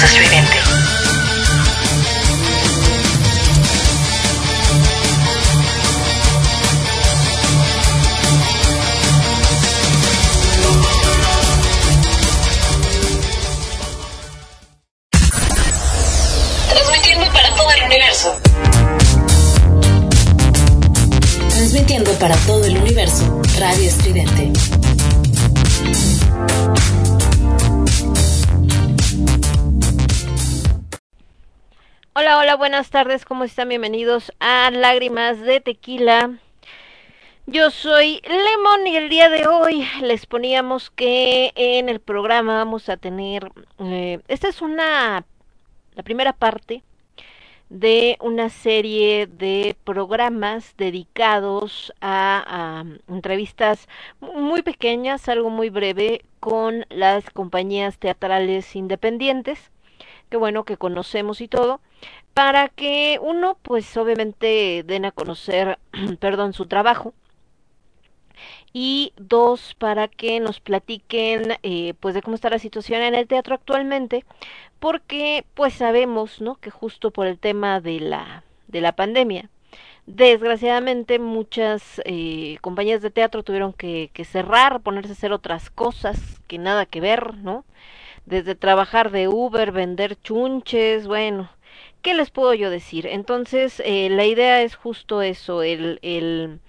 [0.00, 0.39] the streaming.
[33.26, 33.68] ¿Cómo están?
[33.68, 36.38] Bienvenidos a Lágrimas de Tequila.
[37.44, 42.88] Yo soy Lemon y el día de hoy les poníamos que en el programa vamos
[42.88, 43.50] a tener,
[43.80, 45.24] eh, esta es una,
[45.96, 46.84] la primera parte
[47.68, 53.88] de una serie de programas dedicados a, a entrevistas
[54.20, 59.72] muy pequeñas, algo muy breve, con las compañías teatrales independientes,
[60.28, 61.80] que bueno que conocemos y todo
[62.34, 65.78] para que uno, pues obviamente den a conocer,
[66.20, 67.14] perdón, su trabajo
[68.72, 73.26] y dos, para que nos platiquen eh, pues de cómo está la situación en el
[73.26, 74.24] teatro actualmente,
[74.78, 76.56] porque pues sabemos, ¿no?
[76.56, 79.50] Que justo por el tema de la, de la pandemia,
[80.06, 86.40] desgraciadamente muchas eh, compañías de teatro tuvieron que, que cerrar, ponerse a hacer otras cosas
[86.46, 87.64] que nada que ver, ¿no?
[88.26, 91.50] Desde trabajar de Uber, vender chunches, bueno,
[92.02, 93.06] ¿qué les puedo yo decir?
[93.06, 96.60] Entonces, eh, la idea es justo eso, el, el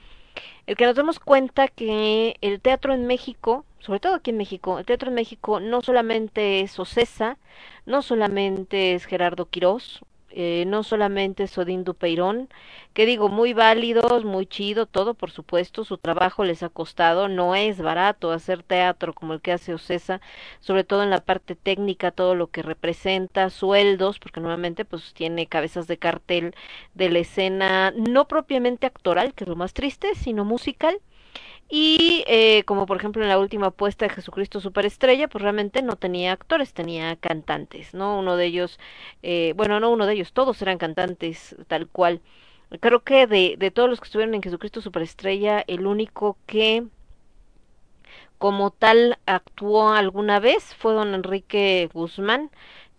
[0.68, 4.80] el que nos demos cuenta que el teatro en México, sobre todo aquí en México,
[4.80, 7.38] el teatro en México no solamente es Ocesa,
[7.86, 12.50] no solamente es Gerardo Quirós, eh, no solamente Sodín Dupeirón,
[12.94, 17.56] que digo, muy válidos, muy chido, todo por supuesto, su trabajo les ha costado, no
[17.56, 20.22] es barato hacer teatro como el que hace Ocesa,
[20.60, 25.48] sobre todo en la parte técnica, todo lo que representa, sueldos, porque nuevamente pues tiene
[25.48, 26.56] cabezas de cartel
[26.94, 31.00] de la escena, no propiamente actoral, que es lo más triste, sino musical,
[31.72, 35.96] y eh, como por ejemplo en la última apuesta de Jesucristo Superestrella, pues realmente no
[35.96, 38.20] tenía actores, tenía cantantes, ¿no?
[38.20, 38.80] Uno de ellos,
[39.24, 42.22] eh, bueno, no uno de ellos, todos eran cantantes tal cual.
[42.82, 46.86] Creo que de, de todos los que estuvieron en Jesucristo Superestrella, el único que
[48.38, 52.50] como tal actuó alguna vez fue don Enrique Guzmán,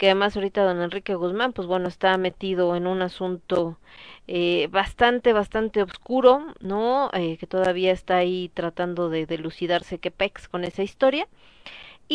[0.03, 3.79] que además ahorita don Enrique Guzmán, pues bueno, está metido en un asunto
[4.27, 7.09] eh, bastante, bastante oscuro, ¿no?
[7.13, 11.29] Eh, que todavía está ahí tratando de delucidarse qué pex con esa historia.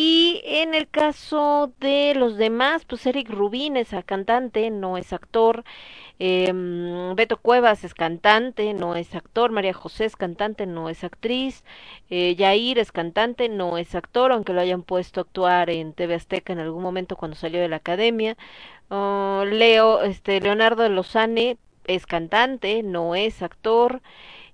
[0.00, 5.64] Y en el caso de los demás, pues Eric Rubín es cantante, no es actor.
[6.20, 6.52] Eh,
[7.16, 9.50] Beto Cuevas es cantante, no es actor.
[9.50, 11.64] María José es cantante, no es actriz.
[12.10, 16.14] Eh, Yair es cantante, no es actor, aunque lo hayan puesto a actuar en TV
[16.14, 18.36] Azteca en algún momento cuando salió de la academia.
[18.90, 24.00] Uh, Leo, este, Leonardo Lozane es cantante, no es actor.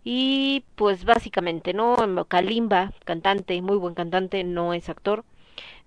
[0.05, 1.97] Y pues básicamente, ¿no?
[2.29, 5.25] Kalimba, cantante, muy buen cantante, no es actor.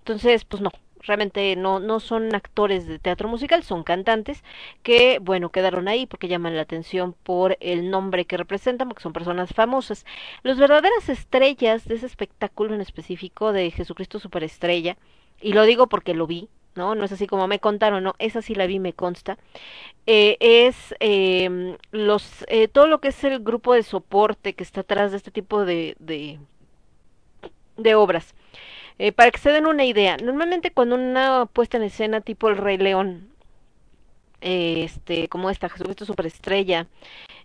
[0.08, 0.72] Entonces, pues no,
[1.02, 4.42] realmente no, no son actores de teatro musical, son cantantes
[4.84, 9.12] que, bueno, quedaron ahí porque llaman la atención por el nombre que representan, porque son
[9.12, 10.06] personas famosas.
[10.44, 14.98] Las verdaderas estrellas de ese espectáculo en específico de Jesucristo Superestrella,
[15.42, 16.96] y lo digo porque lo vi, ¿no?
[16.96, 19.38] No es así como me contaron, no, esa sí la vi, me consta.
[20.08, 24.82] Eh, es eh, los, eh, todo lo que es el grupo de soporte que está
[24.82, 26.40] atrás de este tipo de, de,
[27.78, 28.34] de obras.
[29.00, 32.58] Eh, para que se den una idea, normalmente cuando una puesta en escena tipo El
[32.58, 33.30] Rey León,
[34.42, 36.88] eh, este, como esta, Jesucristo Superestrella,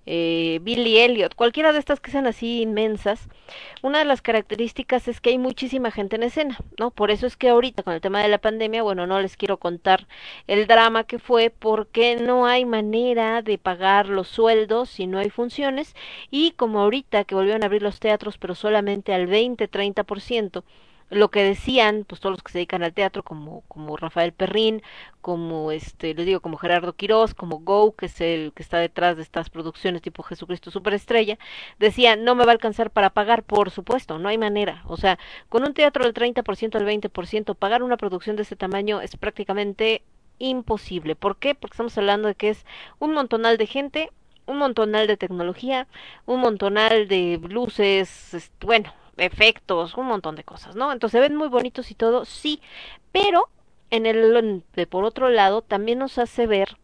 [0.06, 3.28] eh, Billy Elliot, cualquiera de estas que sean así inmensas,
[3.82, 6.90] una de las características es que hay muchísima gente en escena, ¿no?
[6.90, 9.58] Por eso es que ahorita con el tema de la pandemia, bueno, no les quiero
[9.58, 10.06] contar
[10.48, 15.30] el drama que fue porque no hay manera de pagar los sueldos si no hay
[15.30, 15.94] funciones
[16.30, 20.62] y como ahorita que volvieron a abrir los teatros pero solamente al 20-30%,
[21.12, 24.82] lo que decían pues todos los que se dedican al teatro como como Rafael Perrín
[25.20, 29.16] como este les digo como Gerardo Quirós como Go que es el que está detrás
[29.16, 31.38] de estas producciones tipo Jesucristo Superestrella
[31.78, 35.18] decían no me va a alcanzar para pagar por supuesto no hay manera o sea
[35.48, 40.02] con un teatro del 30% al 20% pagar una producción de ese tamaño es prácticamente
[40.38, 41.54] imposible ¿por qué?
[41.54, 42.64] porque estamos hablando de que es
[42.98, 44.10] un montonal de gente
[44.44, 45.86] un montonal de tecnología,
[46.26, 48.92] un montonal de luces, bueno,
[49.26, 50.92] efectos, un montón de cosas, ¿no?
[50.92, 52.60] Entonces se ven muy bonitos y todo, sí,
[53.12, 53.48] pero
[53.90, 56.76] en el de por otro lado también nos hace ver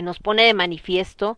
[0.00, 1.36] nos pone de manifiesto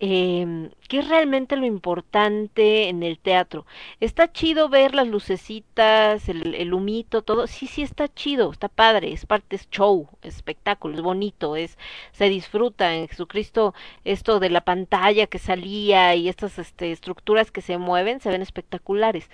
[0.00, 3.66] eh, qué es realmente lo importante en el teatro.
[4.00, 7.46] Está chido ver las lucecitas, el, humito, todo.
[7.46, 11.78] Sí, sí está chido, está padre, es parte, es show, es espectáculo, es bonito, es,
[12.12, 13.74] se disfruta en Jesucristo
[14.04, 18.42] esto de la pantalla que salía y estas este, estructuras que se mueven, se ven
[18.42, 19.28] espectaculares.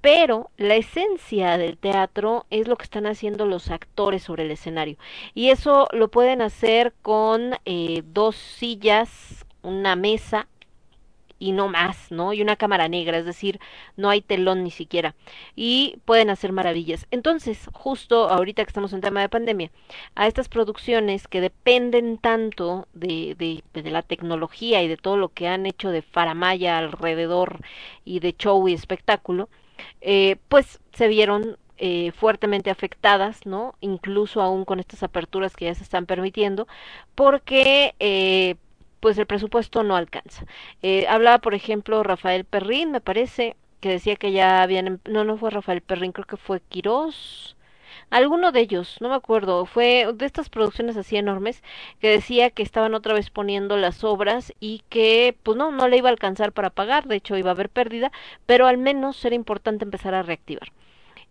[0.00, 4.96] Pero la esencia del teatro es lo que están haciendo los actores sobre el escenario.
[5.34, 10.46] Y eso lo pueden hacer con eh, dos sillas una mesa
[11.38, 12.32] y no más, ¿no?
[12.32, 13.60] Y una cámara negra, es decir,
[13.96, 15.14] no hay telón ni siquiera.
[15.54, 17.06] Y pueden hacer maravillas.
[17.10, 19.70] Entonces, justo ahorita que estamos en tema de pandemia,
[20.14, 25.28] a estas producciones que dependen tanto de, de, de la tecnología y de todo lo
[25.28, 27.60] que han hecho de faramaya alrededor
[28.04, 29.48] y de show y espectáculo,
[30.00, 33.74] eh, pues se vieron eh, fuertemente afectadas, ¿no?
[33.80, 36.66] Incluso aún con estas aperturas que ya se están permitiendo,
[37.14, 38.56] porque eh,
[39.00, 40.46] pues el presupuesto no alcanza.
[40.82, 45.24] Eh, hablaba, por ejemplo, Rafael Perrín, me parece, que decía que ya habían, em, no,
[45.24, 47.56] no fue Rafael Perrín, creo que fue Quirós,
[48.10, 51.62] alguno de ellos, no me acuerdo, fue de estas producciones así enormes
[52.00, 55.98] que decía que estaban otra vez poniendo las obras y que pues no, no le
[55.98, 58.12] iba a alcanzar para pagar, de hecho iba a haber pérdida,
[58.46, 60.72] pero al menos era importante empezar a reactivar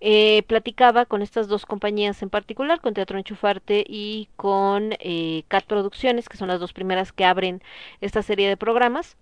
[0.07, 5.65] eh, platicaba con estas dos compañías en particular, con Teatro Enchufarte y con eh, CAT
[5.65, 7.63] Producciones, que son las dos primeras que abren
[8.01, 9.17] esta serie de programas.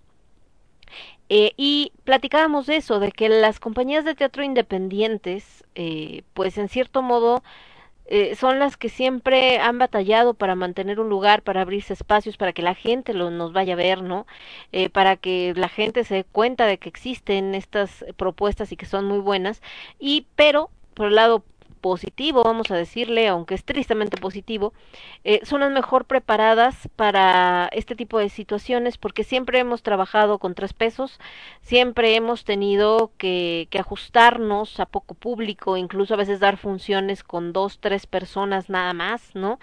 [1.29, 6.67] Eh, y platicábamos de eso, de que las compañías de teatro independientes, eh, pues en
[6.67, 7.43] cierto modo,
[8.05, 12.53] eh, son las que siempre han batallado para mantener un lugar, para abrirse espacios, para
[12.53, 14.25] que la gente lo, nos vaya a ver, ¿no?
[14.71, 18.85] Eh, para que la gente se dé cuenta de que existen estas propuestas y que
[18.85, 19.61] son muy buenas.
[19.99, 21.43] Y, pero, por el lado
[21.83, 24.73] positivo, vamos a decirle, aunque es tristemente positivo,
[25.25, 30.55] eh, son las mejor preparadas para este tipo de situaciones porque siempre hemos trabajado con
[30.55, 31.19] tres pesos,
[31.61, 37.79] siempre hemos tenido que, ajustarnos a poco público, incluso a veces dar funciones con dos,
[37.79, 39.59] tres personas nada más, ¿no?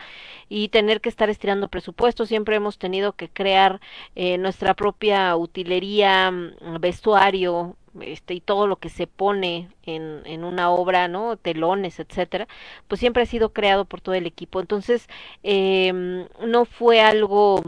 [0.51, 3.81] Y tener que estar estirando presupuestos, siempre hemos tenido que crear
[4.15, 10.45] eh, nuestra propia utilería, mm, vestuario, este y todo lo que se pone en, en
[10.45, 11.37] una obra, ¿no?
[11.37, 12.49] Telones, etcétera,
[12.89, 14.61] pues siempre ha sido creado por todo el equipo.
[14.61, 15.09] Entonces,
[15.43, 15.93] eh,
[16.41, 17.63] no fue algo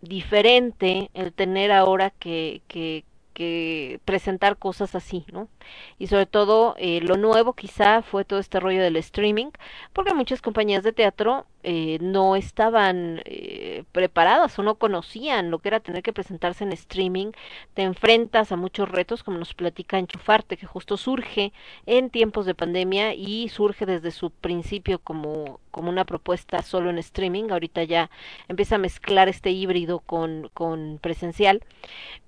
[0.00, 5.48] diferente el tener ahora que, que, que presentar cosas así, ¿no?
[5.98, 9.50] Y sobre todo eh, lo nuevo quizá fue todo este rollo del streaming,
[9.92, 15.68] porque muchas compañías de teatro eh, no estaban eh, preparadas o no conocían lo que
[15.68, 17.32] era tener que presentarse en streaming.
[17.72, 21.52] Te enfrentas a muchos retos, como nos platica Enchufarte, que justo surge
[21.86, 26.98] en tiempos de pandemia y surge desde su principio como, como una propuesta solo en
[26.98, 27.50] streaming.
[27.50, 28.10] Ahorita ya
[28.48, 31.62] empieza a mezclar este híbrido con, con presencial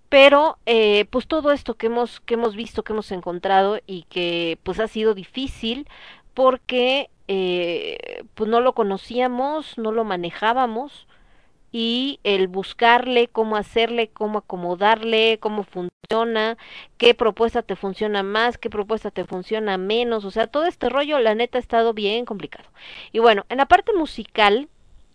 [0.08, 4.58] pero eh, pues todo esto que hemos que hemos visto que hemos encontrado y que
[4.62, 5.88] pues ha sido difícil
[6.34, 11.08] porque eh, pues no lo conocíamos no lo manejábamos
[11.72, 16.56] y el buscarle cómo hacerle cómo acomodarle cómo funciona
[16.98, 21.18] qué propuesta te funciona más qué propuesta te funciona menos o sea todo este rollo
[21.18, 22.68] la neta ha estado bien complicado.
[23.12, 24.68] Y bueno en la parte musical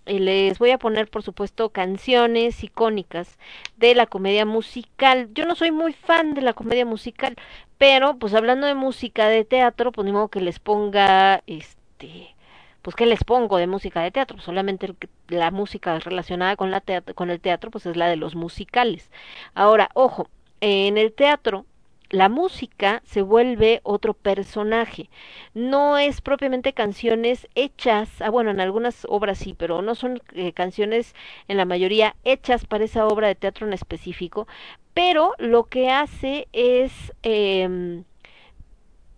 [0.05, 3.37] les voy a poner, por supuesto, canciones icónicas
[3.77, 5.29] de la comedia musical.
[5.33, 7.35] Yo no soy muy fan de la comedia musical,
[7.77, 12.35] pero pues hablando de música de teatro, pues ni modo que les ponga, este,
[12.81, 14.39] pues que les pongo de música de teatro.
[14.39, 14.93] Solamente
[15.29, 19.11] la música relacionada con, la teatro, con el teatro, pues es la de los musicales.
[19.53, 20.29] Ahora, ojo,
[20.61, 21.65] en el teatro
[22.11, 25.09] la música se vuelve otro personaje.
[25.53, 30.53] No es propiamente canciones hechas, ah, bueno, en algunas obras sí, pero no son eh,
[30.53, 31.15] canciones
[31.47, 34.47] en la mayoría hechas para esa obra de teatro en específico,
[34.93, 38.03] pero lo que hace es eh,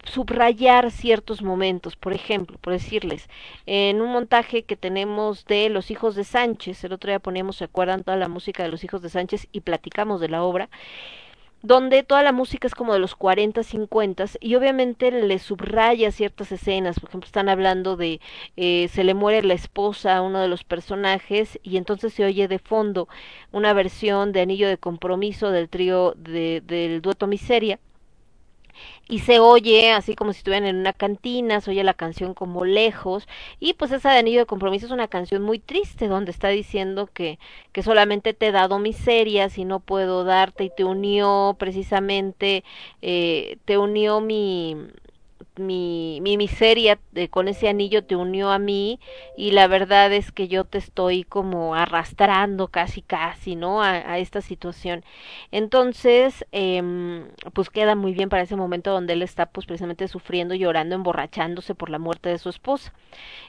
[0.06, 3.30] subrayar ciertos momentos, por ejemplo, por decirles,
[3.66, 7.64] en un montaje que tenemos de Los Hijos de Sánchez, el otro día poníamos, ¿se
[7.66, 8.04] acuerdan?
[8.04, 10.70] Toda la música de Los Hijos de Sánchez y platicamos de la obra,
[11.64, 16.52] donde toda la música es como de los 40, 50 y obviamente le subraya ciertas
[16.52, 18.20] escenas, por ejemplo, están hablando de
[18.58, 22.50] eh, se le muere la esposa a uno de los personajes y entonces se oye
[22.50, 23.08] de fondo
[23.54, 27.80] una versión de Anillo de Compromiso del trío de, del dueto Miseria
[29.08, 32.66] y se oye así como si estuvieran en una cantina, se oye la canción como
[32.66, 33.28] lejos
[33.60, 37.10] y pues esa de Anillo de Compromiso es una canción muy triste donde está diciendo
[37.14, 37.40] que,
[37.72, 42.64] que solamente te he dado miserias y no puedo darte y te unió precisamente,
[43.02, 44.78] eh, te unió mi
[45.56, 49.00] mi, mi miseria de, con ese anillo te unió a mí
[49.38, 53.82] y la verdad es que yo te estoy como arrastrando casi casi, ¿no?
[53.82, 55.04] A, esta situación.
[55.52, 56.82] Entonces, eh,
[57.54, 61.76] pues queda muy bien para ese momento donde él está pues precisamente sufriendo, llorando, emborrachándose
[61.76, 62.94] por la muerte de su esposa.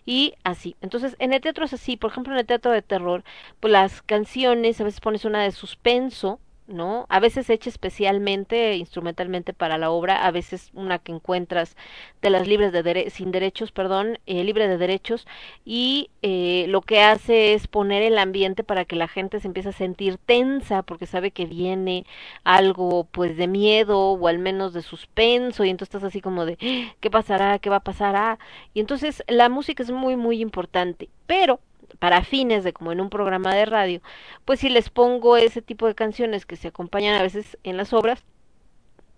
[0.06, 0.76] Y así.
[0.80, 3.24] Entonces, en el teatro es así, por ejemplo, en el teatro de terror,
[3.60, 7.06] pues las canciones, a veces pones una de suspenso, ¿no?
[7.10, 11.76] A veces hecha especialmente instrumentalmente para la obra, a veces una que encuentras
[12.22, 15.26] de las libres de dere sin derechos, perdón, eh, libre de derechos
[15.64, 19.68] y eh, lo que hace es poner el ambiente para que la gente se empiece
[19.70, 22.06] a sentir tensa porque sabe que viene
[22.44, 26.56] algo pues de miedo o al menos de suspenso y entonces estás así como de
[27.00, 27.58] ¿qué pasará?
[27.58, 28.16] ¿qué va a pasar?
[28.16, 28.38] Ah,
[28.72, 31.60] y entonces la música es muy muy importante, pero
[31.98, 34.00] para fines de como en un programa de radio,
[34.44, 37.92] pues si les pongo ese tipo de canciones que se acompañan a veces en las
[37.92, 38.24] obras,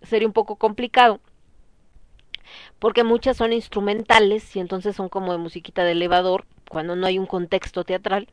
[0.02, 1.20] sería un poco complicado
[2.78, 7.18] porque muchas son instrumentales y entonces son como de musiquita de elevador cuando no hay
[7.18, 8.28] un contexto teatral.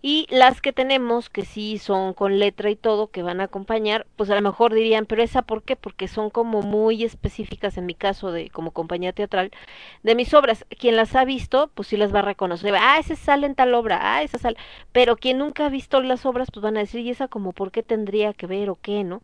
[0.00, 4.06] Y las que tenemos que sí son con letra y todo que van a acompañar
[4.16, 7.86] pues a lo mejor dirían pero esa por qué porque son como muy específicas en
[7.86, 9.50] mi caso de como compañía teatral
[10.02, 10.64] de mis obras.
[10.78, 12.74] Quien las ha visto pues sí las va a reconocer.
[12.76, 14.56] Ah esa sale en tal obra ah esa sale
[14.92, 17.70] pero quien nunca ha visto las obras pues van a decir y esa como por
[17.70, 19.22] qué tendría que ver o qué no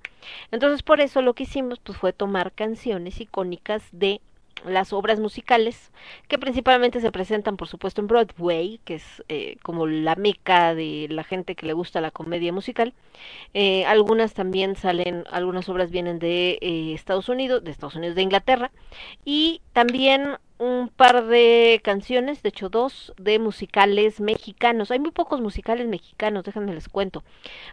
[0.51, 4.21] entonces por eso lo que hicimos pues fue tomar canciones icónicas de
[4.67, 5.93] las obras musicales
[6.29, 11.07] que principalmente se presentan por supuesto en Broadway que es eh, como la meca de
[11.11, 12.95] la gente que le gusta la comedia musical
[13.55, 18.23] eh, algunas también salen algunas obras vienen de eh, Estados Unidos de Estados Unidos de
[18.23, 18.71] Inglaterra
[19.25, 24.93] y también un par de canciones, de hecho dos, de musicales mexicanos.
[24.93, 27.25] Hay muy pocos musicales mexicanos, déjenme les cuento.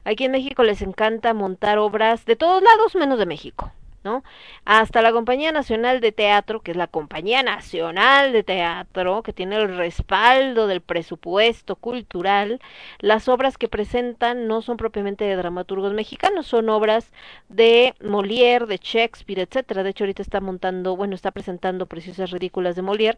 [0.06, 3.72] Aquí en México les encanta montar obras de todos lados menos de México.
[4.04, 4.24] ¿No?
[4.66, 9.58] Hasta la Compañía Nacional de Teatro, que es la Compañía Nacional de Teatro, que tiene
[9.58, 12.60] el respaldo del presupuesto cultural,
[13.00, 17.12] las obras que presentan no son propiamente de dramaturgos mexicanos, son obras
[17.50, 19.84] de Molière, de Shakespeare, etcétera.
[19.84, 23.18] De hecho, ahorita está montando, bueno, está presentando Preciosas Ridículas de Molière.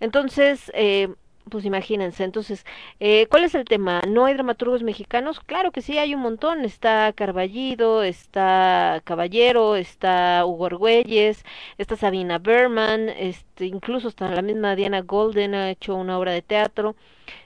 [0.00, 1.08] Entonces, eh,
[1.50, 2.64] pues imagínense, entonces,
[3.00, 4.02] eh, ¿cuál es el tema?
[4.08, 5.40] ¿No hay dramaturgos mexicanos?
[5.40, 6.64] Claro que sí, hay un montón.
[6.64, 11.44] Está Carballido, está Caballero, está Hugo Argüelles,
[11.78, 16.42] está Sabina Berman, este, incluso está la misma Diana Golden ha hecho una obra de
[16.42, 16.96] teatro,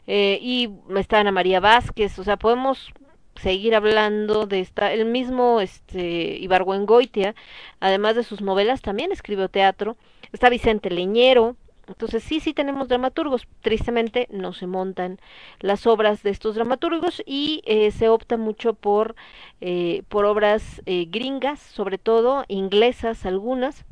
[0.06, 2.92] eh, y está Ana María Vázquez, o sea, podemos
[3.36, 7.34] seguir hablando de esta, el mismo este Ibargüengoitia,
[7.80, 9.96] además de sus novelas, también escribió teatro,
[10.32, 11.56] está Vicente Leñero,
[11.90, 13.46] entonces sí, sí tenemos dramaturgos.
[13.62, 15.18] Tristemente no se montan
[15.58, 19.16] las obras de estos dramaturgos y eh, se opta mucho por,
[19.60, 23.84] eh, por obras eh, gringas, sobre todo inglesas algunas.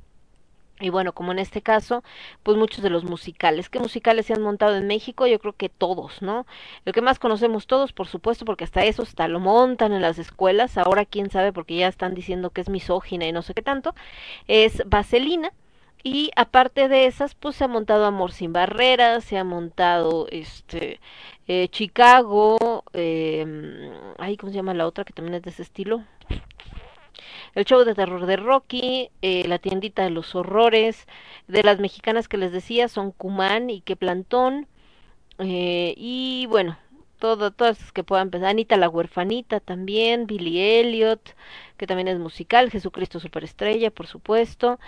[0.81, 2.05] Y bueno, como en este caso,
[2.45, 3.69] pues muchos de los musicales.
[3.69, 5.27] ¿Qué musicales se han montado en México?
[5.27, 6.47] Yo creo que todos, ¿no?
[6.85, 10.21] El que más conocemos todos, por supuesto, porque hasta eso, hasta lo montan en las
[10.21, 10.79] escuelas.
[10.79, 13.93] Ahora quién sabe, porque ya están diciendo que es misógina y no sé qué tanto.
[14.47, 15.53] Es Vaselina
[16.03, 21.01] y aparte de esas pues se ha montado Amor sin barreras se ha montado este
[21.47, 23.93] eh, Chicago eh,
[24.39, 26.05] cómo se llama la otra que también es de ese estilo
[27.55, 31.07] el show de terror de Rocky, eh, la tiendita de los horrores,
[31.49, 34.67] de las mexicanas que les decía son Cumán y que Plantón,
[35.39, 36.77] eh, y bueno,
[37.19, 38.49] todo, todas las que puedan empezar.
[38.49, 41.35] Anita la huerfanita también, Billy Elliot,
[41.77, 44.79] que también es musical, Jesucristo Superestrella, por supuesto.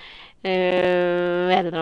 [0.43, 1.73] Eh,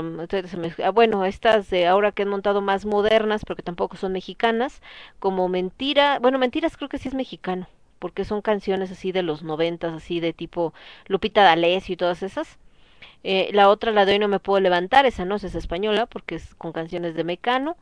[0.84, 4.82] ah, bueno, estas de ahora que han montado más modernas, pero que tampoco son mexicanas,
[5.18, 9.42] como Mentira, bueno, Mentiras creo que sí es mexicano, porque son canciones así de los
[9.42, 10.72] noventas, así de tipo
[11.06, 12.58] Lupita D'Alessio y todas esas.
[13.24, 16.36] Eh, la otra la de hoy no me puedo levantar, esa no es española porque
[16.36, 17.76] es con canciones de Mecano.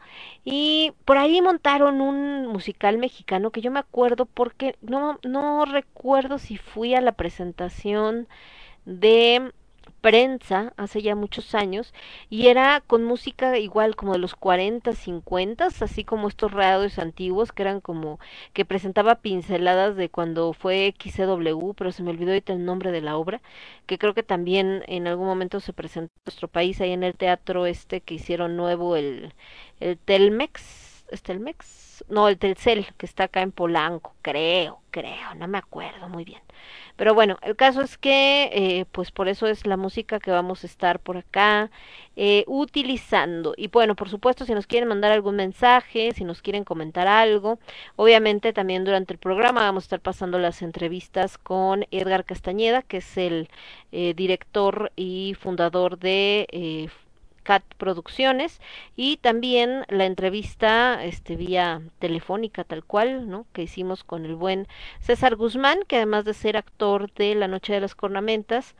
[0.44, 6.38] Y por ahí montaron un musical mexicano que yo me acuerdo porque no, no recuerdo
[6.38, 8.28] si fui a la presentación
[8.84, 9.52] de
[10.06, 11.92] prensa hace ya muchos años
[12.30, 17.50] y era con música igual como de los 40, 50, así como estos radios antiguos
[17.50, 18.20] que eran como
[18.52, 23.00] que presentaba pinceladas de cuando fue XCW, pero se me olvidó ahorita el nombre de
[23.00, 23.40] la obra,
[23.86, 27.16] que creo que también en algún momento se presentó en nuestro país ahí en el
[27.16, 29.32] teatro este que hicieron nuevo el
[29.80, 32.04] el Telmex, ¿es Telmex?
[32.08, 36.42] No, el Telcel que está acá en Polanco, creo, creo, no me acuerdo muy bien.
[36.96, 40.64] Pero bueno, el caso es que, eh, pues por eso es la música que vamos
[40.64, 41.70] a estar por acá
[42.16, 43.54] eh, utilizando.
[43.56, 47.58] Y bueno, por supuesto, si nos quieren mandar algún mensaje, si nos quieren comentar algo,
[47.96, 52.98] obviamente también durante el programa vamos a estar pasando las entrevistas con Edgar Castañeda, que
[52.98, 53.48] es el
[53.92, 56.90] eh, director y fundador de
[57.46, 58.60] CAT Producciones
[58.96, 63.46] y también la entrevista este vía telefónica tal cual, ¿no?
[63.52, 64.66] que hicimos con el buen
[64.98, 68.74] César Guzmán, que además de ser actor de La Noche de las Cornamentas,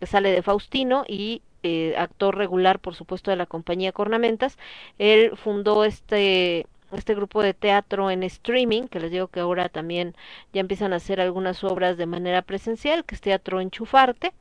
[0.00, 4.58] que sale de Faustino y eh, actor regular, por supuesto, de la compañía Cornamentas,
[4.98, 10.16] él fundó este este grupo de teatro en streaming, que les digo que ahora también
[10.52, 14.32] ya empiezan a hacer algunas obras de manera presencial, que es Teatro Enchufarte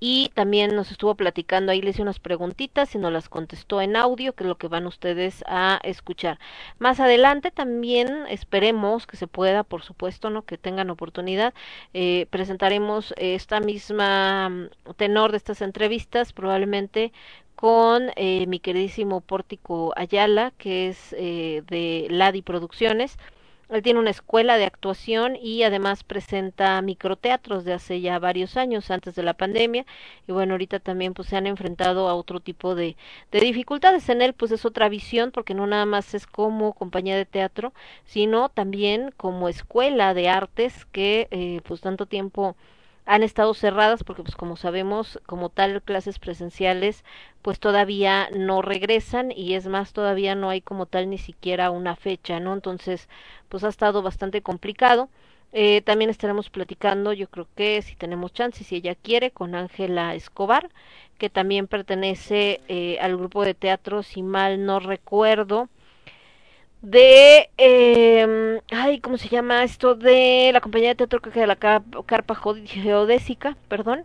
[0.00, 3.96] y también nos estuvo platicando ahí le hice unas preguntitas y nos las contestó en
[3.96, 6.38] audio que es lo que van ustedes a escuchar.
[6.78, 11.54] Más adelante también esperemos que se pueda por supuesto no que tengan oportunidad.
[11.94, 17.12] Eh, presentaremos esta misma mm, tenor de estas entrevistas probablemente
[17.54, 23.16] con eh, mi queridísimo Pórtico Ayala que es eh, de Ladi Producciones
[23.74, 28.90] él tiene una escuela de actuación y además presenta microteatros de hace ya varios años
[28.90, 29.86] antes de la pandemia.
[30.26, 32.96] Y bueno ahorita también pues se han enfrentado a otro tipo de,
[33.32, 34.08] de dificultades.
[34.08, 37.72] En él pues es otra visión porque no nada más es como compañía de teatro
[38.04, 42.56] sino también como escuela de artes que eh, pues tanto tiempo
[43.06, 47.04] han estado cerradas porque pues como sabemos como tal clases presenciales
[47.42, 51.96] pues todavía no regresan y es más todavía no hay como tal ni siquiera una
[51.96, 53.08] fecha no entonces
[53.48, 55.08] pues ha estado bastante complicado.
[55.56, 60.14] Eh, también estaremos platicando yo creo que si tenemos chance si ella quiere con Ángela
[60.16, 60.68] Escobar
[61.16, 65.68] que también pertenece eh, al grupo de teatro si mal no recuerdo
[66.84, 69.94] de, eh, ay, ¿cómo se llama esto?
[69.94, 72.34] De la compañía de teatro que de la Carpa
[72.66, 74.04] Geodésica, perdón.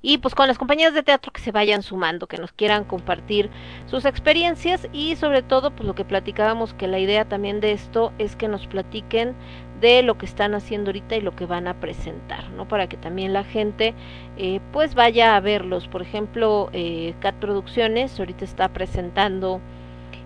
[0.00, 3.50] y pues con las compañías de teatro que se vayan sumando, que nos quieran compartir
[3.86, 8.12] sus experiencias y sobre todo pues lo que platicábamos que la idea también de esto
[8.18, 9.34] es que nos platiquen
[9.80, 12.68] de lo que están haciendo ahorita y lo que van a presentar, ¿no?
[12.68, 13.94] Para que también la gente
[14.36, 15.88] eh, pues vaya a verlos.
[15.88, 19.60] Por ejemplo, eh, Cat Producciones ahorita está presentando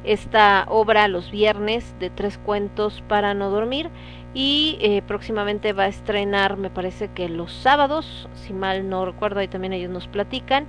[0.04, 3.90] esta obra los viernes de tres cuentos para no dormir
[4.34, 9.40] y eh, próximamente va a estrenar, me parece que los sábados, si mal no recuerdo,
[9.40, 10.66] ahí también ellos nos platican,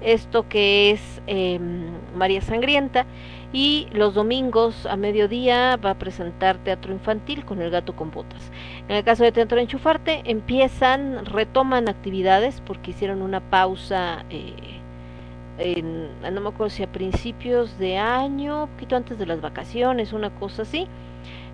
[0.00, 3.06] esto que es em, María Sangrienta
[3.52, 8.50] y los domingos a mediodía va a presentar teatro infantil con el gato con botas.
[8.88, 14.54] En el caso de Teatro Enchufarte empiezan, retoman actividades porque hicieron una pausa, eh,
[15.56, 20.62] no me acuerdo si a principios de año, poquito antes de las vacaciones, una cosa
[20.62, 20.88] así.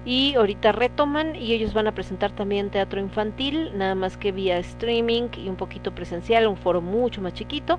[0.05, 4.59] Y ahorita retoman y ellos van a presentar también teatro infantil, nada más que vía
[4.59, 7.79] streaming y un poquito presencial, un foro mucho más chiquito.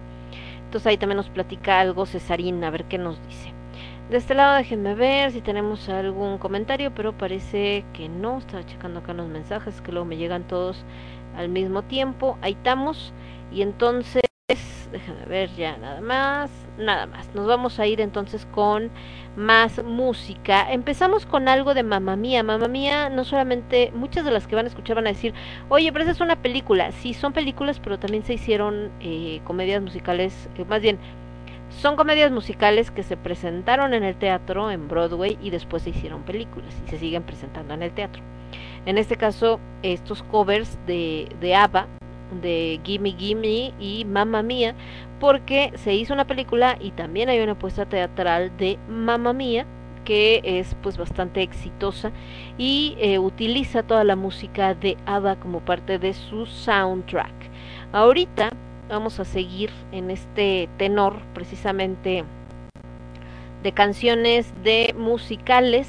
[0.65, 3.53] Entonces ahí también nos platica algo Cesarín, a ver qué nos dice.
[4.11, 8.37] De este lado déjenme ver si tenemos algún comentario, pero parece que no.
[8.37, 10.83] Estaba checando acá los mensajes que luego me llegan todos
[11.35, 12.37] al mismo tiempo.
[12.41, 13.13] Ahí estamos.
[13.51, 14.21] Y entonces,
[14.91, 16.51] déjenme ver ya nada más.
[16.77, 17.33] Nada más.
[17.35, 18.89] Nos vamos a ir entonces con
[19.35, 20.71] más música.
[20.71, 22.43] Empezamos con algo de Mamá Mía.
[22.43, 25.33] Mamá Mía, no solamente, muchas de las que van a escuchar van a decir,
[25.69, 26.91] oye, pero esa es una película.
[26.91, 30.97] Sí, son películas, pero también se hicieron eh, comedias musicales, eh, más bien
[31.79, 36.23] son comedias musicales que se presentaron en el teatro, en Broadway, y después se hicieron
[36.23, 38.21] películas y se siguen presentando en el teatro.
[38.85, 41.87] En este caso, estos covers de, de ABBA,
[42.41, 44.75] de Gimme Gimme y Mamma Mía,
[45.19, 49.65] porque se hizo una película y también hay una puesta teatral de Mamma Mía,
[50.05, 52.11] que es pues bastante exitosa
[52.57, 57.33] y eh, utiliza toda la música de ABBA como parte de su soundtrack.
[57.93, 58.49] Ahorita
[58.89, 62.25] vamos a seguir en este tenor precisamente
[63.63, 65.87] de canciones de musicales.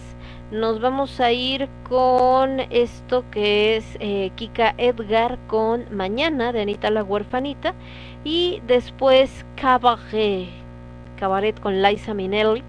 [0.53, 6.91] Nos vamos a ir con esto que es eh, Kika Edgar con Mañana de Anita
[6.91, 7.73] la Huerfanita
[8.23, 10.51] y después Cabaret,
[11.19, 12.63] Cabaret con Liza Minnelli,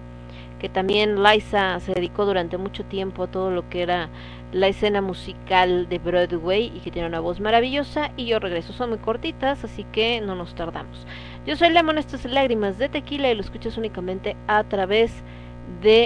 [0.60, 4.08] que también Liza se dedicó durante mucho tiempo a todo lo que era
[4.52, 8.72] la escena musical de Broadway y que tiene una voz maravillosa y yo regreso.
[8.72, 11.06] Son muy cortitas, así que no nos tardamos.
[11.44, 15.43] Yo soy Lemon, esto es Lágrimas de Tequila y lo escuchas únicamente a través de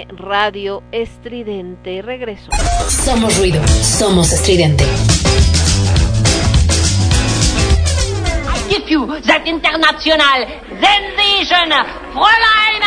[0.09, 2.01] Radio Estridente.
[2.01, 2.51] Regreso.
[2.89, 4.83] Somos ruido, somos estridente.
[8.45, 10.47] I give you that international
[10.81, 11.71] sensation,
[12.13, 12.83] Fräulein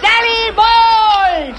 [0.00, 1.58] Sally Bowles!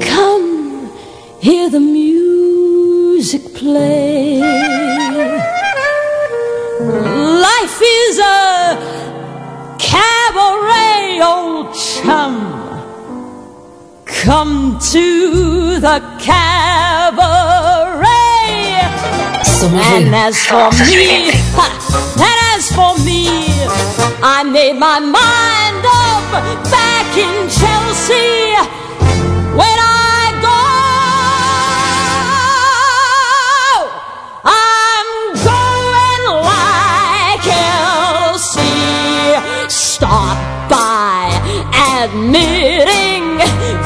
[0.00, 0.92] Come,
[1.40, 4.40] hear the music play.
[6.80, 8.76] Life is a
[9.78, 12.34] cabaret, old chum.
[14.04, 17.98] Come to the cabaret.
[19.60, 23.26] And as for me, and as for me,
[24.22, 26.30] I made my mind up
[26.70, 28.57] back in Chelsea
[40.68, 41.30] by
[42.02, 43.38] admitting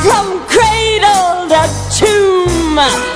[0.03, 1.63] from cradle to
[1.97, 3.12] tomb.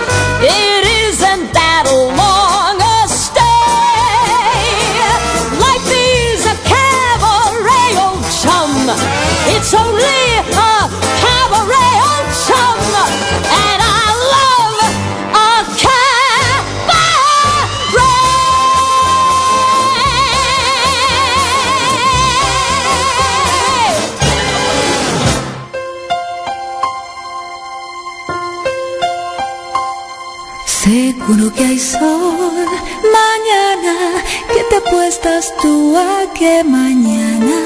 [34.76, 37.56] Te apuestas tú a que mañana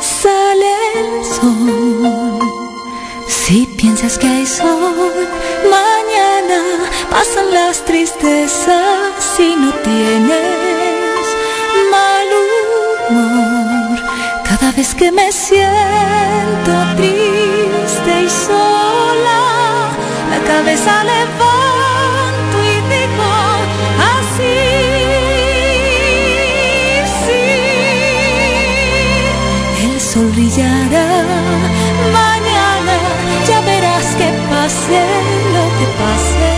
[0.00, 2.38] sale el sol.
[3.26, 5.12] Si piensas que hay sol
[5.78, 6.60] mañana
[7.10, 11.26] pasan las tristezas si no tienes
[11.90, 12.26] mal
[13.08, 13.98] humor.
[14.44, 19.40] Cada vez que me siento triste y sola,
[20.30, 21.53] la cabeza levanto
[30.44, 31.08] brillará.
[32.12, 32.96] Mañana,
[33.48, 35.00] ya verás que pase
[35.54, 36.52] lo que pase,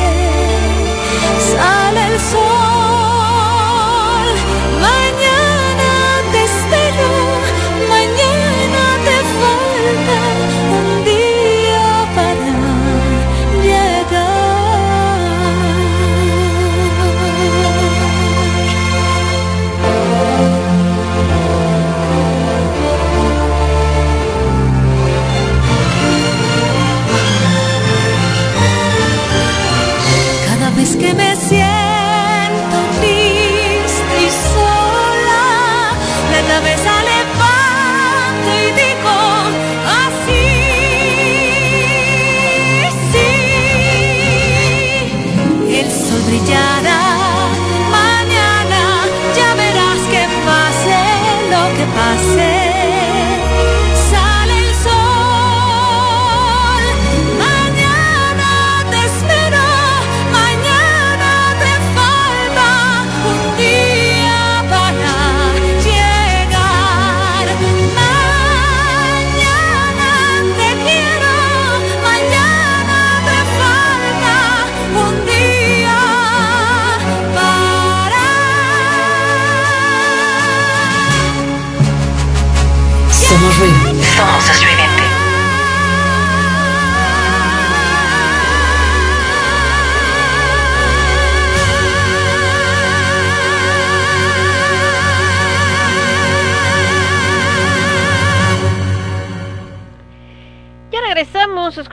[1.51, 2.56] sale el sol,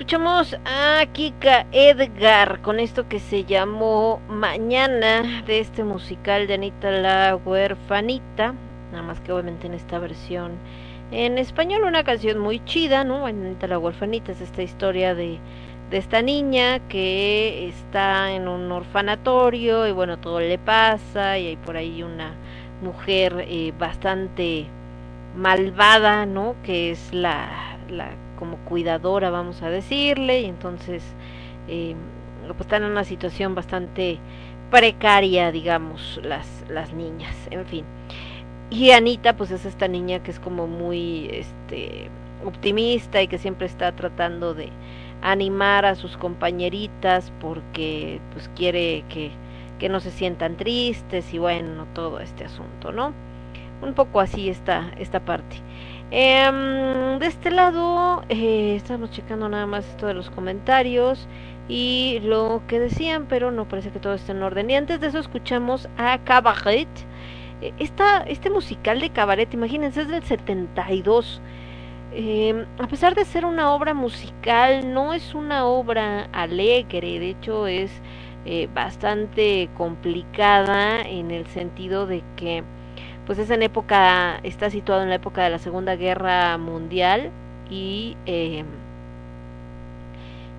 [0.04, 6.92] escuchamos a Kika Edgar con esto que se llamó Mañana de este musical de Anita
[6.92, 8.54] la huerfanita,
[8.92, 10.58] nada más que obviamente en esta versión
[11.12, 13.26] en español una canción muy chida, ¿no?
[13.26, 15.40] Anita la huerfanita es esta historia de,
[15.90, 21.56] de esta niña que está en un orfanatorio y bueno, todo le pasa y hay
[21.56, 22.34] por ahí una
[22.82, 24.66] mujer eh, bastante
[25.38, 26.56] malvada, ¿no?
[26.62, 28.10] Que es la, la
[28.44, 31.02] como cuidadora, vamos a decirle, y entonces
[31.70, 31.96] eh,
[32.46, 34.20] pues están en una situación bastante
[34.70, 37.86] precaria, digamos, las, las niñas, en fin.
[38.70, 42.10] Y Anita, pues es esta niña que es como muy este
[42.46, 44.68] optimista y que siempre está tratando de
[45.22, 49.32] animar a sus compañeritas porque pues quiere que,
[49.80, 53.14] que no se sientan tristes y bueno, todo este asunto, ¿no?
[53.82, 55.56] Un poco así está esta parte.
[56.16, 61.28] Em, de este lado, eh, estamos checando nada más esto de los comentarios
[61.68, 64.70] y lo que decían, pero no parece que todo esté en orden.
[64.70, 66.88] Y antes de eso escuchamos a Cabaret.
[67.62, 71.42] Eh, Esta, este musical de Cabaret, imagínense, es del 72.
[72.12, 77.68] eh, a pesar de ser una obra musical, no es una obra alegre, de hecho
[77.68, 78.04] es
[78.46, 82.64] eh, bastante complicada en el sentido de que
[83.26, 87.32] pues es en época, está situado en la época de la Segunda Guerra Mundial
[87.70, 88.66] y eh,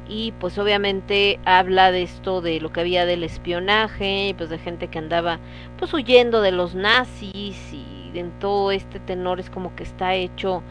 [0.08, 4.58] y pues obviamente habla de esto de lo que había del espionaje y pues de
[4.58, 5.38] gente que andaba
[5.78, 10.62] pues huyendo de los nazis y en todo este tenor es como que está hecho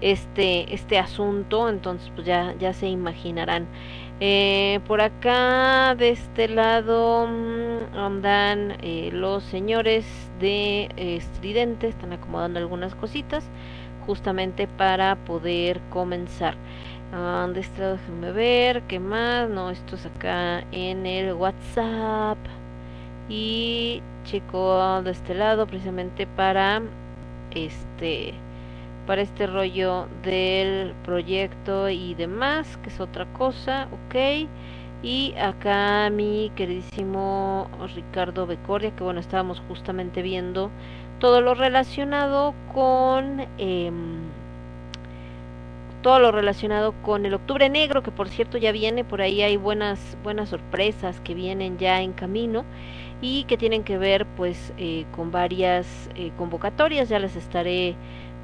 [0.00, 1.68] este este asunto.
[1.68, 3.66] Entonces pues ya ya se imaginarán
[4.24, 10.04] eh, por acá de este lado mm, andan eh, los señores
[10.38, 13.44] de eh, estridente están acomodando algunas cositas
[14.06, 16.56] justamente para poder comenzar
[17.14, 19.48] Ah, de este lado, déjenme ver, ¿qué más?
[19.50, 22.38] No, esto es acá en el WhatsApp.
[23.28, 26.80] Y checo de este lado precisamente para
[27.54, 28.34] este
[29.06, 34.48] para este rollo del proyecto y demás, que es otra cosa, ok.
[35.02, 40.70] Y acá mi queridísimo Ricardo Becoria, que bueno, estábamos justamente viendo
[41.18, 43.90] todo lo relacionado con eh,
[46.02, 49.56] todo lo relacionado con el octubre negro que por cierto ya viene por ahí hay
[49.56, 52.64] buenas buenas sorpresas que vienen ya en camino
[53.20, 57.94] y que tienen que ver pues eh, con varias eh, convocatorias ya les estaré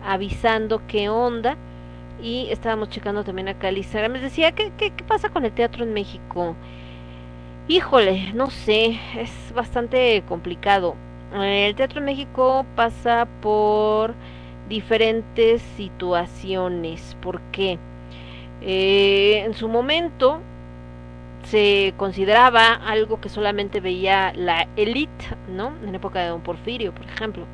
[0.05, 1.57] avisando qué onda
[2.23, 5.53] y estábamos checando también acá el Instagram les decía ¿qué, qué, qué pasa con el
[5.53, 6.57] teatro en México
[7.69, 10.97] híjole no sé es bastante complicado
[11.35, 14.15] el teatro en México pasa por
[14.69, 17.17] diferentes situaciones.
[17.21, 17.79] porque
[18.61, 20.41] eh, en su momento
[21.45, 25.73] se consideraba algo que solamente veía la élite, ¿no?
[25.87, 27.47] En época de Don Porfirio, por ejemplo.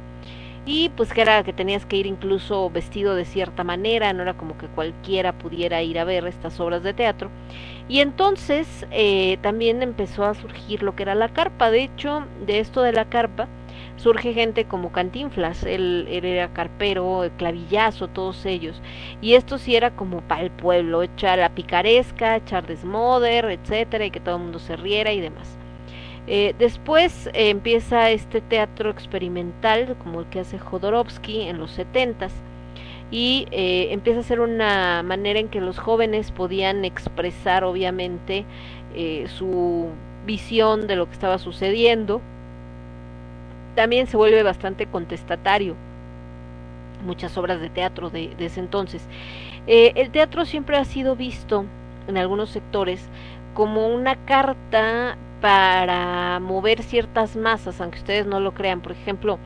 [0.67, 4.35] Y pues que era que tenías que ir incluso vestido de cierta manera, no era
[4.35, 7.31] como que cualquiera pudiera ir a ver estas obras de teatro.
[7.89, 11.71] Y entonces eh, también empezó a surgir lo que era la carpa.
[11.71, 13.47] De hecho, de esto de la carpa,
[13.97, 18.81] surge gente como Cantinflas, él, era carpero, clavillazo, todos ellos.
[19.21, 24.11] Y esto sí era como para el pueblo, echar la picaresca, echar desmoder, etcétera, y
[24.11, 25.59] que todo el mundo se riera y demás.
[26.27, 32.33] Eh, después eh, empieza este teatro experimental, como el que hace Jodorowsky en los setentas,
[33.11, 38.45] y eh, empieza a ser una manera en que los jóvenes podían expresar, obviamente,
[39.27, 39.89] su
[40.25, 42.21] visión de lo que estaba sucediendo
[43.75, 45.75] también se vuelve bastante contestatario
[47.05, 49.07] muchas obras de teatro de, ese entonces.
[49.67, 51.65] Eh, el teatro siempre ha sido visto
[52.09, 53.09] en algunos sectores
[53.55, 58.81] como una carta para mover ciertas masas, aunque ustedes no lo crean.
[58.81, 59.39] Por ejemplo,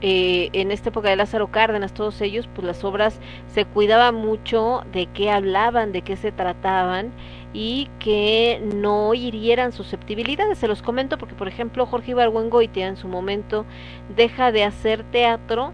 [0.00, 3.18] eh, en esta época de Lázaro Cárdenas, todos ellos, pues las obras
[3.48, 7.12] se cuidaba mucho de qué hablaban, de qué se trataban
[7.52, 10.58] y que no hirieran susceptibilidades.
[10.58, 13.64] Se los comento porque, por ejemplo, Jorge Ibargüengoitia en su momento
[14.14, 15.72] deja de hacer teatro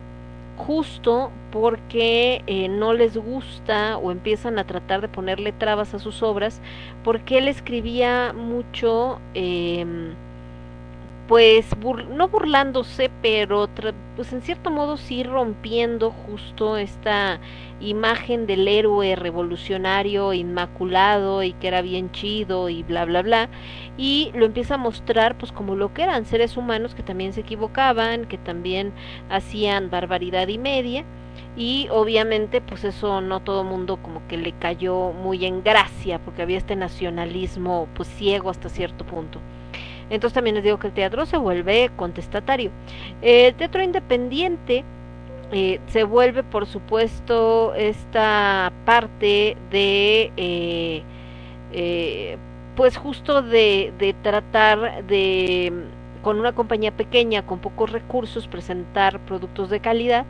[0.57, 6.23] justo porque eh, no les gusta o empiezan a tratar de ponerle trabas a sus
[6.23, 6.61] obras
[7.03, 10.15] porque él escribía mucho eh,
[11.29, 11.67] pues
[12.11, 13.69] no burlándose, pero
[14.15, 17.41] pues en cierto modo sí rompiendo justo esta
[17.81, 23.49] imagen del héroe revolucionario inmaculado y que era bien chido y bla bla bla
[23.97, 27.41] y lo empieza a mostrar pues como lo que eran seres humanos que también se
[27.41, 28.93] equivocaban, que también
[29.31, 31.05] hacían barbaridad y media
[31.57, 36.43] y obviamente pues eso no todo mundo como que le cayó muy en gracia porque
[36.43, 39.41] había este nacionalismo pues ciego hasta cierto punto.
[40.11, 42.71] Entonces también les digo que el teatro se vuelve contestatario.
[43.23, 44.85] El teatro independiente
[45.53, 51.03] eh, se vuelve, por supuesto, esta parte de, eh,
[51.73, 52.37] eh,
[52.77, 55.73] pues justo de, de tratar de,
[56.23, 60.25] con una compañía pequeña, con pocos recursos, presentar productos de calidad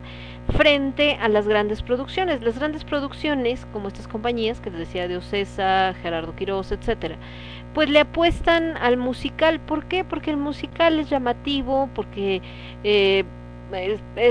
[0.53, 2.41] frente a las grandes producciones.
[2.41, 7.15] Las grandes producciones, como estas compañías que les decía de Ocesa, Gerardo Quiroz, etcétera,
[7.75, 9.59] pues le apuestan al musical.
[9.59, 10.05] ¿Por qué?
[10.05, 12.41] Porque el musical es llamativo, porque
[12.85, 13.25] eh,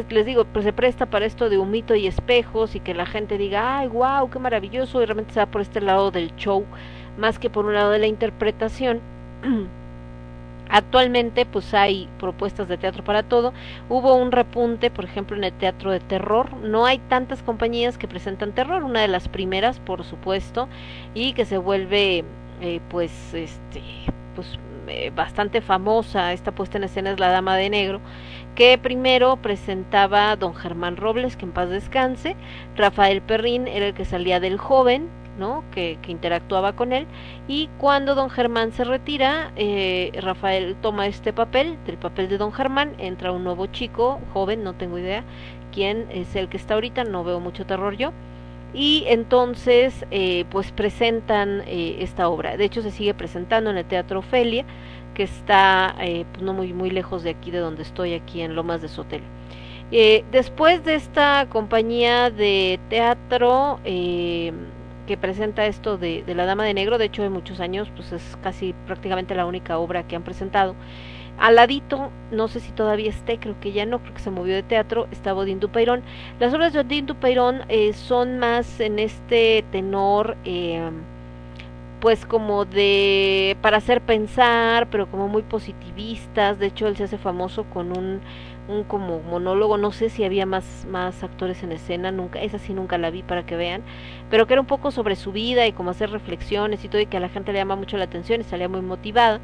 [0.08, 3.36] les digo, pues se presta para esto de humito y espejos y que la gente
[3.36, 6.64] diga, ay, wow, qué maravilloso, y realmente se va por este lado del show,
[7.18, 9.00] más que por un lado de la interpretación.
[10.70, 13.52] Actualmente pues hay propuestas de teatro para todo.
[13.90, 16.56] Hubo un repunte, por ejemplo, en el teatro de terror.
[16.56, 20.66] No hay tantas compañías que presentan terror, una de las primeras, por supuesto,
[21.12, 22.24] y que se vuelve
[22.64, 23.82] eh, pues este
[24.34, 24.58] pues
[24.88, 28.00] eh, bastante famosa esta puesta en escena es La Dama de Negro
[28.54, 32.36] que primero presentaba don Germán Robles, que en paz descanse,
[32.76, 35.08] Rafael Perrín era el que salía del joven,
[35.38, 35.64] ¿no?
[35.72, 37.06] Que, que interactuaba con él,
[37.48, 42.52] y cuando don Germán se retira, eh, Rafael toma este papel, del papel de don
[42.52, 45.24] Germán, entra un nuevo chico, joven, no tengo idea
[45.72, 48.12] quién es el que está ahorita, no veo mucho terror yo,
[48.74, 52.56] y entonces eh, pues presentan eh, esta obra.
[52.56, 54.64] De hecho se sigue presentando en el Teatro Ofelia,
[55.14, 58.54] que está eh, pues, no muy muy lejos de aquí de donde estoy, aquí en
[58.54, 59.24] Lomas de Sotelo.
[59.92, 64.52] Eh, después de esta compañía de teatro eh,
[65.06, 68.10] que presenta esto de, de, La Dama de Negro, de hecho de muchos años, pues
[68.12, 70.74] es casi prácticamente la única obra que han presentado.
[71.38, 74.54] Al ladito, no sé si todavía esté, creo que ya no, creo que se movió
[74.54, 76.02] de teatro, estaba Odín Dupeirón.
[76.38, 80.90] Las obras de Odín Dupeirón eh, son más en este tenor, eh,
[82.00, 86.58] pues como de, para hacer pensar, pero como muy positivistas.
[86.58, 88.20] De hecho, él se hace famoso con un,
[88.68, 92.72] un como monólogo, no sé si había más, más actores en escena, nunca, esa sí
[92.74, 93.82] nunca la vi para que vean,
[94.30, 97.06] pero que era un poco sobre su vida y como hacer reflexiones y todo, y
[97.06, 99.40] que a la gente le llama mucho la atención y salía muy motivada.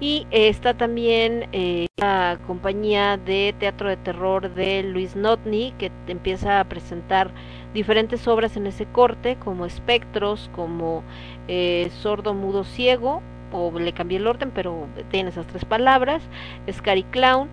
[0.00, 6.60] Y está también eh, la compañía de teatro de terror de Luis Notny, que empieza
[6.60, 7.32] a presentar
[7.74, 11.02] diferentes obras en ese corte, como Espectros, como
[11.48, 13.22] eh, Sordo, Mudo, Ciego,
[13.52, 16.22] o le cambié el orden, pero tiene esas tres palabras,
[16.70, 17.48] Scary Clown,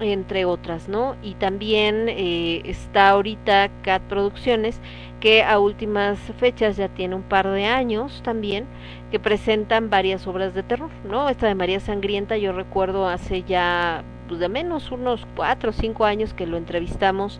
[0.00, 1.16] entre otras, ¿no?
[1.22, 4.80] Y también eh, está ahorita Cat Producciones,
[5.20, 8.66] que a últimas fechas ya tiene un par de años también,
[9.12, 11.28] que presentan varias obras de terror, ¿no?
[11.28, 16.06] Esta de María Sangrienta yo recuerdo hace ya pues de menos unos cuatro o cinco
[16.06, 17.38] años que lo entrevistamos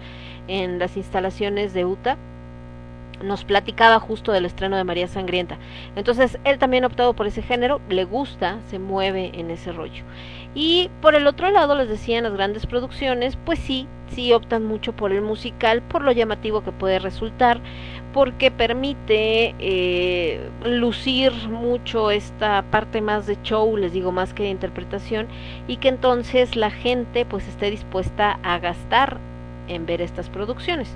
[0.48, 2.18] en las instalaciones de UTA
[3.22, 5.56] nos platicaba justo del estreno de María Sangrienta.
[5.96, 10.02] Entonces, él también ha optado por ese género, le gusta, se mueve en ese rollo.
[10.54, 14.92] Y por el otro lado, les decía, las grandes producciones, pues sí, sí optan mucho
[14.92, 17.60] por el musical, por lo llamativo que puede resultar,
[18.12, 24.50] porque permite eh, lucir mucho esta parte más de show, les digo, más que de
[24.50, 25.28] interpretación,
[25.66, 29.18] y que entonces la gente pues esté dispuesta a gastar
[29.68, 30.94] en ver estas producciones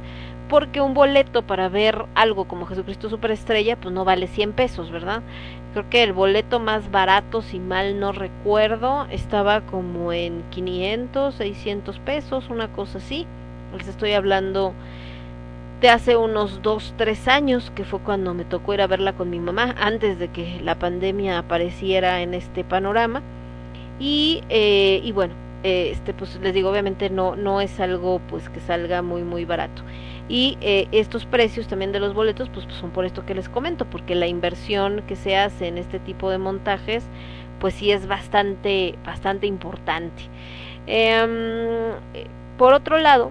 [0.49, 5.23] porque un boleto para ver algo como Jesucristo Superestrella pues no vale 100 pesos, ¿verdad?
[5.73, 11.99] Creo que el boleto más barato, si mal no recuerdo, estaba como en 500, 600
[12.01, 13.27] pesos, una cosa así.
[13.77, 14.73] Les estoy hablando
[15.81, 19.31] de hace unos 2, 3 años, que fue cuando me tocó ir a verla con
[19.31, 23.23] mi mamá, antes de que la pandemia apareciera en este panorama.
[23.99, 28.61] Y, eh, y bueno, este pues les digo, obviamente no, no es algo pues que
[28.61, 29.83] salga muy, muy barato
[30.29, 33.85] y eh, estos precios también de los boletos pues, son por esto que les comento
[33.85, 37.05] porque la inversión que se hace en este tipo de montajes
[37.61, 40.25] pues sí es bastante bastante importante
[40.87, 41.97] eh,
[42.59, 43.31] por otro lado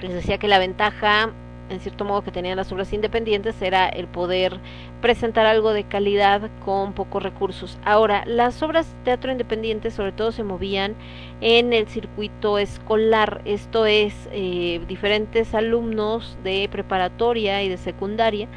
[0.00, 1.32] les decía que la ventaja
[1.70, 4.58] en cierto modo que tenían las obras independientes era el poder
[5.00, 7.78] presentar algo de calidad con pocos recursos.
[7.84, 10.96] Ahora, las obras de teatro independiente sobre todo se movían
[11.40, 18.48] en el circuito escolar, esto es, eh, diferentes alumnos de preparatoria y de secundaria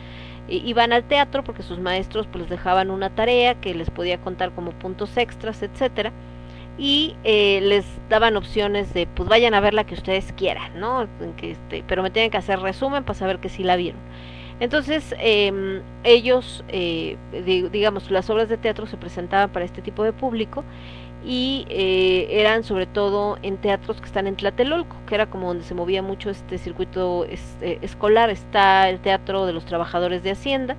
[0.49, 4.19] eh, iban al teatro porque sus maestros pues les dejaban una tarea que les podía
[4.19, 6.11] contar como puntos extras, etcétera
[6.77, 11.07] y eh, les daban opciones de pues vayan a ver la que ustedes quieran, ¿no?
[11.41, 13.99] Este, pero me tienen que hacer resumen para saber que sí la vieron.
[14.59, 17.17] Entonces eh, ellos, eh,
[17.71, 20.63] digamos, las obras de teatro se presentaban para este tipo de público
[21.25, 25.63] y eh, eran sobre todo en teatros que están en Tlatelolco, que era como donde
[25.63, 28.29] se movía mucho este circuito este, escolar.
[28.29, 30.75] Está el Teatro de los Trabajadores de Hacienda,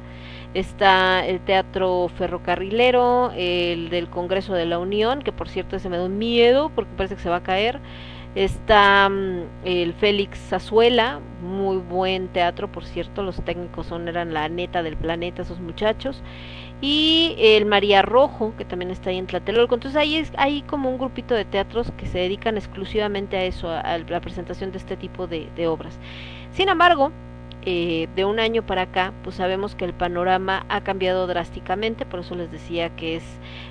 [0.55, 5.99] está el Teatro Ferrocarrilero, el del Congreso de la Unión, que por cierto ese me
[5.99, 7.81] da un miedo porque parece que se va a caer.
[8.35, 14.49] Está um, el Félix Azuela, muy buen teatro, por cierto, los técnicos son eran la
[14.49, 16.23] neta del planeta esos muchachos.
[16.81, 19.75] Y el María Rojo, que también está ahí en Tlatelolco.
[19.75, 23.71] Entonces ahí es, hay como un grupito de teatros que se dedican exclusivamente a eso,
[23.71, 25.99] a, la presentación de este tipo de obras.
[26.53, 27.13] Sin embargo,
[27.67, 32.21] eh, de un año para acá, pues sabemos que el panorama ha cambiado drásticamente, por
[32.21, 33.25] eso les decía que es,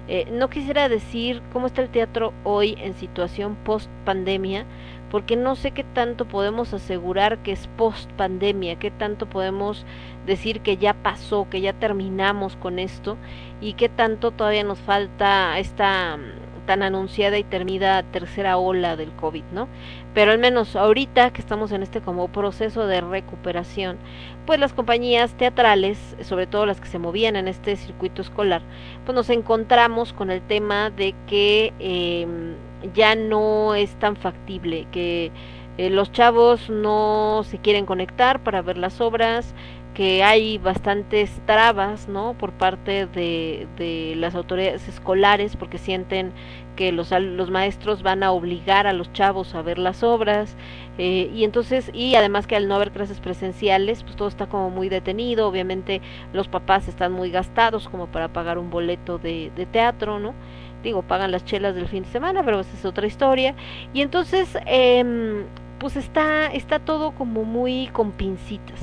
[0.07, 4.65] eh, no quisiera decir cómo está el teatro hoy en situación post pandemia,
[5.11, 9.85] porque no sé qué tanto podemos asegurar que es post pandemia, qué tanto podemos
[10.25, 13.15] decir que ya pasó, que ya terminamos con esto
[13.61, 16.17] y qué tanto todavía nos falta esta
[16.65, 19.67] tan anunciada y termida tercera ola del COVID, ¿no?
[20.13, 23.97] Pero al menos ahorita que estamos en este como proceso de recuperación,
[24.45, 28.61] pues las compañías teatrales, sobre todo las que se movían en este circuito escolar,
[29.05, 32.27] pues nos encontramos con el tema de que eh,
[32.93, 35.31] ya no es tan factible, que
[35.77, 39.55] eh, los chavos no se quieren conectar para ver las obras,
[39.93, 42.33] que hay bastantes trabas, ¿no?
[42.33, 46.33] Por parte de, de las autoridades escolares, porque sienten
[46.75, 50.55] que los, los maestros van a obligar a los chavos a ver las obras,
[50.97, 54.69] eh, y entonces, y además que al no haber clases presenciales, pues todo está como
[54.69, 56.01] muy detenido, obviamente
[56.33, 60.33] los papás están muy gastados como para pagar un boleto de, de teatro, ¿no?
[60.83, 63.55] Digo, pagan las chelas del fin de semana, pero esa es otra historia.
[63.93, 65.45] Y entonces, eh,
[65.83, 68.79] pues está, está todo como muy con pincitas.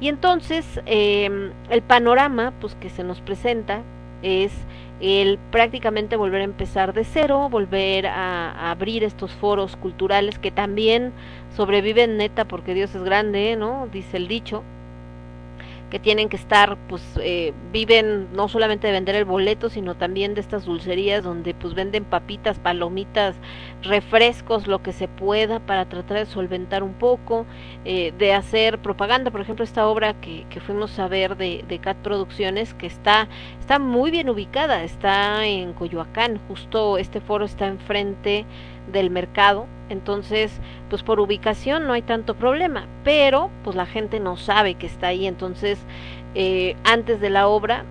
[0.00, 3.82] Y entonces eh, el panorama pues que se nos presenta
[4.22, 4.52] es
[5.02, 10.50] el prácticamente volver a empezar de cero, volver a, a, abrir estos foros culturales que
[10.50, 11.12] también
[11.56, 13.88] sobreviven neta porque Dios es grande, ¿no?
[13.92, 14.62] Dice el dicho
[15.92, 20.32] que tienen que estar, pues eh, viven no solamente de vender el boleto, sino también
[20.32, 23.36] de estas dulcerías donde pues venden papitas, palomitas,
[23.82, 27.44] refrescos, lo que se pueda para tratar de solventar un poco,
[27.84, 31.78] eh, de hacer propaganda, por ejemplo esta obra que, que fuimos a ver de, de
[31.78, 33.28] Cat Producciones, que está,
[33.60, 38.46] está muy bien ubicada, está en Coyoacán, justo este foro está enfrente
[38.90, 44.36] del mercado, entonces pues por ubicación no hay tanto problema, pero pues la gente no
[44.36, 45.78] sabe que está ahí, entonces
[46.34, 47.84] eh, antes de la obra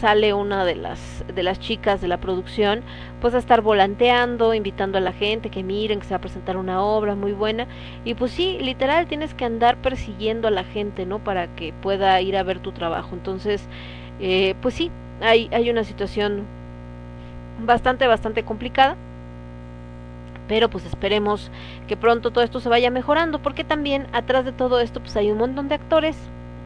[0.00, 2.82] sale una de las de las chicas de la producción
[3.20, 6.56] pues a estar volanteando, invitando a la gente que miren que se va a presentar
[6.56, 7.66] una obra muy buena
[8.04, 11.18] y pues sí, literal tienes que andar persiguiendo a la gente, ¿no?
[11.18, 13.10] Para que pueda ir a ver tu trabajo.
[13.14, 13.66] Entonces,
[14.20, 14.90] eh, pues sí,
[15.20, 16.44] hay hay una situación
[17.64, 18.96] bastante bastante complicada
[20.48, 21.50] pero pues esperemos
[21.86, 25.30] que pronto todo esto se vaya mejorando porque también atrás de todo esto pues hay
[25.30, 26.16] un montón de actores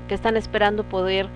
[0.09, 1.29] que están esperando poder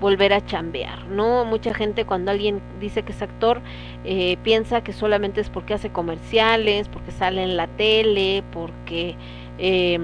[0.00, 1.44] volver a chambear, ¿no?
[1.44, 3.60] Mucha gente cuando alguien dice que es actor
[4.04, 9.16] eh, piensa que solamente es porque hace comerciales, porque sale en la tele, porque
[9.58, 9.98] eh,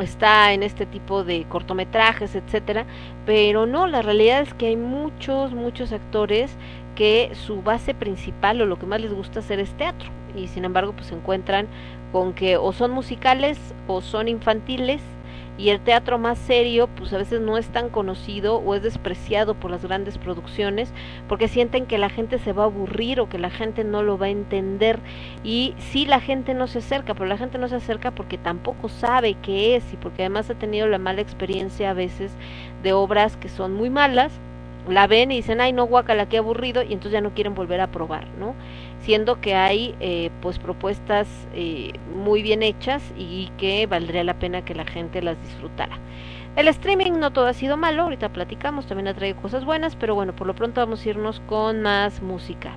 [0.00, 2.84] está en este tipo de cortometrajes, etcétera,
[3.24, 6.54] pero no, la realidad es que hay muchos, muchos actores
[6.94, 10.10] que su base principal o lo que más les gusta hacer es teatro.
[10.36, 11.66] Y sin embargo pues se encuentran
[12.12, 15.00] con que o son musicales o son infantiles
[15.58, 19.54] y el teatro más serio pues a veces no es tan conocido o es despreciado
[19.54, 20.92] por las grandes producciones
[21.28, 24.16] porque sienten que la gente se va a aburrir o que la gente no lo
[24.18, 24.98] va a entender.
[25.44, 28.88] Y sí la gente no se acerca pero la gente no se acerca porque tampoco
[28.88, 32.32] sabe qué es y porque además ha tenido la mala experiencia a veces
[32.82, 34.32] de obras que son muy malas
[34.88, 37.80] la ven y dicen, ay, no, guacala, qué aburrido, y entonces ya no quieren volver
[37.80, 38.54] a probar, ¿no?
[39.00, 44.64] Siendo que hay, eh, pues, propuestas eh, muy bien hechas y que valdría la pena
[44.64, 45.98] que la gente las disfrutara.
[46.56, 50.14] El streaming no todo ha sido malo, ahorita platicamos, también ha traído cosas buenas, pero
[50.14, 52.76] bueno, por lo pronto vamos a irnos con más música.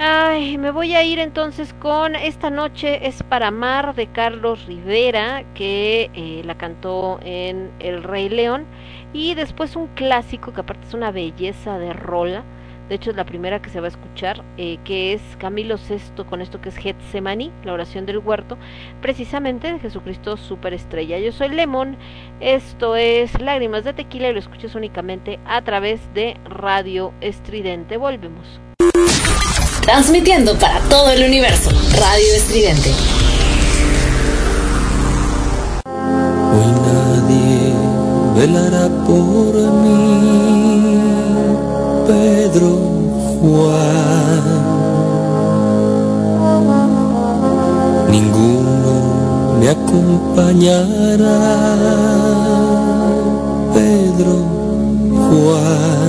[0.00, 5.42] Ay, me voy a ir entonces con Esta noche es para Mar de Carlos Rivera,
[5.54, 8.64] que eh, la cantó en El Rey León.
[9.12, 12.44] Y después un clásico que aparte es una belleza de rola.
[12.88, 16.24] De hecho es la primera que se va a escuchar, eh, que es Camilo VI
[16.24, 18.56] con esto que es Getsemani, la oración del huerto,
[19.02, 21.18] precisamente de Jesucristo Superestrella.
[21.18, 21.98] Yo soy Lemon,
[22.40, 27.98] esto es Lágrimas de Tequila y lo escuchas únicamente a través de Radio Estridente.
[27.98, 28.58] Volvemos.
[29.82, 32.90] Transmitiendo para todo el universo, Radio Estridente.
[38.38, 40.98] Velará por mí,
[42.06, 42.70] Pedro
[43.40, 44.44] Juan.
[48.10, 48.94] Ninguno
[49.60, 51.40] me acompañará,
[53.74, 54.34] Pedro
[55.28, 56.07] Juan.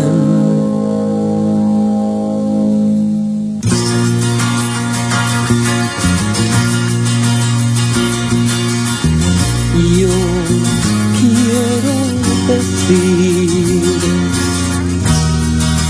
[12.90, 14.00] Decir.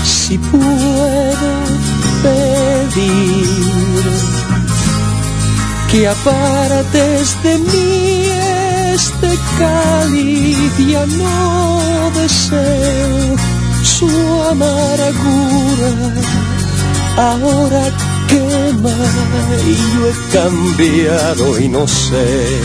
[0.04, 1.50] Si puedo
[2.22, 3.48] pedir
[5.90, 8.24] que apartes de mí
[8.94, 9.28] este
[9.58, 13.36] cáliz ya no deseo
[13.82, 14.08] su
[14.50, 15.90] amargura
[17.16, 17.90] ahora
[18.28, 18.96] quema
[19.66, 22.60] y yo he cambiado y no sé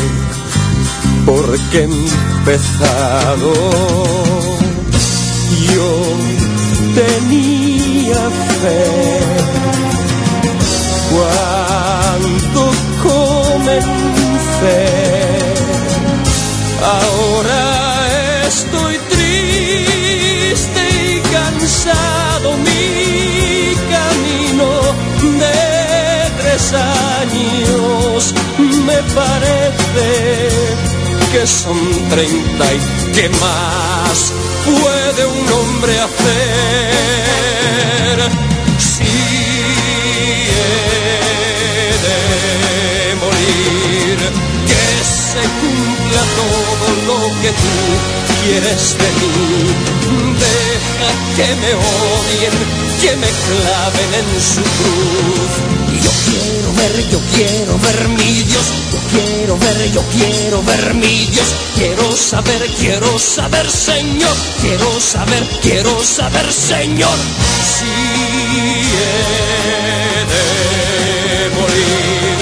[1.25, 3.53] por qué he empezado.
[5.73, 5.91] Yo
[6.93, 8.21] tenía
[8.61, 8.85] fe
[11.11, 12.61] cuando
[13.03, 14.83] comencé.
[16.99, 17.63] Ahora
[18.47, 24.67] estoy triste y cansado, mi camino
[25.39, 25.55] de
[26.43, 27.05] regresar
[28.85, 30.84] me parece
[31.35, 31.77] que son
[32.09, 32.79] treinta y
[33.11, 34.33] qué más
[34.63, 36.31] puede un hombre hacer
[38.77, 39.03] si
[40.53, 42.19] he de
[43.23, 44.17] morir
[44.69, 47.79] que se cumpla todo lo que tú
[48.41, 49.35] quieres de mí.
[50.45, 52.55] Deja que me odien
[53.01, 55.53] que me claven en su cruz
[56.23, 58.65] quiero ver yo quiero ver mi Dios.
[58.91, 61.47] Yo quiero ver yo quiero ver mi Dios.
[61.75, 64.35] Quiero saber quiero saber Señor.
[64.61, 67.17] Quiero saber quiero saber Señor.
[67.63, 67.85] Si
[68.95, 69.25] he
[71.55, 72.39] morir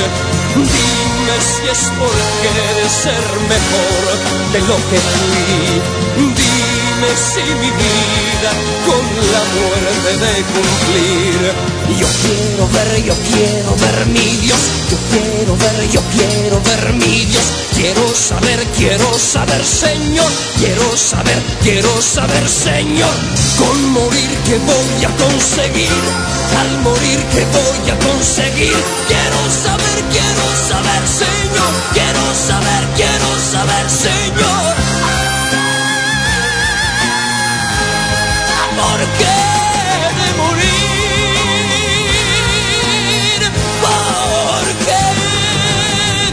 [0.56, 2.50] Dime si es porque
[2.82, 6.04] de ser mejor de lo que fui.
[6.18, 8.52] Dime si mi vida
[8.86, 11.74] con la muerte de cumplir.
[12.00, 14.60] Yo quiero ver, yo quiero ver mi Dios.
[14.92, 17.44] Yo quiero ver, yo quiero ver mi Dios.
[17.76, 20.32] Quiero saber, quiero saber, Señor.
[20.58, 23.14] Quiero saber, quiero saber, Señor.
[23.58, 26.04] Con morir que voy a conseguir.
[26.60, 28.78] Al morir que voy a conseguir.
[29.08, 31.53] Quiero saber, quiero saber, Señor.
[31.94, 34.74] Quiero saber, quiero saber, Señor.
[38.84, 39.40] ¿Por qué
[40.20, 41.42] de morir?
[43.86, 45.04] ¿Por qué?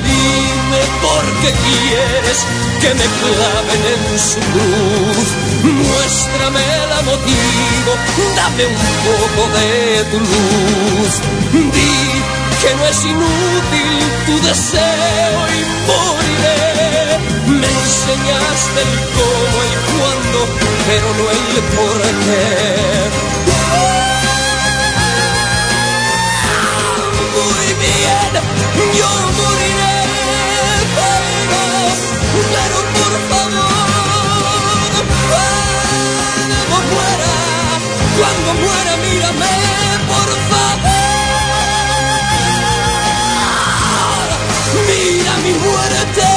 [0.09, 2.39] Dime por qué quieres
[2.81, 5.29] que me claven en su cruz.
[5.63, 7.91] Muéstrame la motivo,
[8.37, 9.69] dame un poco de
[10.11, 11.13] tu luz.
[11.73, 17.19] Di que no es inútil tu deseo y moriré.
[17.61, 20.39] Me enseñaste el cómo y cuándo,
[20.87, 21.45] pero no el
[21.77, 22.47] por qué.
[27.37, 28.33] Muy bien,
[28.99, 29.99] yo moriré,
[30.97, 31.63] pero,
[32.53, 33.71] pero por favor,
[36.37, 37.33] cuando muera,
[38.19, 39.55] cuando muera, mírame,
[40.09, 41.10] por favor,
[45.81, 46.30] mira mi muerte.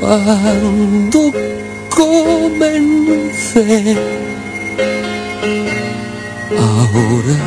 [0.00, 1.32] Cuando
[1.88, 3.96] comencé.
[6.58, 7.38] Ahora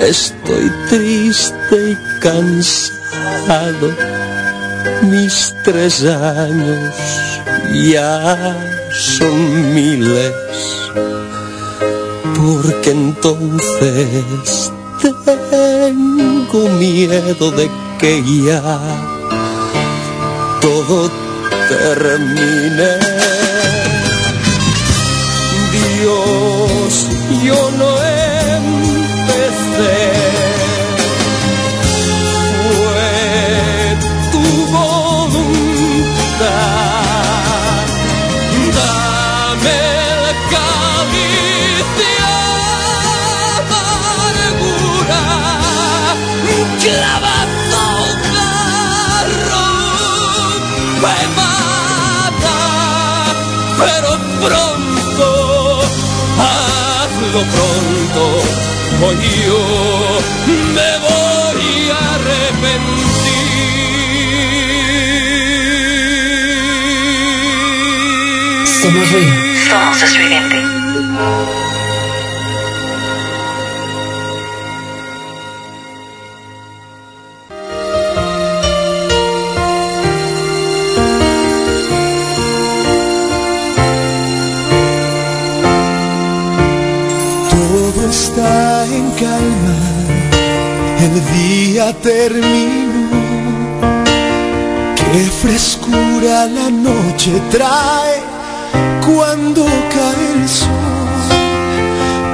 [0.00, 3.88] estoy triste y cansado.
[5.02, 6.94] Mis tres años
[7.92, 8.56] ya
[8.92, 10.32] son miles
[12.36, 18.62] porque entonces tengo miedo de que ya
[20.62, 21.10] todo
[21.68, 22.92] termine.
[25.70, 26.39] Dios,
[57.30, 58.22] hazlo pronto,
[59.02, 59.62] o yo
[60.74, 63.46] me voy a arrepentir.
[68.66, 69.32] Somos ruido.
[69.68, 70.69] Somos
[89.20, 89.76] calma,
[91.06, 93.10] el día terminó.
[95.12, 98.16] Qué frescura la noche trae
[99.06, 99.64] cuando
[99.94, 100.68] cae el sol.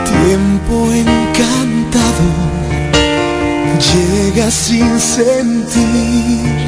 [0.04, 2.26] Tiempo encantado
[3.90, 6.66] llega sin sentir.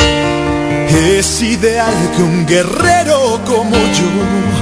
[1.17, 4.58] Es ideal que un guerrero como yo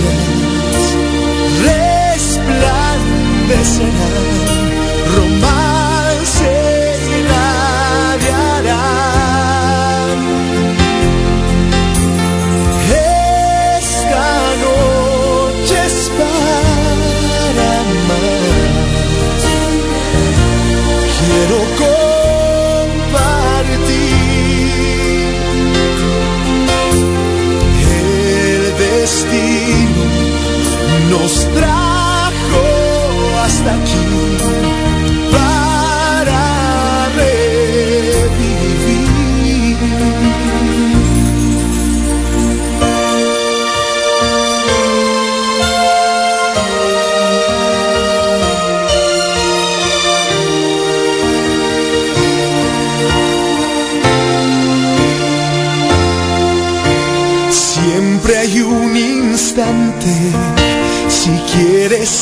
[1.67, 4.25] resplandecerán.
[5.17, 6.64] Romance
[31.19, 32.65] nos trajo
[33.45, 34.24] hasta aquí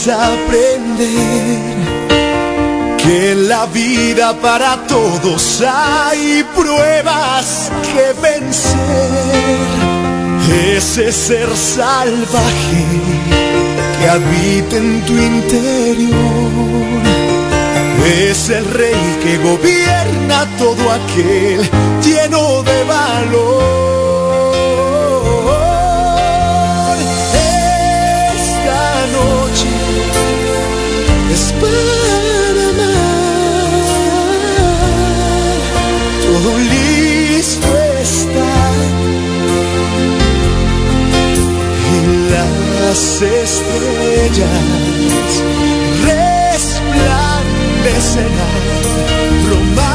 [0.08, 1.58] aprender
[2.98, 9.82] que en la vida para todos hay pruebas que vencer.
[10.76, 12.86] Ese ser salvaje
[13.98, 16.22] que habita en tu interior
[18.06, 21.68] es el rey que gobierna todo aquel
[22.02, 23.91] lleno de valor.
[42.92, 44.50] Las estrellas
[46.04, 48.62] resplandecerán.
[49.48, 49.91] Romance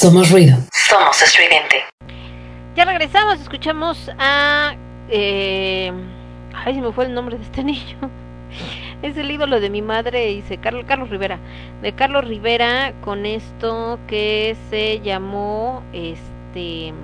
[0.00, 0.56] Somos ruido.
[0.72, 1.84] Somos estridente.
[2.74, 4.74] Ya regresamos, escuchamos a...
[5.10, 5.92] Eh...
[6.54, 7.98] Ay, se me fue el nombre de este niño.
[9.02, 11.38] Es el ídolo de mi madre, dice Carlos, Carlos Rivera.
[11.82, 16.94] De Carlos Rivera con esto que se llamó, este...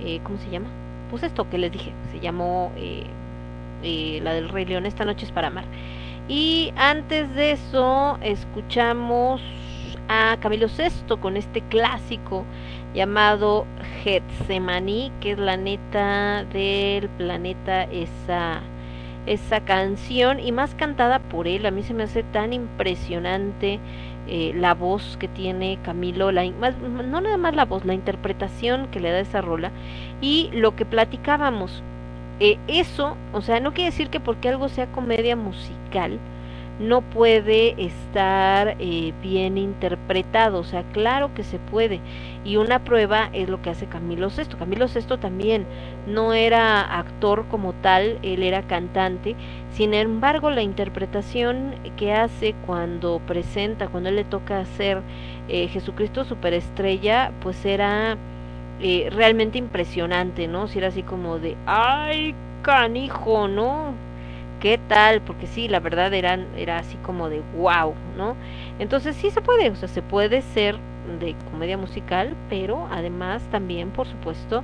[0.00, 0.68] eh, ¿Cómo se llama?
[1.08, 3.04] Pues esto que les dije, se llamó eh,
[3.82, 5.64] eh, la del Rey León, esta noche es para amar.
[6.28, 9.40] Y antes de eso escuchamos
[10.38, 12.44] Camilo VI con este clásico
[12.94, 13.66] llamado
[14.02, 18.62] Getsemaní, que es la neta del planeta esa
[19.26, 21.66] esa canción y más cantada por él.
[21.66, 23.80] A mí se me hace tan impresionante
[24.26, 28.88] eh, la voz que tiene Camilo, la, más- no nada más la voz, la interpretación
[28.88, 29.72] que le da esa rola
[30.20, 31.84] y lo que platicábamos.
[32.40, 36.20] Eh, eso, o sea, no quiere decir que porque algo sea comedia musical,
[36.80, 42.00] no puede estar eh, bien interpretado, o sea, claro que se puede.
[42.42, 44.56] Y una prueba es lo que hace Camilo Sesto.
[44.56, 45.66] Camilo Sesto también
[46.06, 49.36] no era actor como tal, él era cantante.
[49.72, 55.02] Sin embargo, la interpretación que hace cuando presenta, cuando él le toca hacer
[55.48, 58.16] eh, Jesucristo Superestrella, pues era
[58.80, 60.66] eh, realmente impresionante, ¿no?
[60.66, 63.92] Si era así como de, ay, canijo, ¿no?
[64.60, 65.22] ¿Qué tal?
[65.22, 68.36] Porque sí, la verdad eran, era así como de wow, ¿no?
[68.78, 70.76] Entonces sí se puede, o sea, se puede ser
[71.18, 74.62] de comedia musical, pero además también, por supuesto,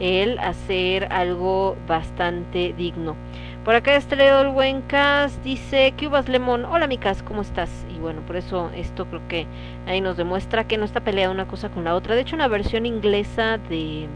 [0.00, 3.16] el hacer algo bastante digno.
[3.64, 6.66] Por acá este Leo del Buencas dice, ¿qué uvas Lemon?
[6.66, 7.70] Hola Micas, ¿cómo estás?
[7.94, 9.46] Y bueno, por eso esto creo que
[9.86, 12.14] ahí nos demuestra que no está peleada una cosa con la otra.
[12.14, 14.08] De hecho, una versión inglesa de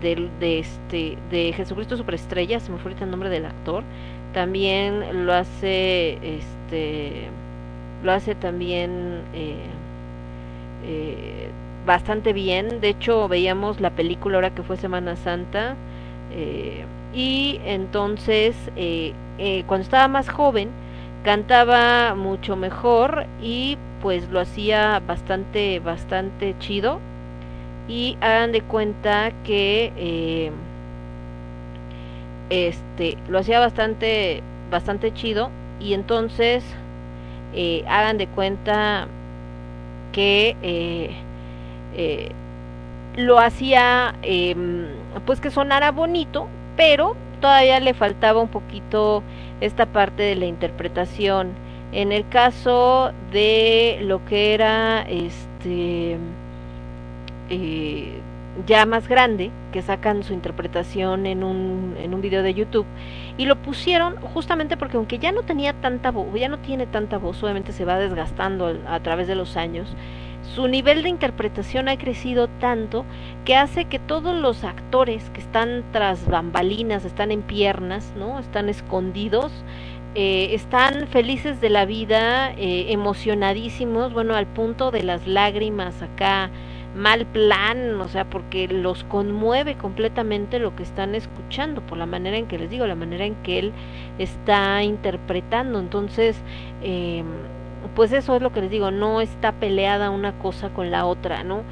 [0.00, 3.84] de, de este de Jesucristo Superestrella, se me fue ahorita el nombre del actor,
[4.36, 7.28] también lo hace, este,
[8.04, 9.56] lo hace también eh,
[10.84, 11.48] eh,
[11.86, 12.82] bastante bien.
[12.82, 15.74] De hecho, veíamos la película ahora que fue Semana Santa.
[16.32, 16.84] Eh,
[17.14, 18.54] y entonces,
[19.66, 20.68] cuando estaba más joven,
[21.24, 27.00] cantaba mucho mejor y pues lo hacía bastante, bastante chido.
[27.88, 30.52] Y hagan de cuenta que
[32.50, 35.50] este lo hacía bastante, bastante chido.
[35.80, 36.64] Y entonces
[37.54, 39.08] eh, hagan de cuenta
[40.12, 41.10] que eh,
[41.94, 42.32] eh,
[43.16, 44.86] lo hacía em,
[45.24, 49.22] pues que sonara bonito, pero todavía le faltaba un poquito
[49.60, 51.52] esta parte de la interpretación.
[51.92, 56.18] En el caso de lo que era este
[58.64, 62.86] ya más grande, que sacan su interpretación en un, en un video de YouTube,
[63.36, 67.18] y lo pusieron justamente porque aunque ya no tenía tanta voz, ya no tiene tanta
[67.18, 69.88] voz, obviamente se va desgastando a, través de los años,
[70.54, 73.04] su nivel de interpretación ha crecido tanto
[73.44, 78.38] que hace que todos los actores que están tras bambalinas, están en piernas, ¿no?
[78.38, 79.52] Están escondidos,
[80.14, 86.50] eh, están felices de la vida, eh, emocionadísimos, bueno, al punto de las lágrimas acá,
[86.96, 92.36] mal plan, o sea, porque los conmueve completamente lo que están escuchando, por la manera
[92.36, 93.72] en que les digo, la manera en que él
[94.18, 95.78] está interpretando.
[95.78, 96.36] Entonces,
[96.82, 97.22] eh,
[97.94, 101.44] pues eso es lo que les digo, no está peleada una cosa con la otra,
[101.44, 101.62] ¿no?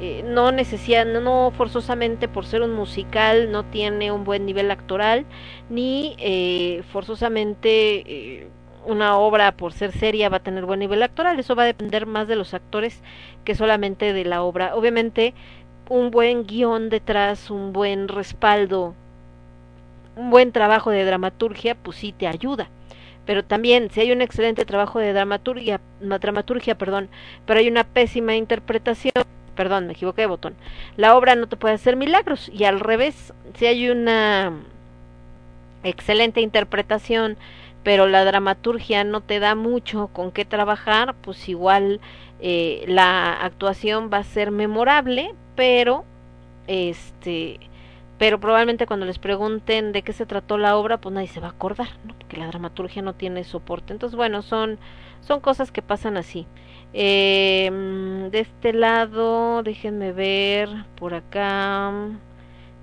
[0.00, 5.26] Eh, no necesita, no forzosamente por ser un musical no tiene un buen nivel actoral,
[5.70, 8.50] ni eh, forzosamente eh,
[8.86, 12.06] una obra por ser seria va a tener buen nivel actoral, eso va a depender
[12.06, 13.02] más de los actores
[13.44, 14.74] que solamente de la obra.
[14.74, 15.34] Obviamente,
[15.88, 18.94] un buen guion detrás, un buen respaldo,
[20.16, 22.68] un buen trabajo de dramaturgia, pues sí te ayuda
[23.26, 27.08] pero también si hay un excelente trabajo de dramaturgia, dramaturgia, perdón,
[27.46, 29.12] pero hay una pésima interpretación,
[29.54, 30.54] perdón, me equivoqué de botón.
[30.96, 34.52] La obra no te puede hacer milagros y al revés, si hay una
[35.84, 37.36] excelente interpretación,
[37.82, 42.00] pero la dramaturgia no te da mucho con qué trabajar, pues igual
[42.40, 46.04] eh, la actuación va a ser memorable, pero
[46.66, 47.58] este
[48.22, 51.48] pero probablemente cuando les pregunten de qué se trató la obra, pues nadie se va
[51.48, 52.14] a acordar, ¿no?
[52.14, 53.92] porque la dramaturgia no tiene soporte.
[53.92, 54.78] Entonces, bueno, son,
[55.22, 56.46] son cosas que pasan así.
[56.92, 57.68] Eh,
[58.30, 61.92] de este lado, déjenme ver, por acá,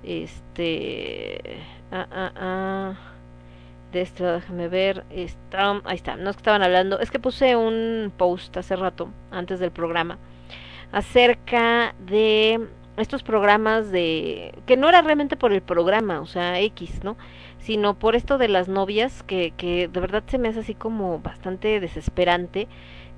[0.02, 2.94] este, ah, ah, ah,
[3.92, 7.56] de lado, déjenme ver, está, ahí está, no es que estaban hablando, es que puse
[7.56, 10.18] un post hace rato, antes del programa,
[10.92, 17.02] acerca de estos programas de que no era realmente por el programa, o sea, X,
[17.04, 17.16] ¿no?
[17.58, 21.20] Sino por esto de las novias que que de verdad se me hace así como
[21.20, 22.68] bastante desesperante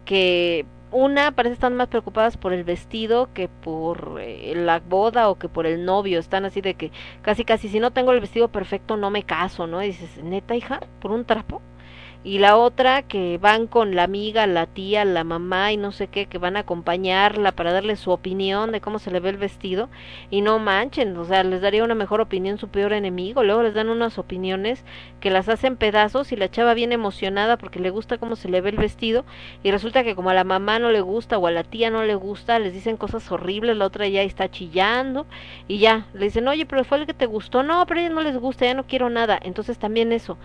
[0.04, 5.38] que una parece están más preocupadas por el vestido que por eh, la boda o
[5.38, 8.50] que por el novio, están así de que casi casi si no tengo el vestido
[8.52, 9.82] perfecto no me caso, ¿no?
[9.82, 11.62] Y dices, "Neta, hija, por un trapo?"
[12.24, 16.06] Y la otra que van con la amiga, la tía, la mamá y no sé
[16.06, 19.36] qué, que van a acompañarla para darle su opinión de cómo se le ve el
[19.38, 19.88] vestido.
[20.30, 23.74] Y no manchen, o sea, les daría una mejor opinión su peor enemigo, luego les
[23.74, 24.84] dan unas opiniones
[25.20, 28.60] que las hacen pedazos y la chava viene emocionada porque le gusta cómo se le
[28.60, 29.24] ve el vestido.
[29.62, 32.04] Y resulta que como a la mamá no le gusta o a la tía no
[32.04, 35.26] le gusta, les dicen cosas horribles, la otra ya está chillando
[35.66, 38.20] y ya, le dicen, oye, pero fue el que te gustó, no, pero a no
[38.20, 40.38] les gusta, ya no quiero nada, entonces también eso,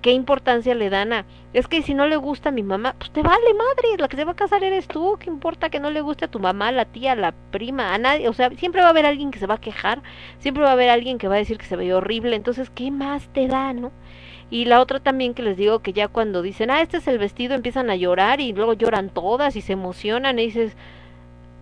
[0.00, 3.10] qué importancia le dan a es que si no le gusta a mi mamá pues
[3.10, 5.90] te vale madre la que se va a casar eres tú qué importa que no
[5.90, 8.88] le guste a tu mamá la tía la prima a nadie o sea siempre va
[8.88, 10.02] a haber alguien que se va a quejar
[10.38, 12.90] siempre va a haber alguien que va a decir que se ve horrible entonces qué
[12.90, 13.92] más te da no
[14.50, 17.18] y la otra también que les digo que ya cuando dicen ah este es el
[17.18, 20.76] vestido empiezan a llorar y luego lloran todas y se emocionan y dices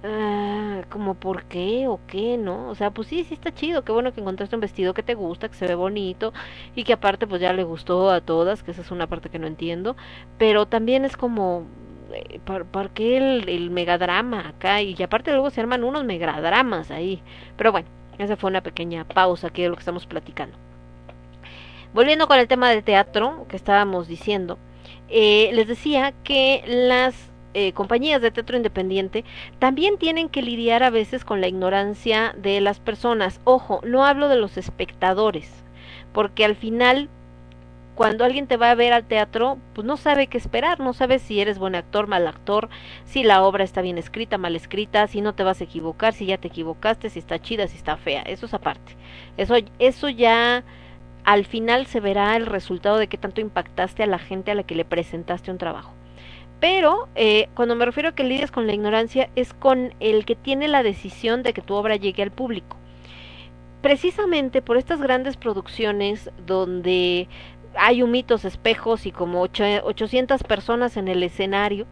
[0.09, 2.69] Ah, como por qué o qué, ¿no?
[2.69, 5.15] O sea, pues sí, sí está chido, qué bueno que encontraste un vestido que te
[5.15, 6.33] gusta, que se ve bonito
[6.77, 9.41] y que aparte pues ya le gustó a todas, que esa es una parte que
[9.41, 9.97] no entiendo,
[10.39, 11.67] pero también es como,
[12.13, 14.81] eh, ¿por, por qué el, el megadrama acá?
[14.81, 17.23] Y aparte luego se arman unos megadramas ahí,
[17.57, 17.89] pero bueno,
[18.19, 20.57] esa fue una pequeña pausa aquí de lo que estamos platicando.
[21.95, 24.59] Volviendo con el tema del teatro que estábamos diciendo,
[25.09, 29.25] eh, les decía que las eh, compañías de teatro independiente
[29.59, 33.41] también tienen que lidiar a veces con la ignorancia de las personas.
[33.45, 35.65] Ojo, no hablo de los espectadores,
[36.13, 37.09] porque al final
[37.95, 41.19] cuando alguien te va a ver al teatro, pues no sabe qué esperar, no sabe
[41.19, 42.69] si eres buen actor, mal actor,
[43.07, 46.27] si la obra está bien escrita, mal escrita, si no te vas a equivocar, si
[46.27, 48.99] ya te equivocaste, si está chida, si está fea, eso es aparte.
[49.39, 50.63] Eso eso ya
[51.25, 54.65] al final se verá el resultado de qué tanto impactaste a la gente a la
[54.65, 55.95] que le presentaste un trabajo.
[56.61, 60.37] Pero eh, cuando me refiero a que lidias con la ignorancia es con el que
[60.37, 62.77] tiene la decisión de que tu obra llegue al público.
[63.83, 67.29] Precisamente por estas grandes producciones donde
[67.77, 71.87] hay humitos, espejos y como 800 personas en el escenario,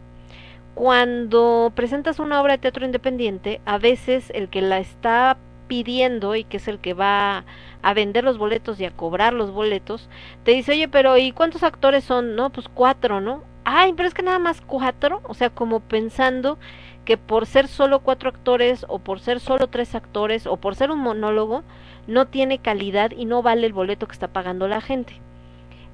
[0.73, 5.37] cuando presentas una obra de teatro independiente, a veces el que la está
[5.67, 7.45] pidiendo y que es el que va
[7.81, 10.09] a vender los boletos y a cobrar los boletos,
[10.43, 12.35] te dice, oye, pero ¿y cuántos actores son?
[12.35, 13.43] No, pues cuatro, ¿no?
[13.65, 16.59] Ay, pero es que nada más cuatro, o sea, como pensando
[17.03, 20.91] que por ser solo cuatro actores o por ser solo tres actores o por ser
[20.91, 21.63] un monólogo,
[22.07, 25.19] no tiene calidad y no vale el boleto que está pagando la gente.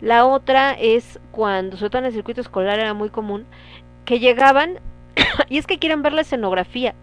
[0.01, 3.45] La otra es cuando, sobre todo en el circuito escolar era muy común,
[4.03, 4.79] que llegaban
[5.49, 6.93] y es que quieren ver la escenografía.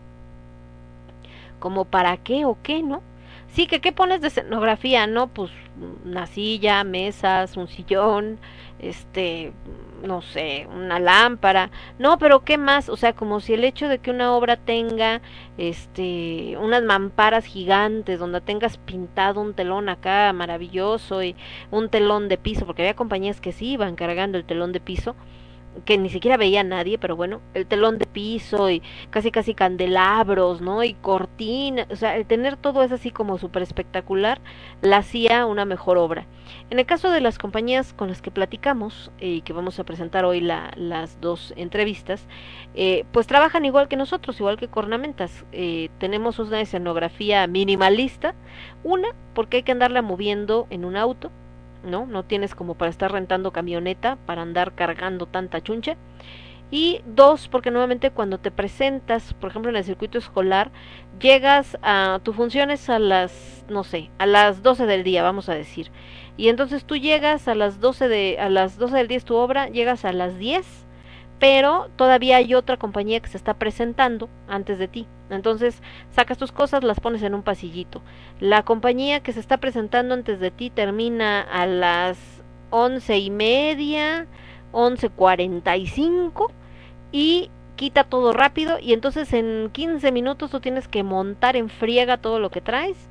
[1.61, 3.03] Como para qué o qué, ¿no?
[3.49, 5.29] Sí, que qué pones de escenografía, ¿no?
[5.29, 5.51] Pues
[6.05, 8.39] una silla, mesas, un sillón,
[8.79, 9.53] este,
[10.03, 11.71] no sé, una lámpara.
[11.99, 15.21] No, pero qué más, o sea, como si el hecho de que una obra tenga
[15.57, 21.37] este unas mamparas gigantes donde tengas pintado un telón acá maravilloso y
[21.71, 25.17] un telón de piso, porque había compañías que sí iban cargando el telón de piso
[25.85, 29.55] que ni siquiera veía a nadie, pero bueno, el telón de piso y casi casi
[29.55, 30.83] candelabros, ¿no?
[30.83, 34.41] Y cortinas, o sea, el tener todo eso así como súper espectacular,
[34.83, 36.27] la hacía una mejor obra.
[36.71, 40.25] En el caso de las compañías con las que platicamos y que vamos a presentar
[40.25, 42.27] hoy la, las dos entrevistas,
[42.75, 45.45] eh, pues trabajan igual que nosotros, igual que Cornamentas.
[45.53, 48.35] Eh, tenemos una escenografía minimalista,
[48.85, 51.31] una porque hay que andarla moviendo en un auto,
[51.85, 52.07] ¿no?
[52.07, 55.97] No tienes como para estar rentando camioneta, para andar cargando tanta chuncha.
[56.71, 60.71] Y dos, porque nuevamente cuando te presentas, por ejemplo en el circuito escolar,
[61.19, 65.55] llegas a tu funciones a las, no sé, a las 12 del día, vamos a
[65.55, 65.91] decir.
[66.37, 69.35] Y entonces tú llegas a las 12 de a las 12 del día es tu
[69.37, 70.88] obra, llegas a las 10
[71.39, 75.07] pero todavía hay otra compañía que se está presentando antes de ti.
[75.31, 78.03] Entonces sacas tus cosas, las pones en un pasillito.
[78.41, 82.19] La compañía que se está presentando antes de ti termina a las
[82.71, 84.27] once y media,
[84.73, 86.51] once cuarenta y cinco
[87.13, 92.17] y quita todo rápido y entonces en 15 minutos tú tienes que montar en friega
[92.17, 93.08] todo lo que traes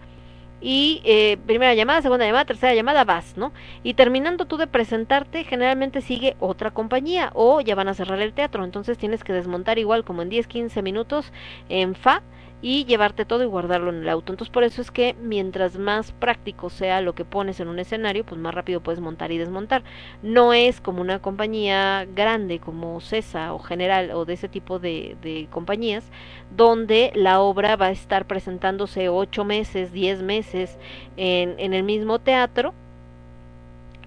[0.61, 3.51] y eh, primera llamada, segunda llamada, tercera llamada, vas, ¿no?
[3.83, 8.33] Y terminando tú de presentarte, generalmente sigue otra compañía o ya van a cerrar el
[8.33, 11.31] teatro, entonces tienes que desmontar igual como en 10, 15 minutos
[11.69, 12.23] en fa
[12.61, 14.33] y llevarte todo y guardarlo en el auto.
[14.33, 18.25] Entonces por eso es que mientras más práctico sea lo que pones en un escenario,
[18.25, 19.83] pues más rápido puedes montar y desmontar.
[20.23, 25.47] No es como una compañía grande como CESA o General o de ese tipo de,
[25.51, 26.09] compañías,
[26.55, 30.77] donde la obra va a estar presentándose ocho meses, diez meses
[31.15, 32.73] en, en el mismo teatro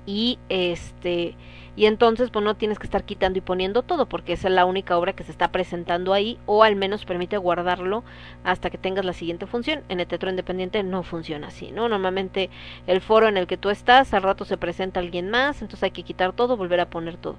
[0.06, 1.36] y este
[1.80, 4.66] y entonces pues no tienes que estar quitando y poniendo todo porque esa es la
[4.66, 8.04] única obra que se está presentando ahí o al menos permite guardarlo
[8.44, 9.82] hasta que tengas la siguiente función.
[9.88, 11.88] En el teatro independiente no funciona así, ¿no?
[11.88, 12.50] Normalmente
[12.86, 15.92] el foro en el que tú estás, al rato se presenta alguien más, entonces hay
[15.92, 17.36] que quitar todo, volver a poner todo.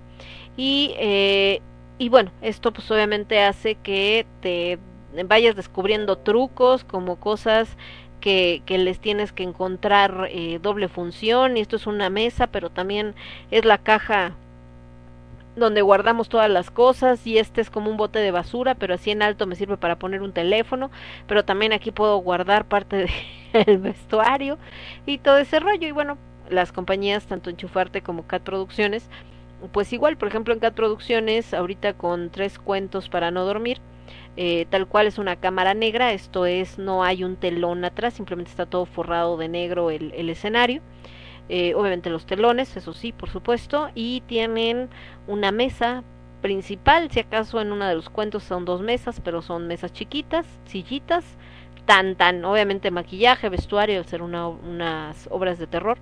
[0.57, 1.61] Y, eh,
[1.99, 4.79] y bueno, esto pues obviamente hace que te
[5.27, 7.77] vayas descubriendo trucos como cosas
[8.22, 13.15] que, les tienes que encontrar eh, doble función y esto es una mesa pero también
[13.49, 14.34] es la caja
[15.55, 19.11] donde guardamos todas las cosas y este es como un bote de basura pero así
[19.11, 20.91] en alto me sirve para poner un teléfono
[21.28, 23.07] pero también aquí puedo guardar parte
[23.53, 24.57] del vestuario
[25.05, 25.88] y todo ese rollo.
[25.88, 26.17] Y bueno
[26.49, 29.09] las compañías tanto Enchufarte como Cat Producciones
[29.74, 33.80] pues igual por ejemplo en Cat Producciones ahorita con tres cuentos para no dormir
[34.38, 38.52] eh, tal cual es una cámara negra, esto es, no hay un telón atrás, simplemente
[38.52, 40.82] está todo forrado de negro el, el escenario.
[41.49, 44.90] Eh, obviamente los telones, eso sí, por supuesto, y tienen
[45.28, 46.03] una mesa
[46.41, 50.45] principal, si acaso en uno de los cuentos son dos mesas, pero son mesas chiquitas,
[50.64, 51.26] sillitas,
[51.86, 55.98] tan tan, obviamente maquillaje, vestuario, ser una, unas obras de terror,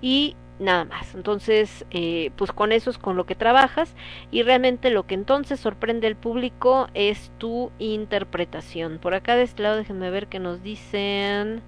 [0.00, 1.14] y nada más.
[1.14, 3.94] Entonces, eh, pues con eso es con lo que trabajas
[4.30, 8.98] y realmente lo que entonces sorprende al público es tu interpretación.
[8.98, 11.62] Por acá de este lado, déjenme ver qué nos dicen.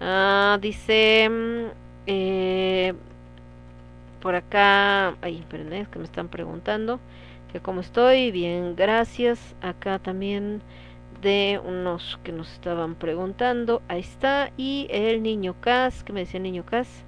[0.00, 1.28] Ah, dice...
[1.30, 1.66] Mm,
[2.06, 2.94] eh,
[4.20, 5.16] por acá...
[5.20, 7.00] Ay, espérenme, es que me están preguntando
[7.52, 8.30] que cómo estoy.
[8.30, 9.54] Bien, gracias.
[9.60, 10.62] Acá también
[11.20, 13.82] de unos que nos estaban preguntando.
[13.88, 14.50] Ahí está.
[14.56, 17.04] Y el niño Cas, que me decía el niño Cas.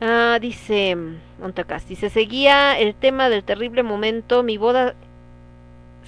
[0.00, 0.96] Ah, dice
[1.38, 4.94] Montacas, dice, seguía el tema del terrible momento, mi boda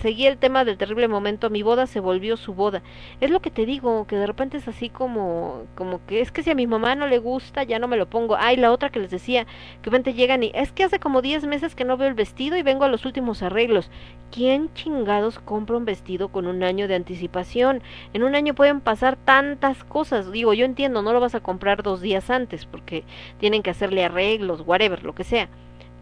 [0.02, 2.82] seguí el tema del terrible momento, mi boda se volvió su boda.
[3.20, 6.42] Es lo que te digo, que de repente es así como, como que es que
[6.42, 8.36] si a mi mamá no le gusta, ya no me lo pongo.
[8.36, 9.46] Ay, la otra que les decía,
[9.80, 12.56] que repente llegan y es que hace como 10 meses que no veo el vestido
[12.56, 13.90] y vengo a los últimos arreglos.
[14.32, 17.82] ¿Quién chingados compra un vestido con un año de anticipación?
[18.12, 20.32] En un año pueden pasar tantas cosas.
[20.32, 23.04] Digo, yo entiendo, no lo vas a comprar dos días antes porque
[23.38, 25.48] tienen que hacerle arreglos, whatever, lo que sea.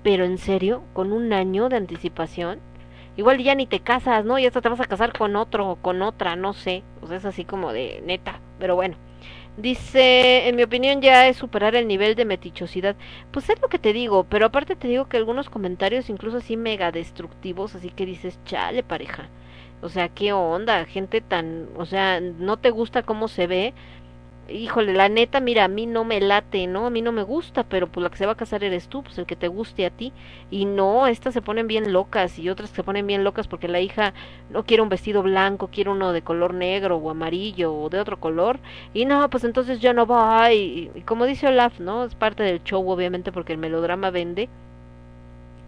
[0.03, 2.61] Pero en serio, con un año de anticipación,
[3.17, 4.39] igual ya ni te casas, ¿no?
[4.39, 6.83] Y hasta te vas a casar con otro o con otra, no sé.
[7.03, 8.97] O sea, es así como de neta, pero bueno.
[9.57, 12.97] Dice, en mi opinión ya es superar el nivel de metichosidad.
[13.31, 16.57] Pues es lo que te digo, pero aparte te digo que algunos comentarios incluso así
[16.57, 19.29] mega destructivos, así que dices, chale pareja.
[19.83, 20.85] O sea, ¿qué onda?
[20.85, 23.75] Gente tan, o sea, no te gusta cómo se ve,
[24.53, 26.87] híjole, la neta, mira, a mí no me late, ¿no?
[26.87, 29.03] A mí no me gusta, pero pues la que se va a casar eres tú,
[29.03, 30.13] pues el que te guste a ti.
[30.51, 33.81] Y no, estas se ponen bien locas y otras se ponen bien locas porque la
[33.81, 34.15] hija
[34.51, 38.19] no quiere un vestido blanco, quiere uno de color negro o amarillo o de otro
[38.21, 38.59] color.
[38.95, 40.53] Y no, pues entonces ya no va.
[40.53, 42.05] Y, y como dice Olaf, ¿no?
[42.05, 44.49] Es parte del show, obviamente, porque el melodrama vende,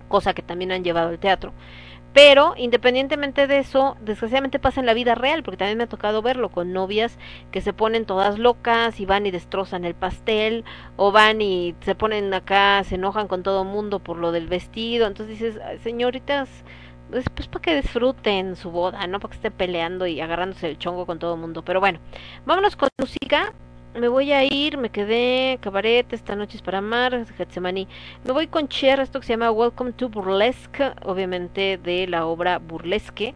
[0.09, 1.53] cosa que también han llevado al teatro.
[2.13, 6.21] Pero independientemente de eso, desgraciadamente pasa en la vida real, porque también me ha tocado
[6.21, 7.19] verlo con novias
[7.51, 10.65] que se ponen todas locas y van y destrozan el pastel,
[10.97, 15.07] o van y se ponen acá, se enojan con todo mundo por lo del vestido.
[15.07, 16.51] Entonces dices, señoritas,
[17.11, 20.79] pues, pues para que disfruten su boda, no para que estén peleando y agarrándose el
[20.79, 21.65] chongo con todo mundo.
[21.65, 21.99] Pero bueno,
[22.45, 23.55] vámonos con música
[23.95, 27.87] me voy a ir, me quedé cabaret, esta noche es para amar, Getsemani.
[28.25, 32.59] Me voy con Cher, esto que se llama Welcome to Burlesque, obviamente de la obra
[32.59, 33.35] Burlesque.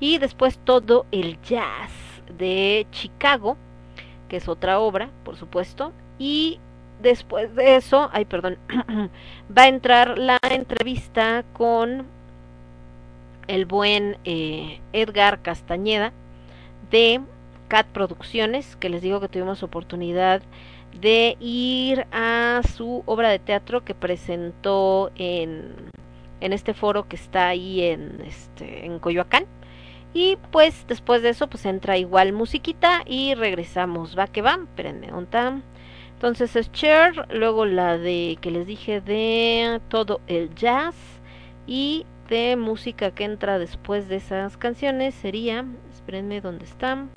[0.00, 1.92] Y después todo el jazz
[2.38, 3.56] de Chicago,
[4.28, 5.92] que es otra obra, por supuesto.
[6.18, 6.58] Y
[7.02, 8.58] después de eso, ay, perdón,
[9.56, 12.06] va a entrar la entrevista con
[13.46, 16.12] el buen eh, Edgar Castañeda
[16.90, 17.20] de
[17.68, 20.42] Cat Producciones, que les digo que tuvimos oportunidad
[21.00, 25.74] de ir a su obra de teatro que presentó en,
[26.40, 29.46] en este foro que está ahí en, este, en Coyoacán.
[30.14, 34.18] Y pues después de eso pues entra igual musiquita y regresamos.
[34.18, 35.62] Va que va, espérenme, ¿dónde
[36.14, 40.96] Entonces es Cher, luego la de que les dije de todo el jazz
[41.66, 47.10] y de música que entra después de esas canciones sería, espérenme, ¿dónde están?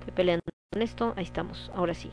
[0.00, 1.14] Estoy peleando con esto.
[1.16, 2.10] Ahí estamos, ahora sí.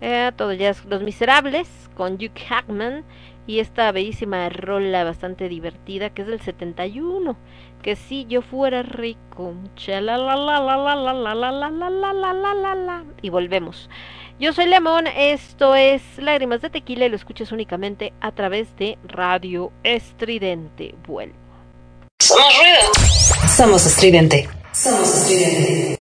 [0.00, 3.04] Eh, todo ya es Los Miserables con Hugh Hackman
[3.46, 7.36] y esta bellísima rola bastante divertida que es del 71
[7.82, 9.54] que si yo fuera rico
[13.22, 13.90] y volvemos
[14.38, 18.98] yo soy Lemon esto es Lágrimas de Tequila y lo escuchas únicamente a través de
[19.04, 21.36] Radio Estridente vuelvo
[22.20, 26.01] somos ruido somos estridente somos estridente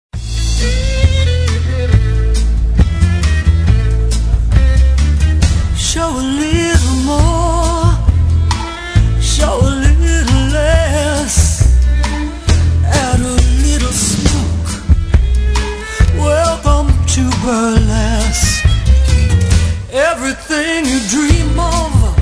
[19.94, 22.16] Everything you dream of,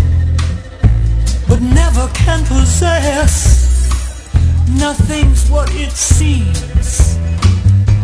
[1.48, 3.90] but never can possess.
[4.70, 7.18] Nothing's what it seems.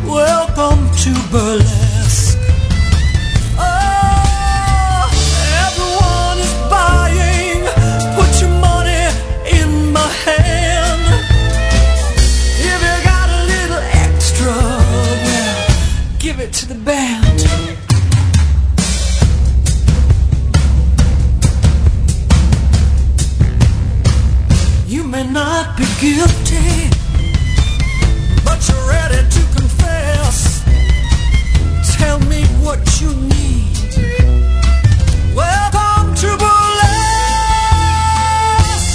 [0.06, 2.38] Welcome to burlesque.
[3.58, 3.85] Oh,
[25.26, 26.90] You may not be guilty,
[28.46, 30.62] but you're ready to confess.
[31.98, 33.96] Tell me what you need.
[35.34, 37.02] Welcome to burlesque.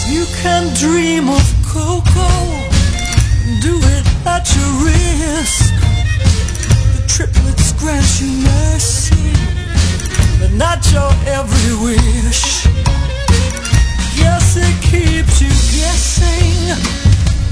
[0.09, 2.69] You can dream of cocoa.
[3.61, 5.75] Do it at your risk.
[6.95, 9.35] The triplets grant you mercy,
[10.39, 12.61] but not your every wish.
[14.21, 16.77] Yes, it keeps you guessing.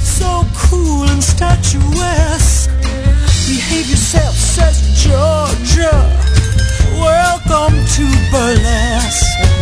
[0.01, 2.70] So cool and statuesque.
[3.49, 5.93] Behave yourself, says Georgia.
[6.95, 9.57] Welcome to burlesque.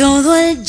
[0.00, 0.64] todo el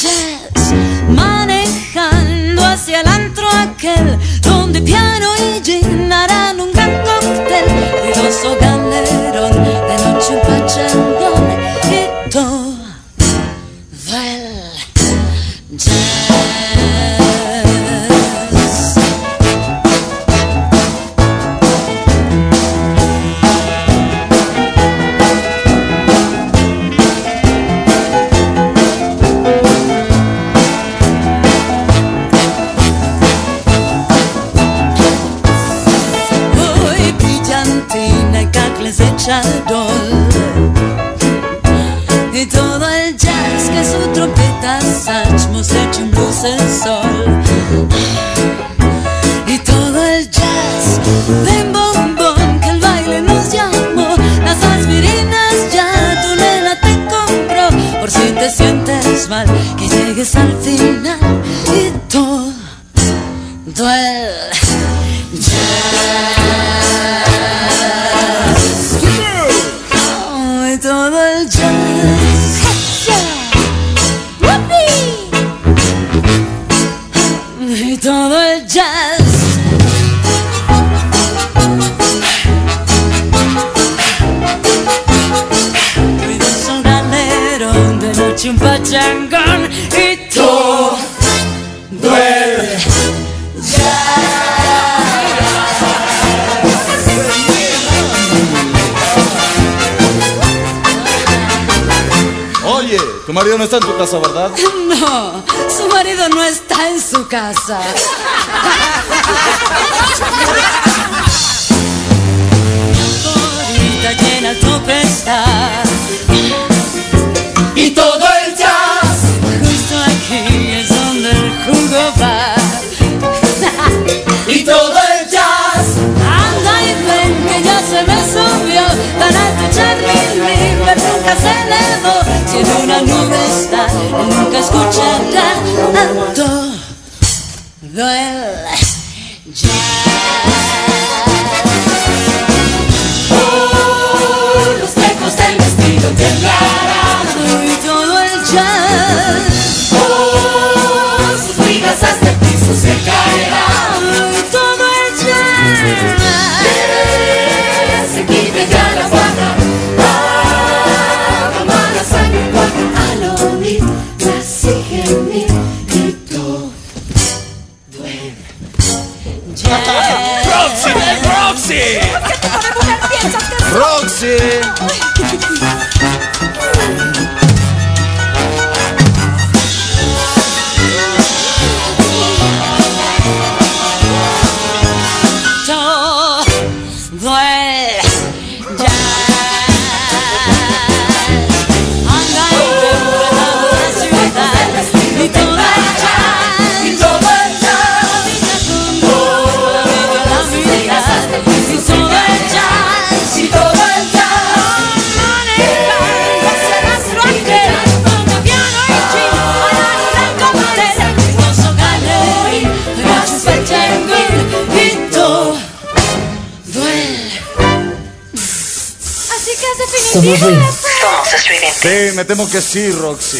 [222.71, 223.37] Sí, Roxy.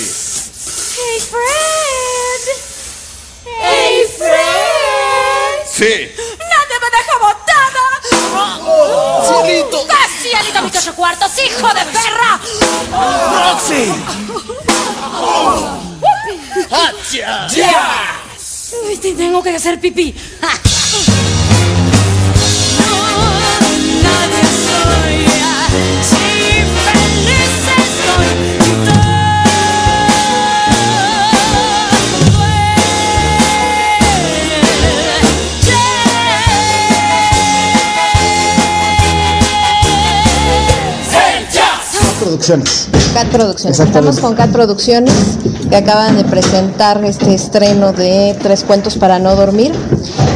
[0.97, 2.43] Hey, Fred.
[3.61, 5.65] Hey, Fred.
[5.71, 6.11] Sí.
[6.37, 7.85] Nadie me deja botada.
[8.67, 9.87] Oh, ¡Cielito!
[9.87, 12.41] ¡Casi, alito, mi coche cuartos, hijo de perra!
[13.53, 13.93] ¡Roxy!
[15.13, 15.79] Oh.
[16.69, 17.47] ¡Hacha!
[17.47, 17.47] ¡Ya!
[17.47, 19.15] Yeah.
[19.15, 20.13] Tengo que hacer pipí.
[42.41, 42.87] Producciones.
[43.13, 43.79] Cat Producciones.
[43.79, 45.13] Estamos con Cat Producciones,
[45.69, 49.71] que acaban de presentar este estreno de Tres Cuentos para No Dormir.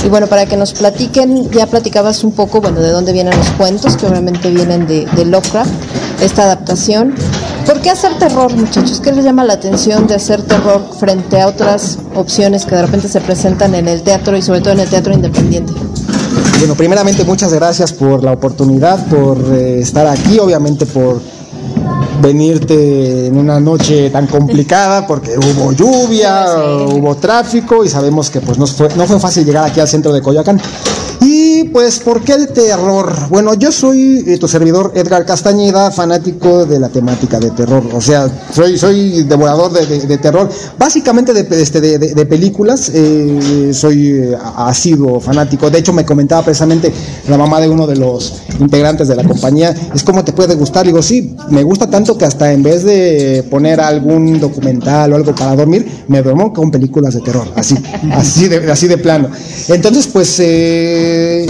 [0.06, 3.50] Y bueno, para que nos platiquen, ya platicabas un poco, bueno, de dónde vienen los
[3.52, 5.72] cuentos, que obviamente vienen de, de Lovecraft,
[6.22, 7.16] esta adaptación.
[7.66, 9.02] ¿Por qué hacer terror, muchachos?
[9.02, 13.08] ¿Qué les llama la atención de hacer terror frente a otras opciones que de repente
[13.08, 15.74] se presentan en el teatro y sobre todo en el teatro independiente?
[16.60, 21.20] Bueno, primeramente muchas gracias por la oportunidad, por eh, estar aquí, obviamente por
[22.22, 26.46] venirte en una noche tan complicada porque hubo lluvia,
[26.88, 30.12] hubo tráfico y sabemos que pues no fue, no fue fácil llegar aquí al centro
[30.14, 30.60] de Coyoacán.
[31.76, 33.12] Pues, ¿por qué el terror?
[33.28, 37.84] Bueno, yo soy eh, tu servidor Edgar Castañeda, fanático de la temática de terror.
[37.94, 40.50] O sea, soy, soy devorador de, de- terror,
[40.80, 42.90] básicamente de, este, de- de películas.
[42.94, 45.70] eh, soy eh, asiduo fanático.
[45.70, 46.94] De hecho, me comentaba precisamente
[47.28, 50.86] la mamá de uno de los integrantes de la compañía, es como te puede gustar.
[50.86, 55.36] Digo, sí, me gusta tanto que hasta en vez de poner algún documental o algo
[55.36, 57.76] para dormir, me duermo con películas de terror, así,
[58.14, 59.28] así de, así de plano.
[59.68, 61.46] Entonces, pues eh,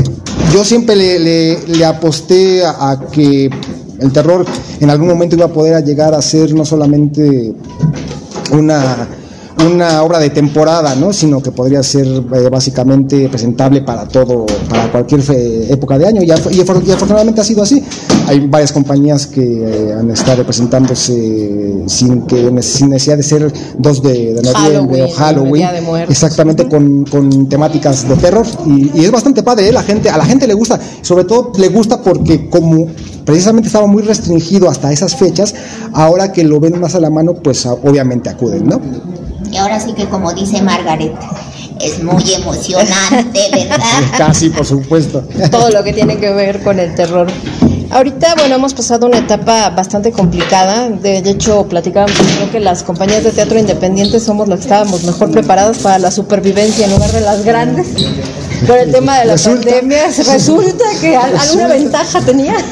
[0.54, 3.50] yo siempre le, le- le aposté a, que
[4.00, 4.46] el terror
[4.80, 7.54] en algún momento iba a poder llegar a ser no solamente
[8.52, 9.08] una,
[9.66, 11.14] una obra de temporada, ¿no?
[11.14, 15.22] sino que podría ser eh, básicamente presentable para todo, para cualquier
[15.70, 16.22] época de año.
[16.24, 17.84] Y, y afortunadamente ha sido así.
[18.28, 24.02] Hay varias compañías que eh, han estado presentándose sin que sin necesidad de ser 2
[24.04, 29.12] de, de noviembre o Halloween, de exactamente con, con temáticas de terror y, y es
[29.12, 29.72] bastante padre, ¿eh?
[29.72, 32.88] la gente, a la gente le gusta, sobre todo le gusta porque como
[33.26, 35.54] precisamente estaba muy restringido hasta esas fechas,
[35.94, 38.82] ahora que lo ven más a la mano, pues a- obviamente acuden, ¿no?
[39.52, 41.14] Y ahora sí que como dice Margaret,
[41.82, 43.78] es muy emocionante, ¿verdad?
[44.18, 45.24] Casi, por supuesto.
[45.52, 47.28] todo lo que tiene que ver con el terror.
[47.92, 50.90] Ahorita, bueno, hemos pasado una etapa bastante complicada.
[50.90, 55.32] De, hecho, platicábamos, creo que las compañías de teatro independientes somos las que estábamos mejor
[55.32, 57.88] preparadas para la supervivencia en lugar de las grandes.
[58.68, 59.70] Por el tema de la Resulta.
[59.70, 62.56] pandemia, resulta que al- alguna ventaja tenía.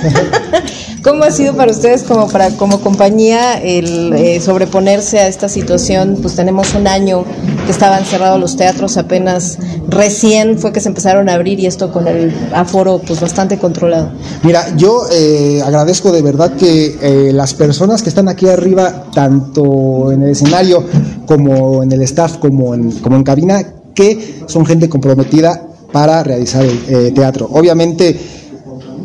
[1.03, 6.17] ¿Cómo ha sido para ustedes como para como compañía el eh, sobreponerse a esta situación?
[6.21, 7.25] Pues tenemos un año
[7.65, 9.57] que estaban cerrados los teatros, apenas
[9.87, 14.11] recién fue que se empezaron a abrir y esto con el aforo pues bastante controlado.
[14.43, 20.11] Mira, yo eh, agradezco de verdad que eh, las personas que están aquí arriba, tanto
[20.11, 20.83] en el escenario
[21.25, 23.63] como en el staff, como en, como en cabina,
[23.93, 27.47] que son gente comprometida para realizar el eh, teatro.
[27.51, 28.42] Obviamente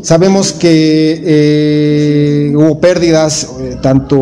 [0.08, 4.16] sabemos que eh, hubo pérdidas, eh, tanto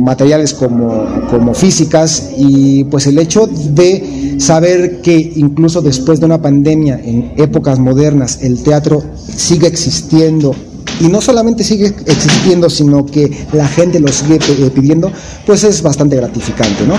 [0.00, 6.42] materiales como, como físicas, y pues el hecho de saber que incluso después de una
[6.42, 9.00] pandemia, en épocas modernas, el teatro
[9.36, 10.52] sigue existiendo
[10.98, 15.12] y no solamente sigue existiendo, sino que la gente lo sigue eh, pidiendo,
[15.46, 16.94] pues es bastante gratificante, ¿no?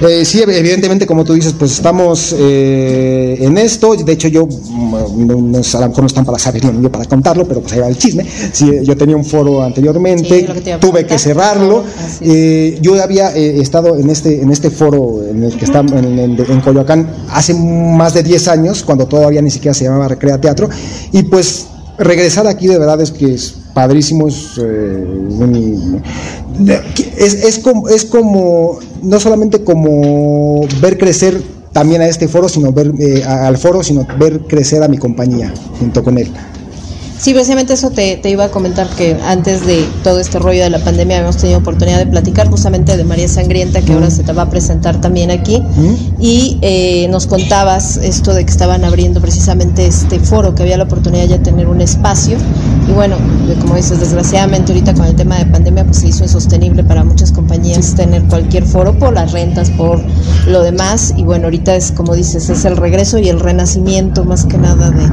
[0.00, 3.94] Eh, sí, evidentemente, como tú dices, pues estamos eh, en esto.
[3.96, 7.04] De hecho, yo, mm, no, a lo mejor no están para saberlo ni yo para
[7.06, 8.24] contarlo, pero pues ahí va el chisme.
[8.52, 11.82] Sí, yo tenía un foro anteriormente, Sí, que tuve que cerrarlo.
[12.20, 16.18] Eh, yo había eh, estado en este, en este foro en el que está en,
[16.18, 20.40] en- en Coyoacán hace más de 10 años, cuando todavía ni siquiera se llamaba Recrea
[20.40, 20.68] Teatro,
[21.12, 21.66] y pues
[21.98, 26.02] regresar aquí de verdad es que es padrísimo, es, eh, un-
[27.18, 31.42] es, es como, es como, no solamente como ver crecer
[31.72, 35.52] también a este foro, sino ver eh, al foro, sino ver crecer a mi compañía
[35.78, 36.32] junto con él.
[37.18, 40.70] Sí, precisamente eso te, te iba a comentar que antes de todo este rollo de
[40.70, 44.32] la pandemia habíamos tenido oportunidad de platicar justamente de María Sangrienta, que ahora se te
[44.32, 45.60] va a presentar también aquí,
[46.20, 50.84] y eh, nos contabas esto de que estaban abriendo precisamente este foro, que había la
[50.84, 52.38] oportunidad ya de tener un espacio,
[52.88, 53.16] y bueno,
[53.60, 57.32] como dices, desgraciadamente ahorita con el tema de pandemia pues se hizo insostenible para muchas
[57.32, 60.00] compañías tener cualquier foro por las rentas, por
[60.46, 64.44] lo demás, y bueno, ahorita es como dices, es el regreso y el renacimiento más
[64.44, 65.08] que nada de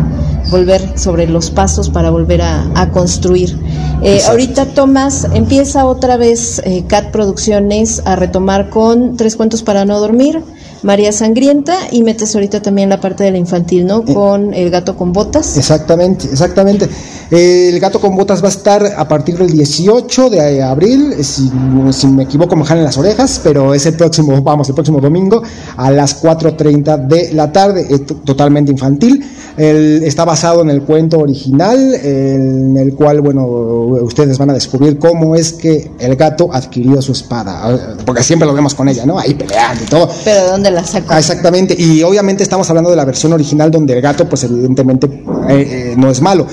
[0.50, 3.58] volver sobre los pasos para volver a, a construir.
[4.02, 9.86] Eh, ahorita Tomás empieza otra vez eh, Cat Producciones a retomar con Tres Cuentos para
[9.86, 10.44] No Dormir,
[10.84, 14.04] María Sangrienta y metes ahorita también la parte de la infantil, ¿no?
[14.06, 15.58] Con El Gato con Botas.
[15.58, 16.88] Exactamente, exactamente.
[17.32, 21.24] Eh, El gato con botas va a estar a partir del 18 de abril, eh,
[21.24, 21.50] si,
[21.92, 25.42] si me equivoco me jalan las orejas, pero es el próximo, vamos, el próximo domingo
[25.78, 29.26] a las 4.30 de la tarde, eh, t- totalmente infantil.
[29.58, 35.00] El- está basado en el cuento original, en el cual, bueno, ustedes van a descubrir
[35.00, 39.06] cómo es que el gato adquirió su espada, eh, porque siempre lo vemos con ella,
[39.06, 39.18] ¿no?
[39.18, 40.10] Ahí peleando y todo.
[40.24, 41.08] Pero ¿de dónde dónde la sacó.
[41.14, 45.08] Ah, exactamente, y obviamente estamos hablando de la versión original donde el gato, pues evidentemente
[45.08, 46.48] eh, eh, no es malo.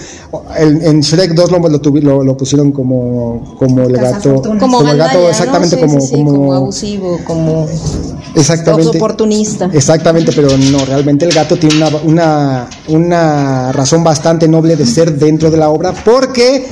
[0.59, 4.97] El- en Shrek 2 lo, lo, lo- lo pusieron como, como el gato, como, el
[4.97, 7.67] gato, exactamente Sí, como, sí, sí, como, como abusivo, como
[8.35, 9.71] exactamente, oportunista.
[9.73, 15.15] exactamente, pero no, realmente el gato tiene una, una, una razón bastante noble de ser
[15.19, 16.67] dentro de la obra, porque,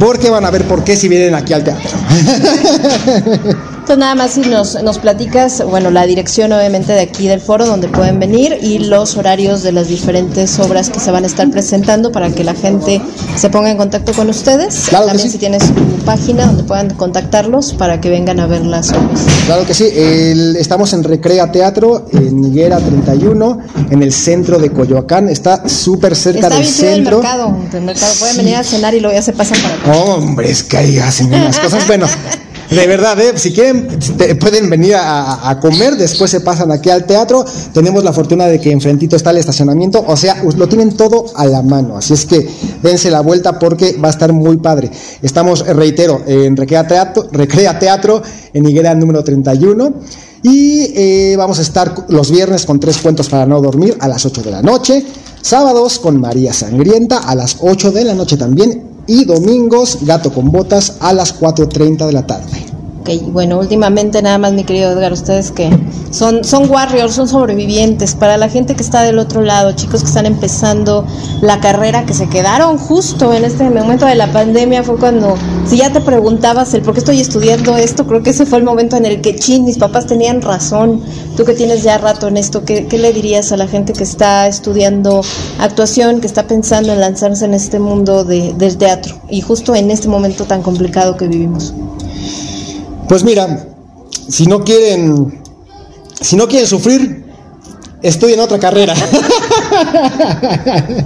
[0.00, 1.90] porque van a ver por qué si vienen aquí al teatro.
[3.86, 7.66] Entonces nada más si nos, nos platicas, bueno, la dirección obviamente de aquí del foro
[7.66, 11.48] donde pueden venir y los horarios de las diferentes obras que se van a estar
[11.52, 13.00] presentando para que la gente
[13.36, 14.86] se ponga en contacto con ustedes.
[14.88, 15.32] Claro que También sí.
[15.34, 19.20] si tienes tu página donde puedan contactarlos para que vengan a ver las obras.
[19.46, 24.70] Claro que sí, el- estamos en Recrea Teatro, en Higuera 31, en el centro de
[24.70, 27.18] Coyoacán, está súper cerca Está del centro.
[27.18, 28.12] mercado, del mercado.
[28.18, 30.02] Pueden venir a cenar y luego ya se pasan para acá.
[30.04, 31.86] Hombre, es que ahí hacen unas cosas.
[31.86, 32.08] Bueno,
[32.70, 33.32] de verdad, ¿eh?
[33.36, 33.88] si quieren,
[34.40, 37.44] pueden venir a, comer, después se pasan aquí al teatro.
[37.72, 41.46] Tenemos la fortuna de que enfrentito está el estacionamiento, o sea, lo tienen todo a
[41.46, 41.96] la mano.
[41.96, 42.48] Así es que
[42.82, 44.90] dense la vuelta porque va a estar muy padre.
[45.22, 48.22] Estamos, eh, reitero, en Recrea Teatro, Recrea Teatro
[48.52, 49.94] en Higuera número 31.
[50.42, 54.24] Y eh, vamos a estar los viernes con tres cuentos para no dormir a las
[54.26, 55.04] 8 de la noche.
[55.40, 58.95] Sábados con María Sangrienta a las 8 de la noche también.
[59.06, 62.75] Y domingos, Gato con Botas a las 4.30 de la tarde.
[63.08, 65.70] Ok, bueno, últimamente nada más, mi querido Edgar, ustedes que
[66.10, 68.16] son, son warriors, son sobrevivientes.
[68.16, 71.06] Para la gente que está del otro lado, chicos que están empezando
[71.40, 75.36] la carrera, que se quedaron justo en este momento de la pandemia, fue cuando,
[75.68, 78.64] si ya te preguntabas el por qué estoy estudiando esto, creo que ese fue el
[78.64, 81.00] momento en el que, chin, mis papás tenían razón.
[81.36, 84.02] Tú que tienes ya rato en esto, ¿qué, qué le dirías a la gente que
[84.02, 85.20] está estudiando
[85.58, 89.92] actuación, que está pensando en lanzarse en este mundo de- del teatro y justo en
[89.92, 91.72] este momento tan complicado que vivimos?
[93.08, 93.66] Pues mira,
[94.28, 95.40] si no quieren,
[96.20, 97.24] si no quieren sufrir,
[98.02, 98.94] estudien otra carrera.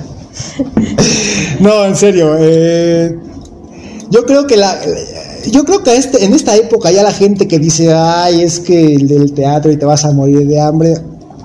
[1.60, 2.36] no, en serio.
[2.38, 3.18] eh,
[4.10, 4.78] yo creo que la,
[5.52, 8.94] yo creo que este, en esta época ya la gente que dice, ay, es que
[8.94, 10.94] el del teatro y te vas a morir de hambre,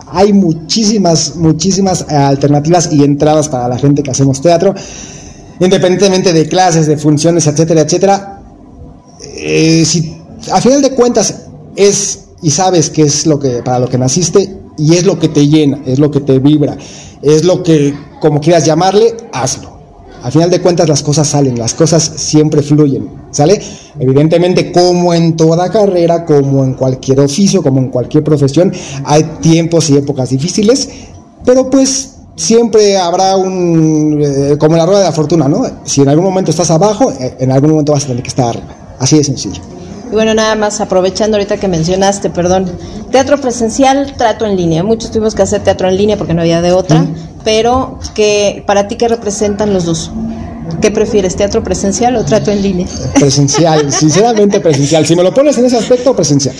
[0.08, 4.74] hay muchísimas, muchísimas alternativas y entradas para la gente que hacemos teatro,
[5.60, 8.42] independientemente de clases, de funciones, etcétera, etcétera.
[9.38, 10.16] Eh, si
[10.52, 11.44] a final de cuentas
[11.76, 15.30] es y sabes que es lo que para lo que naciste y es lo que
[15.30, 16.78] te llena, es lo que te vibra,
[17.22, 19.76] es lo que como quieras llamarle, hazlo.
[20.22, 23.62] A final de cuentas las cosas salen, las cosas siempre fluyen, ¿sale?
[24.00, 28.74] Evidentemente como en toda carrera, como en cualquier oficio, como en cualquier profesión,
[29.04, 30.90] hay tiempos y épocas difíciles,
[31.44, 35.64] pero pues siempre habrá un, eh, como la rueda de la fortuna, ¿no?
[35.84, 38.48] Si en algún momento estás abajo, eh, en algún momento vas a tener que estar
[38.50, 38.96] arriba.
[39.00, 39.62] Así de sencillo.
[40.12, 42.72] Y bueno, nada más aprovechando ahorita que mencionaste, perdón,
[43.12, 44.84] teatro presencial, trato en línea.
[44.84, 47.06] Muchos tuvimos que hacer teatro en línea porque no había de otra,
[47.44, 50.12] pero que para ti qué representan los dos?
[50.82, 52.88] ¿Qué prefieres, teatro presencial o trato en línea?
[53.14, 55.06] Presencial, sinceramente presencial.
[55.06, 56.56] Si me lo pones en ese aspecto, presencial.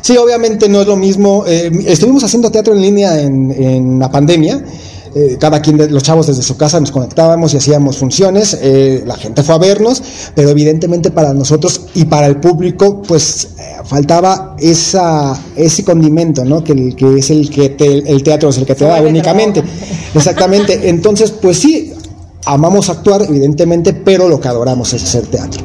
[0.00, 1.44] Sí, obviamente no es lo mismo.
[1.46, 4.62] eh, estuvimos haciendo teatro en línea en, en la pandemia.
[5.14, 8.56] Eh, cada quien de los chavos desde su casa nos conectábamos y hacíamos funciones.
[8.60, 10.02] eh, la gente fue a vernos,
[10.34, 16.62] pero evidentemente para nosotros y para el público, pues eh, faltaba esa, ese condimento, ¿no?
[16.62, 19.62] Que, que es el que te- el teatro es el que te da únicamente.
[20.14, 20.88] Exactamente.
[20.88, 21.92] Entonces, pues sí,
[22.44, 25.62] amamos actuar, evidentemente, pero lo que adoramos es hacer teatro,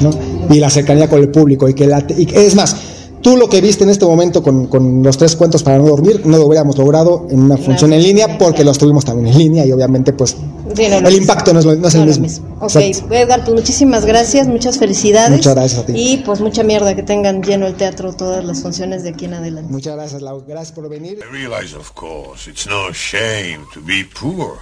[0.00, 0.10] ¿no?
[0.54, 1.68] Y la cercanía con el público.
[1.68, 2.76] Y que la, y que- es más,
[3.22, 6.22] tú lo que viste en este momento con, con los tres cuentos para no dormir,
[6.26, 9.64] no lo hubiéramos logrado en una función en línea porque los tuvimos también en línea
[9.64, 10.36] y obviamente, pues,
[10.74, 12.56] Sí, no, no el impacto no es, lo- no es el lo mismo.
[12.60, 13.14] Ok, Exacto.
[13.14, 15.30] Edgar, pues muchísimas gracias, muchas felicidades.
[15.30, 15.92] Muchas gracias a ti.
[15.94, 19.34] Y pues mucha mierda, que tengan lleno el teatro todas las funciones de aquí en
[19.34, 19.70] adelante.
[19.72, 20.42] Muchas gracias, Lau.
[20.46, 21.18] Gracias por venir.
[21.18, 24.54] I realize, of course, it's no shame to be poor.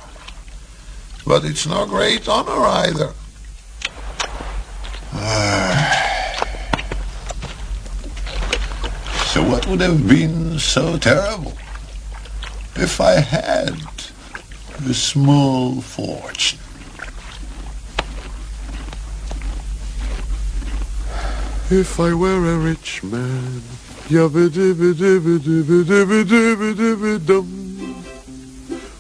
[1.27, 3.11] But it's no great honor either.
[9.71, 11.53] Would have been so terrible
[12.75, 13.79] if I had
[14.85, 16.59] a small fortune?
[21.71, 23.63] If I were a rich man.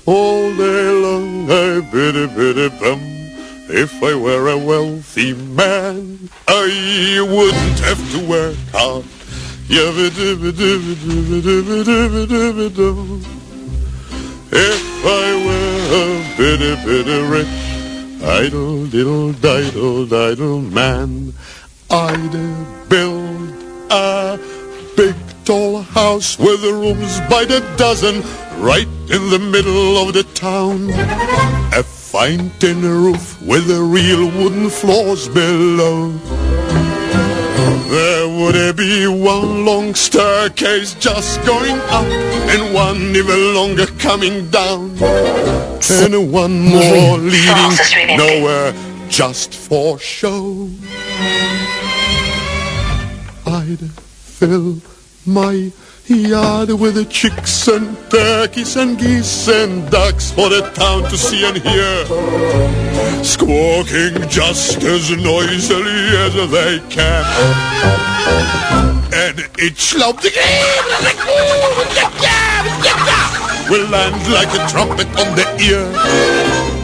[0.07, 3.01] All day long I biddy biddy bum.
[3.73, 9.05] If I were a wealthy man, I wouldn't have to work hard.
[14.53, 16.05] If I were a
[16.37, 17.57] bitty bitty rich,
[18.21, 21.33] idle diddle diddle diddle man,
[21.89, 22.33] I'd
[22.89, 23.55] build
[23.91, 24.41] a
[24.97, 25.15] big
[25.45, 28.23] tall house with rooms by the dozen,
[28.61, 30.91] right in the middle of the town.
[31.79, 36.49] A fine tin roof with real wooden floors below.
[37.91, 44.97] There would be one long staircase just going up and one even longer coming down.
[45.91, 48.73] And one more leading nowhere
[49.09, 50.71] just for show.
[53.45, 54.77] I'd fill
[55.27, 55.73] my
[56.16, 61.47] yard with the chicks and turkeys and geese and ducks for the town to see
[61.47, 62.05] and hear.
[63.24, 67.24] Squawking just as noisily as they can.
[69.12, 70.23] And each lump
[73.70, 75.93] will land like a trumpet on the ear.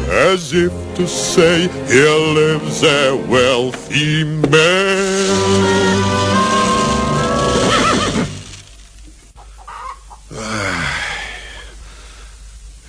[0.08, 5.66] As if to say, here lives a wealthy man.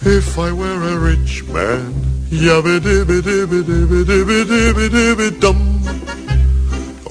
[0.10, 1.92] If I were a rich man,
[2.32, 5.60] yabba dibba dibba dibba dibba dibba dibba dum.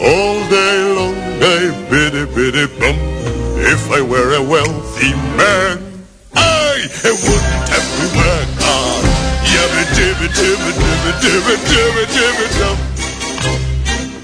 [0.00, 2.96] All day long I biddy biddy bum.
[3.60, 5.76] If I were a wealthy man,
[6.34, 9.04] I wouldn't have to work hard.
[9.52, 12.78] Yabba dibba dibba dibba dibba dibba dibba dum.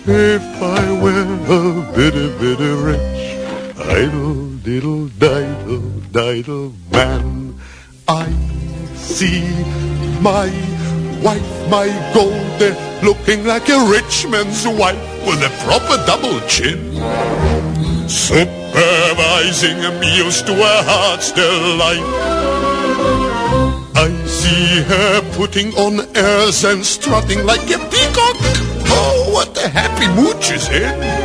[0.09, 3.21] If I were a bitty bitty rich,
[3.77, 7.52] idle diddle diddle diddle man,
[8.09, 8.27] I
[8.97, 9.43] see
[10.21, 10.51] my
[11.23, 12.61] wife, my gold,
[13.03, 16.95] looking like a rich man's wife with a proper double chin.
[18.09, 22.03] Supervising meals to her heart's delight.
[23.95, 28.37] I see her putting on airs and strutting like a peacock.
[28.95, 31.22] Oh, what a happy mood she's in.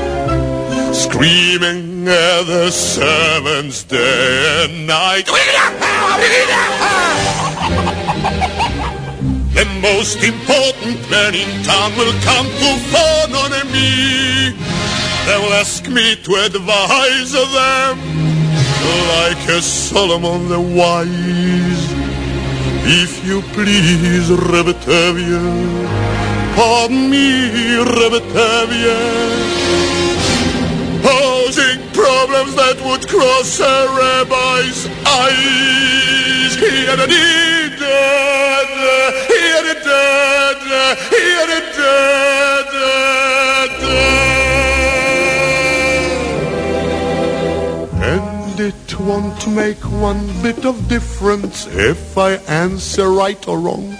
[1.05, 5.27] Screaming at the servants day and night.
[9.57, 14.53] The most important man in town will come to phone on me.
[15.25, 17.97] They will ask me to advise them
[19.15, 21.83] like a Solomon the wise.
[23.01, 25.41] If you please, Rebetavia,
[26.55, 29.56] pardon me, Rebetavia,
[32.55, 36.55] that would cross a rabbi's eyes.
[36.55, 37.79] Here it is,
[39.33, 40.59] here it is,
[41.09, 42.07] here it is.
[48.01, 53.95] And it won't make one bit of difference if I answer right or wrong.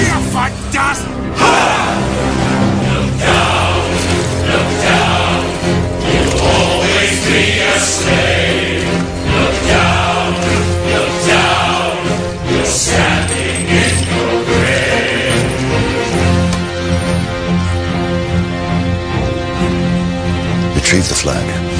[0.04, 0.20] Here.
[2.94, 3.82] Look down,
[4.50, 5.40] look down,
[6.12, 8.84] you'll always be a slave.
[9.34, 10.26] Look down,
[10.92, 11.92] look down,
[12.50, 15.42] you're standing in your grave.
[20.76, 21.73] Retrieve the flag.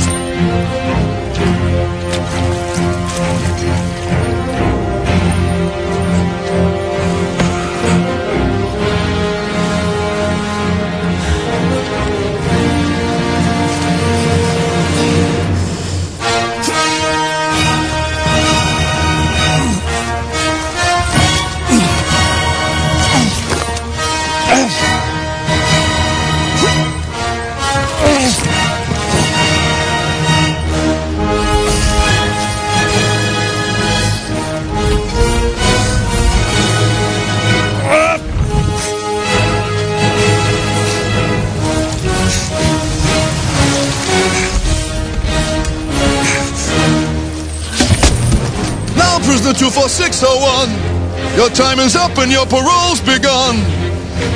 [49.45, 53.57] Prisoner 24601, your time is up and your parole's begun.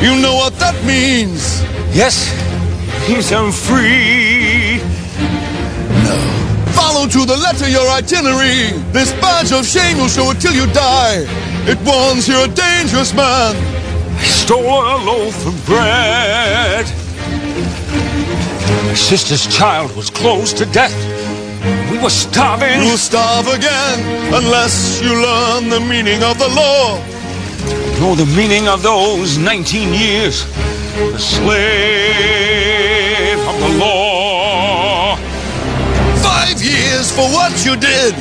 [0.04, 1.62] You know what that means.
[1.96, 2.28] Yes,
[3.08, 4.80] he's on free.
[6.76, 8.76] Follow to the letter your itinerary.
[8.92, 11.24] This badge of shame will show it till you die.
[11.64, 13.56] It warns you're a dangerous man.
[13.56, 16.84] I stole a loaf of bread.
[18.84, 20.92] My sister's child was close to death.
[21.98, 22.82] We were starving.
[22.84, 23.98] You'll starve again
[24.32, 26.96] unless you learn the meaning of the law.
[27.98, 30.44] Know the meaning of those 19 years.
[30.96, 31.58] A slave
[33.40, 35.16] of the law.
[36.22, 38.14] Five years for what you did.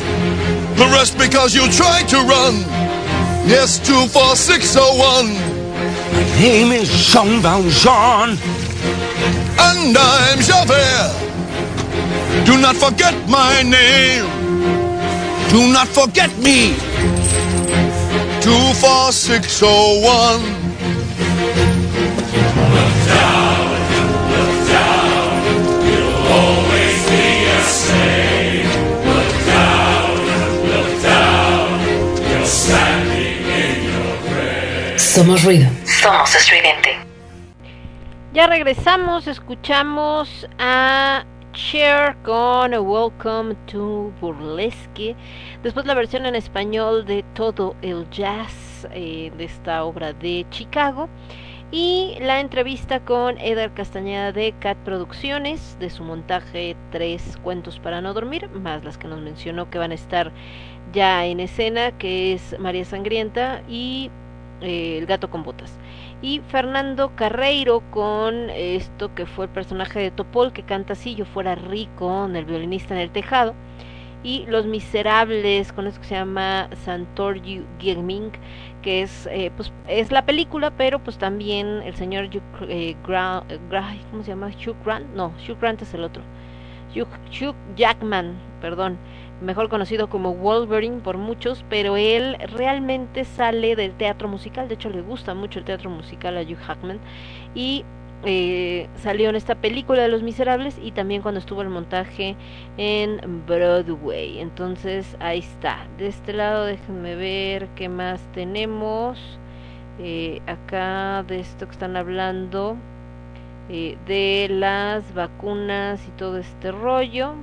[0.76, 2.66] The rest because you tried to run.
[3.46, 5.38] Yes, 24601.
[6.14, 8.40] My name is Jean Valjean.
[9.60, 11.27] And I'm Javert.
[12.46, 14.26] Do not forget my name.
[15.50, 16.76] Do not forget me.
[18.42, 20.42] 24601.
[22.74, 23.68] Look down,
[24.32, 25.32] look down,
[25.88, 28.72] you'll always be a slave.
[29.06, 30.12] Look down,
[30.72, 31.68] look down,
[32.30, 35.00] you're standing in your grave.
[35.00, 35.68] Somos ruido.
[35.86, 36.98] Somos estridente.
[38.34, 41.24] Ya regresamos, escuchamos a
[41.58, 45.16] Cher con Welcome to Burlesque.
[45.64, 51.10] Después la versión en español de todo el jazz eh, de esta obra de Chicago.
[51.72, 58.02] Y la entrevista con Edgar Castañeda de Cat Producciones, de su montaje Tres Cuentos para
[58.02, 60.32] No Dormir, más las que nos mencionó que van a estar
[60.94, 64.12] ya en escena, que es María Sangrienta y
[64.62, 65.74] eh, El Gato con Botas
[66.22, 71.26] y Fernando Carreiro con esto que fue el personaje de Topol que canta Si yo
[71.26, 73.54] fuera rico, en el violinista en el tejado.
[74.24, 78.32] Y Los Miserables con esto que se llama Santoryu Gaming
[78.82, 82.30] que es eh, pues es la película pero pues también el señor
[82.68, 84.48] eh, Gra- Gra- ¿cómo se llama?
[84.48, 86.24] Hugh Grant no Hugh Grant es el otro.
[86.96, 88.98] Hugh, Hugh Jackman perdón
[89.42, 94.90] mejor conocido como Wolverine por muchos, pero él realmente sale del teatro musical, de hecho
[94.90, 97.00] le gusta mucho el teatro musical a Hugh Jackman
[97.54, 97.86] y
[98.26, 102.36] eh, salió en esta película de Los Miserables y también cuando estuvo el montaje
[102.78, 104.40] en Broadway.
[104.40, 105.88] Entonces ahí está.
[105.98, 109.20] De este lado déjenme ver qué más tenemos.
[110.00, 112.78] Eh, acá de esto que están hablando
[113.70, 117.34] eh, de las vacunas y todo este rollo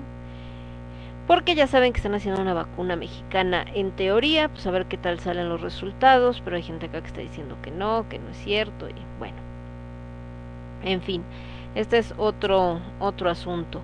[1.26, 4.98] porque ya saben que están haciendo una vacuna mexicana en teoría, pues a ver qué
[4.98, 8.30] tal salen los resultados, pero hay gente acá que está diciendo que no, que no
[8.30, 9.36] es cierto y bueno.
[10.82, 11.22] En fin,
[11.74, 13.80] este es otro otro asunto.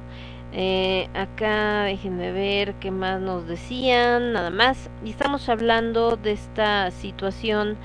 [0.52, 4.90] Eh, acá déjenme ver qué más nos decían, nada más.
[5.04, 7.76] Y estamos hablando de esta situación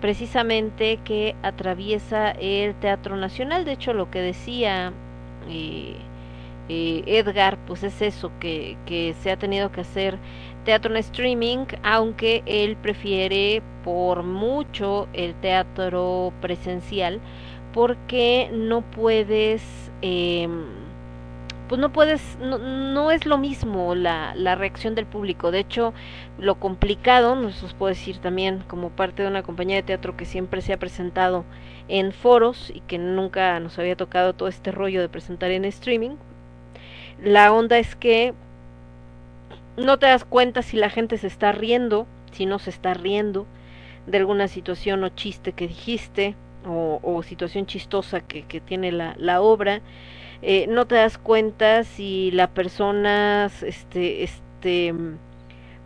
[0.00, 3.64] precisamente que atraviesa el Teatro Nacional.
[3.64, 4.92] De hecho, lo que decía
[5.48, 5.96] eh,
[6.68, 10.18] eh, Edgar, pues es eso, que, se ha tenido que hacer
[10.64, 17.20] teatro en streaming, aunque él prefiere por mucho el teatro presencial,
[17.72, 19.62] porque no puedes
[20.00, 20.48] eh,
[21.68, 25.50] pues no puedes, no, no es lo mismo la, la, reacción del público.
[25.50, 25.94] De hecho,
[26.38, 30.26] lo complicado, nos os puedo decir también, como parte de una compañía de teatro que
[30.26, 31.44] siempre se ha presentado
[31.88, 36.16] en foros y que nunca nos había tocado todo este rollo de presentar en streaming,
[37.24, 38.34] la onda es que
[39.76, 43.46] no te das cuenta si la gente se está riendo, si no se está riendo
[44.06, 46.34] de alguna situación o chiste que dijiste
[46.66, 49.80] o, o situación chistosa que, tiene la, obra.
[50.42, 54.94] Eh, no te das cuenta si la persona, este, este,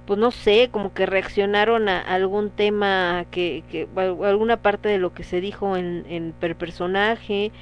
[0.06, 5.15] pues no sé, como que reaccionaron a algún tema que, que alguna parte de lo
[5.15, 7.52] que se dijo en, en per personaje,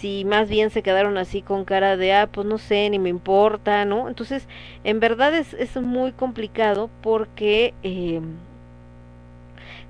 [0.00, 3.08] si más bien se quedaron así con cara de, ah, pues no sé, ni me
[3.08, 4.08] importa, ¿no?
[4.08, 4.46] Entonces,
[4.84, 8.20] en verdad es, es muy complicado porque eh,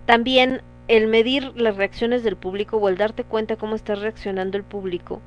[0.06, 4.64] también el medir las reacciones del público o el darte cuenta cómo está reaccionando el
[4.64, 5.20] público,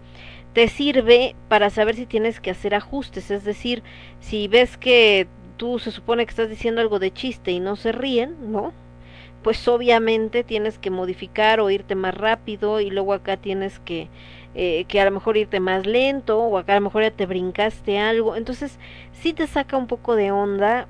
[0.53, 3.83] te sirve para saber si tienes que hacer ajustes, es decir,
[4.19, 5.27] si ves que
[5.57, 8.73] tú se supone que estás diciendo algo de chiste y no se ríen, ¿no?
[9.43, 14.07] Pues obviamente tienes que modificar o irte más rápido y luego acá tienes que
[14.55, 17.25] eh, que a lo mejor irte más lento o acá a lo mejor ya te
[17.25, 18.79] brincaste algo, entonces
[19.13, 20.87] sí te saca un poco de onda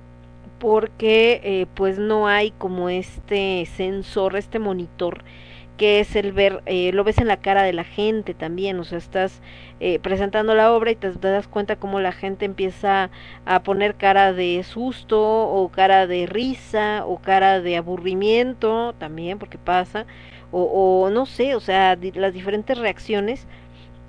[0.59, 5.23] porque eh, pues no hay como este sensor, este monitor
[5.79, 8.83] que es el ver, eh, lo ves en la cara de la gente también, o
[8.83, 9.41] sea, estás
[9.79, 13.09] eh, presentando la obra y te, te, das cuenta cómo la gente empieza
[13.45, 19.57] a poner cara de susto o cara de risa o cara de aburrimiento también, porque
[19.57, 20.05] pasa,
[20.51, 23.47] o, o no sé, o sea, di las diferentes reacciones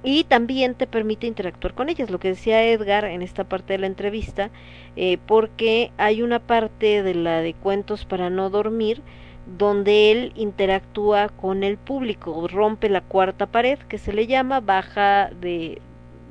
[0.02, 3.80] y también te permite interactuar con ellas, lo que decía Edgar en esta parte de
[3.80, 4.50] la entrevista,
[4.96, 9.02] eh, porque hay una parte de la de cuentos para no dormir,
[9.58, 15.30] donde él interactúa con el público, rompe la cuarta pared, que se le llama, baja
[15.40, 15.80] de,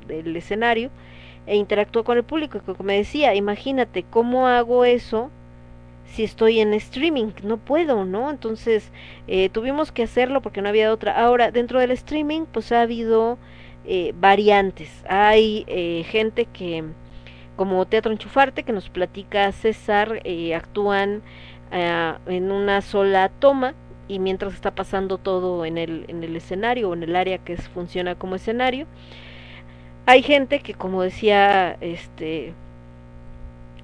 [0.08, 0.90] del escenario
[1.46, 2.60] e interactúa con el público.
[2.64, 5.30] Como me decía, imagínate cómo hago eso
[6.10, 8.30] si estoy en streaming, no puedo, ¿no?
[8.30, 8.90] Entonces
[9.28, 11.20] eh, tuvimos que hacerlo porque no había otra.
[11.20, 13.38] Ahora, dentro del streaming, pues ha habido
[13.86, 14.90] eh, variantes.
[15.08, 16.84] Hay eh, gente que,
[17.56, 21.22] como Teatro Enchufarte, que nos platica César, eh, actúan
[21.72, 23.74] uh, en una sola toma
[24.06, 27.54] y mientras está pasando todo en el, en el escenario o en el área que
[27.54, 28.86] es, funciona como escenario.
[30.06, 32.52] Hay gente que, como decía este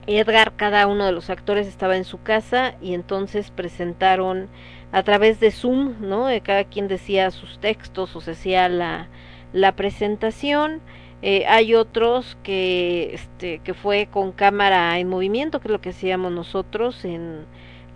[0.06, 4.48] Edgar, cada uno de los actores estaba en su casa y entonces presentaron
[4.92, 6.28] a través de Zoom, ¿no?
[6.42, 9.08] Cada quien decía sus textos o se hacía la,
[9.52, 10.80] la presentación.
[11.22, 15.90] Eh, hay otros que, este, que fue con cámara en movimiento, que es lo que
[15.90, 17.46] hacíamos nosotros en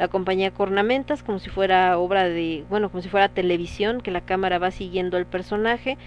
[0.01, 4.23] la compañía Cornamentas, como si fuera obra de, bueno, como si fuera televisión, que la
[4.23, 5.99] cámara va siguiendo al personaje,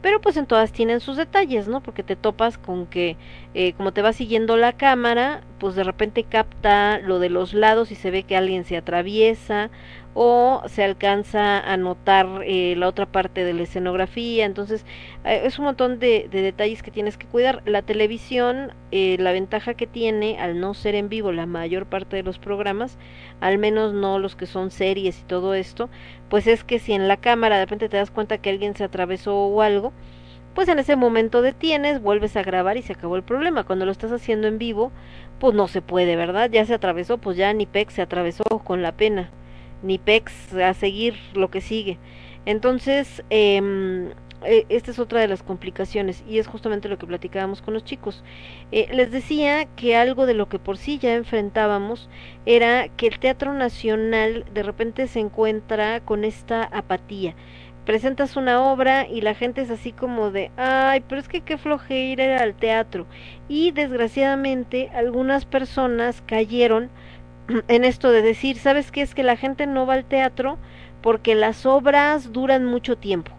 [0.00, 1.82] pero pues en todas tienen sus detalles, ¿no?
[1.82, 3.18] Porque te topas con que,
[3.52, 7.92] eh, como te va siguiendo la cámara, pues de repente capta lo de los lados
[7.92, 9.70] y se ve que alguien se atraviesa,
[10.14, 14.84] o se alcanza a notar eh, la otra parte de la escenografía, entonces
[15.24, 17.62] eh, es un montón de, de, detalles que tienes que cuidar.
[17.64, 22.16] La televisión, eh, la ventaja que tiene al no ser en vivo la mayor parte
[22.16, 22.98] de los programas,
[23.40, 25.88] al menos no los que son series y todo esto,
[26.28, 28.84] pues es que si en la cámara de repente te das cuenta que alguien se
[28.84, 29.92] atravesó o algo,
[30.54, 33.64] pues en ese momento detienes, vuelves a grabar y se acabó el problema.
[33.64, 34.92] Cuando lo estás haciendo en vivo,
[35.38, 36.50] pues no se puede, ¿verdad?
[36.50, 39.30] Ya se atravesó, pues ya ni PEC se atravesó con la pena
[39.82, 41.98] ni PEX a seguir lo que sigue.
[42.44, 43.22] Entonces,
[44.44, 47.84] eh, esta es otra de las complicaciones y es justamente lo que platicábamos con los
[47.84, 48.22] chicos.
[48.72, 52.08] Eh, les decía que algo de lo que por sí ya enfrentábamos
[52.46, 57.34] era que el Teatro Nacional de repente se encuentra con esta apatía.
[57.84, 61.58] Presentas una obra y la gente es así como de, ay, pero es que qué
[61.58, 63.06] flojera ir al teatro.
[63.48, 66.90] Y desgraciadamente algunas personas cayeron
[67.68, 69.02] en esto de decir, ¿sabes qué?
[69.02, 70.58] Es que la gente no va al teatro
[71.02, 73.32] porque las obras duran mucho tiempo.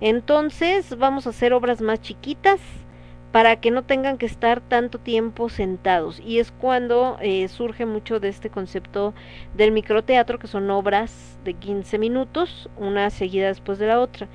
[0.00, 2.60] Entonces vamos a hacer obras más chiquitas
[3.32, 6.20] para que no tengan que estar tanto tiempo sentados.
[6.24, 9.14] Y es cuando eh, surge mucho de este concepto
[9.54, 14.28] del microteatro, que son obras de 15 minutos, una seguida después de la otra.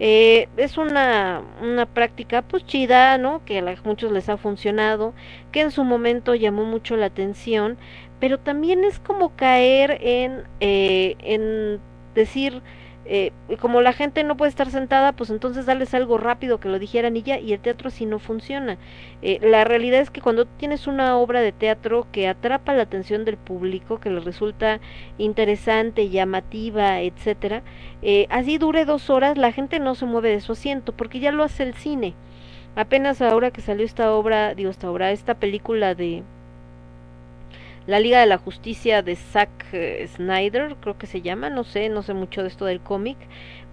[0.00, 3.42] Eh, es una, una práctica pues chida, ¿no?
[3.44, 5.14] Que a muchos les ha funcionado,
[5.50, 7.78] que en su momento llamó mucho la atención,
[8.22, 11.80] pero también es como caer en, eh, en
[12.14, 12.62] decir,
[13.04, 16.78] eh, como la gente no puede estar sentada, pues entonces darles algo rápido que lo
[16.78, 18.78] dijeran y ya, y el teatro así no funciona.
[19.22, 23.24] Eh, la realidad es que cuando tienes una obra de teatro que atrapa la atención
[23.24, 24.78] del público, que le resulta
[25.18, 27.64] interesante, llamativa, etcétera,
[28.02, 31.32] eh, así dure dos horas, la gente no se mueve de su asiento, porque ya
[31.32, 32.14] lo hace el cine.
[32.76, 36.22] Apenas ahora que salió esta obra, digo esta obra, esta película de
[37.86, 41.88] la Liga de la Justicia de Zack eh, Snyder, creo que se llama, no sé,
[41.88, 43.16] no sé mucho de esto del cómic,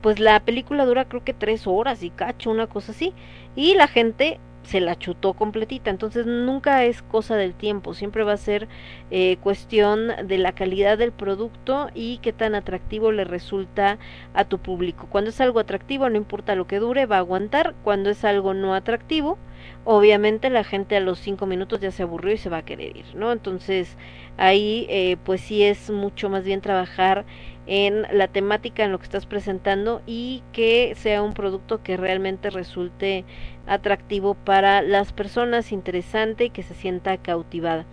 [0.01, 3.13] pues la película dura creo que tres horas y cacho, una cosa así,
[3.55, 8.33] y la gente se la chutó completita, entonces nunca es cosa del tiempo, siempre va
[8.33, 8.67] a ser
[9.09, 13.97] eh, cuestión de la calidad del producto y qué tan atractivo le resulta
[14.35, 15.07] a tu público.
[15.09, 18.53] Cuando es algo atractivo, no importa lo que dure, va a aguantar, cuando es algo
[18.53, 19.39] no atractivo,
[19.85, 22.95] obviamente la gente a los cinco minutos ya se aburrió y se va a querer
[22.95, 23.31] ir, ¿no?
[23.31, 23.97] Entonces
[24.37, 27.25] ahí eh, pues sí es mucho más bien trabajar
[27.71, 32.49] en la temática en lo que estás presentando y que sea un producto que realmente
[32.49, 33.25] resulte
[33.67, 37.85] atractivo para las personas, interesante y que se sienta cautivada.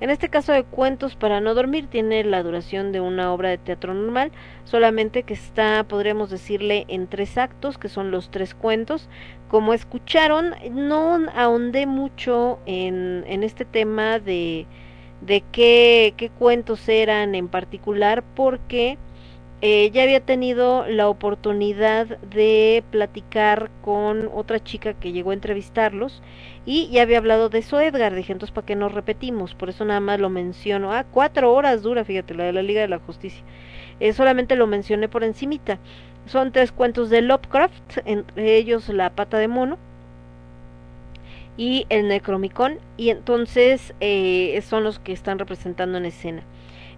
[0.00, 3.58] En este caso de Cuentos para no dormir tiene la duración de una obra de
[3.58, 4.32] teatro normal,
[4.64, 9.10] solamente que está, podríamos decirle, en tres actos, que son los tres cuentos.
[9.48, 14.66] Como escucharon, no ahondé mucho en, en este tema de,
[15.26, 18.98] de qué, qué cuentos eran en particular, porque
[19.64, 26.20] eh, ya había tenido la oportunidad de platicar con otra chica que llegó a entrevistarlos
[26.66, 29.84] y ya había hablado de eso Edgar, dije entonces para qué nos repetimos, por eso
[29.84, 32.98] nada más lo menciono, ah, cuatro horas dura, fíjate, la de la Liga de la
[32.98, 33.44] Justicia,
[34.00, 35.78] eh, solamente lo mencioné por encimita,
[36.26, 39.78] son tres cuentos de Lovecraft, entre ellos La pata de mono,
[41.56, 46.42] y el Necromicon y entonces eh, son los que están representando en escena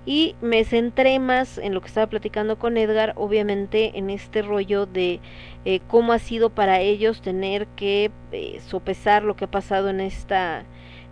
[0.07, 4.87] y me centré más en lo que estaba platicando con Edgar, obviamente en este rollo
[4.87, 5.21] de
[5.65, 10.01] eh, cómo ha sido para ellos tener que eh, sopesar lo que ha pasado en
[10.01, 10.65] esta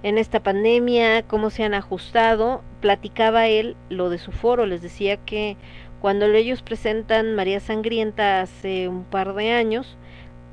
[0.02, 2.62] en esta pandemia, cómo se han ajustado.
[2.80, 5.56] Platicaba él lo de su foro, les decía que
[6.00, 9.96] cuando ellos presentan María Sangrienta hace un par de años,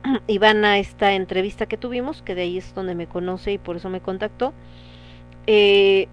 [0.28, 3.58] y van a esta entrevista que tuvimos, que de ahí es donde me conoce y
[3.58, 4.54] por eso me contactó,
[5.48, 6.08] eh,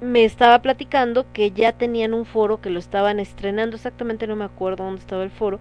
[0.00, 4.44] me estaba platicando que ya tenían un foro que lo estaban estrenando, exactamente no me
[4.44, 5.60] acuerdo dónde estaba el foro,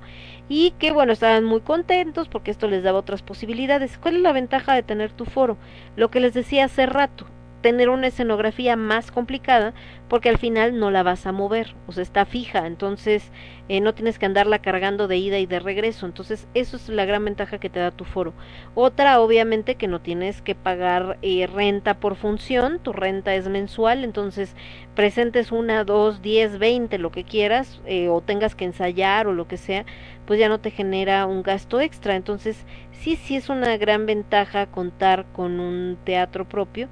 [0.49, 3.97] y que bueno, estaban muy contentos porque esto les daba otras posibilidades.
[3.99, 5.57] ¿Cuál es la ventaja de tener tu foro?
[5.95, 7.27] Lo que les decía hace rato,
[7.61, 9.73] tener una escenografía más complicada
[10.09, 13.31] porque al final no la vas a mover, o sea, está fija, entonces
[13.69, 17.05] eh, no tienes que andarla cargando de ida y de regreso, entonces eso es la
[17.05, 18.33] gran ventaja que te da tu foro.
[18.75, 24.03] Otra, obviamente, que no tienes que pagar eh, renta por función, tu renta es mensual,
[24.03, 24.53] entonces
[24.95, 29.47] presentes una, dos, diez, veinte, lo que quieras, eh, o tengas que ensayar o lo
[29.47, 29.85] que sea,
[30.25, 34.65] pues ya no te genera un gasto extra, entonces sí, sí es una gran ventaja
[34.65, 36.89] contar con un teatro propio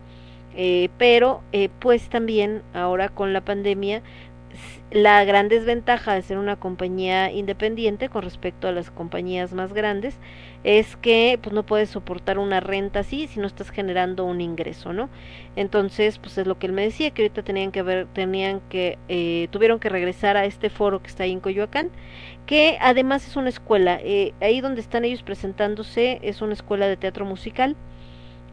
[0.62, 4.04] eh, pero eh, pues también ahora con la pandemia
[4.92, 10.18] la gran desventaja de ser una compañía independiente con respecto a las compañías más grandes
[10.66, 14.92] es que pues no puedes soportar una renta así si no estás generando un ingreso,
[14.92, 15.10] ¿no?
[15.56, 18.98] Entonces, pues es lo que él me decía que ahorita tenían que ver, tenían que
[19.08, 21.90] eh, tuvieron que regresar a este foro que está ahí en Coyoacán,
[22.46, 26.98] que además es una escuela, eh, ahí donde están ellos presentándose es una escuela de
[26.98, 27.78] teatro musical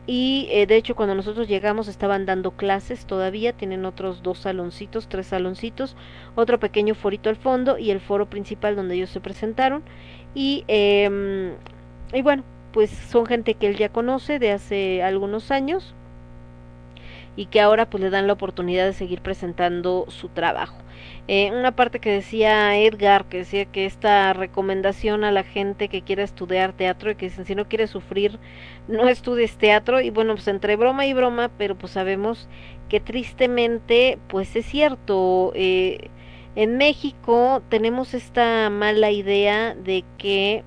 [0.06, 5.08] y eh, de hecho cuando nosotros llegamos estaban dando clases todavía, tienen otros dos saloncitos,
[5.08, 5.96] tres saloncitos,
[6.34, 9.82] otro pequeño forito al fondo y el foro principal donde ellos se presentaron
[10.34, 11.54] y, eh,
[12.12, 15.94] y bueno, pues son gente que él ya conoce de hace algunos años
[17.36, 20.78] y que ahora pues le dan la oportunidad de seguir presentando su trabajo.
[21.28, 26.02] Eh, una parte que decía Edgar, que decía que esta recomendación a la gente que
[26.02, 28.38] quiera estudiar teatro y que si no quiere sufrir,
[28.86, 30.00] no estudies teatro.
[30.00, 32.48] Y bueno, pues entre broma y broma, pero pues sabemos
[32.88, 35.52] que tristemente, pues es cierto.
[35.54, 36.10] Eh,
[36.54, 40.62] en México tenemos esta mala idea de que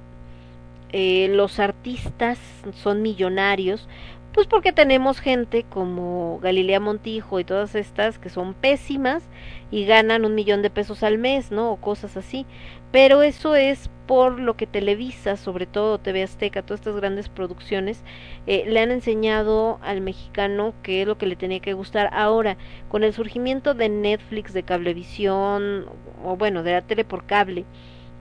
[0.92, 2.38] eh, los artistas
[2.74, 3.88] son millonarios
[4.34, 9.24] pues porque tenemos gente como Galilea Montijo y todas estas que son pésimas
[9.72, 11.72] y ganan un millón de pesos al mes, ¿no?
[11.72, 12.46] O cosas así.
[12.92, 18.04] Pero eso es por lo que Televisa, sobre todo TV Azteca, todas estas grandes producciones,
[18.48, 22.10] eh, le han enseñado al mexicano qué es lo que le tenía que gustar.
[22.12, 22.58] Ahora,
[22.90, 25.86] con el surgimiento de Netflix, de cablevisión,
[26.24, 27.66] o bueno, de la tele por cable,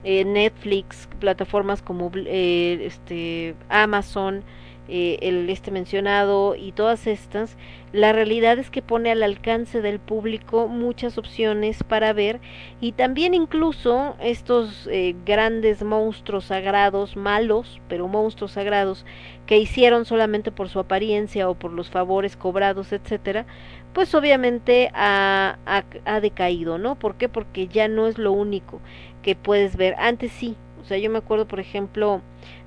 [0.03, 4.43] eh, Netflix, plataformas como eh, este Amazon,
[4.89, 7.57] eh, el este mencionado y todas estas,
[7.93, 12.39] la realidad es que pone al alcance del público muchas opciones para ver
[12.81, 19.05] y también incluso estos eh, grandes monstruos sagrados, malos, pero monstruos sagrados,
[19.45, 23.45] que hicieron solamente por su apariencia o por los favores cobrados, etcétera,
[23.93, 26.95] pues obviamente ha, ha, ha decaído, ¿no?
[26.95, 27.29] ¿Por qué?
[27.29, 28.81] Porque ya no es lo único
[29.21, 29.95] que puedes ver.
[29.99, 32.21] Antes sí, o sea, yo me acuerdo, por ejemplo,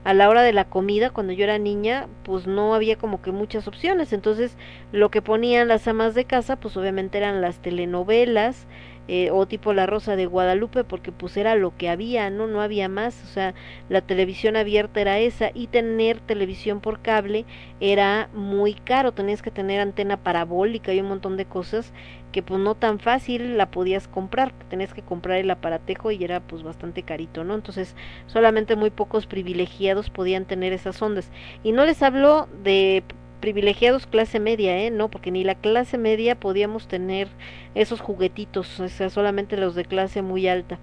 [0.05, 3.33] a la hora de la comida, cuando yo era niña, pues no había como que
[3.33, 4.13] muchas opciones.
[4.13, 4.57] Entonces,
[4.93, 8.67] lo que ponían las amas de casa, pues obviamente eran las telenovelas,
[9.09, 12.47] eh, o tipo La Rosa de Guadalupe, porque pues era lo que había, ¿no?
[12.47, 13.55] No había más, o sea,
[13.89, 17.45] la televisión abierta era esa y tener televisión por cable
[17.81, 21.93] era muy caro, tenías que tener antena parabólica y un montón de cosas
[22.33, 26.41] que pues no tan fácil la podías comprar, tenías que comprar el aparatejo y era
[26.41, 27.55] pues bastante carito, ¿no?
[27.55, 27.95] Entonces
[28.27, 31.31] solamente muy pocos privilegiados podían tener esas ondas.
[31.63, 33.05] Y no les hablo de
[33.43, 34.91] privilegiados clase media, ¿eh?
[34.91, 37.29] No, porque ni la clase media podíamos tener
[37.75, 40.79] esos juguetitos, o sea, solamente los de clase muy alta.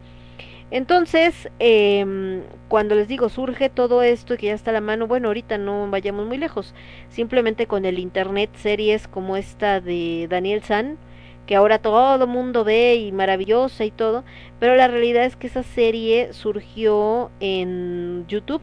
[0.70, 5.08] Entonces, eh, cuando les digo, surge todo esto y que ya está a la mano,
[5.08, 6.76] bueno, ahorita no vayamos muy lejos,
[7.10, 11.00] simplemente con el Internet, series como esta de Daniel San,
[11.48, 14.24] que ahora todo mundo ve y maravillosa y todo,
[14.60, 18.62] pero la realidad es que esa serie surgió en YouTube,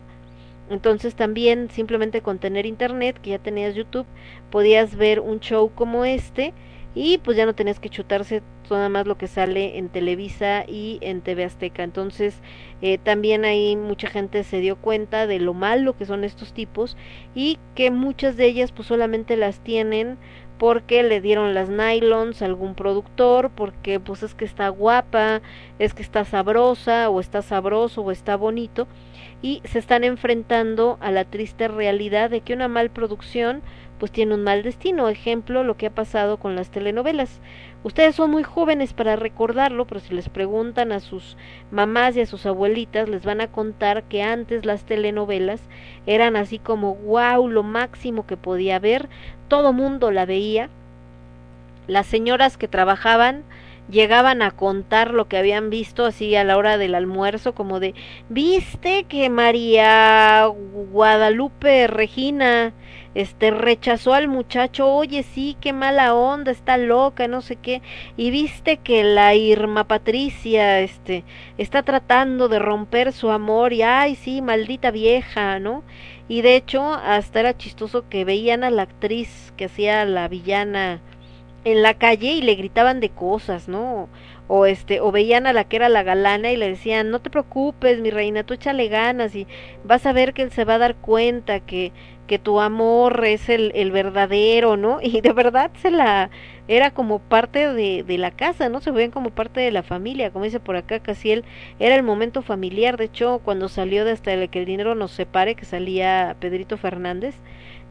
[0.71, 4.07] entonces también simplemente con tener internet, que ya tenías YouTube,
[4.51, 6.55] podías ver un show como este
[6.95, 10.99] y pues ya no tenías que chutarse nada más lo que sale en Televisa y
[11.03, 11.83] en TV Azteca.
[11.83, 12.41] Entonces
[12.83, 16.97] eh, también ahí mucha gente se dio cuenta de lo malo que son estos tipos
[17.35, 20.19] y que muchas de ellas pues solamente las tienen
[20.59, 25.43] porque le dieron las nylons a algún productor, porque pues es que está guapa,
[25.79, 28.89] es que está sabrosa o está sabroso o está bonito
[29.43, 33.63] y se están enfrentando a la triste realidad de que una mal producción
[33.99, 35.09] pues tiene un mal destino.
[35.09, 37.41] Ejemplo, lo que ha pasado con las telenovelas.
[37.83, 41.37] Ustedes son muy jóvenes para recordarlo, pero si les preguntan a sus
[41.71, 45.61] mamás y a sus abuelitas, les van a contar que antes las telenovelas
[46.07, 49.09] eran así como wow, lo máximo que podía haber,
[49.49, 50.69] todo mundo la veía.
[51.87, 53.45] Las señoras que trabajaban
[53.91, 57.95] llegaban a contar lo que habían visto así a la hora del almuerzo, como de,
[58.29, 60.47] viste que María
[60.93, 62.73] Guadalupe Regina
[63.17, 67.81] este rechazó al muchacho, oye sí, qué mala onda, está loca, no sé qué,
[68.19, 71.25] y viste que la Irma Patricia, este,
[71.57, 75.83] está tratando de romper su amor, y ay sí, maldita vieja, ¿no?
[76.29, 81.01] Y de hecho, hasta era chistoso que veían a la actriz que hacía la villana
[81.67, 84.09] en la calle y le gritaban de cosas, ¿no?
[84.47, 87.29] O este, o veían a la que era la galana y le decían, no te
[87.29, 89.49] preocupes, mi reina, tú échale ganas y
[89.85, 91.93] vas a ver que él se va a dar cuenta que,
[92.29, 95.01] que tu amor es el, el verdadero, ¿no?
[95.03, 96.31] Y de verdad se la,
[96.69, 98.81] era como parte de, de la casa, ¿no?
[98.81, 101.45] Se veían como parte de la familia, como dice por acá Casiel,
[101.81, 105.11] era el momento familiar, de hecho, cuando salió de hasta el que el dinero nos
[105.11, 107.35] separe, que salía Pedrito Fernández,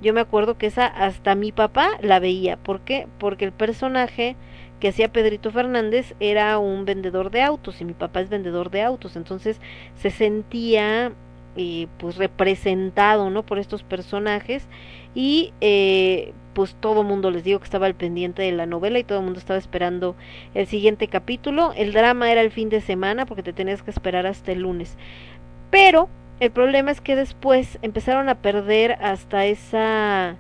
[0.02, 2.58] yo me acuerdo que esa hasta mi papá la veía.
[2.58, 3.08] ¿Por qué?
[3.18, 4.36] Porque el personaje
[4.80, 8.82] que hacía Pedrito Fernández era un vendedor de autos y mi papá es vendedor de
[8.82, 9.16] autos.
[9.16, 9.60] Entonces
[9.96, 11.14] se sentía
[11.58, 13.44] eh, pues representado, ¿no?
[13.44, 14.68] Por estos personajes
[15.14, 19.00] y eh, pues todo el mundo les digo que estaba al pendiente de la novela
[19.00, 20.16] y todo el mundo estaba esperando
[20.54, 21.74] el siguiente capítulo.
[21.76, 24.98] El drama era el fin de semana porque te tenías que esperar hasta el lunes.
[25.70, 26.10] Pero
[26.40, 30.38] el problema es que después empezaron a perder hasta esa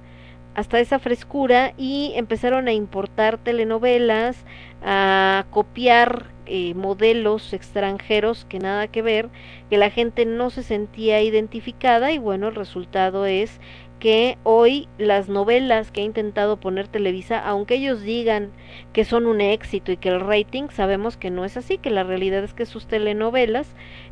[0.55, 4.37] hasta esa frescura y empezaron a importar telenovelas,
[4.81, 9.29] a copiar eh, modelos extranjeros que nada que ver,
[9.69, 13.59] que la gente no se sentía identificada y bueno, el resultado es
[14.05, 18.51] que hoy las novelas que ha intentado poner Televisa, aunque ellos digan
[18.93, 22.03] que son un éxito y que el rating, sabemos que no es así, que la
[22.03, 23.67] realidad es que sus telenovelas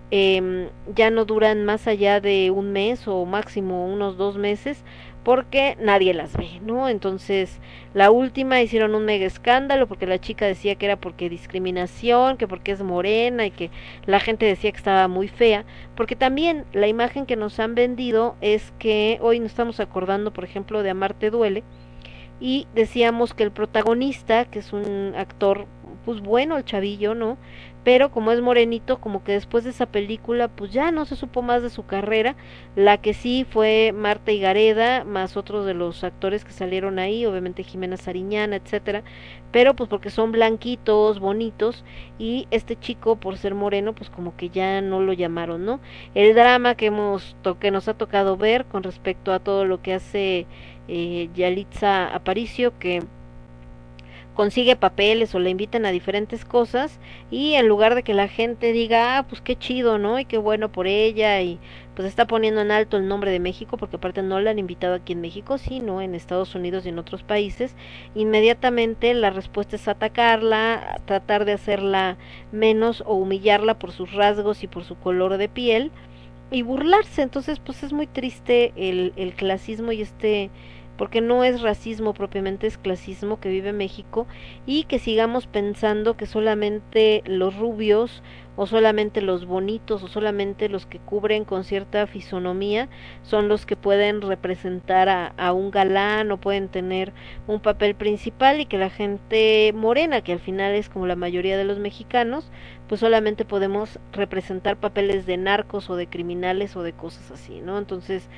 [0.09, 4.83] eh, ya no duran más allá de un mes o máximo unos dos meses
[5.23, 6.89] porque nadie las ve, ¿no?
[6.89, 7.59] Entonces,
[7.93, 12.47] la última hicieron un mega escándalo porque la chica decía que era porque discriminación, que
[12.47, 13.71] porque es morena y que
[14.05, 18.35] la gente decía que estaba muy fea, porque también la imagen que nos han vendido
[18.41, 21.63] es que hoy nos estamos acordando, por ejemplo, de Amarte duele
[22.39, 25.67] y decíamos que el protagonista, que es un actor
[26.03, 27.37] pues bueno el chavillo, ¿no?
[27.83, 31.41] Pero como es morenito, como que después de esa película, pues ya no se supo
[31.41, 32.35] más de su carrera.
[32.75, 37.63] La que sí fue Marta Higareda, más otros de los actores que salieron ahí, obviamente
[37.63, 39.03] Jimena Sariñana, etcétera,
[39.51, 41.83] pero pues porque son blanquitos, bonitos,
[42.17, 45.79] y este chico por ser moreno, pues como que ya no lo llamaron, ¿no?
[46.15, 49.93] El drama que hemos que nos ha tocado ver con respecto a todo lo que
[49.93, 50.47] hace
[50.87, 53.03] eh, Yalitza Aparicio, que
[54.33, 56.99] consigue papeles o le invitan a diferentes cosas
[57.29, 60.19] y en lugar de que la gente diga, ah, pues qué chido, ¿no?
[60.19, 61.59] Y qué bueno por ella y
[61.95, 64.95] pues está poniendo en alto el nombre de México porque aparte no la han invitado
[64.95, 67.75] aquí en México, sino en Estados Unidos y en otros países,
[68.15, 72.17] inmediatamente la respuesta es atacarla, tratar de hacerla
[72.51, 75.91] menos o humillarla por sus rasgos y por su color de piel
[76.51, 77.21] y burlarse.
[77.21, 80.49] Entonces, pues es muy triste el, el clasismo y este
[80.97, 84.27] porque no es racismo propiamente, es clasismo que vive México
[84.65, 88.21] y que sigamos pensando que solamente los rubios
[88.55, 92.87] o solamente los bonitos o solamente los que cubren con cierta fisonomía
[93.23, 97.13] son los que pueden representar a, a, un galán o pueden tener
[97.47, 101.57] un papel principal y que la gente morena, que al final es como la mayoría
[101.57, 102.51] de los mexicanos,
[102.87, 107.79] pues solamente podemos representar papeles de narcos o de criminales o de cosas así, ¿no?
[107.79, 108.29] Entonces,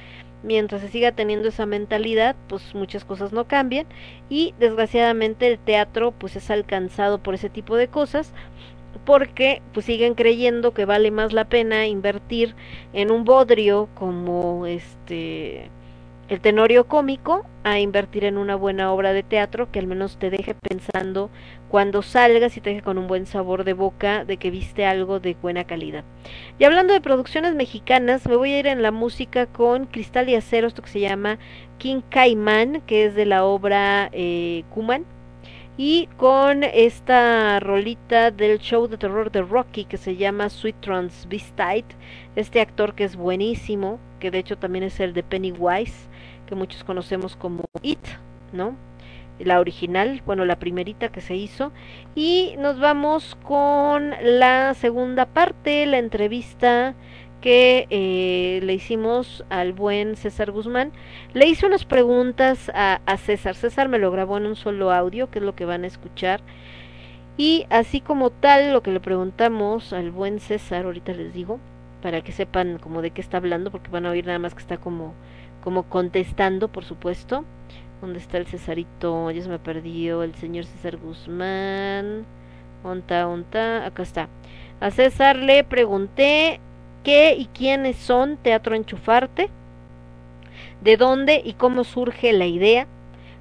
[0.44, 3.86] mientras se siga teniendo esa mentalidad, pues muchas cosas no cambian
[4.30, 8.32] y desgraciadamente el teatro pues es alcanzado por ese tipo de cosas
[9.06, 12.56] porque pues siguen creyendo que vale más la pena invertir
[12.94, 15.70] en un bodrio como este
[16.28, 20.32] el tenorio cómico a invertir en una buena obra de teatro que al menos te
[20.32, 21.30] deje pensando
[21.76, 25.20] cuando salgas y te deje con un buen sabor de boca de que viste algo
[25.20, 26.06] de buena calidad.
[26.58, 30.36] Y hablando de producciones mexicanas, me voy a ir en la música con Cristal y
[30.36, 31.38] Acero, esto que se llama
[31.78, 35.04] King Caimán, que es de la obra eh, Kuman,
[35.78, 41.94] y con esta rolita del show de terror de Rocky que se llama Sweet Transvestite,
[42.38, 46.08] este actor que es buenísimo, que de hecho también es el de Pennywise,
[46.48, 48.00] que muchos conocemos como It,
[48.54, 48.78] ¿no?
[49.40, 51.72] La original, bueno, la primerita que se hizo.
[52.16, 56.96] Y nos vamos con la segunda parte, la entrevista
[57.42, 60.92] que eh, le hicimos al buen César Guzmán.
[61.34, 63.56] Le hice unas preguntas a, a César.
[63.56, 66.42] César me lo grabó en un solo audio, que es lo que van a escuchar.
[67.38, 71.60] Y así como tal, lo que le preguntamos al buen César, ahorita les digo,
[72.02, 74.62] para que sepan como de qué está hablando, porque van a oír nada más que
[74.62, 75.14] está como
[75.66, 77.44] como contestando, por supuesto.
[78.02, 79.32] ¿Dónde está el Cesarito?
[79.32, 82.26] Ya se me perdió el señor César Guzmán.
[82.84, 84.30] Onta, onta, acá está.
[84.80, 86.60] A César le pregunté
[87.04, 89.50] qué y quiénes son Teatro Enchufarte,
[90.82, 92.88] de dónde y cómo surge la idea,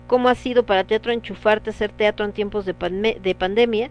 [0.07, 3.91] cómo ha sido para Teatro Enchufarte hacer teatro en tiempos de, pandem de pandemia,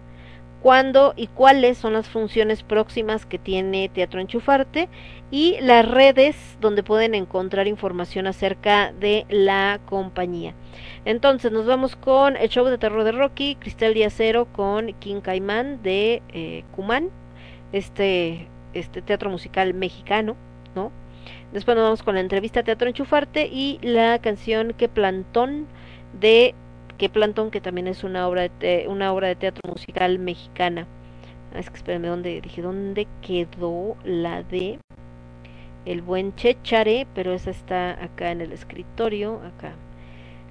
[0.63, 4.87] cuándo y cuáles son las funciones próximas que tiene Teatro Enchufarte
[5.29, 10.53] y las redes donde pueden encontrar información acerca de la compañía.
[11.03, 15.19] Entonces nos vamos con el show de terror de Rocky, Cristal Díaz Cero con King
[15.19, 17.09] Caimán de eh, Cumán,
[17.73, 20.37] este, este teatro musical mexicano,
[20.75, 20.93] ¿no?
[21.51, 25.67] Después nos vamos con la entrevista Teatro Enchufarte y la canción Que Plantón
[26.17, 26.55] de
[26.97, 30.87] que Plantón, que también es una obra de te una obra de teatro musical mexicana.
[31.53, 32.61] Ah, es que espérenme, ¿dónde dije?
[32.61, 34.79] ¿Dónde quedó la de
[35.85, 37.07] el buen Chechare?
[37.13, 39.73] Pero esa está acá en el escritorio, acá.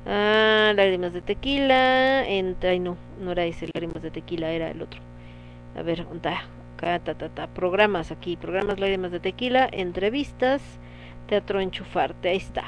[0.06, 4.82] Ah, lágrimas de tequila, entra, ay no, no era ese, lágrimas de tequila, era el
[4.82, 5.00] otro.
[5.76, 6.44] A ver, está,
[6.74, 10.60] acá, ta, ta, ta, programas aquí, programas lágrimas de tequila, entrevistas,
[11.28, 12.64] teatro enchufarte, ahí está.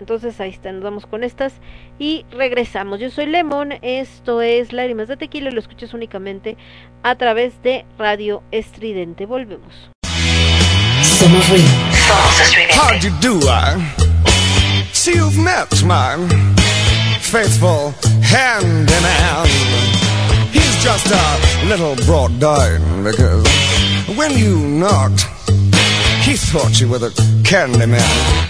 [0.00, 1.52] Entonces ahí está, nos vamos con estas
[1.98, 2.98] y regresamos.
[2.98, 6.56] Yo soy Lemon, esto es Lágrimas de Tequila y lo escuchas únicamente
[7.02, 9.26] a través de Radio Estridente.
[9.26, 9.90] Volvemos.
[11.02, 11.68] Somos ruido.
[12.08, 12.74] Somos estridente.
[12.74, 13.76] How do you do, I?
[14.92, 16.16] See you've met my
[17.20, 19.46] faithful handyman.
[20.50, 23.46] He's just a little brought down because
[24.16, 25.26] when you knocked,
[26.22, 27.12] he thought you were the
[27.44, 28.49] candy man.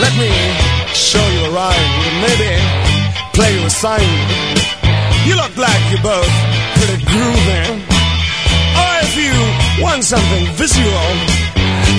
[0.00, 0.32] Let me
[0.96, 1.92] show you a rhyme,
[2.24, 2.56] maybe
[3.36, 4.00] play you a sign.
[5.28, 6.32] You look like you're both
[6.80, 7.64] pretty groovy.
[8.80, 9.32] Or if you
[9.84, 11.08] want something visual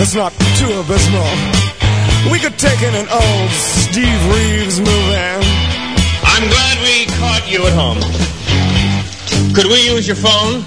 [0.01, 1.29] that's not too abysmal,
[2.31, 3.49] we could take in an old
[3.85, 5.37] Steve Reeves movie.
[6.25, 8.01] I'm glad we caught you at home.
[9.53, 10.65] Could we use your phone?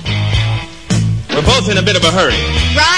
[1.34, 2.38] We're both in a bit of a hurry.
[2.78, 2.93] Right.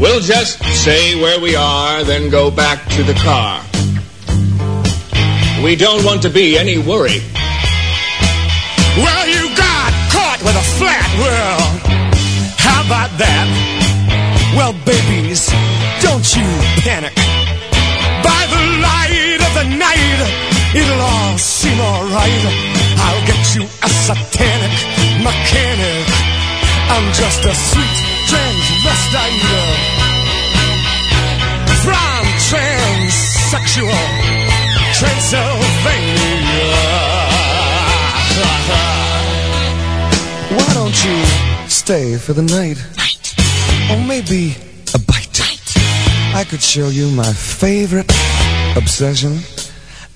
[0.00, 3.62] We'll just say where we are, then go back to the car.
[5.64, 7.22] We don't want to be any worry.
[8.98, 12.02] Well, you got caught with a flat world.
[12.58, 13.46] How about that?
[14.56, 15.48] Well, babies,
[16.02, 16.44] don't you
[16.82, 17.14] panic.
[18.26, 20.20] By the light of the night,
[20.74, 22.44] it'll all seem alright.
[23.00, 24.74] I'll get you a satanic
[25.22, 26.04] mechanic.
[26.90, 29.40] I'm just a sweet transvestite
[31.84, 34.04] from transsexual
[34.98, 36.72] Transylvania.
[40.56, 41.18] Why don't you
[41.68, 42.78] stay for the night?
[43.90, 44.56] Or maybe
[44.94, 45.40] a bite.
[46.34, 48.10] I could show you my favorite
[48.76, 49.40] obsession.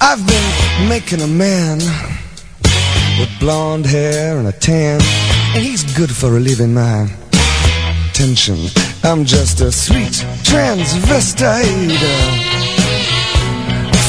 [0.01, 1.79] I've been making a man
[3.19, 5.01] with blonde hair and a tan,
[5.55, 7.11] and he's good for a living my
[8.17, 8.57] tension.
[9.05, 11.93] I'm just a sweet transvestite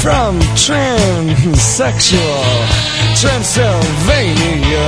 [0.01, 1.35] from transsexual
[3.19, 4.87] Transylvania.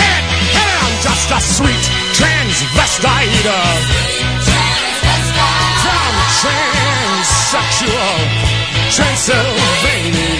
[0.00, 0.20] Hey,
[0.56, 1.84] hey, I'm just a sweet
[2.16, 3.44] transvestite
[5.84, 8.16] from transsexual
[8.96, 10.39] Transylvania.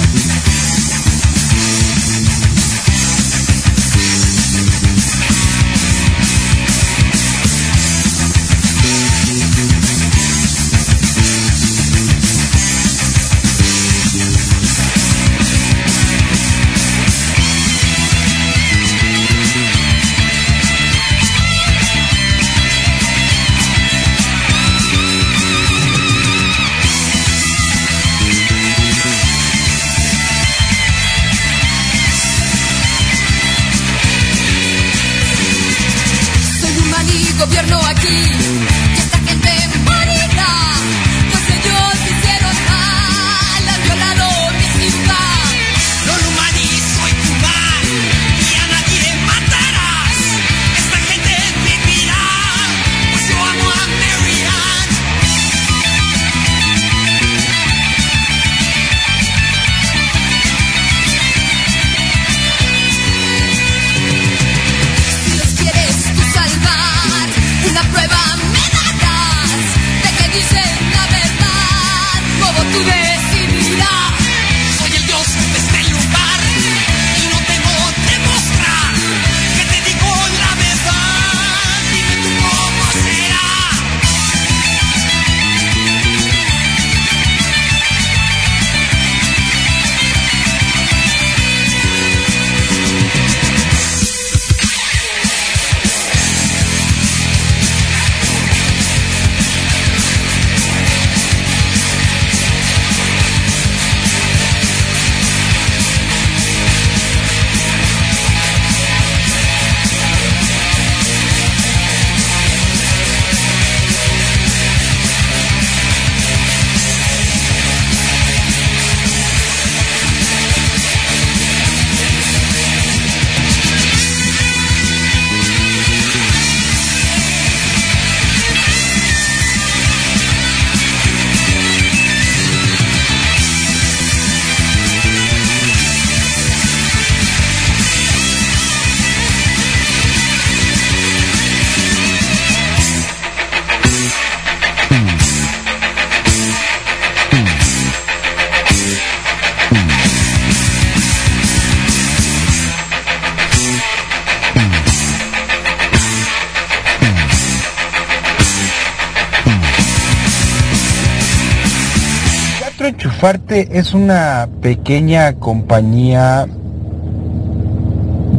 [163.22, 166.48] Enchufarte es una pequeña compañía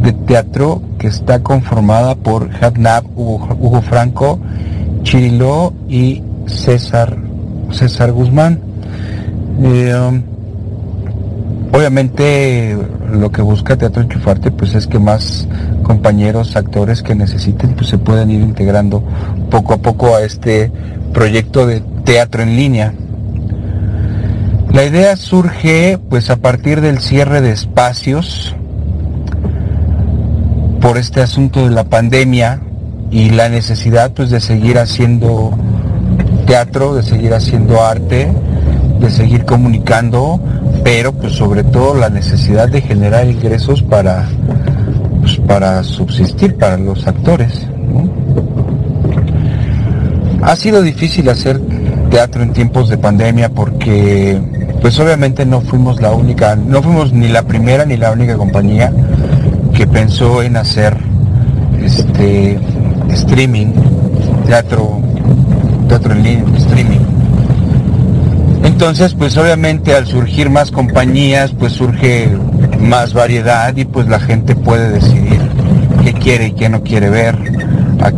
[0.01, 4.41] de teatro que está conformada por Hadnab, Hugo, Hugo Franco,
[5.03, 7.17] Chirilo y César,
[7.71, 8.59] César Guzmán.
[9.61, 10.21] Eh,
[11.71, 12.77] obviamente
[13.09, 15.47] lo que busca Teatro Enchufarte pues es que más
[15.83, 19.01] compañeros, actores que necesiten pues se puedan ir integrando
[19.49, 20.73] poco a poco a este
[21.13, 22.93] proyecto de teatro en línea.
[24.73, 28.55] La idea surge pues a partir del cierre de espacios
[30.81, 32.59] por este asunto de la pandemia
[33.11, 35.55] y la necesidad pues de seguir haciendo
[36.47, 38.33] teatro, de seguir haciendo arte,
[38.99, 40.41] de seguir comunicando,
[40.83, 44.27] pero pues sobre todo la necesidad de generar ingresos para
[45.21, 47.67] pues, para subsistir para los actores.
[50.41, 51.61] Ha sido difícil hacer
[52.09, 54.41] teatro en tiempos de pandemia porque
[54.83, 58.91] pues obviamente no fuimos la única, no fuimos ni la primera ni la única compañía
[59.73, 60.97] que pensó en hacer
[61.81, 62.59] este
[63.11, 63.67] streaming,
[64.45, 64.99] teatro,
[65.87, 66.99] teatro en línea, streaming.
[68.65, 72.27] Entonces, pues obviamente al surgir más compañías, pues surge
[72.81, 75.39] más variedad y pues la gente puede decidir
[76.03, 77.37] qué quiere y qué no quiere ver,
[78.01, 78.11] a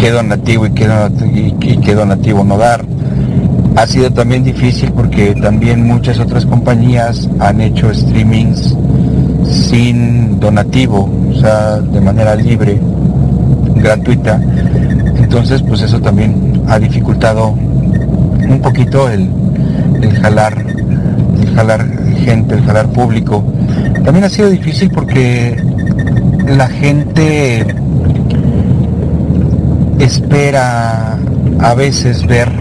[0.00, 2.86] qué, donativo y qué, donativo, y qué donativo no dar.
[3.78, 8.74] Ha sido también difícil porque también muchas otras compañías han hecho streamings
[9.48, 12.80] sin donativo, o sea, de manera libre,
[13.76, 14.40] gratuita.
[15.16, 19.30] Entonces, pues eso también ha dificultado un poquito el,
[20.22, 20.58] jalar,
[21.40, 21.86] el jalar
[22.16, 23.44] gente, el jalar público.
[24.04, 25.56] También ha sido difícil porque
[26.48, 27.64] la gente
[30.00, 31.16] espera
[31.60, 32.57] a veces ver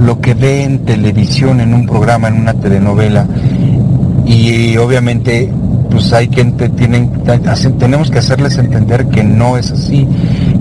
[0.00, 3.26] lo que ve en televisión, en un programa, en una telenovela.
[4.26, 5.52] Y obviamente
[5.90, 7.10] pues hay que tienen,
[7.78, 10.06] tenemos que hacerles entender que no es así,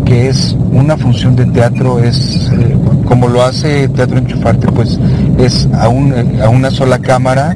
[0.05, 2.75] que es una función de teatro, es eh,
[3.05, 4.99] como lo hace Teatro Enchufarte, pues
[5.37, 7.55] es a, un, a una sola cámara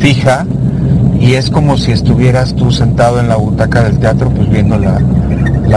[0.00, 0.46] fija
[1.18, 5.00] y es como si estuvieras tú sentado en la butaca del teatro pues viendo la,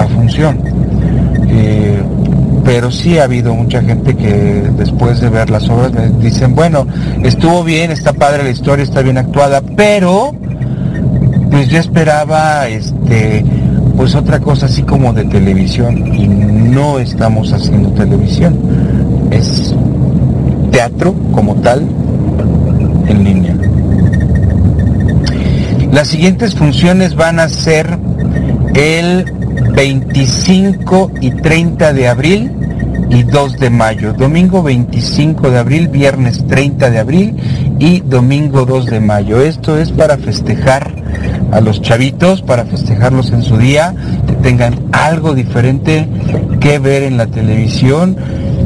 [0.08, 0.60] función.
[1.48, 1.89] Eh,
[2.70, 4.32] pero sí ha habido mucha gente que
[4.78, 6.86] después de ver las obras me dicen, bueno,
[7.24, 10.36] estuvo bien, está padre la historia, está bien actuada, pero
[11.50, 13.44] pues yo esperaba este
[13.98, 18.56] pues otra cosa así como de televisión y no estamos haciendo televisión.
[19.32, 19.74] Es
[20.72, 21.88] teatro como tal
[23.08, 23.56] en línea.
[25.92, 27.98] Las siguientes funciones van a ser
[28.76, 29.26] el
[29.74, 32.59] 25 y 30 de abril
[33.10, 34.14] y 2 de mayo.
[34.14, 37.36] Domingo 25 de abril, viernes 30 de abril
[37.80, 39.42] y domingo 2 de mayo.
[39.42, 40.92] Esto es para festejar
[41.52, 43.96] a los chavitos, para festejarlos en su día,
[44.28, 46.08] que tengan algo diferente
[46.60, 48.16] que ver en la televisión.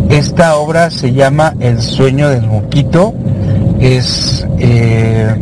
[0.09, 3.13] Esta obra se llama El sueño del moquito.
[3.79, 5.35] Es eh,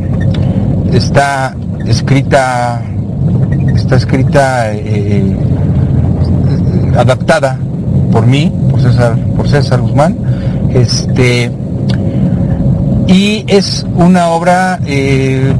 [0.94, 1.56] está
[1.86, 2.82] escrita
[3.76, 5.36] está escrita eh,
[6.98, 7.58] adaptada
[8.12, 8.52] por mí,
[9.36, 10.18] por César, Guzmán,
[10.74, 11.52] este
[13.08, 15.54] y es una obra eh,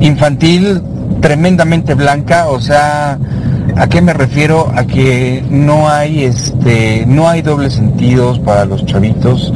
[0.00, 0.82] infantil
[1.20, 3.18] tremendamente blanca, o sea,
[3.76, 4.72] ¿a qué me refiero?
[4.74, 9.52] A que no hay este, no hay dobles sentidos para los chavitos,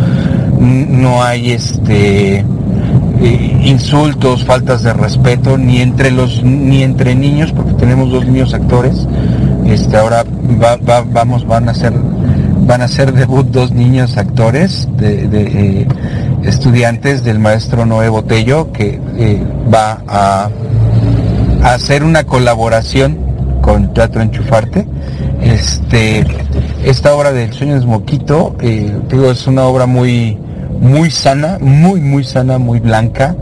[0.61, 2.45] no hay este
[3.21, 8.55] eh, insultos, faltas de respeto, ni entre los, ni entre niños, porque tenemos dos niños
[8.55, 9.07] actores.
[9.65, 10.25] Este, ahora
[10.63, 11.93] va, va, vamos, van a ser,
[12.67, 15.87] van a ser debut dos niños actores de, eh,
[16.45, 20.51] estudiantes del maestro Noé Botello, que eh, va a,
[21.63, 23.19] hacer una colaboración
[23.63, 24.87] con Teatro Enchufarte.
[25.41, 26.25] Este,
[26.85, 30.39] esta obra del Sueño de Moquito, digo, es una obra muy,
[30.81, 33.35] muy sana, muy muy sana, muy blanca,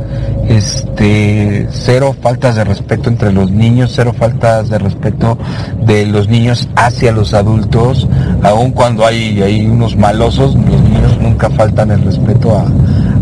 [0.48, 5.38] este cero faltas de respeto entre los niños, cero faltas de respeto
[5.84, 8.08] de los niños hacia los adultos,
[8.44, 12.66] aun cuando hay, hay unos malosos, los niños nunca faltan el respeto a,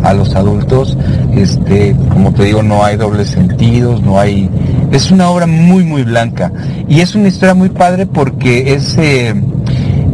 [0.08, 0.98] a los adultos,
[1.34, 4.50] este, como te digo, no hay dobles sentidos, no hay,
[4.90, 6.52] es una obra muy muy blanca
[6.88, 9.34] y es una historia muy padre porque es eh,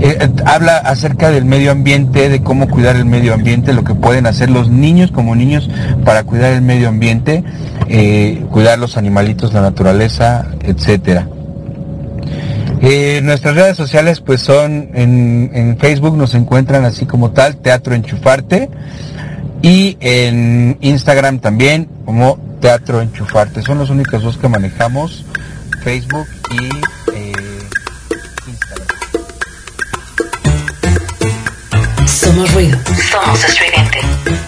[0.01, 4.27] eh, habla acerca del medio ambiente, de cómo cuidar el medio ambiente, lo que pueden
[4.27, 5.69] hacer los niños como niños
[6.05, 7.43] para cuidar el medio ambiente,
[7.89, 11.29] eh, cuidar los animalitos, la naturaleza, etcétera.
[12.81, 17.95] Eh, nuestras redes sociales pues son en, en, Facebook nos encuentran así como tal, Teatro
[17.95, 18.69] Enchufarte,
[19.63, 23.63] y en Instagram también como Teatro Enchufarte.
[23.63, 25.25] Son los únicos dos que manejamos,
[25.83, 26.67] Facebook y
[27.15, 27.33] eh,
[28.47, 28.89] Instagram.
[32.07, 32.79] Somos ruido.
[33.11, 34.48] Somos estudiantes.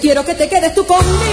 [0.00, 1.27] quiero que te quedes tú conmigo.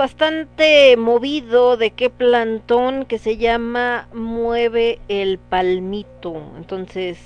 [0.00, 6.42] bastante movido de qué plantón que se llama Mueve el Palmito.
[6.56, 7.18] Entonces,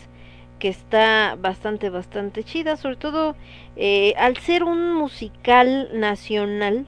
[0.58, 3.36] que está bastante, bastante chida, sobre todo
[3.76, 6.84] eh, al ser un musical nacional,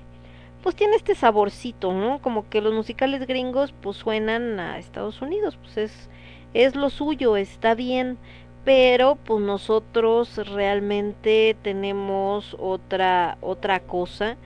[0.60, 2.20] pues tiene este saborcito, ¿no?
[2.20, 6.10] Como que los musicales gringos pues suenan a Estados Unidos, pues es,
[6.52, 8.18] es lo suyo, está bien,
[8.64, 14.36] pero pues nosotros realmente tenemos otra, otra cosa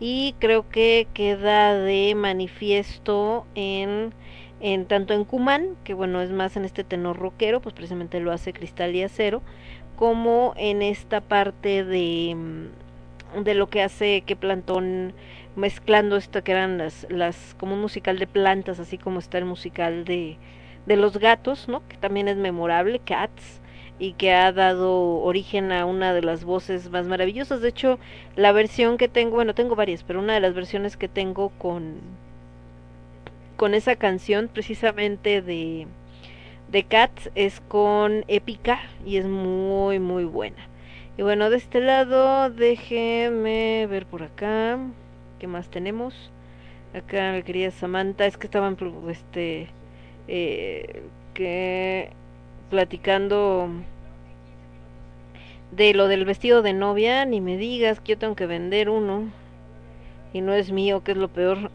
[0.00, 4.12] y creo que queda de manifiesto en
[4.60, 8.30] en tanto en Cuman, que bueno, es más en este tenor rockero, pues precisamente lo
[8.30, 9.40] hace Cristal y Acero,
[9.96, 15.14] como en esta parte de mm, de lo que hace que Plantón
[15.56, 19.44] mezclando esto que eran las las como un musical de plantas, así como está el
[19.44, 20.36] musical de
[20.86, 21.86] de los gatos, ¿no?
[21.88, 23.59] Que también es memorable, Cats
[24.00, 27.60] y que ha dado origen a una de las voces más maravillosas.
[27.60, 27.98] De hecho,
[28.34, 32.00] la versión que tengo, bueno, tengo varias, pero una de las versiones que tengo con
[33.56, 35.86] con esa canción precisamente de
[36.72, 40.66] de Cats es con Épica y es muy muy buena.
[41.18, 44.78] Y bueno, de este lado déjeme ver por acá
[45.38, 46.30] qué más tenemos.
[46.94, 48.76] Acá mi querida Samantha, es que estaban
[49.10, 49.68] este
[50.28, 51.02] eh,
[52.70, 53.68] platicando
[55.72, 59.30] de lo del vestido de novia, ni me digas que yo tengo que vender uno
[60.32, 61.70] y no es mío, que es lo peor.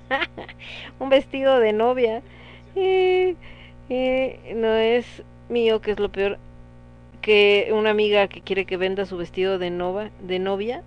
[1.00, 2.22] un vestido de novia
[2.76, 3.36] eh,
[3.88, 6.38] eh, no es mío, que es lo peor.
[7.20, 10.82] Que una amiga que quiere que venda su vestido de nova, de novia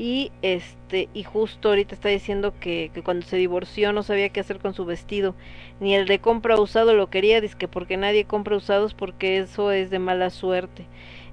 [0.00, 4.40] y este y justo ahorita está diciendo que, que cuando se divorció no sabía qué
[4.40, 5.34] hacer con su vestido
[5.78, 9.70] ni el de compra usado lo quería dice que porque nadie compra usados porque eso
[9.72, 10.86] es de mala suerte.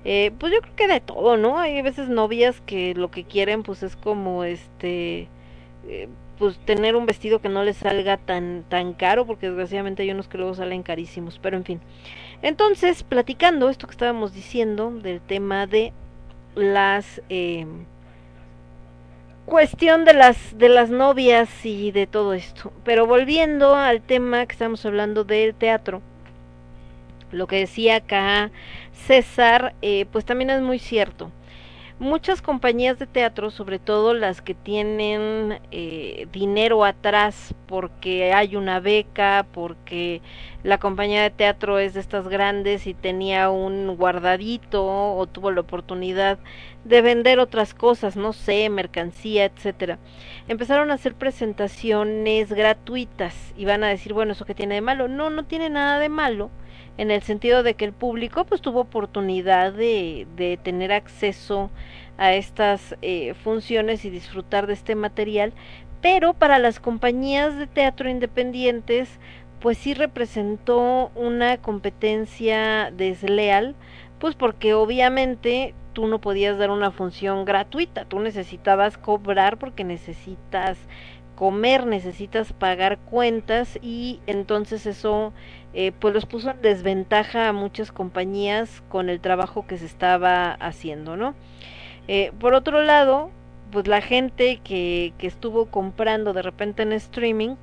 [0.03, 3.63] Eh, pues yo creo que de todo no hay veces novias que lo que quieren
[3.63, 5.29] pues es como este
[5.87, 10.11] eh, pues tener un vestido que no les salga tan tan caro porque desgraciadamente hay
[10.11, 11.79] unos que luego salen carísimos pero en fin.
[12.41, 15.93] Entonces platicando esto que estábamos diciendo del tema de
[16.55, 17.65] las eh,
[19.47, 22.71] cuestión de las de las novias y de todo esto.
[22.83, 26.01] Pero volviendo al tema que estamos hablando del teatro,
[27.31, 28.51] lo que decía acá
[29.07, 31.31] César, eh, pues también es muy cierto.
[31.99, 38.79] Muchas compañías de teatro, sobre todo las que tienen eh, dinero atrás porque hay una
[38.79, 40.21] beca, porque
[40.61, 45.61] la compañía de teatro es de estas grandes y tenía un guardadito o tuvo la
[45.61, 46.37] oportunidad
[46.83, 49.97] de vender otras cosas, no sé, mercancía, etcétera.
[50.47, 55.07] Empezaron a hacer presentaciones gratuitas y van a decir, bueno, eso que tiene de malo,
[55.07, 56.51] no, no tiene nada de malo
[56.97, 61.69] en el sentido de que el público pues tuvo oportunidad de, de tener acceso
[62.17, 65.53] a estas eh, funciones y disfrutar de este material,
[66.01, 69.19] pero para las compañías de teatro independientes
[69.59, 73.75] pues sí representó una competencia desleal,
[74.19, 80.77] pues porque obviamente tú no podías dar una función gratuita, tú necesitabas cobrar porque necesitas
[81.37, 85.33] comer, necesitas pagar cuentas y entonces eso
[85.75, 90.53] eh, pues los puso en desventaja a muchas compañías con el trabajo que se estaba
[90.53, 91.35] haciendo, ¿no?
[92.07, 93.29] Eh, por otro lado,
[93.71, 97.55] pues la gente que, que estuvo comprando de repente en streaming,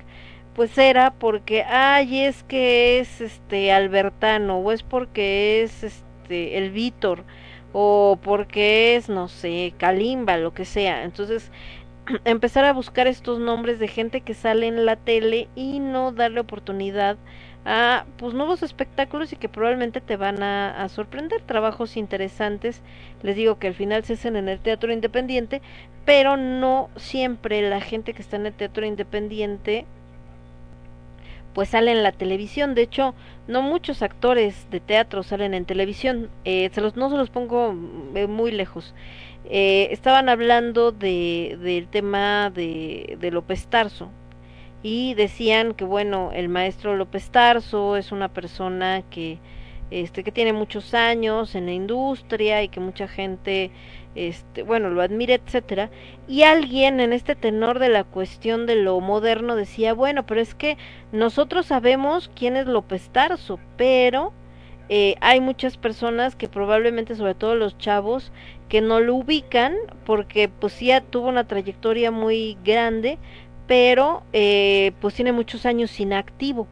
[0.55, 6.71] pues era porque, ay, es que es este Albertano, o es porque es este el
[6.71, 7.25] Víctor,
[7.73, 11.03] o porque es, no sé, Kalimba, lo que sea.
[11.03, 11.51] Entonces,
[12.25, 16.39] empezar a buscar estos nombres de gente que sale en la tele y no darle
[16.39, 17.17] oportunidad
[17.65, 21.41] a pues nuevos espectáculos y que probablemente te van a, sorprender.
[21.41, 22.81] Trabajos interesantes
[23.23, 25.61] les digo que al final se hacen en el teatro independiente
[26.05, 29.85] pero no siempre la gente que está en el teatro independiente
[31.55, 32.75] pues sale en la televisión.
[32.75, 33.15] De hecho
[33.47, 36.29] no muchos actores de teatro salen en televisión.
[36.43, 38.93] Eh, se los no se los pongo muy lejos
[39.49, 44.09] eh, estaban hablando de del tema de, de López Tarso
[44.81, 49.39] y decían que bueno el maestro López Tarso es una persona que
[49.91, 53.71] este que tiene muchos años en la industria y que mucha gente
[54.15, 55.89] este bueno lo admira etcétera.
[56.27, 60.55] Y alguien en este tenor de la cuestión de lo moderno decía bueno pero es
[60.55, 60.77] que
[61.11, 64.33] nosotros sabemos quién es López Tarso pero
[64.89, 68.31] eh, hay muchas personas que probablemente sobre todo los chavos
[68.69, 73.17] que no lo ubican porque pues ya tuvo una trayectoria muy grande
[73.67, 76.67] pero eh, pues tiene muchos años inactivo.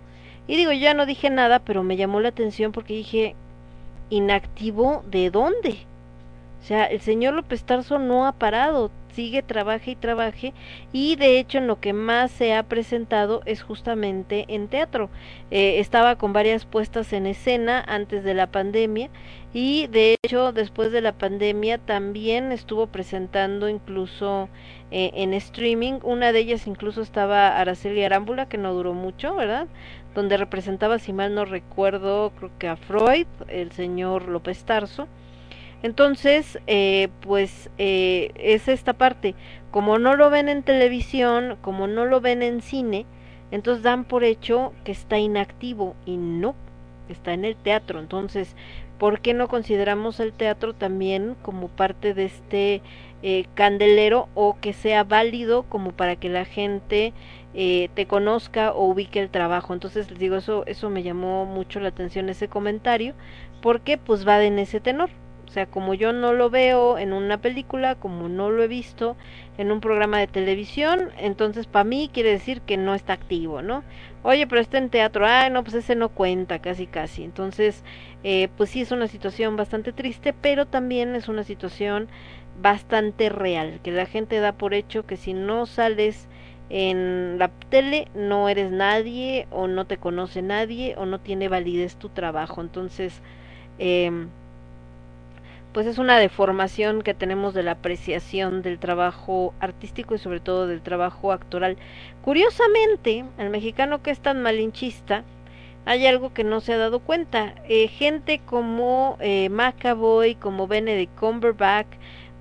[0.48, 3.36] Y digo, ya no dije nada, pero me llamó la atención porque dije,
[4.10, 5.78] ¿inactivo de dónde?
[6.62, 10.54] O sea, el señor López Tarso no ha parado, sigue, trabaje y trabaje,
[10.92, 15.10] y de hecho en lo que más se ha presentado es justamente en teatro.
[15.52, 19.10] Eh, estaba con varias puestas en escena antes de la pandemia,
[19.54, 24.50] y de hecho después de la pandemia también estuvo presentando incluso
[24.92, 29.68] eh, en streaming, una de ellas incluso estaba Araceli Arámbula, que no duró mucho, ¿verdad?
[30.14, 35.08] Donde representaba, si mal no recuerdo, creo que a Freud, el señor López Tarso.
[35.84, 39.36] Entonces, eh, pues eh, es esta parte,
[39.70, 43.06] como no lo ven en televisión, como no lo ven en cine,
[43.52, 46.56] entonces dan por hecho que está inactivo y no,
[47.10, 48.00] está en el teatro.
[48.00, 48.56] Entonces,
[48.98, 52.82] ¿por qué no consideramos el teatro también como parte de este
[53.22, 57.14] eh, candelero o que sea válido como para que la gente
[57.54, 59.74] eh, te conozca o ubique el trabajo?
[59.74, 63.14] Entonces, les digo, eso, eso me llamó mucho la atención ese comentario,
[63.62, 65.10] porque pues va en ese tenor.
[65.54, 69.16] Sea, como yo no lo veo en una película, como no lo he visto
[69.60, 73.84] en un programa de televisión, entonces para mí quiere decir que no está activo, ¿no?
[74.24, 77.24] Oye, pero está en teatro, ah, no, pues ese no cuenta, casi, casi.
[77.24, 77.84] Entonces,
[78.24, 82.08] eh, pues sí es una situación bastante triste, pero también es una situación
[82.60, 86.28] bastante real, que la gente da por hecho que si no sales
[86.72, 91.96] en la tele no eres nadie o no te conoce nadie o no tiene validez
[91.98, 92.60] tu trabajo.
[92.62, 93.22] Entonces,
[93.78, 94.10] eh,
[95.74, 100.68] pues es una deformación que tenemos de la apreciación del trabajo artístico y sobre todo
[100.68, 101.78] del trabajo actoral.
[102.22, 105.24] Curiosamente, el mexicano que es tan malinchista,
[105.86, 107.56] hay algo que no se ha dado cuenta.
[107.68, 111.88] Eh, gente como eh, McAvoy, como Benedict Cumberbatch,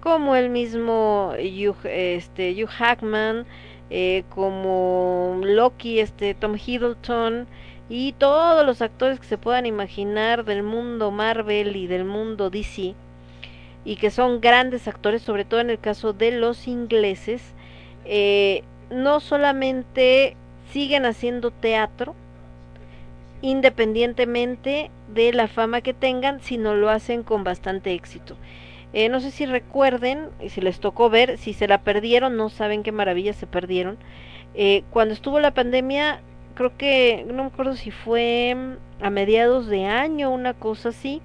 [0.01, 3.47] como el mismo Hugh, este, Hugh Hackman,
[3.91, 7.47] eh, como Loki, este, Tom Hiddleston,
[7.89, 12.95] y todos los actores que se puedan imaginar del mundo Marvel y del mundo DC,
[13.85, 17.43] y que son grandes actores, sobre todo en el caso de los ingleses,
[18.05, 20.37] eh, no solamente
[20.71, 22.15] siguen haciendo teatro,
[23.41, 28.37] independientemente de la fama que tengan, sino lo hacen con bastante éxito.
[28.93, 32.51] Eh, no sé si recuerden, y si les tocó ver, si se la perdieron, no
[32.51, 33.97] saben qué maravilla se perdieron.
[34.55, 36.21] Eh, cuando estuvo la pandemia,
[36.55, 38.55] creo que, no me acuerdo si fue
[39.01, 41.21] a mediados de año, una cosa así,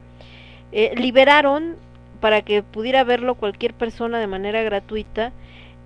[0.95, 1.75] liberaron
[2.19, 5.31] para que pudiera verlo cualquier persona de manera gratuita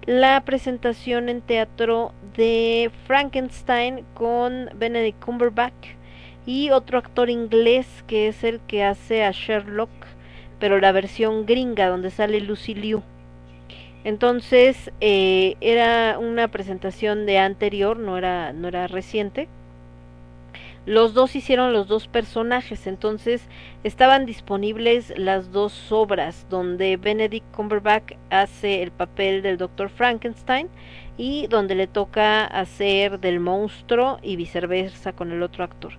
[0.05, 5.89] la presentación en teatro de Frankenstein con Benedict Cumberbatch
[6.45, 9.91] y otro actor inglés que es el que hace a Sherlock,
[10.59, 13.03] pero la versión gringa donde sale Lucy Liu.
[14.03, 19.47] Entonces eh, era una presentación de anterior, no era no era reciente.
[20.85, 23.47] Los dos hicieron los dos personajes, entonces
[23.83, 29.89] estaban disponibles las dos obras donde Benedict Cumberbatch hace el papel del Dr.
[29.89, 30.69] Frankenstein
[31.17, 35.93] y donde le toca hacer del monstruo y viceversa con el otro actor.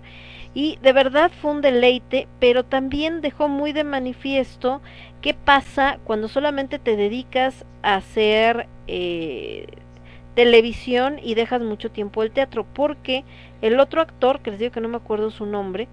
[0.53, 4.81] Y de verdad fue un deleite, pero también dejó muy de manifiesto
[5.21, 9.65] qué pasa cuando solamente te dedicas a hacer eh,
[10.35, 13.23] televisión y dejas mucho tiempo el teatro, porque
[13.61, 15.87] el otro actor, que les digo que no me acuerdo su nombre,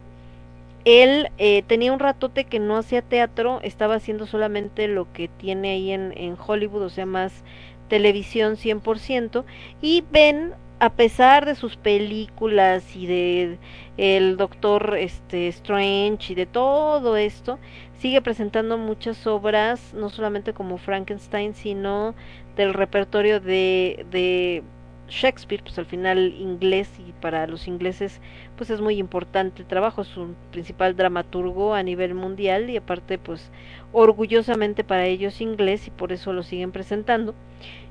[0.85, 5.73] él eh, tenía un ratote que no hacía teatro, estaba haciendo solamente lo que tiene
[5.73, 7.45] ahí en, en Hollywood, o sea, más
[7.89, 9.45] televisión 100%,
[9.83, 13.59] y Ben, a pesar de sus películas y de
[13.99, 17.59] el Doctor este, Strange y de todo esto,
[18.01, 22.15] sigue presentando muchas obras, no solamente como Frankenstein, sino
[22.57, 24.63] del repertorio de, de
[25.09, 28.21] Shakespeare, pues al final inglés y para los ingleses
[28.57, 33.19] pues es muy importante el trabajo, es un principal dramaturgo a nivel mundial y aparte
[33.19, 33.51] pues
[33.93, 37.35] orgullosamente para ellos inglés y por eso lo siguen presentando.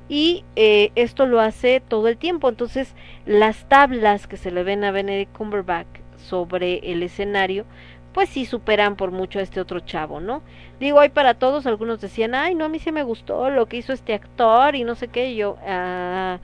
[0.08, 4.82] Y eh, esto lo hace todo el tiempo, entonces las tablas que se le ven
[4.82, 7.64] a Benedict Cumberbatch sobre el escenario
[8.12, 10.42] pues sí superan por mucho a este otro chavo, ¿no?
[10.80, 13.76] Digo, hay para todos, algunos decían, ay, no, a mí sí me gustó lo que
[13.76, 16.38] hizo este actor y no sé qué, yo, ah,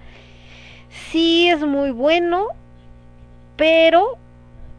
[1.10, 2.48] sí es muy bueno,
[3.56, 4.16] pero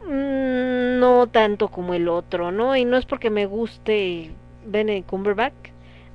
[0.06, 2.76] mm, no tanto como el otro, ¿no?
[2.76, 4.30] Y no es porque me guste
[4.66, 5.54] Benedict Cumberbatch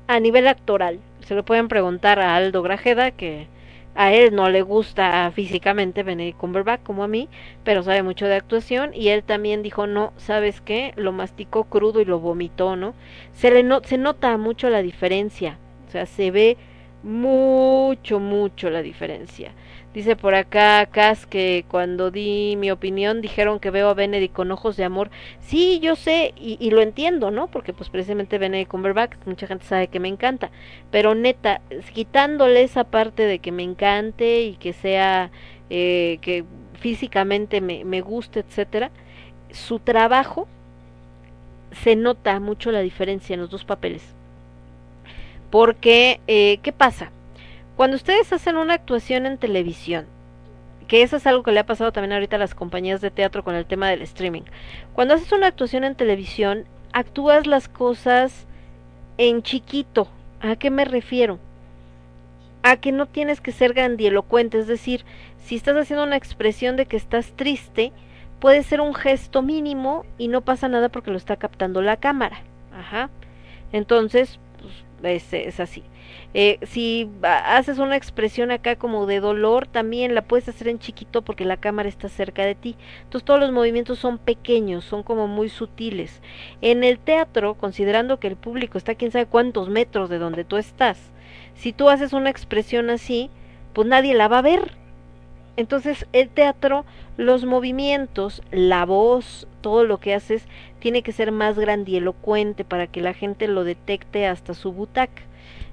[0.08, 1.00] a nivel actoral.
[1.22, 3.48] Se lo pueden preguntar a Aldo Grajeda, que
[3.96, 7.30] a él no le gusta físicamente Benedict Cumberbatch como a mí,
[7.64, 10.94] pero sabe mucho de actuación y él también dijo, no, ¿sabes qué?
[10.96, 12.94] Lo masticó crudo y lo vomitó, ¿no?
[13.34, 15.58] Se le no, se nota mucho la diferencia,
[15.88, 16.58] o sea, se ve
[17.04, 19.52] mucho, mucho la diferencia.
[19.94, 24.52] Dice por acá Cas que cuando di mi opinión dijeron que veo a Benedict con
[24.52, 25.12] ojos de amor.
[25.40, 27.48] Sí, yo sé y, lo entiendo, ¿no?
[27.48, 30.50] Porque pues precisamente Benedict Cumberbatch, mucha gente sabe que me encanta.
[30.90, 31.62] Pero neta,
[31.94, 35.30] quitándole esa parte de que me encante y que sea,
[35.70, 36.44] eh, que
[36.80, 38.90] físicamente me, me guste, etcétera,
[39.52, 40.48] su trabajo
[41.84, 44.04] se nota mucho la diferencia en los dos papeles.
[45.52, 47.12] Porque, eh, ¿qué pasa?
[47.76, 50.06] Cuando ustedes hacen una actuación en televisión,
[50.88, 53.43] que eso es algo que le ha pasado también ahorita a las compañías de teatro
[53.43, 54.43] con el tema del streaming.
[54.93, 58.45] Cuando haces una actuación en televisión, actúas las cosas
[59.18, 60.08] en chiquito.
[60.40, 61.40] ¿A qué me refiero?
[62.61, 65.03] A que no tienes que ser grandielocuente, es decir,
[65.43, 67.92] si estás haciendo una expresión de que estás triste,
[68.40, 72.42] puede ser un gesto mínimo y no pasa nada porque lo está captando la cámara.
[72.72, 73.10] Ajá.
[73.72, 74.40] Entonces,
[75.02, 75.84] pues, es, es así.
[76.33, 80.80] Eh, si ha- haces una expresión acá como de dolor, también la puedes hacer en
[80.80, 82.75] chiquito porque la cámara está cerca de ti.
[83.03, 86.22] Entonces todos los movimientos son pequeños, son como muy sutiles.
[86.61, 90.58] En el teatro, considerando que el público está quién sabe cuántos metros de donde tú
[90.58, 91.11] estás,
[91.56, 93.30] si tú haces una expresión así,
[93.74, 94.72] pues nadie la va a ver.
[95.56, 96.85] Entonces el teatro,
[97.17, 100.48] los movimientos, la voz, todo lo que haces
[100.80, 105.22] tiene que ser más grandilocuente para que la gente lo detecte hasta su butaca.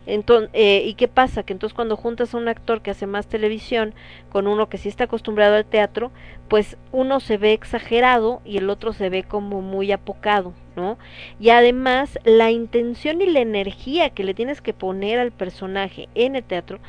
[0.06, 1.42] Entonces, ¿Y qué pasa?
[1.42, 3.94] Que entonces cuando juntas a un actor que hace más televisión
[4.30, 6.10] con uno que sí está acostumbrado al teatro,
[6.48, 10.98] pues uno se ve exagerado y el otro se ve como muy apocado, ¿no?
[11.38, 16.34] Y además la intención y la energía que le tienes que poner al personaje en
[16.34, 16.80] el teatro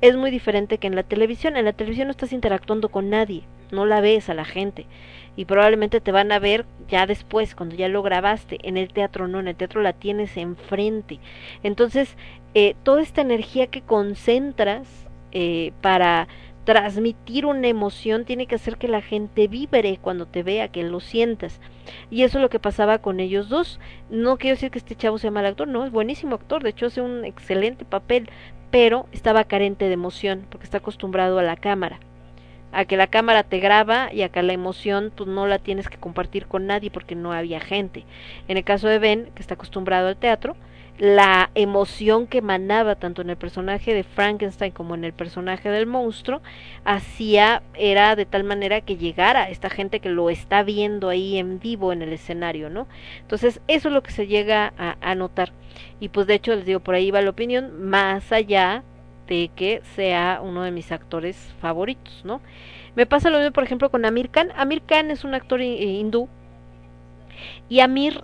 [0.00, 1.56] es muy diferente que en la televisión.
[1.56, 4.86] En la televisión no estás interactuando con nadie, no la ves a la gente
[5.36, 8.58] y probablemente te van a ver ya después, cuando ya lo grabaste.
[8.62, 11.18] En el teatro no, en el teatro la tienes enfrente.
[11.62, 12.16] Entonces,
[12.54, 14.86] eh, toda esta energía que concentras
[15.32, 16.28] eh, para
[16.64, 21.00] transmitir una emoción tiene que hacer que la gente vibre cuando te vea, que lo
[21.00, 21.60] sientas.
[22.10, 23.80] Y eso es lo que pasaba con ellos dos.
[24.10, 26.86] No quiero decir que este chavo sea mal actor, no, es buenísimo actor, de hecho
[26.86, 28.28] hace un excelente papel,
[28.70, 31.98] pero estaba carente de emoción porque está acostumbrado a la cámara
[32.72, 35.88] a que la cámara te graba y a que la emoción tú no la tienes
[35.88, 38.04] que compartir con nadie porque no había gente.
[38.48, 40.56] En el caso de Ben, que está acostumbrado al teatro,
[41.00, 45.86] la emoción que emanaba tanto en el personaje de Frankenstein como en el personaje del
[45.86, 46.42] monstruo
[46.84, 51.58] hacía era de tal manera que llegara esta gente que lo está viendo ahí en
[51.58, 52.86] vivo en el escenario, ¿no?
[53.22, 55.52] Entonces eso es lo que se llega a, a notar
[56.00, 58.84] y pues de hecho les digo por ahí va la opinión más allá
[59.26, 62.42] de que sea uno de mis actores favoritos, ¿no?
[62.94, 64.50] Me pasa lo mismo, por ejemplo, con Amir Khan.
[64.56, 66.28] Amir Khan es un actor hindú
[67.70, 68.22] y Amir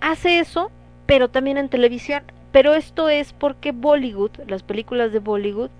[0.00, 0.70] hace eso,
[1.06, 2.22] pero también en televisión.
[2.52, 5.70] Pero esto es porque Bollywood, las películas de Bollywood,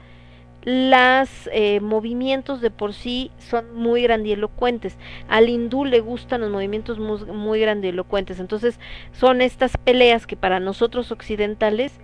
[0.66, 4.96] las eh, movimientos de por sí son muy grandilocuentes.
[5.28, 8.40] Al hindú le gustan los movimientos muy, muy grandilocuentes.
[8.40, 8.80] Entonces
[9.12, 12.00] son estas peleas que para nosotros occidentales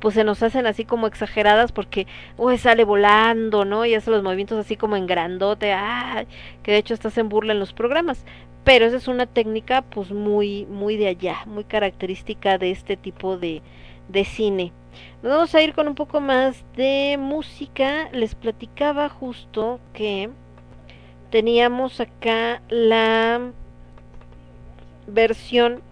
[0.00, 2.06] pues se nos hacen así como exageradas porque
[2.36, 3.84] uy, sale volando, ¿no?
[3.84, 6.24] Y hace los movimientos así como en grandote, ¡ah!
[6.62, 8.24] que de hecho estás en burla en los programas.
[8.64, 13.36] Pero esa es una técnica pues muy muy de allá, muy característica de este tipo
[13.36, 13.62] de
[14.08, 14.72] de cine.
[15.22, 18.08] Nos vamos a ir con un poco más de música.
[18.12, 20.30] Les platicaba justo que
[21.30, 23.52] teníamos acá la
[25.06, 25.82] versión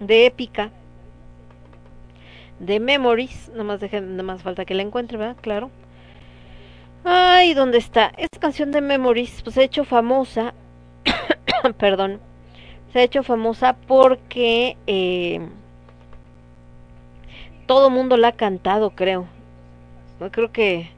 [0.00, 0.70] de épica
[2.58, 5.36] de Memories, nada más dejen, nada más falta que la encuentre, ¿verdad?
[5.40, 5.70] Claro.
[7.04, 8.12] Ay, ¿dónde está?
[8.16, 10.54] Esta canción de Memories, pues se ha hecho famosa,
[11.78, 12.20] perdón,
[12.92, 15.40] se ha hecho famosa porque eh,
[17.66, 19.26] todo mundo la ha cantado, creo.
[20.32, 20.88] Creo que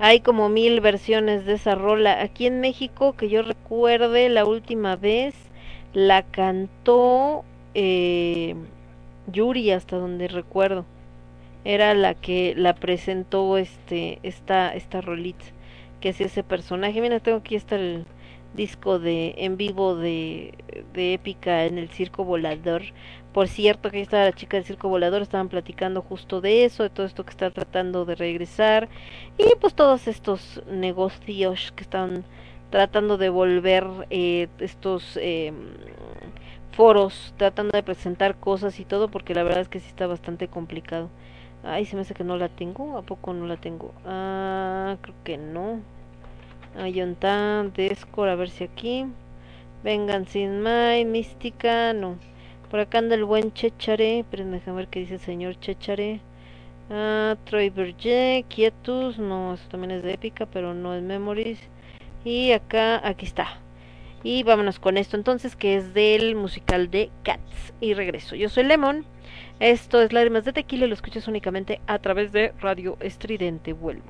[0.00, 2.20] hay como mil versiones de esa rola.
[2.20, 5.34] Aquí en México, que yo recuerde, la última vez
[5.94, 7.44] la cantó
[7.74, 8.56] eh,
[9.28, 10.84] Yuri, hasta donde recuerdo
[11.66, 15.44] era la que la presentó este esta esta rolita
[16.00, 17.00] que es ese personaje.
[17.00, 18.06] Mira tengo aquí está el
[18.54, 20.54] disco de en vivo de,
[20.94, 22.82] de épica en el circo volador.
[23.32, 26.84] Por cierto que ahí estaba la chica del circo volador estaban platicando justo de eso
[26.84, 28.88] de todo esto que está tratando de regresar.
[29.36, 32.24] Y pues todos estos negocios que están
[32.70, 35.52] tratando de volver eh, estos eh,
[36.72, 40.48] foros tratando de presentar cosas y todo porque la verdad es que sí está bastante
[40.48, 41.10] complicado
[41.68, 42.96] Ay, se me hace que no la tengo.
[42.96, 43.92] ¿A poco no la tengo?
[44.04, 45.80] Ah, creo que no.
[46.78, 49.06] Ayonta, Descor, a ver si aquí.
[49.82, 52.18] Vengan sin Mai, Mística, no.
[52.70, 54.24] Por acá anda el buen Chechare.
[54.30, 56.20] Pero déjame ver qué dice el señor Chechare.
[56.88, 61.58] Ah, Troy Berger, Quietus, no, eso también es de épica, pero no es Memories.
[62.24, 63.58] Y acá, aquí está.
[64.22, 67.74] Y vámonos con esto entonces, que es del musical de Cats.
[67.80, 68.36] Y regreso.
[68.36, 69.04] Yo soy Lemon.
[69.58, 74.04] Esto es Lágrimas de Tequila y lo escuchas únicamente a través de Radio Estridente Vuelvo.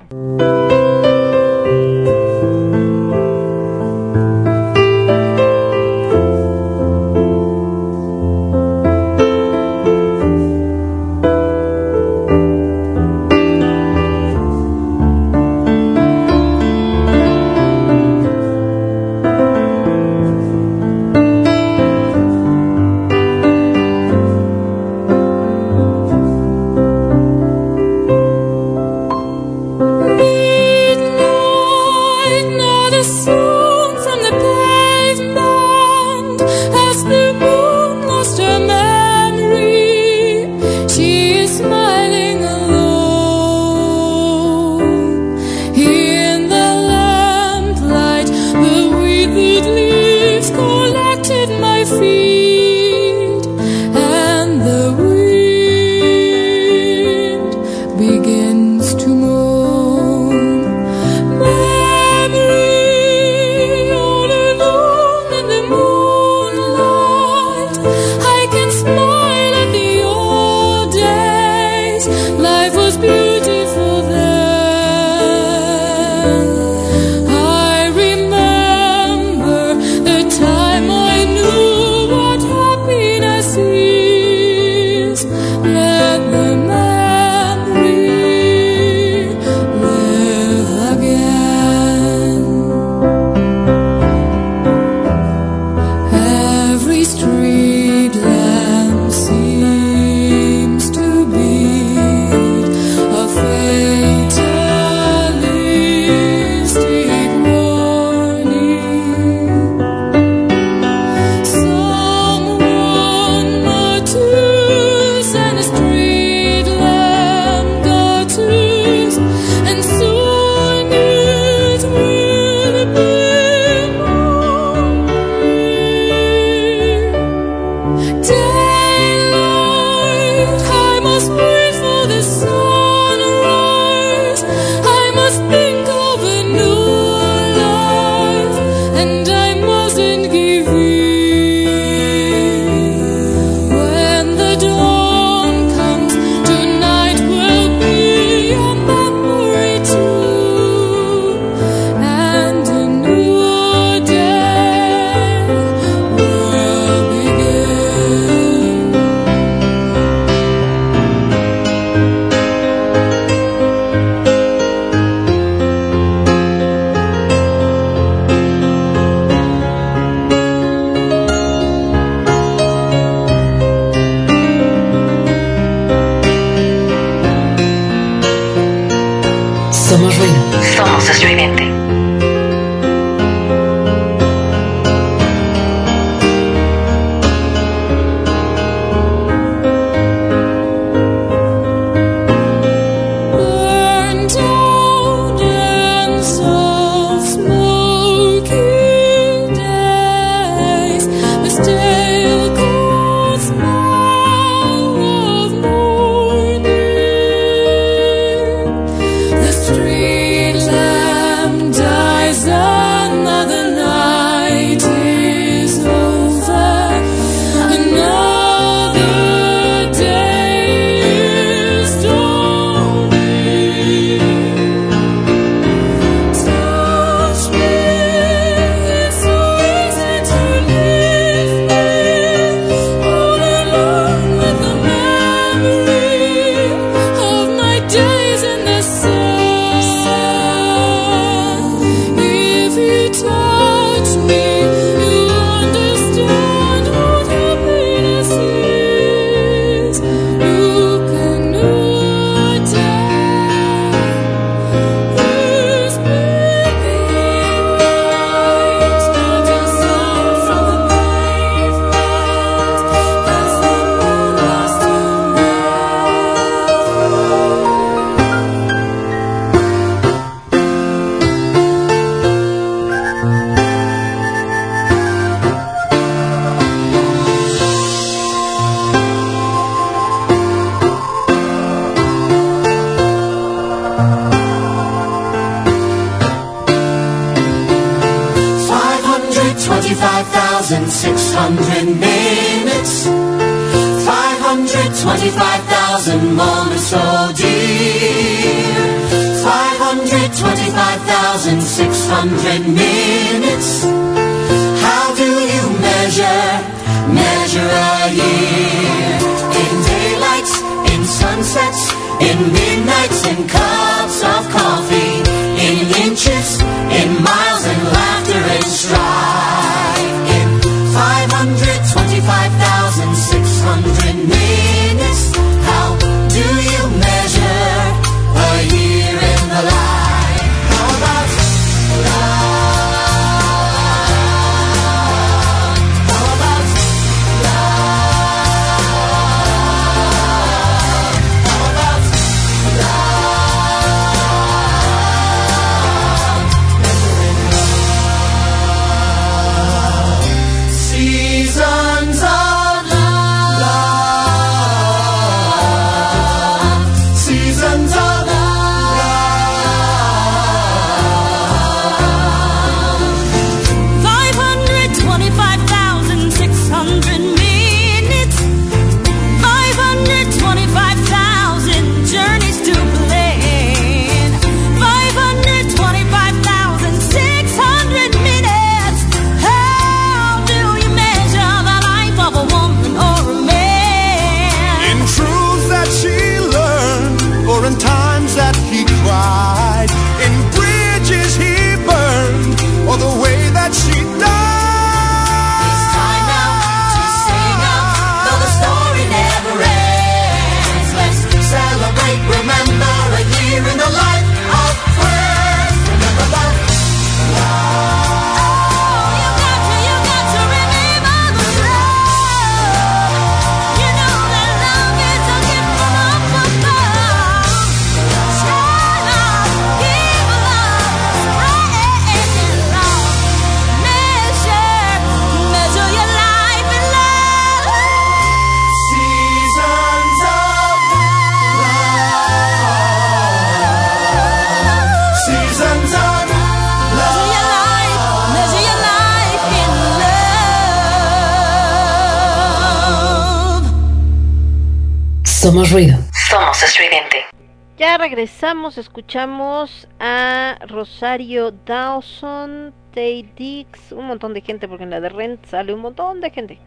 [448.76, 455.44] Escuchamos a Rosario Dawson, Tay Dix, un montón de gente, porque en la de Rent
[455.46, 456.58] sale un montón de gente.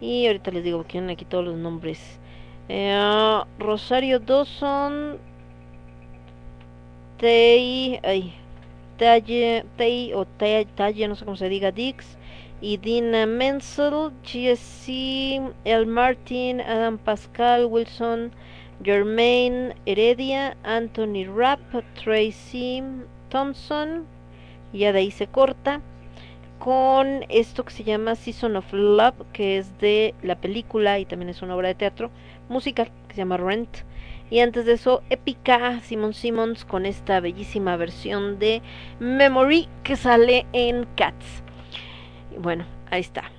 [0.00, 2.18] Y ahorita les digo que tienen aquí todos los nombres.
[2.68, 5.18] Eh, Rosario Dawson,
[7.20, 8.34] Tay, ay,
[8.98, 12.18] Talle, Tay o Tay, Talle, no sé cómo se diga, Dix,
[12.60, 18.32] y Dina Menzel, GSC, El Martin, Adam Pascal, Wilson,
[18.82, 21.60] Jermaine Heredia, Anthony Rapp,
[22.02, 22.82] Tracy
[23.28, 24.04] Thompson,
[24.72, 25.80] y ya de ahí se corta
[26.58, 31.28] con esto que se llama Season of Love, que es de la película y también
[31.28, 32.10] es una obra de teatro
[32.48, 33.68] musical que se llama Rent.
[34.30, 38.62] Y antes de eso, épica Simon Simmons con esta bellísima versión de
[38.98, 41.42] Memory que sale en Cats.
[42.38, 43.30] Bueno, ahí está,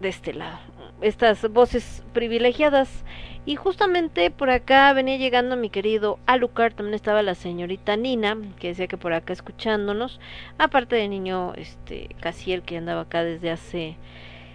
[0.00, 0.58] de este lado.
[1.00, 3.04] Estas voces privilegiadas.
[3.44, 8.68] Y justamente por acá venía llegando mi querido Alucard, también estaba la señorita Nina, que
[8.68, 10.20] decía que por acá escuchándonos,
[10.58, 13.96] aparte del niño este Casiel que andaba acá desde hace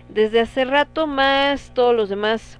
[0.07, 2.59] desde hace rato, más todos los demás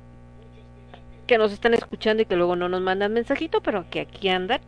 [1.28, 4.60] que nos están escuchando y que luego no nos mandan mensajito, pero que aquí andan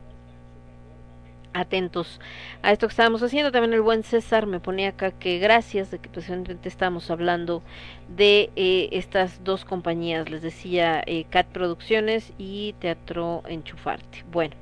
[1.54, 2.20] atentos
[2.62, 3.52] a esto que estábamos haciendo.
[3.52, 7.64] También el buen César me ponía acá que gracias de que precisamente estábamos hablando
[8.08, 14.24] de eh, estas dos compañías, les decía eh, Cat Producciones y Teatro Enchufarte.
[14.32, 14.56] Bueno.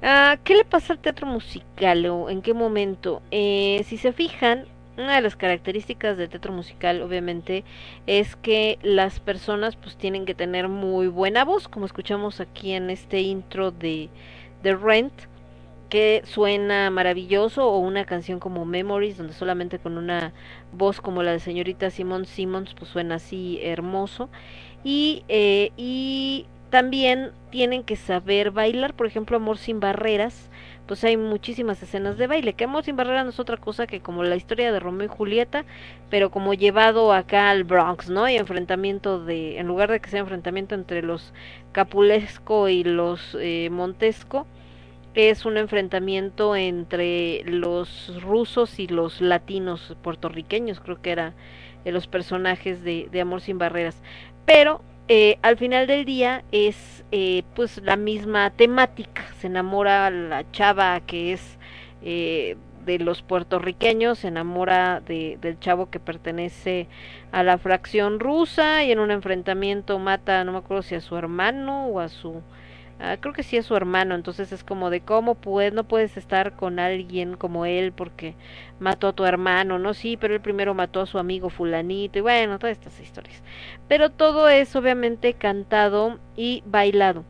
[0.00, 3.20] Ah, ¿Qué le pasa al teatro musical o en qué momento?
[3.32, 4.66] Eh, si se fijan,
[4.96, 7.64] una de las características del teatro musical obviamente
[8.06, 12.90] es que las personas pues tienen que tener muy buena voz, como escuchamos aquí en
[12.90, 14.08] este intro de,
[14.62, 15.12] de Rent
[15.88, 20.32] que suena maravilloso o una canción como Memories donde solamente con una
[20.72, 24.28] voz como la de señorita Simon Simmons pues suena así hermoso.
[24.84, 30.50] Y, eh, y también tienen que saber bailar por ejemplo Amor sin barreras
[30.86, 34.00] pues hay muchísimas escenas de baile que Amor sin barreras no es otra cosa que
[34.00, 35.64] como la historia de Romeo y Julieta
[36.10, 40.20] pero como llevado acá al Bronx no y enfrentamiento de en lugar de que sea
[40.20, 41.32] enfrentamiento entre los
[41.72, 44.46] Capulesco y los eh, Montesco
[45.14, 51.34] es un enfrentamiento entre los rusos y los latinos puertorriqueños, creo que era
[51.84, 54.00] de los personajes de, de Amor sin Barreras.
[54.44, 54.80] Pero
[55.10, 61.00] eh, al final del día es eh, pues la misma temática, se enamora la chava
[61.00, 61.58] que es
[62.02, 66.88] eh, de los puertorriqueños, se enamora de, del chavo que pertenece
[67.32, 71.16] a la fracción rusa y en un enfrentamiento mata, no me acuerdo si a su
[71.16, 72.42] hermano o a su
[73.00, 76.16] Ah, creo que sí es su hermano, entonces es como de cómo puedes, no puedes
[76.16, 78.34] estar con alguien como él porque
[78.80, 79.94] mató a tu hermano, ¿no?
[79.94, 83.40] Sí, pero él primero mató a su amigo fulanito y bueno, todas estas historias.
[83.86, 87.24] Pero todo es obviamente cantado y bailado.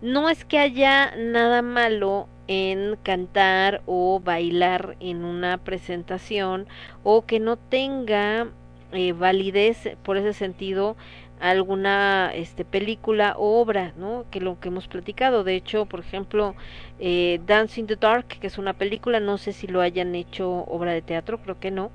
[0.00, 6.66] No es que haya nada malo en cantar o bailar en una presentación
[7.02, 8.48] o que no tenga
[8.92, 10.96] eh, validez por ese sentido
[11.40, 15.42] alguna este película o obra no que lo que hemos platicado.
[15.44, 16.54] De hecho por ejemplo
[16.98, 20.48] eh, Dance in the Dark que es una película no sé si lo hayan hecho
[20.68, 21.90] obra de teatro creo que no.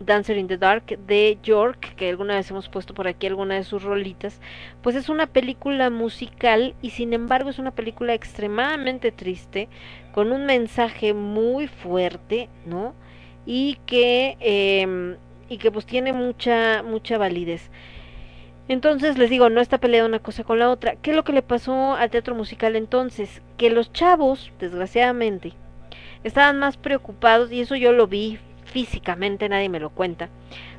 [0.00, 3.64] Dancer in the Dark de York que alguna vez hemos puesto por aquí alguna de
[3.64, 4.40] sus rolitas.
[4.82, 9.68] Pues es una película musical y sin embargo es una película extremadamente triste
[10.12, 12.94] con un mensaje muy fuerte no
[13.46, 15.16] y que eh,
[15.48, 17.70] y que pues tiene mucha mucha validez
[18.68, 20.96] entonces les digo, no está peleada una cosa con la otra.
[20.96, 23.42] ¿Qué es lo que le pasó al teatro musical entonces?
[23.58, 25.52] Que los chavos, desgraciadamente,
[26.22, 30.30] estaban más preocupados, y eso yo lo vi físicamente, nadie me lo cuenta.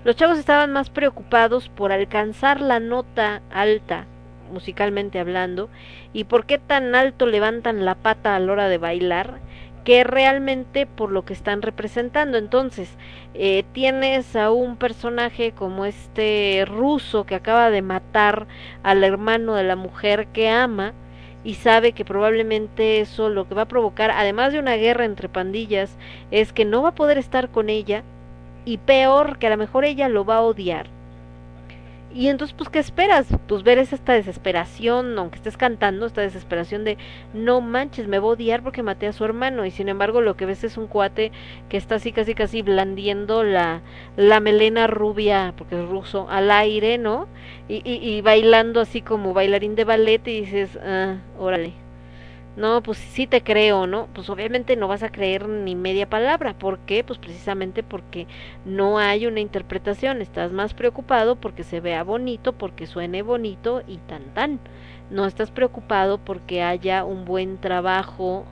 [0.03, 4.05] Los chavos estaban más preocupados por alcanzar la nota alta,
[4.51, 5.69] musicalmente hablando,
[6.11, 9.39] y por qué tan alto levantan la pata a la hora de bailar,
[9.85, 12.38] que realmente por lo que están representando.
[12.38, 12.89] Entonces,
[13.35, 18.47] eh, tienes a un personaje como este ruso que acaba de matar
[18.83, 20.93] al hermano de la mujer que ama
[21.43, 25.30] y sabe que probablemente eso lo que va a provocar, además de una guerra entre
[25.30, 25.95] pandillas,
[26.31, 28.03] es que no va a poder estar con ella
[28.65, 30.94] y peor, que a lo mejor ella lo va a odiar
[32.16, 33.27] y entonces, pues, ¿qué esperas?
[33.45, 36.98] Pues ver es esta desesperación, aunque estés cantando, esta desesperación de,
[37.34, 39.66] no manches, me voy a odiar porque maté a su hermano.
[39.66, 41.34] Y sin embargo, lo que ves es un cuate
[41.68, 43.82] que está así, casi, casi blandiendo la,
[44.16, 47.27] la melena rubia, porque es ruso, al aire, ¿no?
[47.68, 51.84] Y, y, y bailando así como bailarín de ballet y dices, ah, órale
[52.56, 54.08] no, pues sí te creo, ¿no?
[54.14, 56.53] Pues obviamente no vas a creer ni media palabra.
[56.53, 57.03] ¿Por qué?
[57.03, 58.27] Pues precisamente porque
[58.66, 60.22] no hay una interpretación.
[60.22, 64.59] Estás más preocupado porque se vea bonito, porque suene bonito y tan tan.
[65.09, 68.45] No estás preocupado porque haya un buen trabajo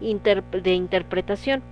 [0.00, 1.62] de interpretación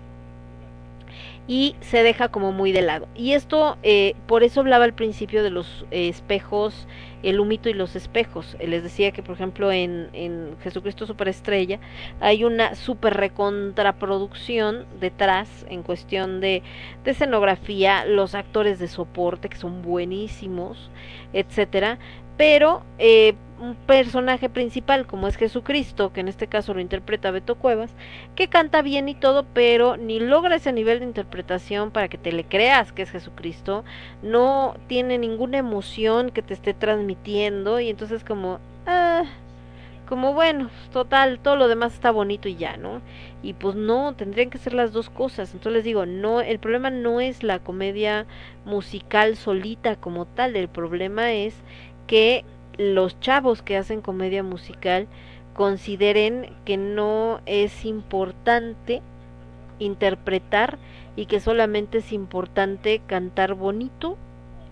[1.49, 3.09] y se deja como muy de lado.
[3.17, 6.87] Y esto, eh, por eso hablaba al principio de los eh, espejos,
[7.23, 8.57] el humito y los espejos.
[8.61, 11.79] Les decía que, por ejemplo, en, en Jesucristo Superestrella
[12.21, 16.63] hay una super recontraproducción detrás en cuestión de,
[17.05, 20.91] de escenografía, los actores de soporte que son buenísimos,
[21.33, 21.99] etcétera
[22.41, 27.57] pero eh, un personaje principal como es Jesucristo, que en este caso lo interpreta Beto
[27.57, 27.91] Cuevas,
[28.35, 32.33] que canta bien y todo, pero ni logra ese nivel de interpretación para que te
[32.33, 33.85] le creas que es Jesucristo,
[34.23, 39.25] no tiene ninguna emoción que te esté transmitiendo y entonces como, ah,
[40.09, 43.01] como bueno, total, todo lo demás está bonito y ya, ¿no?
[43.43, 45.53] Y pues no, tendrían que ser las dos cosas.
[45.53, 48.27] Entonces les digo, no, el problema no es la comedia
[48.65, 51.55] musical solita como tal, el problema es
[52.09, 52.45] que
[52.79, 55.07] los chavos que hacen comedia musical
[55.55, 59.03] consideren que no es importante
[59.79, 60.79] interpretar
[61.17, 64.17] y que solamente es importante cantar bonito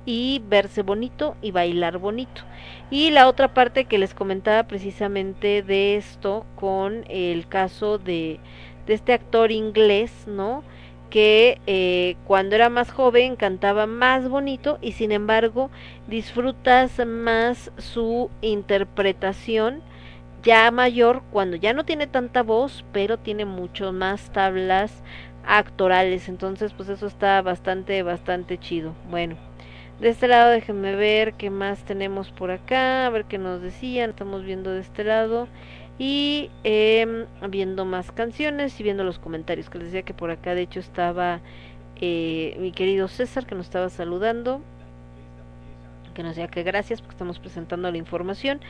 [0.06, 2.42] y verse bonito y bailar bonito.
[2.90, 8.40] Y la otra parte que les comentaba precisamente de esto con el caso de,
[8.86, 10.62] de este actor inglés, ¿no?
[11.10, 15.70] Que eh, cuando era más joven cantaba más bonito y sin embargo
[16.06, 19.82] disfrutas más su interpretación
[20.42, 25.02] ya mayor cuando ya no tiene tanta voz pero tiene mucho más tablas
[25.46, 26.28] actorales.
[26.28, 28.94] Entonces pues eso está bastante bastante chido.
[29.10, 29.36] Bueno
[30.00, 34.10] de este lado déjenme ver qué más tenemos por acá a ver qué nos decían.
[34.10, 35.48] Estamos viendo de este lado
[35.98, 40.54] y eh, viendo más canciones y viendo los comentarios que les decía que por acá
[40.54, 41.40] de hecho estaba
[42.00, 44.60] eh, mi querido César que nos estaba saludando
[46.14, 48.60] que nos decía que gracias porque estamos presentando la información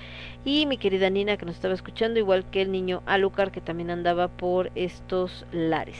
[0.44, 3.90] y mi querida Nina que nos estaba escuchando igual que el niño Alucar que también
[3.90, 5.96] andaba por estos lares.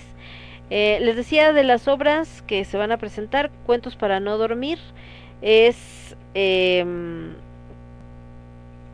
[0.68, 4.78] Eh, les decía de las obras que se van a presentar cuentos para no dormir
[5.40, 6.84] es eh,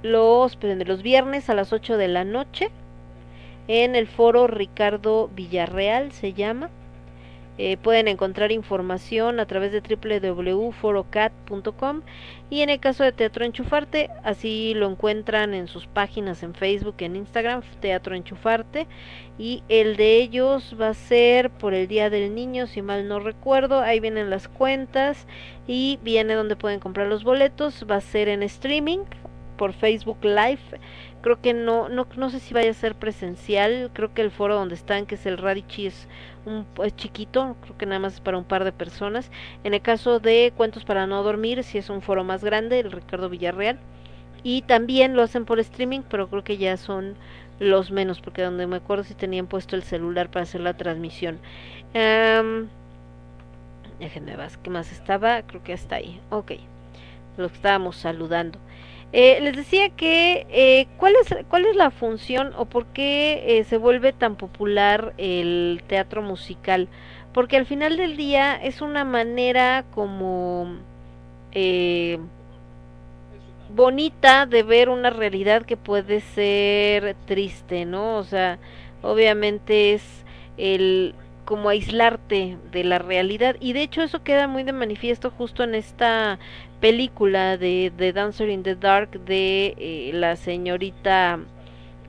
[0.04, 2.70] los, de los viernes a las 8 de la noche.
[3.66, 6.68] en el foro Ricardo Villarreal se llama.
[7.56, 12.02] Eh, pueden encontrar información a través de www.forocat.com
[12.50, 16.96] y en el caso de Teatro Enchufarte, así lo encuentran en sus páginas en Facebook,
[16.98, 18.88] en Instagram, Teatro Enchufarte
[19.38, 23.20] y el de ellos va a ser por el Día del Niño, si mal no
[23.20, 25.28] recuerdo, ahí vienen las cuentas
[25.68, 29.04] y viene donde pueden comprar los boletos, va a ser en streaming
[29.56, 30.60] por Facebook Live.
[31.22, 33.90] Creo que no, no, no sé si vaya a ser presencial.
[33.94, 36.08] Creo que el foro donde están, que es el Radici, es
[36.44, 37.56] un es chiquito.
[37.62, 39.30] Creo que nada más es para un par de personas.
[39.64, 42.92] En el caso de Cuentos para no dormir, si es un foro más grande, el
[42.92, 43.78] Ricardo Villarreal.
[44.42, 47.16] Y también lo hacen por streaming, pero creo que ya son
[47.58, 51.38] los menos, porque donde me acuerdo si tenían puesto el celular para hacer la transmisión.
[51.94, 52.68] Em,
[53.98, 55.42] déjenme ver qué más estaba.
[55.42, 56.20] Creo que hasta ahí.
[56.30, 56.52] Ok.
[57.36, 58.58] Lo estábamos saludando.
[59.16, 63.62] Eh, les decía que eh, ¿cuál, es, cuál es la función o por qué eh,
[63.62, 66.88] se vuelve tan popular el teatro musical.
[67.32, 70.78] Porque al final del día es una manera como
[71.52, 72.18] eh,
[73.72, 78.16] bonita de ver una realidad que puede ser triste, ¿no?
[78.16, 78.58] O sea,
[79.00, 80.24] obviamente es
[80.56, 85.62] el como aislarte de la realidad y de hecho eso queda muy de manifiesto justo
[85.62, 86.38] en esta
[86.84, 91.38] película de, de Dancer in the Dark de eh, la señorita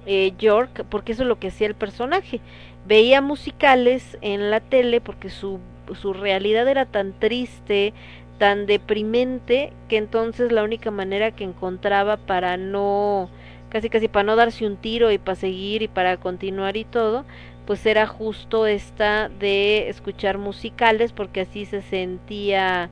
[0.05, 2.41] eh, York porque eso es lo que hacía el personaje.
[2.85, 5.61] Veía musicales en la tele porque su,
[5.93, 7.93] su realidad era tan triste
[8.37, 13.29] tan deprimente que entonces la única manera que encontraba para no
[13.69, 17.23] casi casi para no darse un tiro y para seguir y para continuar y todo
[17.65, 22.89] pues era justo esta de escuchar musicales porque así se sentía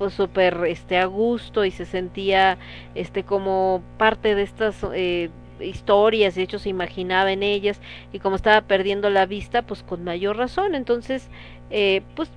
[0.00, 2.56] pues súper este a gusto y se sentía
[2.94, 5.28] este como parte de estas eh,
[5.60, 7.78] historias de hecho se imaginaba en ellas
[8.10, 10.74] y como estaba perdiendo la vista pues con mayor razón.
[10.74, 11.28] Entonces
[11.70, 12.30] eh, pues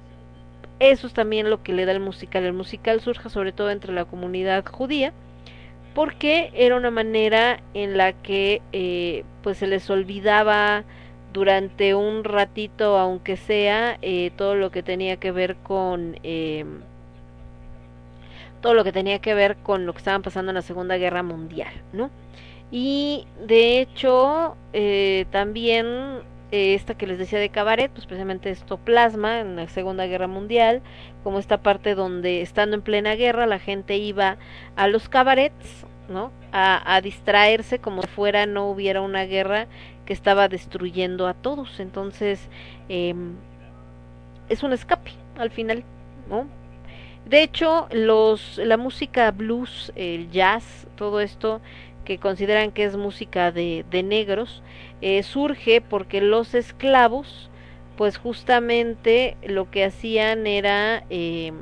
[0.79, 2.43] eso es también lo que le da el musical.
[2.43, 5.13] El musical surge sobre todo entre la comunidad judía
[5.95, 10.83] porque era una manera en la que eh, pues se les olvidaba
[11.31, 16.65] durante un ratito, aunque sea, eh, todo lo que tenía que ver con eh,
[18.63, 21.21] todo lo que tenía que ver con lo que estaban pasando en la Segunda Guerra
[21.21, 22.09] Mundial, ¿no?
[22.71, 28.77] Y de hecho, eh, también eh, esta que les decía de cabaret, pues precisamente esto
[28.77, 30.81] plasma en la Segunda Guerra Mundial,
[31.25, 34.37] como esta parte donde estando en plena guerra la gente iba
[34.77, 36.31] a los cabarets, ¿no?
[36.53, 39.67] A, distraerse como si fuera no hubiera una guerra
[40.05, 41.81] que estaba destruyendo a todos.
[41.81, 42.47] Entonces,
[42.87, 43.13] eh,
[44.47, 45.83] es un escape al final,
[46.29, 46.62] ¿no?
[47.25, 51.61] De hecho, los, la música blues, el jazz, todo esto
[52.03, 54.61] que consideran que es música de, de negros,
[55.01, 57.49] eh, surge porque los esclavos,
[57.97, 61.53] pues justamente lo que hacían era eh,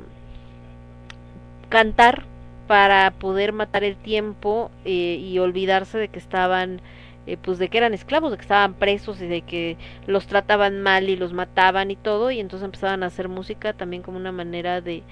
[1.68, 2.24] cantar
[2.66, 6.80] para poder matar el tiempo eh, y olvidarse de que estaban
[7.26, 9.76] eh, pues de que eran esclavos, de que estaban presos y de que
[10.06, 14.02] los trataban mal y los mataban y todo y entonces empezaban a hacer música también
[14.02, 15.04] como una manera de,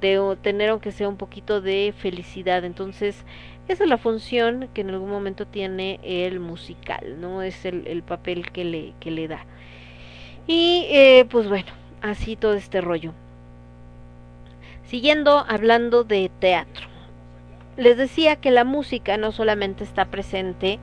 [0.00, 2.64] tener aunque sea un poquito de felicidad.
[2.64, 3.24] Entonces
[3.68, 8.02] esa es la función que en algún momento tiene el musical no es el, el
[8.02, 9.44] papel que le, que le da.
[10.46, 13.12] Y eh, pues bueno así todo este rollo.
[14.84, 16.86] Siguiendo hablando de teatro.
[17.76, 20.78] Les decía que la música no solamente está presente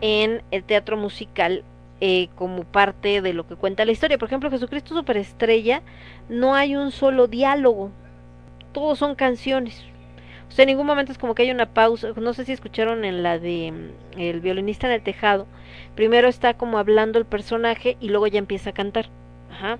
[0.00, 1.64] en el teatro musical
[2.00, 4.18] eh, como parte de lo que cuenta la historia.
[4.18, 5.82] Por ejemplo, Jesucristo Superestrella
[6.28, 7.90] no hay un solo diálogo,
[8.76, 9.82] todos son canciones.
[10.50, 12.08] O sea, en ningún momento es como que hay una pausa.
[12.14, 15.46] No sé si escucharon en la de mm, El violinista en el tejado.
[15.94, 19.06] Primero está como hablando el personaje y luego ya empieza a cantar.
[19.50, 19.78] Ajá.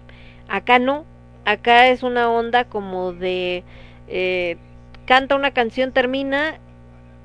[0.48, 1.04] Acá no.
[1.44, 3.64] Acá es una onda como de
[4.08, 4.56] eh,
[5.04, 6.58] canta una canción, termina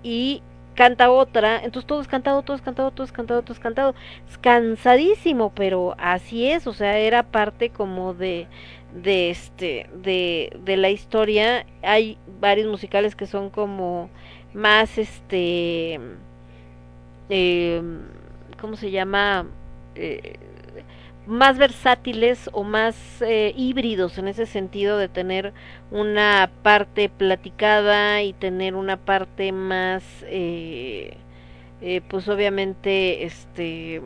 [0.04, 0.44] y
[0.76, 3.96] canta otra, entonces todo es cantado, todo es cantado, todo es cantado, todo es cantado.
[4.30, 8.48] Es cansadísimo, pero así es, o sea, era parte como de
[8.94, 11.66] de este de de la historia.
[11.84, 14.10] Hay varios musicales que son como
[14.54, 16.00] más este
[17.30, 17.82] eh,
[18.60, 19.48] ¿cómo se llama?
[19.96, 20.36] Eh,
[21.28, 25.54] más versátiles o más eh, híbridos en ese sentido de tener
[25.92, 34.02] una parte platicada y tener una parte más eh, pues obviamente este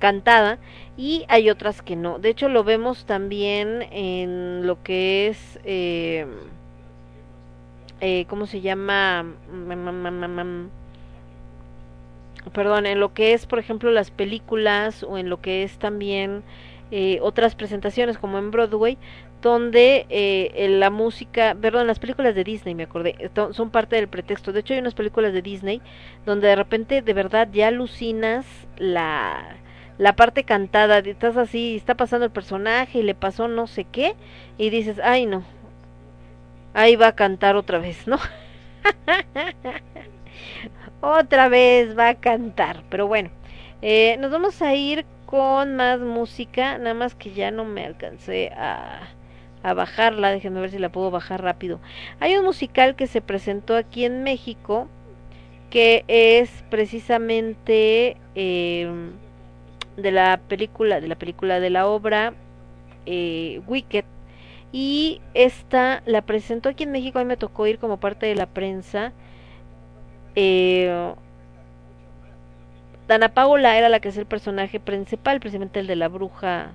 [0.00, 0.58] cantada
[0.96, 2.18] y hay otras que no.
[2.18, 6.26] De hecho lo vemos también en lo que es eh,
[8.00, 9.24] eh, cómo se llama
[12.52, 16.42] perdón, en lo que es, por ejemplo, las películas o en lo que es también
[16.90, 18.98] eh, otras presentaciones como en Broadway,
[19.42, 24.08] donde eh, la música, perdón, las películas de Disney, me acordé, esto- son parte del
[24.08, 24.52] pretexto.
[24.52, 25.80] De hecho, hay unas películas de Disney
[26.26, 28.46] donde de repente de verdad ya alucinas
[28.78, 29.56] la,
[30.00, 34.14] la parte cantada, estás así, está pasando el personaje y le pasó no sé qué,
[34.56, 35.44] y dices, ay no,
[36.72, 38.18] ahí va a cantar otra vez, ¿no?
[41.02, 43.28] otra vez va a cantar, pero bueno,
[43.82, 48.52] eh, nos vamos a ir con más música, nada más que ya no me alcancé
[48.56, 49.02] a,
[49.62, 51.78] a bajarla, déjenme ver si la puedo bajar rápido.
[52.20, 54.88] Hay un musical que se presentó aquí en México
[55.68, 58.90] que es precisamente eh,
[60.02, 62.34] de la película, de la película de la obra
[63.06, 64.04] eh, Wicked
[64.72, 68.36] y esta la presentó aquí en México, a mí me tocó ir como parte de
[68.36, 69.12] la prensa.
[70.36, 71.12] Eh,
[73.08, 76.72] Dana Paola era la que es el personaje principal, precisamente el de la bruja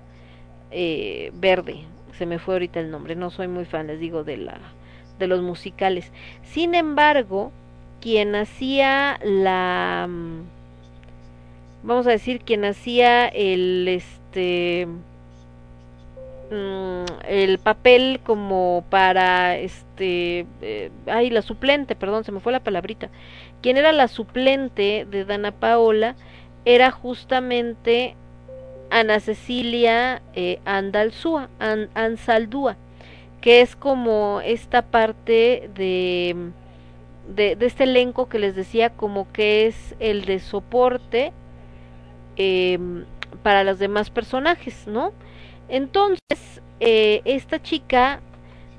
[0.71, 1.85] eh, verde.
[2.17, 4.59] Se me fue ahorita el nombre, no soy muy fan, les digo, de la
[5.19, 6.11] de los musicales.
[6.43, 7.53] Sin embargo,
[8.01, 10.41] quien hacía la mm,
[11.85, 14.87] vamos a decir quien hacía el este
[16.51, 22.59] mm, el papel como para este eh, ay la suplente perdón se me fue la
[22.63, 23.09] palabrita.
[23.61, 26.15] Quien era la suplente de Dana Paola
[26.65, 28.15] era justamente
[28.91, 32.77] Ana Cecilia eh, Andalzúa An- Ansaldúa
[33.41, 36.35] que es como esta parte de,
[37.35, 41.31] de de este elenco que les decía como que es el de soporte
[42.37, 42.79] eh,
[43.43, 45.13] para los demás personajes, ¿no?
[45.67, 48.21] Entonces, eh, esta chica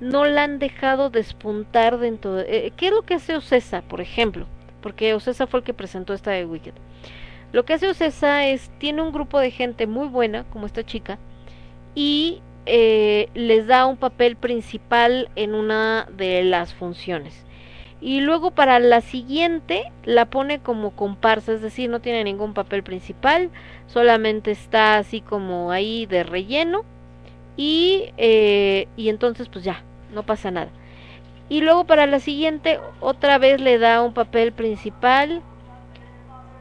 [0.01, 2.67] no la han dejado despuntar dentro de...
[2.67, 4.47] eh, ¿Qué es lo que hace Ocesa, por ejemplo?
[4.83, 6.75] Porque Ocesa fue el que presentó esta de Wicked.
[7.53, 11.19] Lo que hace Ocesa es, tiene un grupo de gente muy buena, como esta chica,
[11.95, 17.47] y eh, les da un papel principal en una de las funciones.
[18.01, 22.83] Y luego para la siguiente la pone como comparsa, es decir, no tiene ningún papel
[22.83, 23.51] principal,
[23.87, 26.85] solamente está así como ahí de relleno
[27.57, 30.71] y, eh, y entonces pues ya, no pasa nada.
[31.49, 35.43] Y luego para la siguiente otra vez le da un papel principal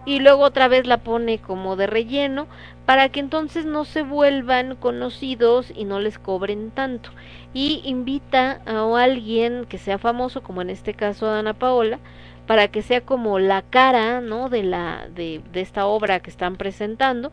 [0.05, 2.47] y luego otra vez la pone como de relleno
[2.85, 7.09] para que entonces no se vuelvan conocidos y no les cobren tanto.
[7.55, 11.99] Y invita a alguien que sea famoso, como en este caso a Ana Paola,
[12.47, 14.49] para que sea como la cara, ¿no?
[14.49, 17.31] De la de, de esta obra que están presentando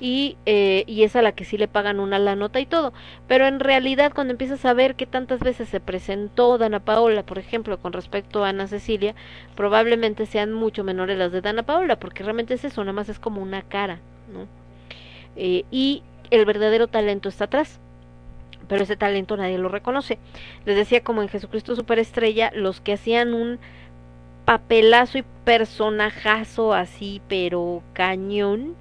[0.00, 2.92] y, eh, y es a la que sí le pagan una la nota y todo.
[3.28, 7.38] Pero en realidad cuando empiezas a ver que tantas veces se presentó Dana Paola, por
[7.38, 9.14] ejemplo, con respecto a Ana Cecilia,
[9.54, 13.18] probablemente sean mucho menores las de Dana Paola, porque realmente es eso, nada más es
[13.20, 14.48] como una cara, ¿no?
[15.36, 17.80] Eh, y el verdadero talento está atrás.
[18.68, 20.18] Pero ese talento nadie lo reconoce.
[20.64, 23.58] Les decía como en Jesucristo Superestrella, los que hacían un
[24.44, 28.74] papelazo y personajazo así, pero cañón,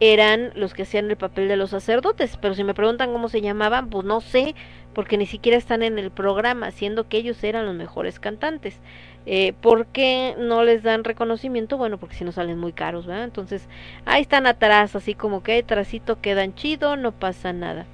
[0.00, 3.40] eran los que hacían el papel de los sacerdotes, pero si me preguntan cómo se
[3.40, 4.54] llamaban, pues no sé,
[4.94, 8.80] porque ni siquiera están en el programa, siendo que ellos eran los mejores cantantes.
[9.26, 11.78] Eh, ¿Por qué no les dan reconocimiento?
[11.78, 13.24] Bueno, porque si no salen muy caros, ¿verdad?
[13.24, 13.68] Entonces,
[14.04, 17.86] ahí están atrás, así como que atrásito quedan chido, no pasa nada.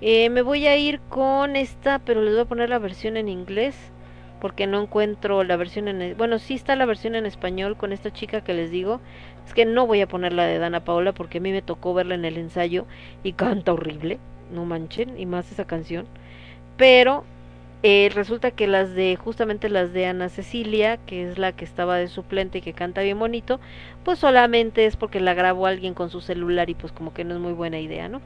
[0.00, 3.28] Eh, me voy a ir con esta, pero les voy a poner la versión en
[3.28, 3.92] inglés
[4.40, 8.12] porque no encuentro la versión en bueno sí está la versión en español con esta
[8.12, 9.00] chica que les digo.
[9.46, 11.94] Es que no voy a poner la de Dana Paola porque a mí me tocó
[11.94, 12.86] verla en el ensayo
[13.22, 14.18] y canta horrible
[14.50, 16.06] no manchen y más esa canción.
[16.76, 17.24] Pero
[17.82, 21.96] eh, resulta que las de justamente las de Ana Cecilia que es la que estaba
[21.98, 23.60] de suplente y que canta bien bonito
[24.04, 27.34] pues solamente es porque la grabó alguien con su celular y pues como que no
[27.34, 28.22] es muy buena idea no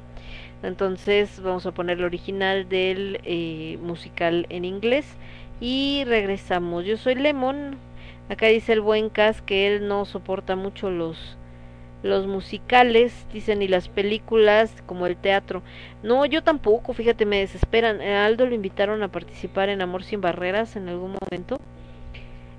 [0.62, 5.06] entonces vamos a poner el original del eh, musical en inglés
[5.60, 6.84] y regresamos.
[6.84, 7.76] Yo soy Lemon.
[8.28, 11.38] Acá dice el buen Cas que él no soporta mucho los
[12.02, 15.62] los musicales, dicen, y las películas como el teatro.
[16.02, 18.00] No, yo tampoco, fíjate, me desesperan.
[18.00, 21.58] Aldo lo invitaron a participar en Amor sin Barreras en algún momento.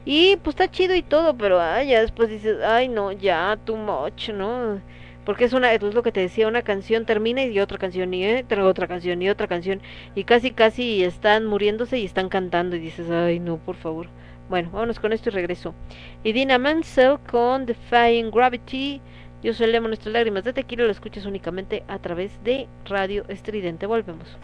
[0.06, 3.76] Y pues está chido y todo, pero ay, ya después dices, ay no, ya, too
[3.76, 4.82] much, ¿no?
[5.30, 8.26] Porque es una, es lo que te decía, una canción termina y otra canción y
[8.26, 9.80] eh, otra canción y otra canción
[10.16, 14.08] y casi casi están muriéndose y están cantando y dices, ay no, por favor.
[14.50, 15.76] Bueno, vámonos con esto y regreso.
[16.24, 19.02] Y Dina Mansell con Defying Gravity.
[19.44, 23.86] Yo soy nuestras lágrimas de tequila lo escuchas únicamente a través de Radio Estridente.
[23.86, 24.36] Volvemos.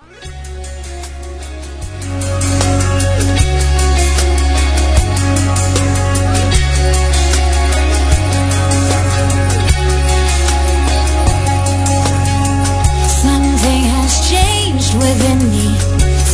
[14.98, 15.68] within me.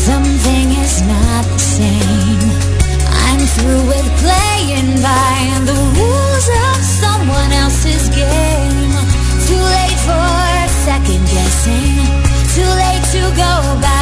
[0.07, 2.43] Something is not the same.
[3.27, 5.38] I'm through with playing by
[5.69, 8.91] the rules of someone else's game.
[9.48, 10.51] Too late for
[10.88, 11.95] second guessing.
[12.56, 14.00] Too late to go back.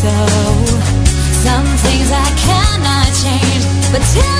[0.00, 0.08] so.
[1.44, 4.39] Some things I cannot change, but tell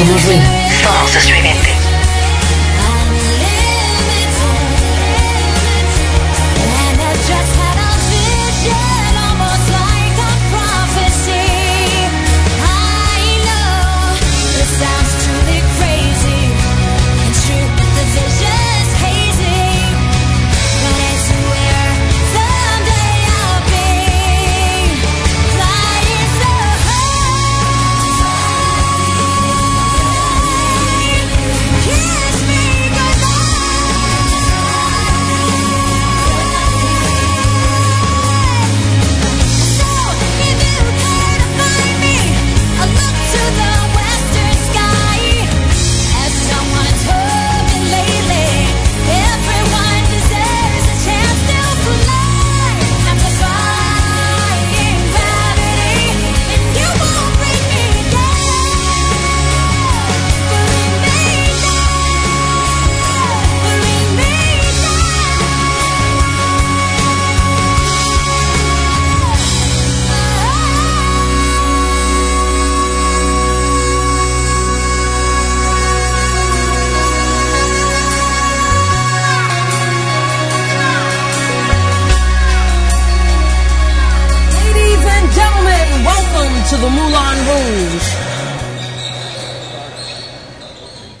[0.00, 0.42] Somos ruido.
[0.82, 1.69] Somos estridente.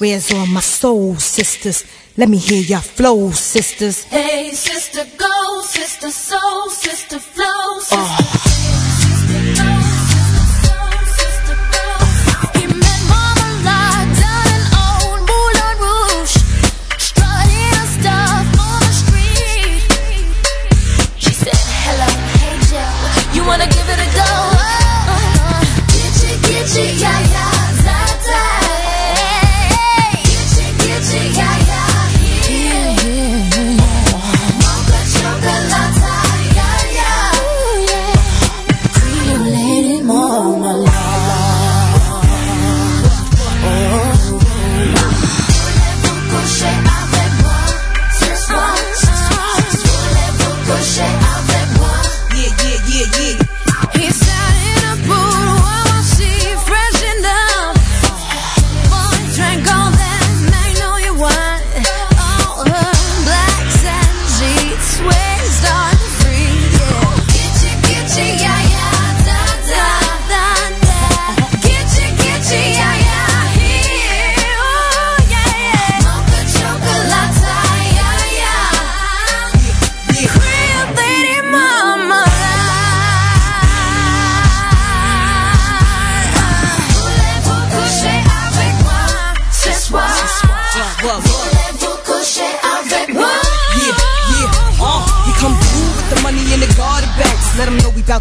[0.00, 1.84] Where's all my soul sisters?
[2.16, 4.04] Let me hear your flow, sisters.
[4.04, 8.80] Hey, sister, go, sister, soul, sister, flow, sister.
[8.86, 8.89] We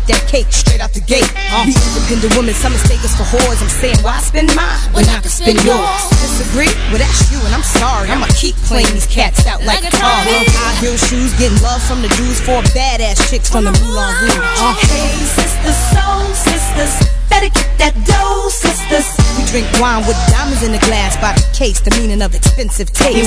[0.10, 1.26] that cake straight out the gate.
[1.54, 3.62] Uh, we independent women, some mistake us for whores.
[3.62, 6.02] I'm saying, why spend mine when I can spend yours?
[6.18, 6.74] Disagree?
[6.90, 8.10] Well, that's you, and I'm sorry.
[8.10, 10.10] I'ma keep playing these cats out like a car.
[10.26, 14.60] High heel shoes, getting love from the dudes, four badass chicks from the Moulin Rouge.
[14.60, 16.94] Uh, Hey, sisters, soul sisters,
[17.30, 19.19] better get that dough, sisters.
[19.50, 23.18] Drink wine with diamonds in the glass by the case, the meaning of expensive taste.
[23.18, 23.26] You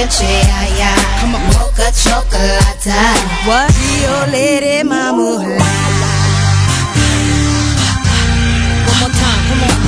[0.00, 1.20] itchy, yeah, yeah.
[1.20, 2.86] Come on, Mocha chocolate.
[3.44, 3.68] What?
[3.76, 5.36] Rio Lady Mama.
[5.36, 5.58] One
[9.00, 9.87] more time, come on.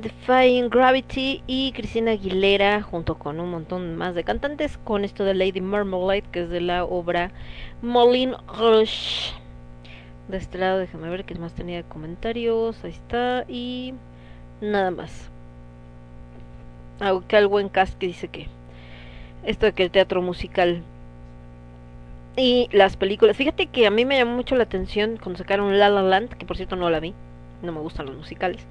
[0.00, 5.34] Defying Gravity y Cristina Aguilera junto con un montón más de cantantes con esto de
[5.34, 7.30] Lady Marmalade que es de la obra
[7.82, 9.32] Moulin Rouge.
[10.28, 13.94] De este lado déjame ver qué más tenía de comentarios, ahí está y
[14.60, 15.30] nada más.
[17.00, 18.48] Aunque al buen cast que dice que
[19.44, 20.82] esto de que el teatro musical
[22.36, 23.36] y las películas.
[23.36, 26.46] Fíjate que a mí me llamó mucho la atención cuando sacaron La La Land, que
[26.46, 27.14] por cierto no la vi,
[27.62, 28.66] no me gustan los musicales.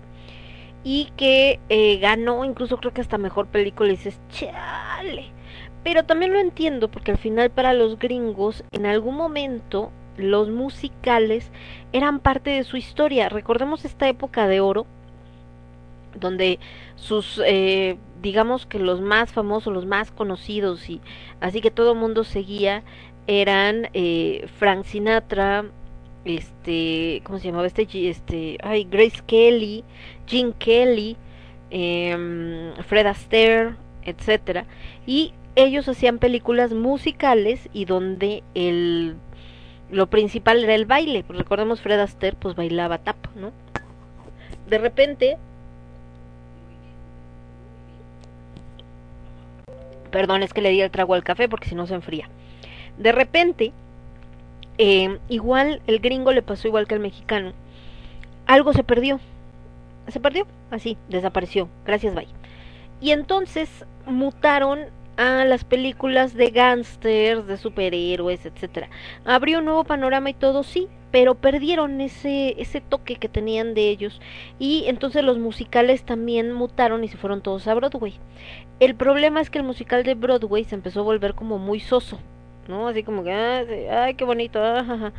[0.83, 5.27] Y que eh, ganó, incluso creo que hasta mejor película, y dices, chale.
[5.83, 11.51] Pero también lo entiendo, porque al final para los gringos, en algún momento, los musicales
[11.91, 13.29] eran parte de su historia.
[13.29, 14.85] Recordemos esta época de oro,
[16.19, 16.59] donde
[16.95, 21.01] sus, eh, digamos que los más famosos, los más conocidos, y
[21.39, 22.83] así que todo el mundo seguía,
[23.27, 25.65] eran eh, Frank Sinatra,
[26.25, 27.87] este, ¿cómo se llamaba este?
[28.09, 29.83] Este, ay, Grace Kelly,
[30.27, 31.17] Gene Kelly,
[31.69, 34.65] em, Fred Astaire, etcétera,
[35.05, 39.15] y ellos hacían películas musicales y donde el
[39.91, 41.23] lo principal era el baile.
[41.23, 43.51] Pues recordemos Fred Astaire, pues bailaba tap, ¿no?
[44.67, 45.37] De repente,
[50.11, 52.29] perdón, es que le di el trago al café porque si no se enfría.
[52.97, 53.73] De repente,
[54.77, 57.53] eh, igual el gringo le pasó igual que al mexicano.
[58.47, 59.19] Algo se perdió.
[60.07, 61.69] Se perdió, así, desapareció.
[61.85, 62.27] Gracias, bye.
[62.99, 68.89] Y entonces mutaron a las películas de gángsters, de superhéroes, etcétera.
[69.25, 73.89] Abrió un nuevo panorama y todo, sí, pero perdieron ese ese toque que tenían de
[73.89, 74.21] ellos
[74.59, 78.15] y entonces los musicales también mutaron y se fueron todos a Broadway.
[78.79, 82.19] El problema es que el musical de Broadway se empezó a volver como muy soso.
[82.67, 82.87] ¿No?
[82.87, 83.65] Así como que, ah,
[84.03, 85.11] ay, qué bonito, ah.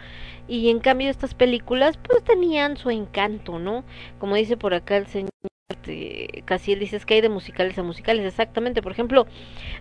[0.48, 3.84] Y en cambio estas películas, pues tenían su encanto, ¿no?
[4.18, 5.30] Como dice por acá el señor
[5.72, 8.82] este, Casiel, dices que hay de musicales a musicales, exactamente.
[8.82, 9.26] Por ejemplo,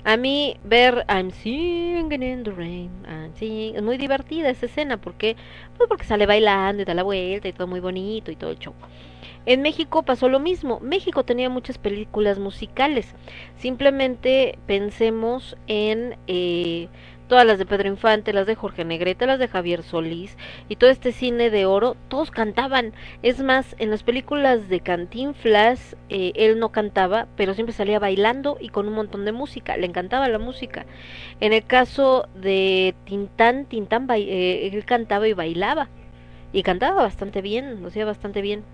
[0.03, 5.35] a mí ver I'm singing in the rain, I'm es muy divertida esa escena, porque
[5.77, 8.59] Pues porque sale bailando y da la vuelta y todo muy bonito y todo el
[8.59, 8.73] show.
[9.45, 10.80] En México pasó lo mismo.
[10.81, 13.15] México tenía muchas películas musicales.
[13.57, 16.90] Simplemente pensemos en eh,
[17.32, 20.35] todas las de Pedro Infante, las de Jorge Negrete, las de Javier Solís
[20.68, 22.92] y todo este cine de oro, todos cantaban.
[23.24, 28.58] Es más, en las películas de Cantinflas, eh, él no cantaba, pero siempre salía bailando
[28.60, 29.77] y con un montón de música.
[29.77, 30.85] Le encantaba la música.
[31.40, 35.88] En el caso de Tintán, Tintán eh, él cantaba y bailaba.
[36.51, 38.66] Y cantaba bastante bien, lo hacía bastante bien.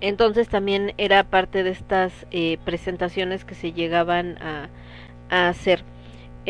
[0.00, 4.68] Entonces también era parte de estas eh, presentaciones que se llegaban a
[5.30, 5.84] hacer.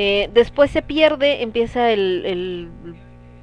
[0.00, 2.68] Eh, después se pierde, empieza el, el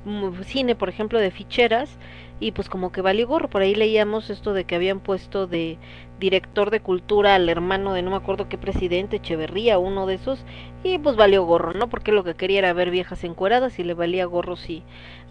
[0.06, 1.98] mm, cine, por ejemplo, de ficheras,
[2.40, 3.50] y pues como que valió gorro.
[3.50, 5.77] Por ahí leíamos esto de que habían puesto de
[6.17, 10.45] director de cultura al hermano de no me acuerdo qué presidente, Echeverría, uno de esos,
[10.82, 11.90] y pues valió gorro, ¿no?
[11.90, 14.84] Porque lo que quería era ver viejas encueradas y le valía gorro si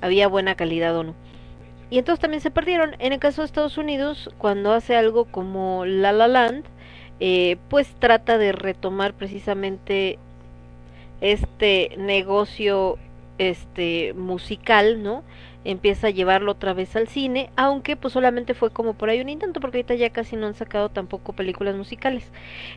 [0.03, 1.15] había buena calidad o no.
[1.89, 2.97] Y entonces también se perdieron.
[2.99, 6.65] En el caso de Estados Unidos, cuando hace algo como La La Land,
[7.20, 10.19] eh, pues trata de retomar precisamente
[11.20, 12.99] este negocio
[13.39, 15.23] este musical, ¿no?
[15.65, 19.31] Empieza a llevarlo otra vez al cine, aunque pues solamente fue como por ahí un
[19.31, 22.31] intento, porque ahorita ya casi no han sacado tampoco películas musicales.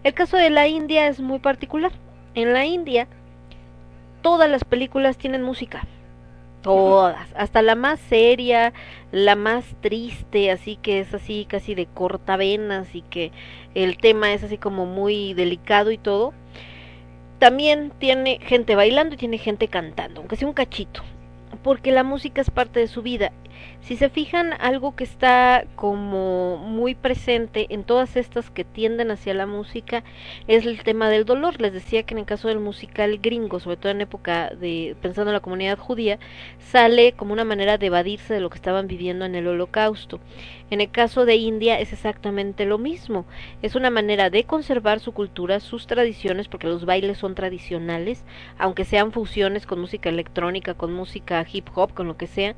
[0.03, 1.91] El caso de la India es muy particular.
[2.33, 3.07] En la India,
[4.21, 5.85] todas las películas tienen música.
[6.61, 8.73] Todas, hasta la más seria,
[9.11, 13.31] la más triste, así que es así casi de cortavenas y que
[13.75, 16.33] el tema es así como muy delicado y todo.
[17.39, 21.03] También tiene gente bailando y tiene gente cantando, aunque sea un cachito,
[21.63, 23.31] porque la música es parte de su vida.
[23.87, 29.33] Si se fijan, algo que está como muy presente en todas estas que tienden hacia
[29.33, 30.03] la música
[30.47, 31.61] es el tema del dolor.
[31.61, 35.31] Les decía que en el caso del musical gringo, sobre todo en época de pensando
[35.31, 36.19] en la comunidad judía,
[36.59, 40.19] sale como una manera de evadirse de lo que estaban viviendo en el holocausto.
[40.69, 43.25] En el caso de India es exactamente lo mismo.
[43.61, 48.25] Es una manera de conservar su cultura, sus tradiciones, porque los bailes son tradicionales,
[48.57, 52.53] aunque sean fusiones con música electrónica, con música hip hop, con lo que sea.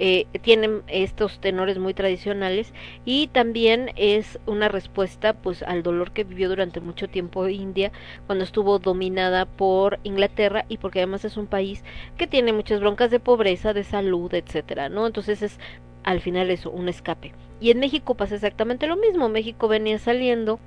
[0.00, 2.72] Eh, tienen estos tenores muy tradicionales
[3.04, 7.92] y también es una respuesta pues al dolor que vivió durante mucho tiempo India
[8.26, 11.84] cuando estuvo dominada por Inglaterra y porque además es un país
[12.18, 15.06] que tiene muchas broncas de pobreza, de salud, etcétera, ¿no?
[15.06, 15.60] Entonces es
[16.02, 17.32] al final eso, un escape.
[17.60, 19.28] Y en México pasa exactamente lo mismo.
[19.28, 20.58] México venía saliendo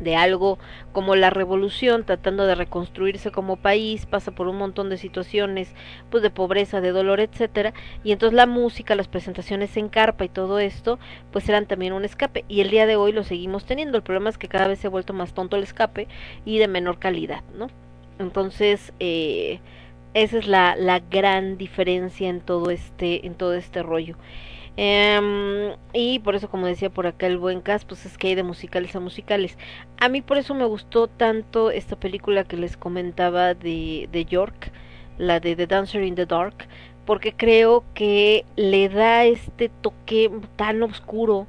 [0.00, 0.58] de algo
[0.92, 5.74] como la revolución, tratando de reconstruirse como país, pasa por un montón de situaciones,
[6.10, 7.72] pues de pobreza, de dolor, etcétera,
[8.02, 10.98] y entonces la música, las presentaciones en carpa y todo esto,
[11.30, 14.30] pues eran también un escape, y el día de hoy lo seguimos teniendo, el problema
[14.30, 16.08] es que cada vez se ha vuelto más tonto el escape
[16.44, 17.68] y de menor calidad, ¿no?
[18.18, 19.60] Entonces, eh,
[20.12, 24.16] esa es la, la gran diferencia en todo este, en todo este rollo.
[24.76, 28.34] Em, y por eso, como decía por acá el buen cast, pues es que hay
[28.34, 29.58] de musicales a musicales.
[29.98, 34.72] A mí por eso me gustó tanto esta película que les comentaba de, de York,
[35.18, 36.68] la de The Dancer in the Dark,
[37.04, 41.46] porque creo que le da este toque tan oscuro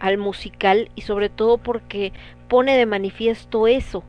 [0.00, 2.12] al musical y sobre todo porque
[2.48, 4.02] pone de manifiesto eso,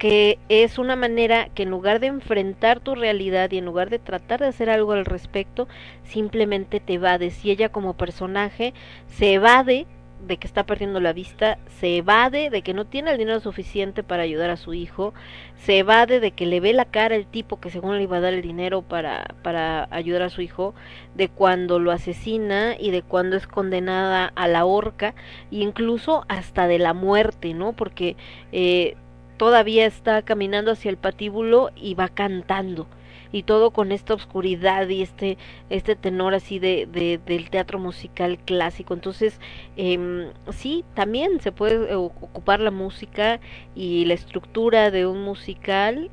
[0.00, 3.98] que es una manera que en lugar de enfrentar tu realidad y en lugar de
[3.98, 5.68] tratar de hacer algo al respecto,
[6.04, 7.44] simplemente te evades.
[7.44, 8.72] Y ella como personaje
[9.08, 9.86] se evade
[10.26, 14.02] de que está perdiendo la vista, se evade de que no tiene el dinero suficiente
[14.02, 15.12] para ayudar a su hijo,
[15.56, 18.20] se evade de que le ve la cara el tipo que según le iba a
[18.20, 20.74] dar el dinero para, para ayudar a su hijo,
[21.14, 25.14] de cuando lo asesina y de cuando es condenada a la horca,
[25.52, 27.74] e incluso hasta de la muerte, ¿no?
[27.74, 28.16] Porque
[28.50, 28.96] eh,
[29.40, 32.86] todavía está caminando hacia el patíbulo y va cantando.
[33.32, 35.38] Y todo con esta oscuridad y este
[35.70, 38.92] este tenor así de, de del teatro musical clásico.
[38.92, 39.40] Entonces
[39.78, 43.40] eh, sí también se puede ocupar la música
[43.74, 46.10] y la estructura de un musical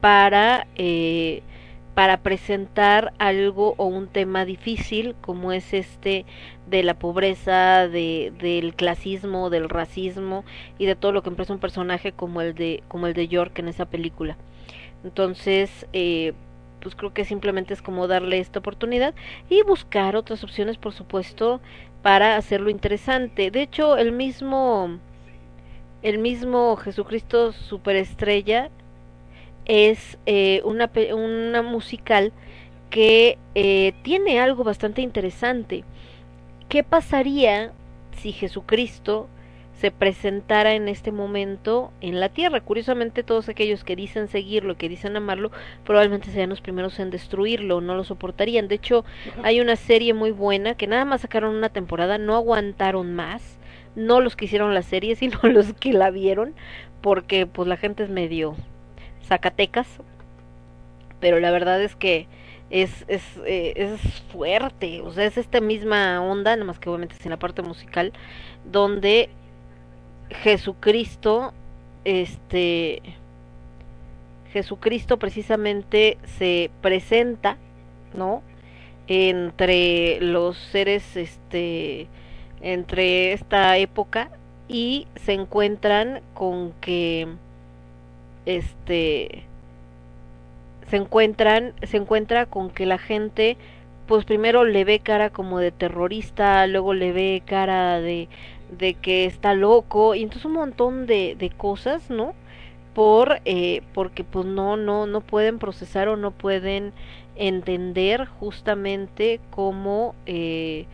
[0.00, 1.42] para eh,
[1.94, 6.24] para presentar algo o un tema difícil como es este
[6.68, 10.44] de la pobreza, de, del clasismo, del racismo
[10.78, 13.58] y de todo lo que empresa un personaje como el de como el de York
[13.58, 14.36] en esa película.
[15.04, 16.32] Entonces, eh,
[16.80, 19.14] pues creo que simplemente es como darle esta oportunidad
[19.48, 21.60] y buscar otras opciones, por supuesto,
[22.02, 23.50] para hacerlo interesante.
[23.50, 24.98] De hecho, el mismo
[26.02, 28.70] el mismo Jesucristo superestrella
[29.64, 32.32] es eh, una, una musical
[32.90, 35.84] que eh, tiene algo bastante interesante.
[36.68, 37.72] ¿Qué pasaría
[38.18, 39.26] si Jesucristo
[39.80, 42.60] se presentara en este momento en la tierra?
[42.60, 45.50] Curiosamente, todos aquellos que dicen seguirlo, que dicen amarlo,
[45.86, 48.68] probablemente sean los primeros en destruirlo, no lo soportarían.
[48.68, 49.06] De hecho,
[49.42, 53.58] hay una serie muy buena que nada más sacaron una temporada, no aguantaron más,
[53.96, 56.54] no los que hicieron la serie, sino los que la vieron,
[57.00, 58.56] porque pues la gente es medio
[59.24, 59.88] Zacatecas,
[61.18, 62.28] pero la verdad es que
[62.70, 64.00] es, es, eh, es
[64.32, 67.62] fuerte, o sea, es esta misma onda, nada más que obviamente es en la parte
[67.62, 68.12] musical,
[68.70, 69.30] donde
[70.30, 71.52] Jesucristo,
[72.04, 73.02] este,
[74.52, 77.56] Jesucristo precisamente se presenta,
[78.14, 78.42] ¿no?
[79.06, 82.08] Entre los seres, este,
[82.60, 84.30] entre esta época
[84.68, 87.28] y se encuentran con que
[88.44, 89.47] este
[90.90, 93.56] se encuentran se encuentra con que la gente
[94.06, 98.28] pues primero le ve cara como de terrorista luego le ve cara de
[98.70, 102.34] de que está loco y entonces un montón de, de cosas no
[102.94, 106.92] por eh, porque pues no no no pueden procesar o no pueden
[107.36, 110.86] entender justamente cómo eh,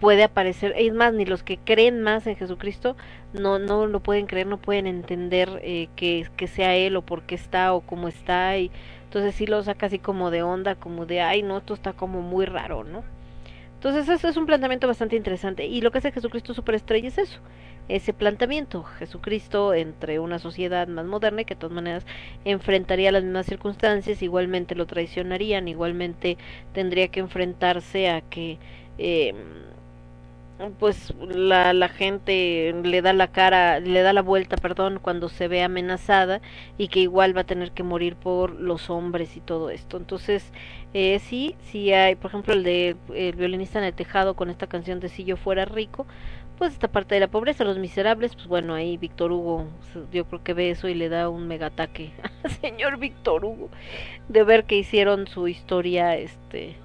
[0.00, 2.94] puede aparecer, es más, ni los que creen más en Jesucristo
[3.32, 7.22] no, no lo pueden creer, no pueden entender eh, que, que sea Él o por
[7.22, 8.70] qué está o cómo está, y
[9.14, 12.20] entonces sí lo saca así como de onda, como de, ay, no, esto está como
[12.20, 13.04] muy raro, ¿no?
[13.74, 17.38] Entonces eso es un planteamiento bastante interesante, y lo que hace Jesucristo Superestrella es eso,
[17.88, 22.06] ese planteamiento, Jesucristo entre una sociedad más moderna y que de todas maneras
[22.44, 26.36] enfrentaría las mismas circunstancias, igualmente lo traicionarían, igualmente
[26.72, 28.58] tendría que enfrentarse a que...
[28.98, 29.32] Eh,
[30.78, 35.48] pues la, la gente le da la cara, le da la vuelta, perdón, cuando se
[35.48, 36.40] ve amenazada
[36.78, 39.96] y que igual va a tener que morir por los hombres y todo esto.
[39.96, 40.52] Entonces,
[40.94, 44.66] eh, sí, sí hay, por ejemplo, el de el violinista en el tejado con esta
[44.68, 46.06] canción de Si yo fuera rico,
[46.58, 49.66] pues esta parte de la pobreza, los miserables, pues bueno, ahí Víctor Hugo,
[50.12, 52.12] yo creo que ve eso y le da un mega ataque
[52.60, 53.70] señor Víctor Hugo
[54.28, 56.76] de ver que hicieron su historia, este,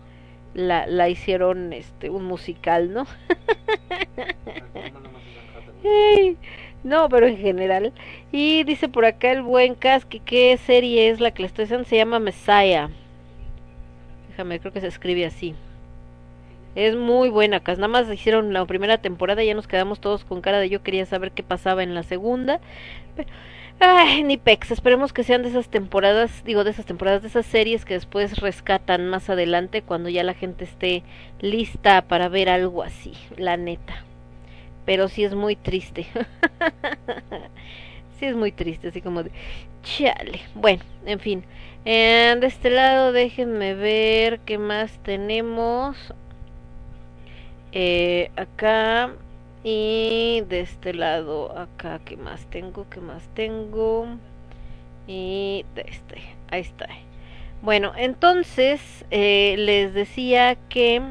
[0.53, 3.05] la, la hicieron, este, un musical, ¿no?
[6.83, 7.93] No, pero en general.
[8.31, 11.65] Y dice por acá el buen Cas que qué serie es la que le estoy
[11.65, 12.89] diciendo, se llama Messiah.
[14.29, 15.55] Déjame, creo que se escribe así.
[16.75, 17.77] Es muy buena, Cas.
[17.77, 20.81] Nada más hicieron la primera temporada y ya nos quedamos todos con cara de yo
[20.81, 22.61] quería saber qué pasaba en la segunda.
[23.15, 23.29] Pero,
[23.79, 24.71] ay, ni pex.
[24.71, 28.37] Esperemos que sean de esas temporadas, digo, de esas temporadas, de esas series que después
[28.39, 31.03] rescatan más adelante cuando ya la gente esté
[31.39, 34.03] lista para ver algo así, la neta.
[34.85, 36.07] Pero sí es muy triste.
[38.19, 39.31] sí es muy triste, así como de
[39.83, 40.41] chale.
[40.55, 41.43] Bueno, en fin.
[41.85, 46.13] Eh, de este lado déjenme ver qué más tenemos.
[47.71, 49.11] Eh, acá
[49.63, 54.07] y de este lado acá qué más tengo qué más tengo
[55.07, 56.87] y de este ahí está.
[57.61, 61.01] Bueno entonces eh, les decía que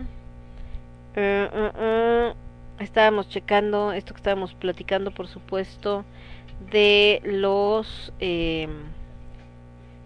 [1.15, 2.35] eh,
[2.79, 6.05] uh, estábamos checando esto que estábamos platicando por supuesto
[6.71, 8.69] de los eh,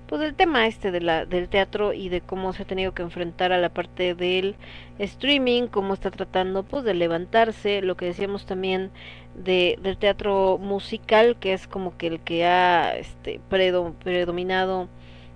[0.06, 3.02] pues del tema este de la, del teatro y de cómo se ha tenido que
[3.02, 4.56] enfrentar a la parte del
[4.98, 8.90] streaming, cómo está tratando pues de levantarse, lo que decíamos también
[9.34, 14.88] de, del teatro musical, que es como que el que ha este, predo, predominado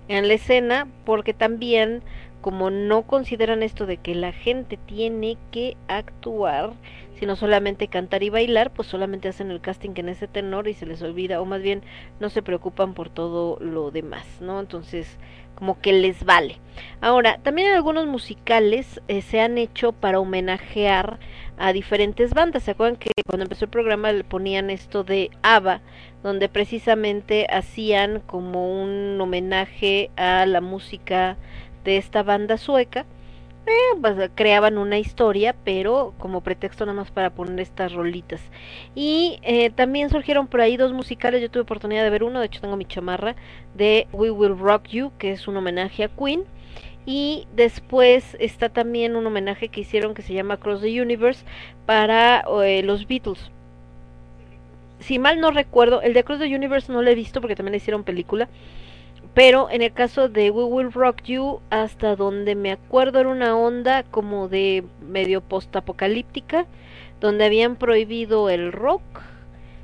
[0.07, 2.03] en la escena, porque también
[2.41, 6.73] como no consideran esto de que la gente tiene que actuar,
[7.19, 10.85] sino solamente cantar y bailar, pues solamente hacen el casting en ese tenor y se
[10.85, 11.81] les olvida, o más bien
[12.19, 14.59] no se preocupan por todo lo demás, ¿no?
[14.59, 15.17] Entonces,
[15.55, 16.59] como que les vale.
[17.01, 21.19] Ahora, también algunos musicales eh, se han hecho para homenajear
[21.57, 22.63] a diferentes bandas.
[22.63, 25.81] ¿Se acuerdan que cuando empezó el programa le ponían esto de ABBA,
[26.21, 31.37] donde precisamente hacían como un homenaje a la música
[31.83, 33.07] de esta banda sueca?
[33.67, 38.41] Eh, pues, creaban una historia, pero como pretexto nada más para poner estas rolitas.
[38.95, 42.45] Y eh, también surgieron por ahí dos musicales, yo tuve oportunidad de ver uno, de
[42.45, 43.35] hecho tengo mi chamarra,
[43.75, 46.43] de We Will Rock You, que es un homenaje a Queen.
[47.05, 51.45] Y después está también un homenaje que hicieron que se llama Across the Universe
[51.85, 53.49] para eh, los Beatles.
[54.99, 57.71] Si mal no recuerdo, el de Across the Universe no lo he visto porque también
[57.71, 58.49] le hicieron película
[59.37, 63.55] pero en el caso de We Will Rock You, hasta donde me acuerdo era una
[63.55, 66.65] onda como de medio postapocalíptica,
[67.21, 69.03] donde habían prohibido el rock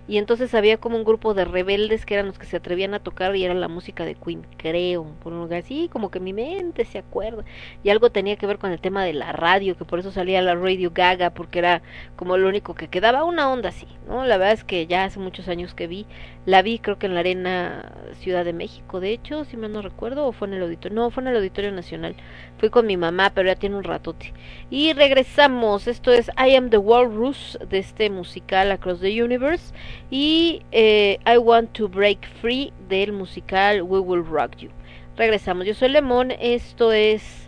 [0.05, 2.99] y entonces había como un grupo de rebeldes que eran los que se atrevían a
[2.99, 6.33] tocar y era la música de Queen, creo, por un lugar así, como que mi
[6.33, 7.45] mente se acuerda.
[7.83, 10.41] Y algo tenía que ver con el tema de la radio, que por eso salía
[10.41, 11.81] la Radio Gaga, porque era
[12.17, 14.25] como lo único que quedaba, una onda así, ¿no?
[14.25, 16.05] La verdad es que ya hace muchos años que vi,
[16.45, 19.81] la vi creo que en la Arena Ciudad de México, de hecho, si me no
[19.81, 22.15] recuerdo, o fue en el auditorio, no, fue en el Auditorio Nacional.
[22.57, 24.33] Fui con mi mamá, pero ya tiene un ratote.
[24.69, 29.73] Y regresamos, esto es I Am the Walrus de este musical Across the Universe
[30.11, 34.69] y eh, I Want to Break Free del musical We Will Rock You.
[35.15, 37.42] Regresamos, yo soy Lemón, esto es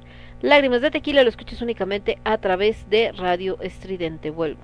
[0.46, 4.30] Lágrimas de Tequila, lo escuchas únicamente a través de Radio Estridente.
[4.30, 4.62] Vuelvo.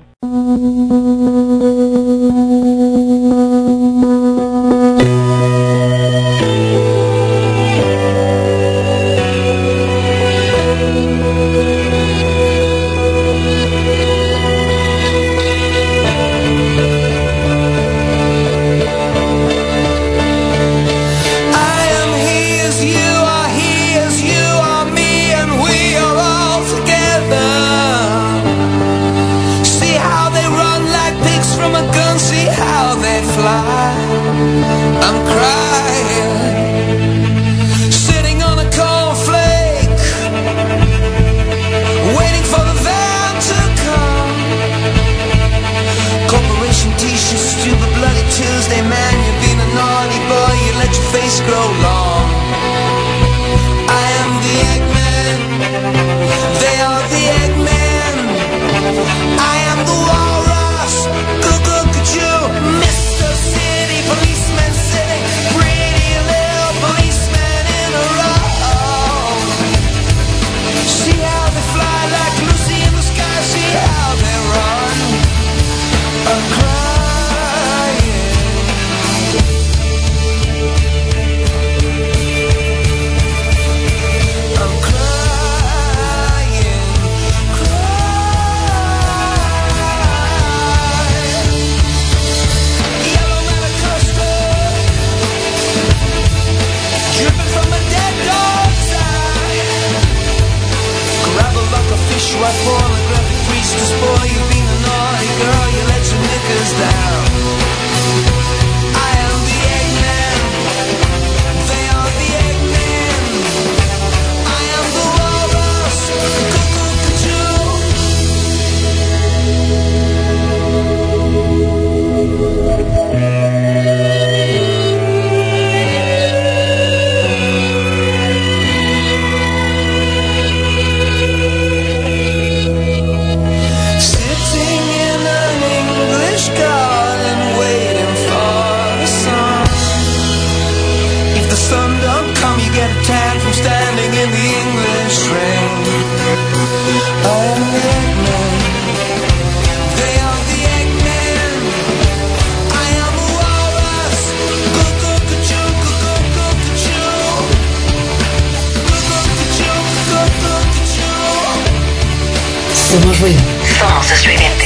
[164.16, 164.61] streaming.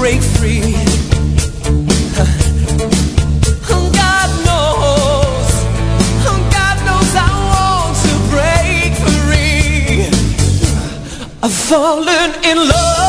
[0.00, 0.60] break free.
[3.68, 5.50] God knows,
[6.56, 10.08] God knows I want to break free.
[11.42, 12.99] I've fallen in love.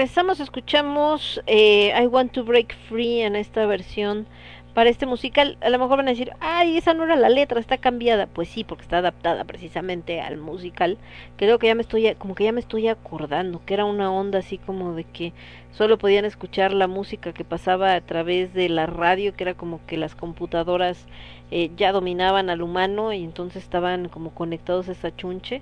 [0.00, 4.26] Regresamos, escuchamos eh, I Want to Break Free en esta versión
[4.72, 5.58] para este musical.
[5.60, 8.26] A lo mejor van a decir, ay, esa no era la letra, está cambiada.
[8.26, 10.96] Pues sí, porque está adaptada precisamente al musical.
[11.36, 14.38] Creo que ya me estoy, como que ya me estoy acordando, que era una onda
[14.38, 15.34] así como de que
[15.70, 19.84] solo podían escuchar la música que pasaba a través de la radio, que era como
[19.84, 21.04] que las computadoras
[21.50, 25.60] eh, ya dominaban al humano y entonces estaban como conectados a esa chunche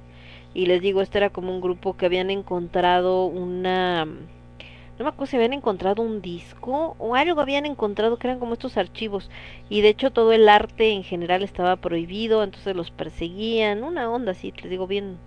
[0.55, 5.27] y les digo, este era como un grupo que habían encontrado una no me acuerdo
[5.27, 9.31] si habían encontrado un disco o algo habían encontrado que eran como estos archivos
[9.69, 14.33] y de hecho todo el arte en general estaba prohibido, entonces los perseguían, una onda
[14.33, 15.19] así, les digo bien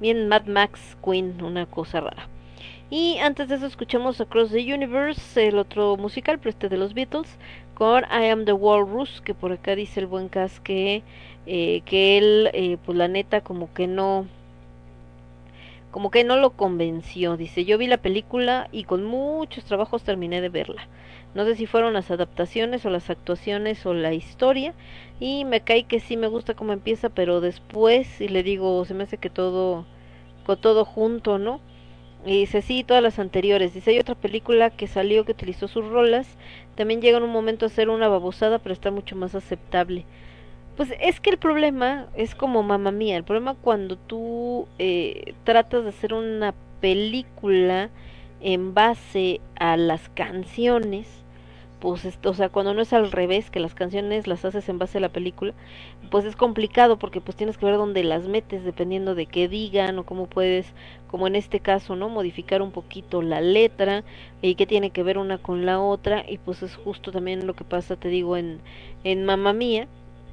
[0.00, 2.28] bien Mad Max Queen, una cosa rara.
[2.88, 6.94] Y antes de eso escuchamos Across the Universe, el otro musical, pero este de los
[6.94, 7.38] Beatles,
[7.74, 11.02] con I Am the Walrus, que por acá dice el buen Cas que,
[11.46, 14.26] eh, que él, eh, pues la neta, como que no,
[15.90, 17.36] como que no lo convenció.
[17.36, 20.88] Dice, yo vi la película y con muchos trabajos terminé de verla.
[21.34, 24.74] No sé si fueron las adaptaciones o las actuaciones o la historia.
[25.20, 28.94] Y me cae que sí me gusta cómo empieza, pero después, y le digo, se
[28.94, 29.86] me hace que todo,
[30.44, 31.60] con todo junto, ¿no?
[32.24, 33.74] Y dice, sí, todas las anteriores.
[33.74, 36.36] Dice, hay otra película que salió que utilizó sus rolas.
[36.74, 40.04] También llega en un momento a ser una babosada, pero está mucho más aceptable.
[40.80, 43.18] Pues es que el problema es como mamá mía.
[43.18, 47.90] El problema cuando tú eh, tratas de hacer una película
[48.40, 51.06] en base a las canciones,
[51.80, 54.78] pues, es- o sea, cuando no es al revés, que las canciones las haces en
[54.78, 55.52] base a la película,
[56.10, 59.98] pues es complicado porque pues tienes que ver dónde las metes dependiendo de qué digan
[59.98, 60.66] o cómo puedes,
[61.08, 62.08] como en este caso, ¿no?
[62.08, 64.02] Modificar un poquito la letra
[64.42, 67.54] y qué tiene que ver una con la otra y pues es justo también lo
[67.54, 68.60] que pasa, te digo, en,
[69.04, 69.86] en Mamma Mía,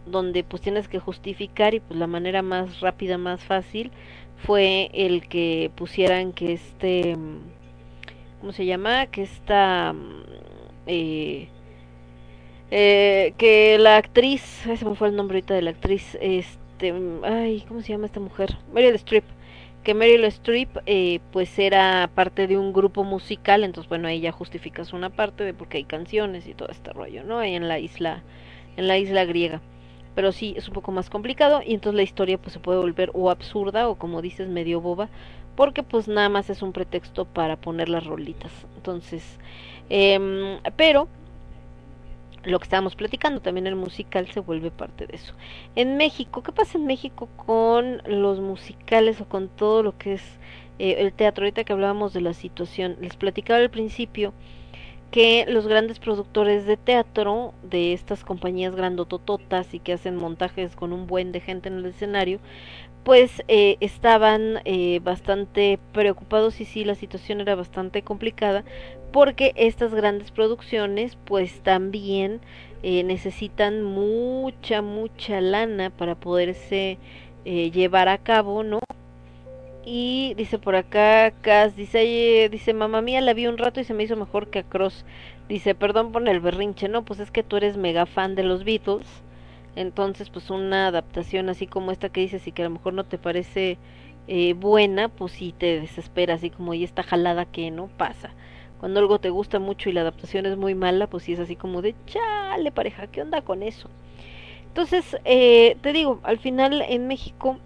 [0.10, 3.92] donde pues tienes que justificar y pues la manera más rápida, más fácil
[4.38, 7.40] fue el que pusieran que este, mm,
[8.40, 9.08] ¿cómo se llama?
[9.08, 10.24] Que esta, mm,
[10.88, 11.48] eh,
[12.72, 16.94] eh, que la actriz, ay, se me fue el nombre ahorita de la actriz, este,
[16.94, 18.58] mm, ay, ¿cómo se llama esta mujer?
[18.74, 19.24] Meryl Streep,
[19.84, 24.32] que Meryl Streep eh, pues era parte de un grupo musical, entonces bueno, ahí ya
[24.32, 27.40] justificas una parte de porque hay canciones y todo este rollo, ¿no?
[27.40, 28.24] Ahí en la isla,
[28.76, 29.62] en la isla griega
[30.18, 33.12] pero sí es un poco más complicado y entonces la historia pues se puede volver
[33.14, 35.10] o absurda o como dices medio boba
[35.56, 38.52] porque pues nada más es un pretexto para poner las rolitas.
[38.78, 39.38] Entonces
[39.92, 41.08] em, pero
[42.46, 45.36] lo que estábamos platicando también el musical se vuelve parte de eso.
[45.76, 50.24] En México qué pasa en México con los musicales o con todo lo que es
[50.80, 54.34] eh, el teatro ahorita que hablábamos de la situación les platicaba al principio
[55.12, 60.94] que los grandes productores de teatro de estas compañías grandotototas y que hacen montajes con
[60.94, 62.40] un buen de gente en el escenario,
[63.04, 68.66] pues eh, estaban eh, bastante preocupados y sí, la situación era bastante complicada
[69.14, 72.42] porque estas grandes producciones pues también
[72.84, 76.98] eh, necesitan mucha, mucha lana para poderse
[77.46, 78.80] eh, llevar a cabo, ¿no?
[79.90, 83.86] Y dice por acá, Cas, dice, "Ay, dice, mamá mía, la vi un rato y
[83.86, 85.06] se me hizo mejor que a Cross.
[85.48, 88.66] Dice, perdón por el berrinche, no, pues es que tú eres mega fan de los
[88.66, 89.08] Beatles.
[89.78, 93.06] Entonces, pues una adaptación así como esta que dices y que a lo mejor no
[93.06, 93.78] te parece
[94.28, 98.32] eh, buena, pues sí te desespera, así como, y esta jalada que no pasa.
[98.82, 101.56] Cuando algo te gusta mucho y la adaptación es muy mala, pues sí es así
[101.56, 103.90] como de, chale pareja, ¿qué onda con eso?
[104.68, 107.58] Entonces, eh, te digo, al final en México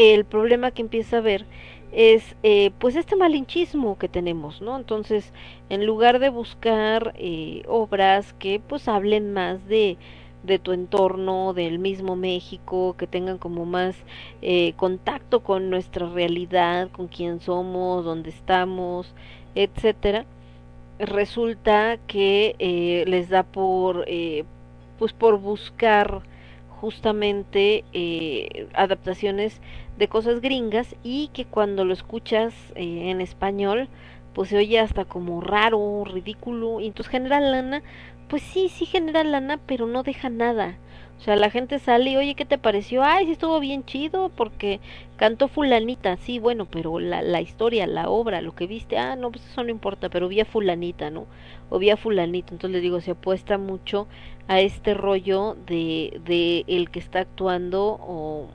[0.00, 1.46] el problema que empieza a ver
[1.92, 4.76] es eh, pues este malinchismo que tenemos, ¿no?
[4.76, 5.32] Entonces,
[5.68, 9.98] en lugar de buscar eh, obras que pues hablen más de
[10.42, 13.96] de tu entorno, del mismo México, que tengan como más
[14.42, 19.14] eh, contacto con nuestra realidad, con quién somos, dónde estamos,
[19.54, 20.24] etcétera,
[20.98, 24.44] resulta que eh, les da por eh,
[24.98, 26.22] pues por buscar
[26.80, 29.60] justamente eh, adaptaciones
[30.00, 33.88] de cosas gringas y que cuando lo escuchas eh, en español
[34.34, 37.82] pues se oye hasta como raro, ridículo y entonces genera lana,
[38.28, 40.78] pues sí, sí genera lana, pero no deja nada.
[41.18, 43.02] O sea, la gente sale y, oye, ¿qué te pareció?
[43.04, 44.80] Ay, sí estuvo bien chido porque
[45.16, 46.16] cantó fulanita.
[46.16, 49.62] Sí, bueno, pero la, la historia, la obra, lo que viste, ah, no, pues eso
[49.62, 51.26] no importa, pero vi a fulanita, ¿no?
[51.68, 52.54] O vi a fulanito.
[52.54, 54.06] Entonces le digo, se apuesta mucho
[54.48, 58.48] a este rollo de, de el que está actuando o,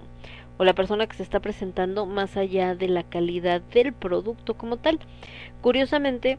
[0.57, 4.77] o la persona que se está presentando más allá de la calidad del producto como
[4.77, 4.99] tal.
[5.61, 6.37] Curiosamente,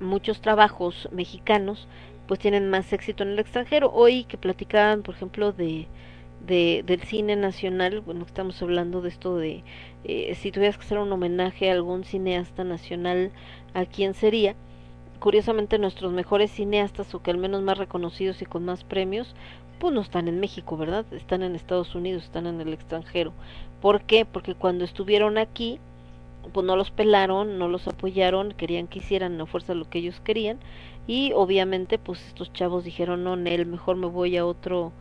[0.00, 1.88] muchos trabajos mexicanos
[2.26, 3.92] pues tienen más éxito en el extranjero.
[3.92, 5.86] Hoy que platicaban, por ejemplo, de,
[6.46, 9.64] de del cine nacional, bueno, estamos hablando de esto de
[10.04, 13.32] eh, si tuvieras que hacer un homenaje a algún cineasta nacional,
[13.74, 14.54] ¿a quién sería?
[15.22, 19.36] Curiosamente nuestros mejores cineastas o que al menos más reconocidos y con más premios,
[19.78, 21.06] pues no están en México, ¿verdad?
[21.12, 23.32] Están en Estados Unidos, están en el extranjero.
[23.80, 24.24] ¿Por qué?
[24.24, 25.78] Porque cuando estuvieron aquí,
[26.52, 30.20] pues no los pelaron, no los apoyaron, querían que hicieran a fuerza lo que ellos
[30.24, 30.58] querían
[31.06, 34.92] y obviamente pues estos chavos dijeron no, Nel, mejor me voy a otro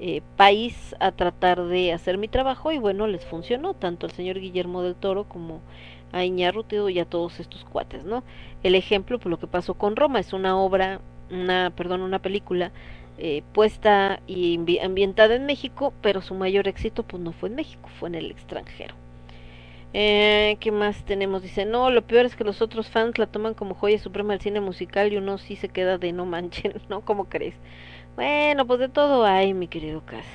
[0.00, 4.40] eh, país a tratar de hacer mi trabajo y bueno, les funcionó tanto al señor
[4.40, 5.60] Guillermo del Toro como
[6.12, 8.24] a Iñárritu y a todos estos cuates, ¿no?
[8.62, 12.72] El ejemplo, pues lo que pasó con Roma, es una obra, una, perdón, una película
[13.18, 17.56] eh, puesta y ambi- ambientada en México, pero su mayor éxito pues no fue en
[17.56, 18.94] México, fue en el extranjero.
[19.94, 21.42] Eh, ¿Qué más tenemos?
[21.42, 24.42] Dice, no, lo peor es que los otros fans la toman como joya suprema del
[24.42, 27.00] cine musical y uno sí se queda de no manchen, ¿no?
[27.02, 27.54] ¿Cómo crees?
[28.16, 30.26] Bueno, pues de todo hay, mi querido Cas.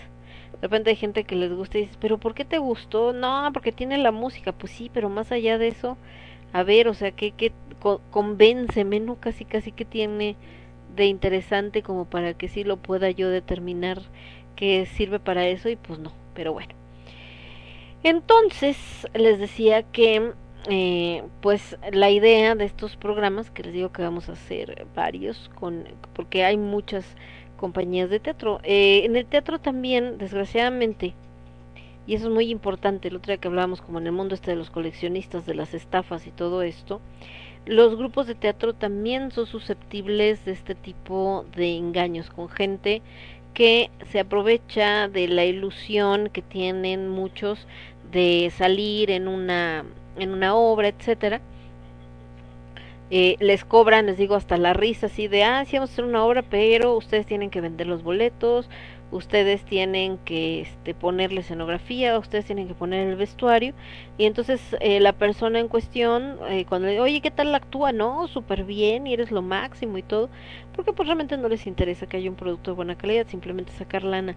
[0.64, 3.12] De repente hay gente que les gusta y dices, pero ¿por qué te gustó?
[3.14, 4.54] No, porque tiene la música.
[4.54, 5.98] Pues sí, pero más allá de eso,
[6.54, 7.52] a ver, o sea, que
[7.82, 9.16] co- convénceme, ¿no?
[9.20, 10.38] Casi, casi que tiene
[10.96, 14.02] de interesante como para que sí lo pueda yo determinar
[14.56, 16.74] que sirve para eso y pues no, pero bueno.
[18.04, 18.78] Entonces,
[19.14, 20.34] les decía que
[20.70, 25.50] eh, pues la idea de estos programas, que les digo que vamos a hacer varios,
[25.56, 27.06] con porque hay muchas
[27.58, 28.60] compañías de teatro.
[28.64, 31.14] Eh, en el teatro también, desgraciadamente,
[32.06, 34.52] y eso es muy importante, el otro día que hablábamos como en el mundo este
[34.52, 37.00] de los coleccionistas, de las estafas y todo esto,
[37.66, 43.02] los grupos de teatro también son susceptibles de este tipo de engaños con gente
[43.54, 47.68] que se aprovecha de la ilusión que tienen muchos
[48.12, 49.86] de salir en una
[50.18, 51.42] en una obra, etcétera.
[53.16, 56.06] Eh, les cobran, les digo, hasta la risa así de, ah, sí vamos a hacer
[56.06, 58.72] una obra, pero ustedes tienen que vender los boletos,
[59.12, 63.76] ustedes tienen que este, ponerle escenografía, ustedes tienen que poner el vestuario,
[64.18, 67.92] y entonces eh, la persona en cuestión, eh, cuando le digo, oye, ¿qué tal actúa?
[67.92, 70.32] No, súper bien, y eres lo máximo y todo,
[70.76, 74.04] porque pues realmente no les interesa que haya un producto de buena calidad, simplemente sacar
[74.04, 74.36] lana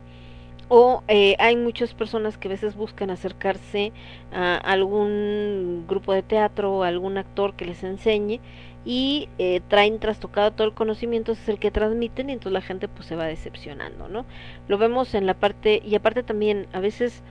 [0.69, 3.93] o eh, hay muchas personas que a veces buscan acercarse
[4.33, 8.41] a algún grupo de teatro o algún actor que les enseñe
[8.85, 12.89] y eh, traen trastocado todo el conocimiento, es el que transmiten y entonces la gente
[12.89, 14.25] pues se va decepcionando, ¿no?
[14.69, 17.23] Lo vemos en la parte, y aparte también a veces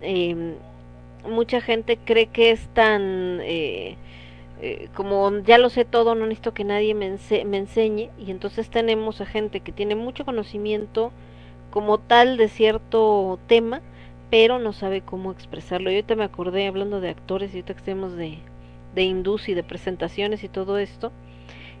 [0.00, 0.54] eh,
[1.28, 3.40] mucha gente cree que es tan...
[3.42, 3.96] Eh,
[4.60, 8.30] eh, como ya lo sé todo, no necesito que nadie me, ense me enseñe y
[8.30, 11.12] entonces tenemos a gente que tiene mucho conocimiento,
[11.74, 13.80] como tal de cierto tema,
[14.30, 15.90] pero no sabe cómo expresarlo.
[15.90, 18.38] Yo ahorita me acordé hablando de actores y ahorita que estemos de,
[18.94, 21.10] de indus y de presentaciones y todo esto,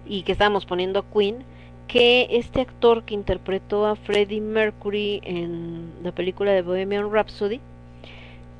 [0.04, 1.44] y que estábamos poniendo a Queen,
[1.86, 7.60] que este actor que interpretó a Freddie Mercury en la película de Bohemian Rhapsody,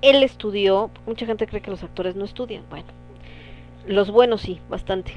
[0.02, 2.86] él estudió, mucha gente cree que los actores no estudian, bueno,
[3.88, 5.14] los buenos sí, bastante.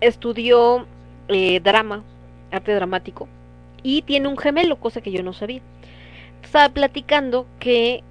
[0.00, 0.86] Estudió
[1.28, 2.02] eh, drama,
[2.50, 3.28] arte dramático,
[3.84, 5.60] y tiene un gemelo, cosa que yo no sabía.
[6.42, 8.02] Estaba platicando que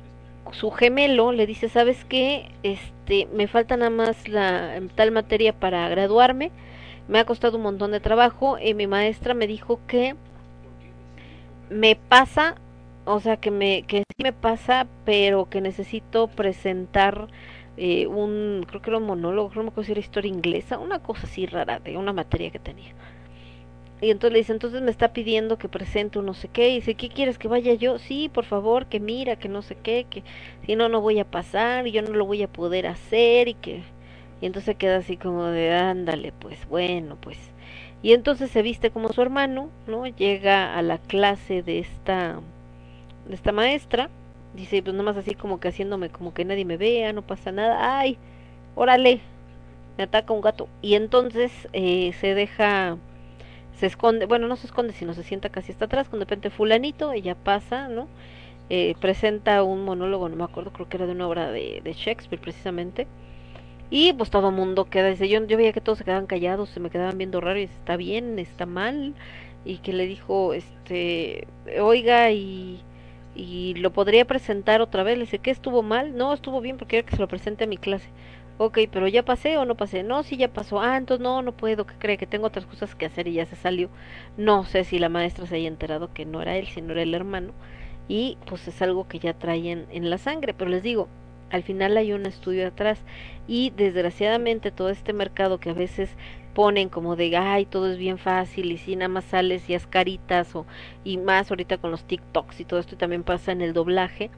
[0.52, 2.50] su gemelo le dice, ¿sabes qué?
[2.64, 6.52] Este, me falta nada más la tal materia para graduarme.
[7.10, 10.16] Me ha costado un montón de trabajo y mi maestra me dijo que
[11.70, 12.56] me pasa,
[13.06, 17.28] o sea, que me que sí me pasa, pero que necesito presentar
[17.78, 21.46] eh, un, creo que era un monólogo, acuerdo si era historia inglesa, una cosa así
[21.48, 22.94] rara de una materia que tenía.
[24.04, 26.70] Y entonces le dice, entonces me está pidiendo que presente un no sé qué.
[26.70, 28.00] Y dice, ¿qué quieres que vaya yo?
[28.00, 30.24] Sí, por favor, que mira, que no sé qué, que
[30.66, 33.54] si no, no voy a pasar y yo no lo voy a poder hacer y
[33.56, 33.84] que...
[34.42, 37.38] Y entonces queda así como de, ándale, pues bueno, pues.
[38.02, 40.06] Y entonces se viste como su hermano, ¿no?
[40.06, 42.42] Llega a la clase de esta,
[43.28, 44.10] de esta maestra.
[44.54, 48.00] Dice, pues nomás así como que haciéndome como que nadie me vea, no pasa nada.
[48.00, 48.18] ¡Ay!
[48.76, 49.22] Órale,
[49.98, 50.68] me ataca un gato.
[50.82, 52.98] Y entonces eh, se deja
[53.80, 56.50] se esconde, bueno, no se esconde, sino se sienta casi hasta atrás, con de repente
[56.50, 58.08] fulanito, ella pasa, ¿no?
[58.70, 61.94] Eh, presenta un monólogo, no me acuerdo, creo que era de una obra de, de
[61.94, 63.08] Shakespeare precisamente,
[63.90, 66.80] y pues todo mundo queda, dice, yo, yo veía que todos se quedaban callados, se
[66.80, 69.14] me quedaban viendo raro, y dice, está bien, está mal,
[69.66, 71.48] y que le dijo, este,
[71.80, 72.82] oiga, y,
[73.36, 76.16] y lo podría presentar otra vez, le dice, ¿qué estuvo mal?
[76.18, 78.10] No, estuvo bien porque era que se lo presente a mi clase.
[78.58, 80.04] Ok, pero ya pasé o no pasé.
[80.04, 80.80] No, sí ya pasó.
[80.82, 81.86] Ah, entonces no, no puedo.
[81.86, 82.18] ¿Qué cree?
[82.18, 83.90] Que tengo otras cosas que hacer y ya se salió.
[84.38, 87.14] No sé si la maestra se haya enterado que no era él, sino era el
[87.14, 87.54] hermano.
[88.10, 91.10] y pues es algo que ya traen en la sangre, pero les digo,
[91.52, 93.04] al final hay un estudio atrás
[93.48, 96.18] y desgraciadamente todo este mercado que a veces
[96.54, 99.88] ponen como de ay todo es bien fácil y si nada más sales y haz
[99.88, 100.68] caritas o
[101.04, 104.32] y más ahorita con los TikToks y todo esto y también pasa en el doblaje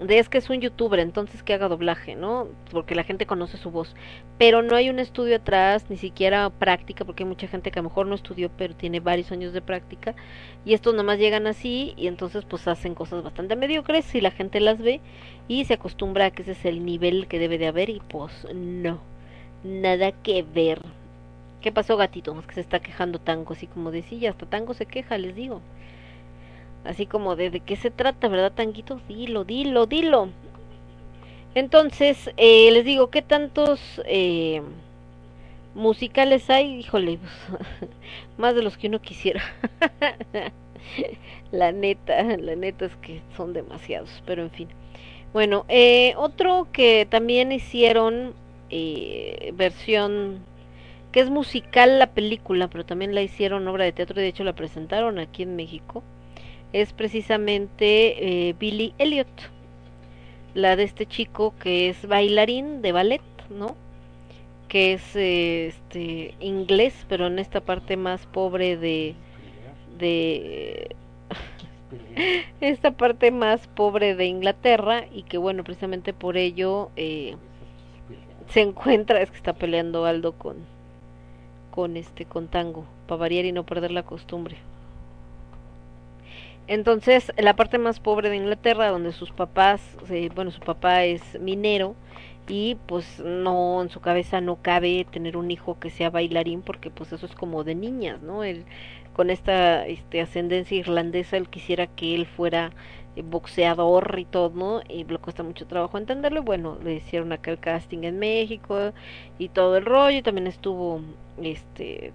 [0.00, 3.56] de es que es un youtuber entonces que haga doblaje no porque la gente conoce
[3.56, 3.94] su voz
[4.38, 7.82] pero no hay un estudio atrás ni siquiera práctica porque hay mucha gente que a
[7.82, 10.14] lo mejor no estudió pero tiene varios años de práctica
[10.64, 14.60] y estos nomás llegan así y entonces pues hacen cosas bastante mediocres y la gente
[14.60, 15.00] las ve
[15.46, 18.46] y se acostumbra a que ese es el nivel que debe de haber y pues
[18.54, 19.00] no
[19.62, 20.80] nada que ver
[21.62, 22.36] ¿Qué pasó, gatito?
[22.40, 25.16] Es que se está quejando Tango, así como de sí, ya hasta Tango se queja,
[25.16, 25.60] les digo.
[26.84, 29.00] Así como de, qué se trata, ¿verdad, Tanguito?
[29.08, 30.28] Dilo, dilo, dilo.
[31.54, 34.62] Entonces, eh, les digo, ¿qué tantos eh,
[35.74, 36.76] musicales hay?
[36.76, 37.90] Híjole, pues,
[38.38, 39.42] más de los que uno quisiera.
[41.52, 44.68] la neta, la neta es que son demasiados, pero en fin.
[45.32, 48.34] Bueno, eh, otro que también hicieron
[48.70, 50.40] eh, versión
[51.10, 54.44] que es musical la película, pero también la hicieron obra de teatro y de hecho
[54.44, 56.02] la presentaron aquí en México,
[56.72, 59.28] es precisamente eh, Billy Elliot,
[60.54, 63.76] la de este chico que es bailarín de ballet, ¿no?
[64.68, 69.14] Que es eh, este inglés, pero en esta parte más pobre de
[69.98, 70.96] de
[72.60, 77.36] esta parte más pobre de Inglaterra y que bueno precisamente por ello eh,
[78.48, 80.56] se encuentra es que está peleando Aldo con
[81.70, 84.56] con este con tango para variar y no perder la costumbre
[86.72, 91.22] entonces la parte más pobre de Inglaterra donde sus papás eh, bueno su papá es
[91.40, 91.94] minero
[92.48, 96.90] y pues no en su cabeza no cabe tener un hijo que sea bailarín porque
[96.90, 98.64] pues eso es como de niñas no él
[99.12, 102.72] con esta este ascendencia irlandesa él quisiera que él fuera
[103.14, 104.80] eh, boxeador y todo ¿no?
[104.88, 106.42] y le cuesta mucho trabajo entenderlo.
[106.42, 108.92] Bueno le hicieron acá el casting en México
[109.38, 110.18] y todo el rollo.
[110.18, 111.00] Y también estuvo
[111.42, 112.12] este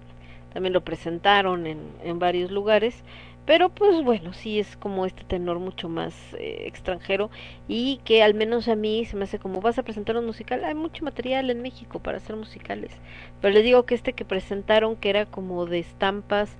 [0.52, 3.04] también lo presentaron en, en varios lugares
[3.48, 7.30] pero pues bueno, sí es como este tenor mucho más eh, extranjero
[7.66, 10.62] y que al menos a mí se me hace como vas a presentar un musical,
[10.66, 12.92] hay mucho material en México para hacer musicales,
[13.40, 16.50] pero les digo que este que presentaron que era como de estampas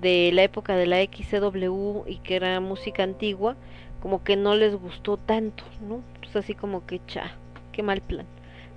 [0.00, 3.56] de la época de la XCW y que era música antigua,
[4.00, 6.00] como que no les gustó tanto, ¿no?
[6.20, 7.34] Pues así como que cha,
[7.72, 8.26] qué mal plan.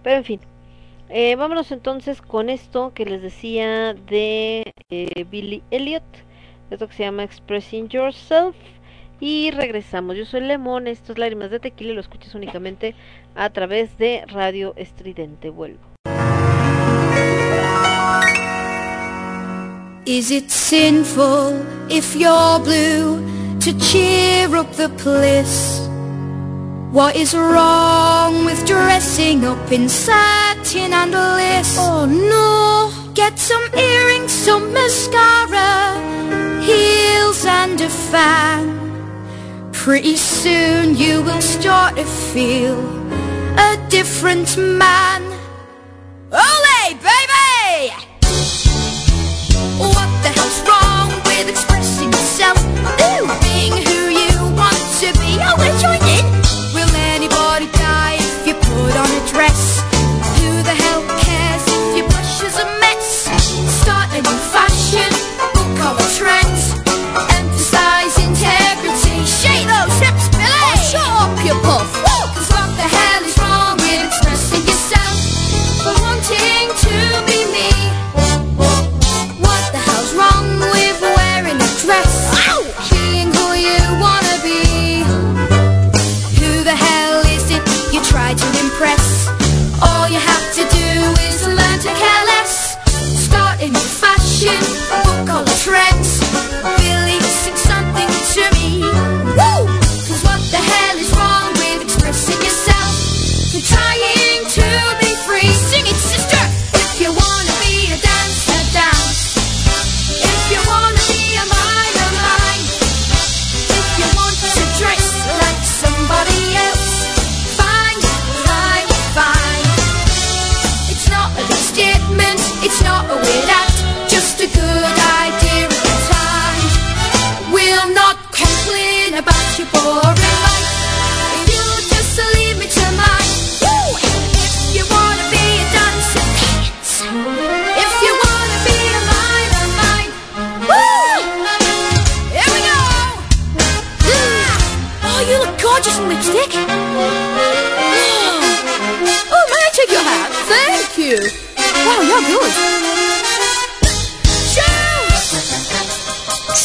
[0.02, 0.40] Pero en fin,
[1.10, 6.04] eh, vámonos entonces con esto que les decía de eh, Billy Elliot
[6.70, 8.56] esto que se llama Expressing Yourself.
[9.20, 10.16] Y regresamos.
[10.16, 12.96] Yo soy Lemon, esto es Lágrimas de Tequila lo escuchas únicamente
[13.36, 15.50] a través de Radio Estridente.
[15.50, 15.80] Vuelvo.
[20.06, 21.54] Is it sinful
[21.90, 23.22] if you're blue
[23.60, 25.88] to cheer up the place?
[26.92, 31.78] What is wrong with dressing up in satin and lace?
[31.78, 33.14] Oh no!
[33.14, 35.94] Get some earrings, some mascara,
[37.10, 38.62] heels and a fan.
[39.72, 42.80] Pretty soon you will start to feel
[43.70, 45.22] a different man.
[46.32, 47.92] Ole, baby!
[49.96, 52.60] What the hell's wrong with expressing yourself?
[53.06, 55.32] Ooh, being who you want to be.
[55.46, 55.99] Oh, we're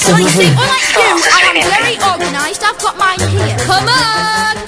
[0.05, 1.01] Like, see, all I do,
[1.33, 2.63] I am very organised.
[2.63, 3.57] I've got mine here.
[3.65, 4.64] Come on!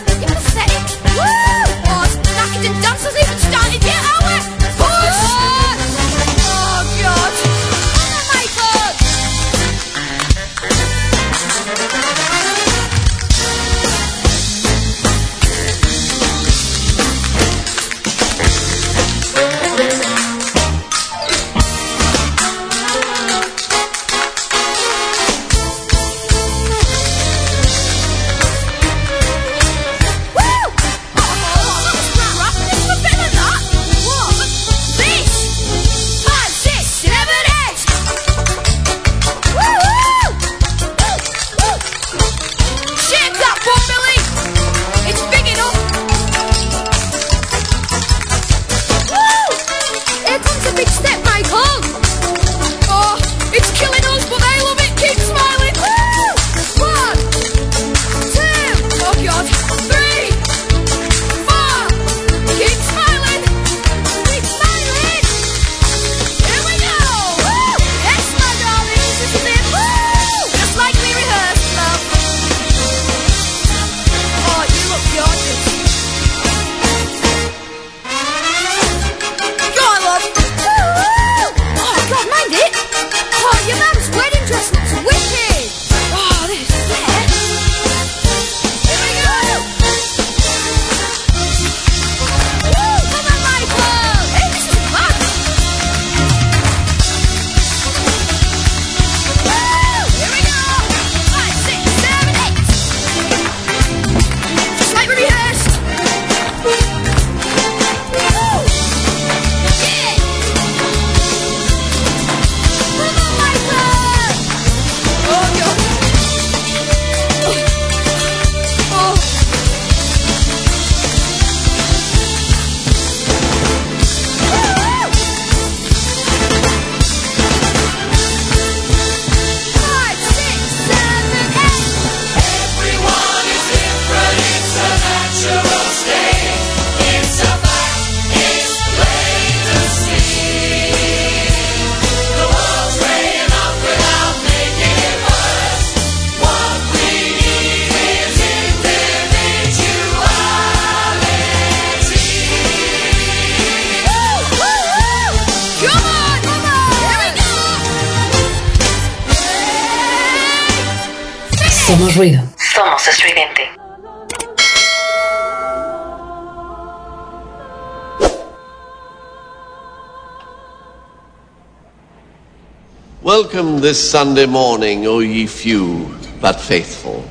[173.87, 177.25] this Sunday morning, O ye few, but faithful.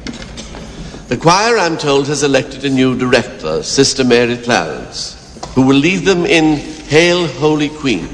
[1.09, 6.06] The choir, I'm told, has elected a new director, Sister Mary Clarence, who will lead
[6.06, 6.56] them in
[6.88, 8.08] Hail, Holy Queen.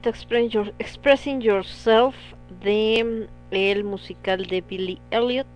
[0.00, 2.14] Cancioncita Your- Expressing Yourself
[2.62, 5.46] de mm, el musical de Billy Elliot.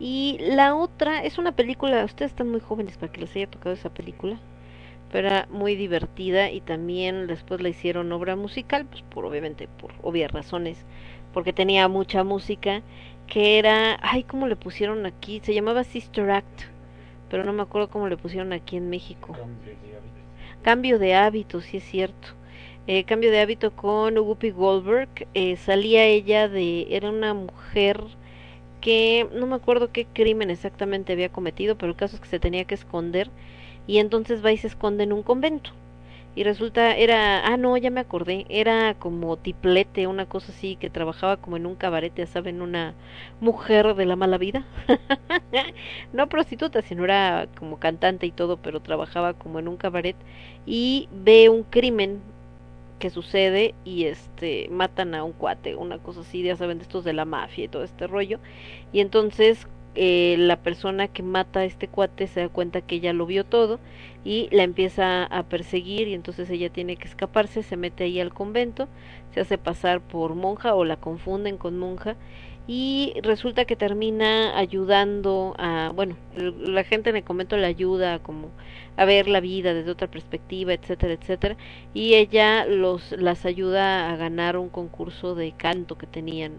[0.00, 3.74] Y la otra es una película, ustedes están muy jóvenes para que les haya tocado
[3.74, 4.38] esa película,
[5.12, 9.92] pero era muy divertida y también después la hicieron obra musical, pues por obviamente por
[10.02, 10.78] obvias razones,
[11.34, 12.82] porque tenía mucha música,
[13.26, 15.40] que era, ay, ¿cómo le pusieron aquí?
[15.42, 16.62] Se llamaba Sister Act,
[17.30, 19.36] pero no me acuerdo cómo le pusieron aquí en México.
[20.62, 22.28] Cambio de hábito, sí es cierto.
[22.90, 25.10] Eh, cambio de hábito con Whoopi Goldberg.
[25.34, 28.02] Eh, salía ella de, era una mujer
[28.80, 32.40] que no me acuerdo qué crimen exactamente había cometido, pero el caso es que se
[32.40, 33.28] tenía que esconder
[33.86, 35.70] y entonces va y se esconde en un convento.
[36.34, 40.88] Y resulta, era, ah no, ya me acordé, era como tiplete, una cosa así, que
[40.88, 42.94] trabajaba como en un cabaret, ya saben, una
[43.40, 44.64] mujer de la mala vida.
[46.14, 50.16] no prostituta, sino era como cantante y todo, pero trabajaba como en un cabaret
[50.64, 52.22] y ve un crimen
[52.98, 57.04] que sucede y este matan a un cuate, una cosa así, ya saben, de estos
[57.04, 58.38] de la mafia y todo este rollo.
[58.92, 63.12] Y entonces eh, la persona que mata a este cuate se da cuenta que ella
[63.12, 63.80] lo vio todo
[64.24, 68.32] y la empieza a perseguir y entonces ella tiene que escaparse, se mete ahí al
[68.32, 68.88] convento,
[69.32, 72.16] se hace pasar por monja o la confunden con monja
[72.68, 78.50] y resulta que termina ayudando a, bueno, la gente en el convento le ayuda como
[78.98, 81.56] a ver la vida desde otra perspectiva, etcétera, etcétera,
[81.94, 86.54] y ella los las ayuda a ganar un concurso de canto que tenían.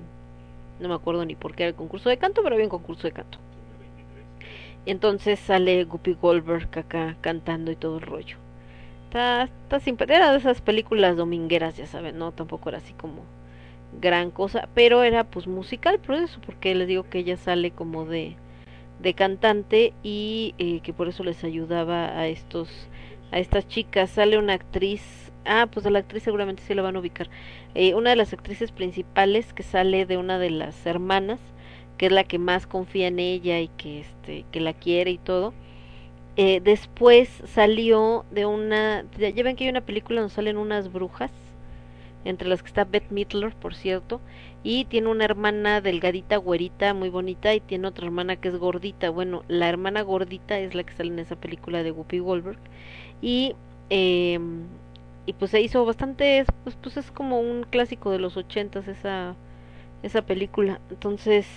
[0.80, 3.04] No me acuerdo ni por qué era el concurso de canto, pero había un concurso
[3.08, 3.38] de canto.
[4.86, 8.38] Y entonces sale Guppy Goldberg acá cantando y todo el rollo.
[9.08, 10.16] Está, está simpática.
[10.16, 13.24] Era de esas películas domingueras, ya saben, no, tampoco era así como
[14.00, 18.06] gran cosa, pero era pues musical por eso, porque les digo que ella sale como
[18.06, 18.38] de,
[19.00, 22.70] de cantante y eh, que por eso les ayudaba a estos,
[23.32, 24.10] a estas chicas.
[24.12, 27.30] Sale una actriz, ah, pues la actriz seguramente sí la van a ubicar.
[27.76, 31.40] Eh, una de las actrices principales que sale de una de las hermanas,
[31.98, 35.18] que es la que más confía en ella y que este, que la quiere y
[35.18, 35.54] todo.
[36.38, 40.92] Eh, después salió de una, ya ya ven que hay una película donde salen unas
[40.92, 41.32] brujas
[42.26, 44.22] entre las que está Beth Midler, por cierto,
[44.64, 49.10] y tiene una hermana delgadita, güerita, muy bonita, y tiene otra hermana que es gordita.
[49.10, 52.60] Bueno, la hermana gordita es la que sale en esa película de Whoopi Goldberg,
[53.22, 53.56] y,
[53.90, 54.40] eh,
[55.26, 59.36] y pues se hizo bastante, pues, pues es como un clásico de los ochentas esa,
[60.04, 60.82] esa película.
[60.90, 61.48] Entonces,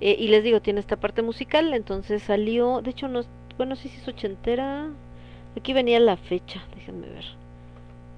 [0.00, 3.22] eh, y les digo, tiene esta parte musical, entonces salió, de hecho no,
[3.58, 4.90] bueno, sí, sí es ochentera,
[5.56, 7.24] aquí venía la fecha, déjenme ver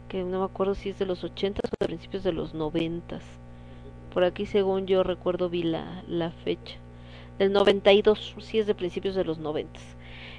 [0.08, 3.20] que no me acuerdo si es de los 80 o de principios de los 90.
[4.12, 6.77] Por aquí, según yo recuerdo, vi la, la fecha.
[7.39, 9.78] Del 92, sí es de principios de los 90.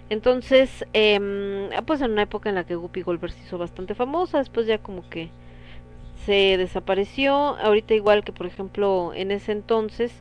[0.09, 4.39] Entonces, eh, pues en una época en la que Guppy Goldberg se hizo bastante famosa,
[4.39, 5.29] después ya como que
[6.25, 7.33] se desapareció.
[7.33, 10.11] Ahorita igual que, por ejemplo, en ese entonces,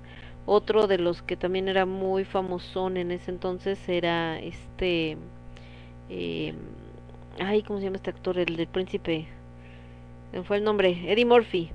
[0.47, 5.17] otro de los que también era muy famosón en ese entonces era este...
[6.11, 6.55] Eh,
[7.41, 8.39] ay, ¿cómo se llama este actor?
[8.39, 9.27] El del príncipe.
[10.45, 10.91] Fue el nombre.
[11.11, 11.71] Eddie Murphy.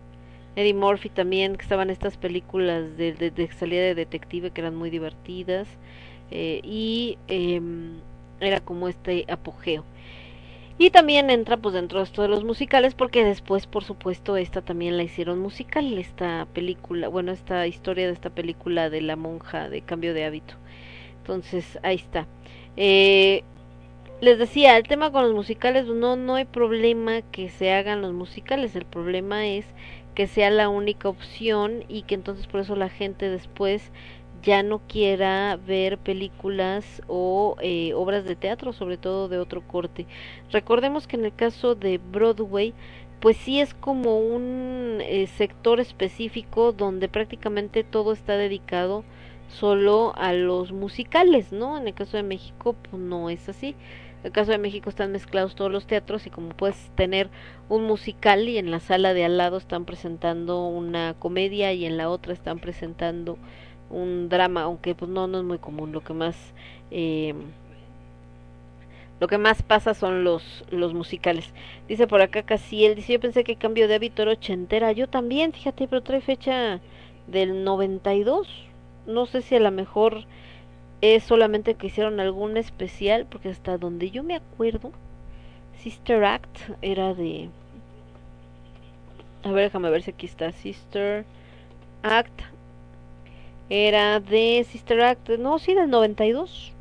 [0.56, 4.76] Eddie Murphy también, que estaban estas películas de, de, de salida de detective que eran
[4.76, 5.68] muy divertidas.
[6.32, 8.02] eh, y em,
[8.40, 9.86] era como este apogeo.
[10.78, 14.62] Y también entra pues dentro de esto de los musicales porque después por supuesto esta
[14.64, 19.70] también la hicieron musical, esta película, bueno esta historia de esta película de la monja
[19.70, 20.56] de cambio de hábito.
[21.20, 22.28] Entonces ahí está.
[22.78, 23.44] Eh,
[24.22, 28.14] les decía, el tema con los musicales, no, no hay problema que se hagan los
[28.14, 29.66] musicales, el problema es
[30.16, 33.92] que sea la única opción y que entonces por eso la gente después
[34.44, 40.06] ya no quiera ver películas o eh, obras de teatro, sobre todo de otro corte.
[40.52, 42.74] Recordemos que en el caso de Broadway
[43.22, 49.06] pues sí es como un eh, sector específico donde prácticamente todo está dedicado
[49.48, 51.78] solo a los musicales, ¿no?
[51.78, 53.76] En el caso de México, pues no es así.
[54.24, 57.30] En el caso de México están mezclados todos los teatros y como puedes tener
[57.68, 61.98] un musical y en la sala de al lado están presentando una comedia y en
[61.98, 63.38] la otra están presentando
[63.90, 65.92] un drama, aunque pues no, no es muy común.
[65.92, 66.38] Lo que más
[66.90, 67.34] eh,
[69.20, 71.54] lo que más pasa son los, los musicales.
[71.90, 74.94] Dice por acá Casiel, dice yo pensé que cambio de hábito era ochentera.
[74.94, 76.80] Yo también, fíjate, pero trae fecha
[77.28, 78.48] del 92.
[79.06, 80.26] No sé si a lo mejor
[81.04, 84.94] es solamente que hicieron algún especial, porque hasta donde yo me acuerdo,
[85.80, 87.50] Sister Act era de...
[89.44, 90.54] A ver, déjame ver si aquí está.
[90.54, 91.26] Sister
[92.04, 92.44] Act
[93.70, 96.72] era de Sister Act, no, sí, del 92.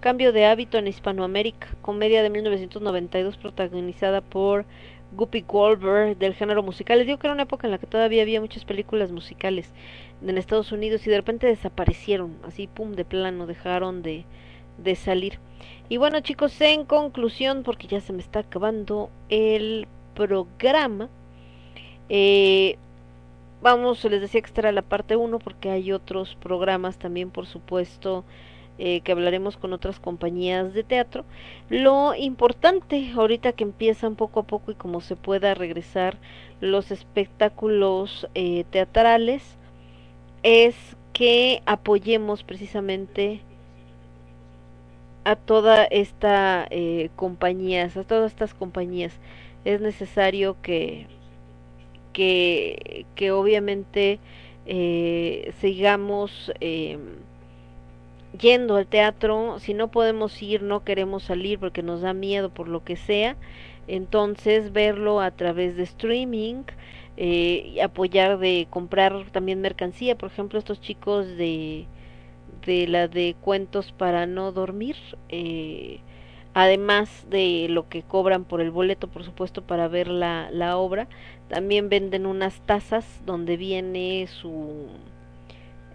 [0.00, 4.66] Cambio de hábito en Hispanoamérica, comedia de 1992 protagonizada por
[5.12, 6.98] Guppy Goldberg del género musical.
[6.98, 9.72] Les digo que era una época en la que todavía había muchas películas musicales
[10.26, 14.24] en Estados Unidos y de repente desaparecieron, así pum de plano, dejaron de,
[14.78, 15.38] de salir.
[15.88, 21.08] Y bueno chicos, en conclusión, porque ya se me está acabando el programa,
[22.08, 22.76] eh,
[23.62, 27.46] vamos, les decía que esta era la parte 1 porque hay otros programas también, por
[27.46, 28.24] supuesto,
[28.78, 31.24] eh, que hablaremos con otras compañías de teatro.
[31.68, 36.18] Lo importante ahorita que empiezan poco a poco y como se pueda regresar
[36.60, 39.58] los espectáculos eh, teatrales
[40.42, 40.74] es
[41.12, 43.40] que apoyemos precisamente
[45.24, 49.12] a toda esta eh, compañías, a todas estas compañías.
[49.64, 51.06] Es necesario que
[52.12, 54.20] que, que obviamente
[54.66, 56.98] eh, sigamos eh,
[58.38, 62.68] yendo al teatro, si no podemos ir, no queremos salir porque nos da miedo por
[62.68, 63.36] lo que sea,
[63.88, 66.64] entonces verlo a través de streaming,
[67.24, 71.86] eh, apoyar de comprar también mercancía, por ejemplo estos chicos de
[72.66, 74.96] de la de cuentos para no dormir,
[75.28, 76.00] eh,
[76.52, 81.06] además de lo que cobran por el boleto, por supuesto, para ver la, la obra,
[81.48, 84.88] también venden unas tazas donde viene su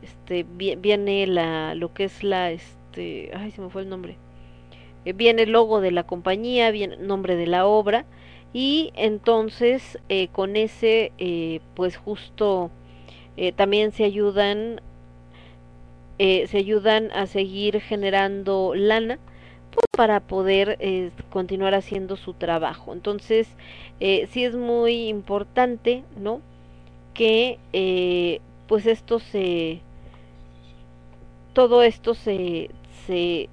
[0.01, 4.15] este viene la lo que es la este ay se me fue el nombre
[5.03, 8.05] eh, viene el logo de la compañía viene el nombre de la obra
[8.53, 12.71] y entonces eh, con ese eh, pues justo
[13.37, 14.81] eh, también se ayudan
[16.19, 19.19] eh, se ayudan a seguir generando lana
[19.71, 20.79] pues, para poder
[21.29, 22.93] continuar haciendo su trabajo.
[22.93, 23.47] Entonces
[23.99, 26.41] sí es muy importante no
[27.13, 27.59] que
[28.67, 29.81] pues esto se
[31.53, 32.69] todo esto se,
[33.07, 33.49] se,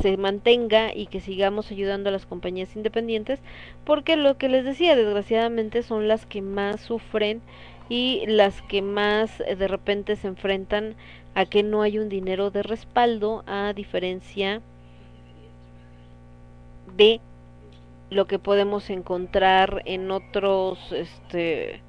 [0.00, 3.40] se mantenga y que sigamos ayudando a las compañías independientes
[3.84, 7.42] porque lo que les decía desgraciadamente son las que más sufren
[7.88, 10.94] y las que más eh, de repente se enfrentan
[11.34, 14.60] a que no hay un dinero de respaldo a diferencia
[16.96, 17.20] de
[18.10, 21.82] lo que podemos encontrar en otros este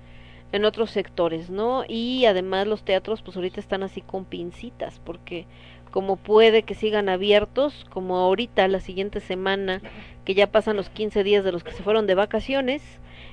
[0.52, 1.84] en otros sectores, ¿no?
[1.88, 5.46] Y además los teatros pues ahorita están así con pincitas porque
[5.92, 9.82] como puede que sigan abiertos, como ahorita la siguiente semana
[10.26, 12.82] que ya pasan los 15 días de los que se fueron de vacaciones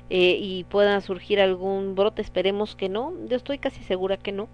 [0.09, 4.49] eh, y pueda surgir algún brote, esperemos que no, yo estoy casi segura que no,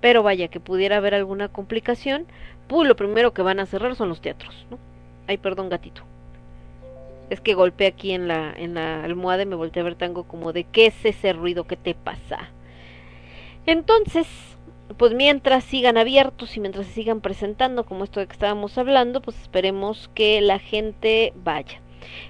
[0.00, 2.26] pero vaya que pudiera haber alguna complicación,
[2.66, 4.78] pues lo primero que van a cerrar son los teatros, ¿no?
[5.26, 6.02] Ay, perdón, gatito.
[7.30, 10.24] Es que golpeé aquí en la, en la almohada y me volteé a ver tango
[10.24, 12.50] como de qué es ese ruido, qué te pasa.
[13.66, 14.28] Entonces,
[14.96, 19.20] pues mientras sigan abiertos y mientras se sigan presentando como esto de que estábamos hablando,
[19.20, 21.80] pues esperemos que la gente vaya.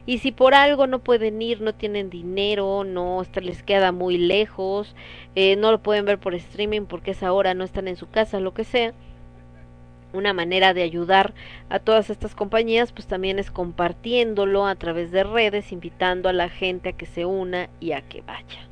[0.06, 4.94] Y si por algo no pueden ir, no tienen dinero, no les queda muy lejos,
[5.34, 8.40] eh, no lo pueden ver por streaming porque esa hora no están en su casa,
[8.40, 8.94] lo que sea,
[10.12, 11.34] una manera de ayudar
[11.68, 16.48] a todas estas compañías pues también es compartiéndolo a través de redes, invitando a la
[16.48, 18.68] gente a que se una y a que vaya.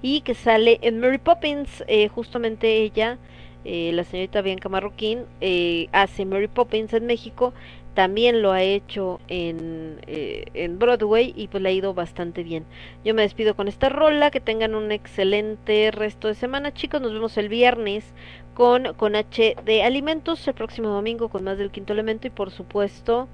[0.00, 3.18] y que sale en Mary Poppins, justamente ella,
[3.64, 7.52] eh, la señorita Bianca Marroquín, eh, hace Mary Poppins en México,
[7.94, 12.64] también lo ha hecho en, eh, en Broadway y pues le ha ido bastante bien.
[13.04, 17.12] Yo me despido con esta rola, que tengan un excelente resto de semana chicos, nos
[17.12, 18.14] vemos el viernes
[18.54, 22.50] con, con H de Alimentos, el próximo domingo con más del quinto elemento y por
[22.50, 23.28] supuesto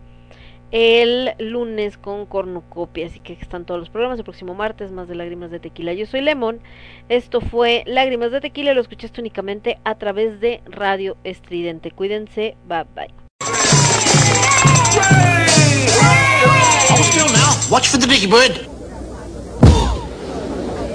[0.70, 5.14] el lunes con cornucopia, así que están todos los programas, el próximo martes más de
[5.14, 5.92] Lágrimas de Tequila.
[5.92, 6.60] Yo soy Lemon,
[7.08, 11.90] esto fue Lágrimas de Tequila, lo escuchaste únicamente a través de Radio Estridente.
[11.90, 13.08] Cuídense, bye bye.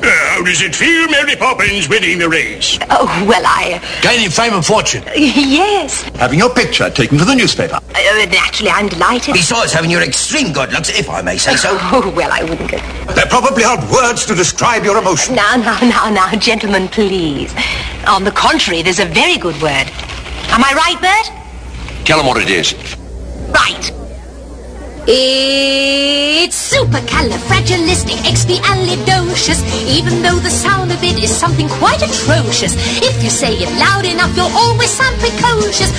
[0.03, 2.77] How does it feel, Mary Poppins, winning the race?
[2.89, 3.79] Oh, well, I...
[4.01, 5.03] Gaining fame and fortune.
[5.15, 6.03] Yes.
[6.17, 7.75] Having your picture taken for the newspaper.
[7.75, 9.33] Uh, naturally, I'm delighted.
[9.33, 11.77] Besides having your extreme good looks, if I may say so.
[11.95, 12.77] Oh, well, I wouldn't go.
[13.13, 15.35] There probably aren't words to describe your emotion.
[15.35, 17.53] Now, now, now, now, gentlemen, please.
[18.07, 19.87] On the contrary, there's a very good word.
[20.49, 22.05] Am I right, Bert?
[22.05, 22.73] Tell them what it is.
[23.49, 24.02] Right.
[25.05, 32.73] It's supercalifragilisticexpialidocious, even though the sound of it is something quite atrocious.
[33.03, 35.91] If you say it loud enough, you'll always sound precocious.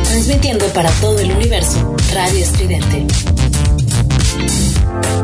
[0.04, 1.96] Transmitiendo para todo el universo.
[2.12, 3.06] Radio Estridente.
[4.46, 5.23] Thank you.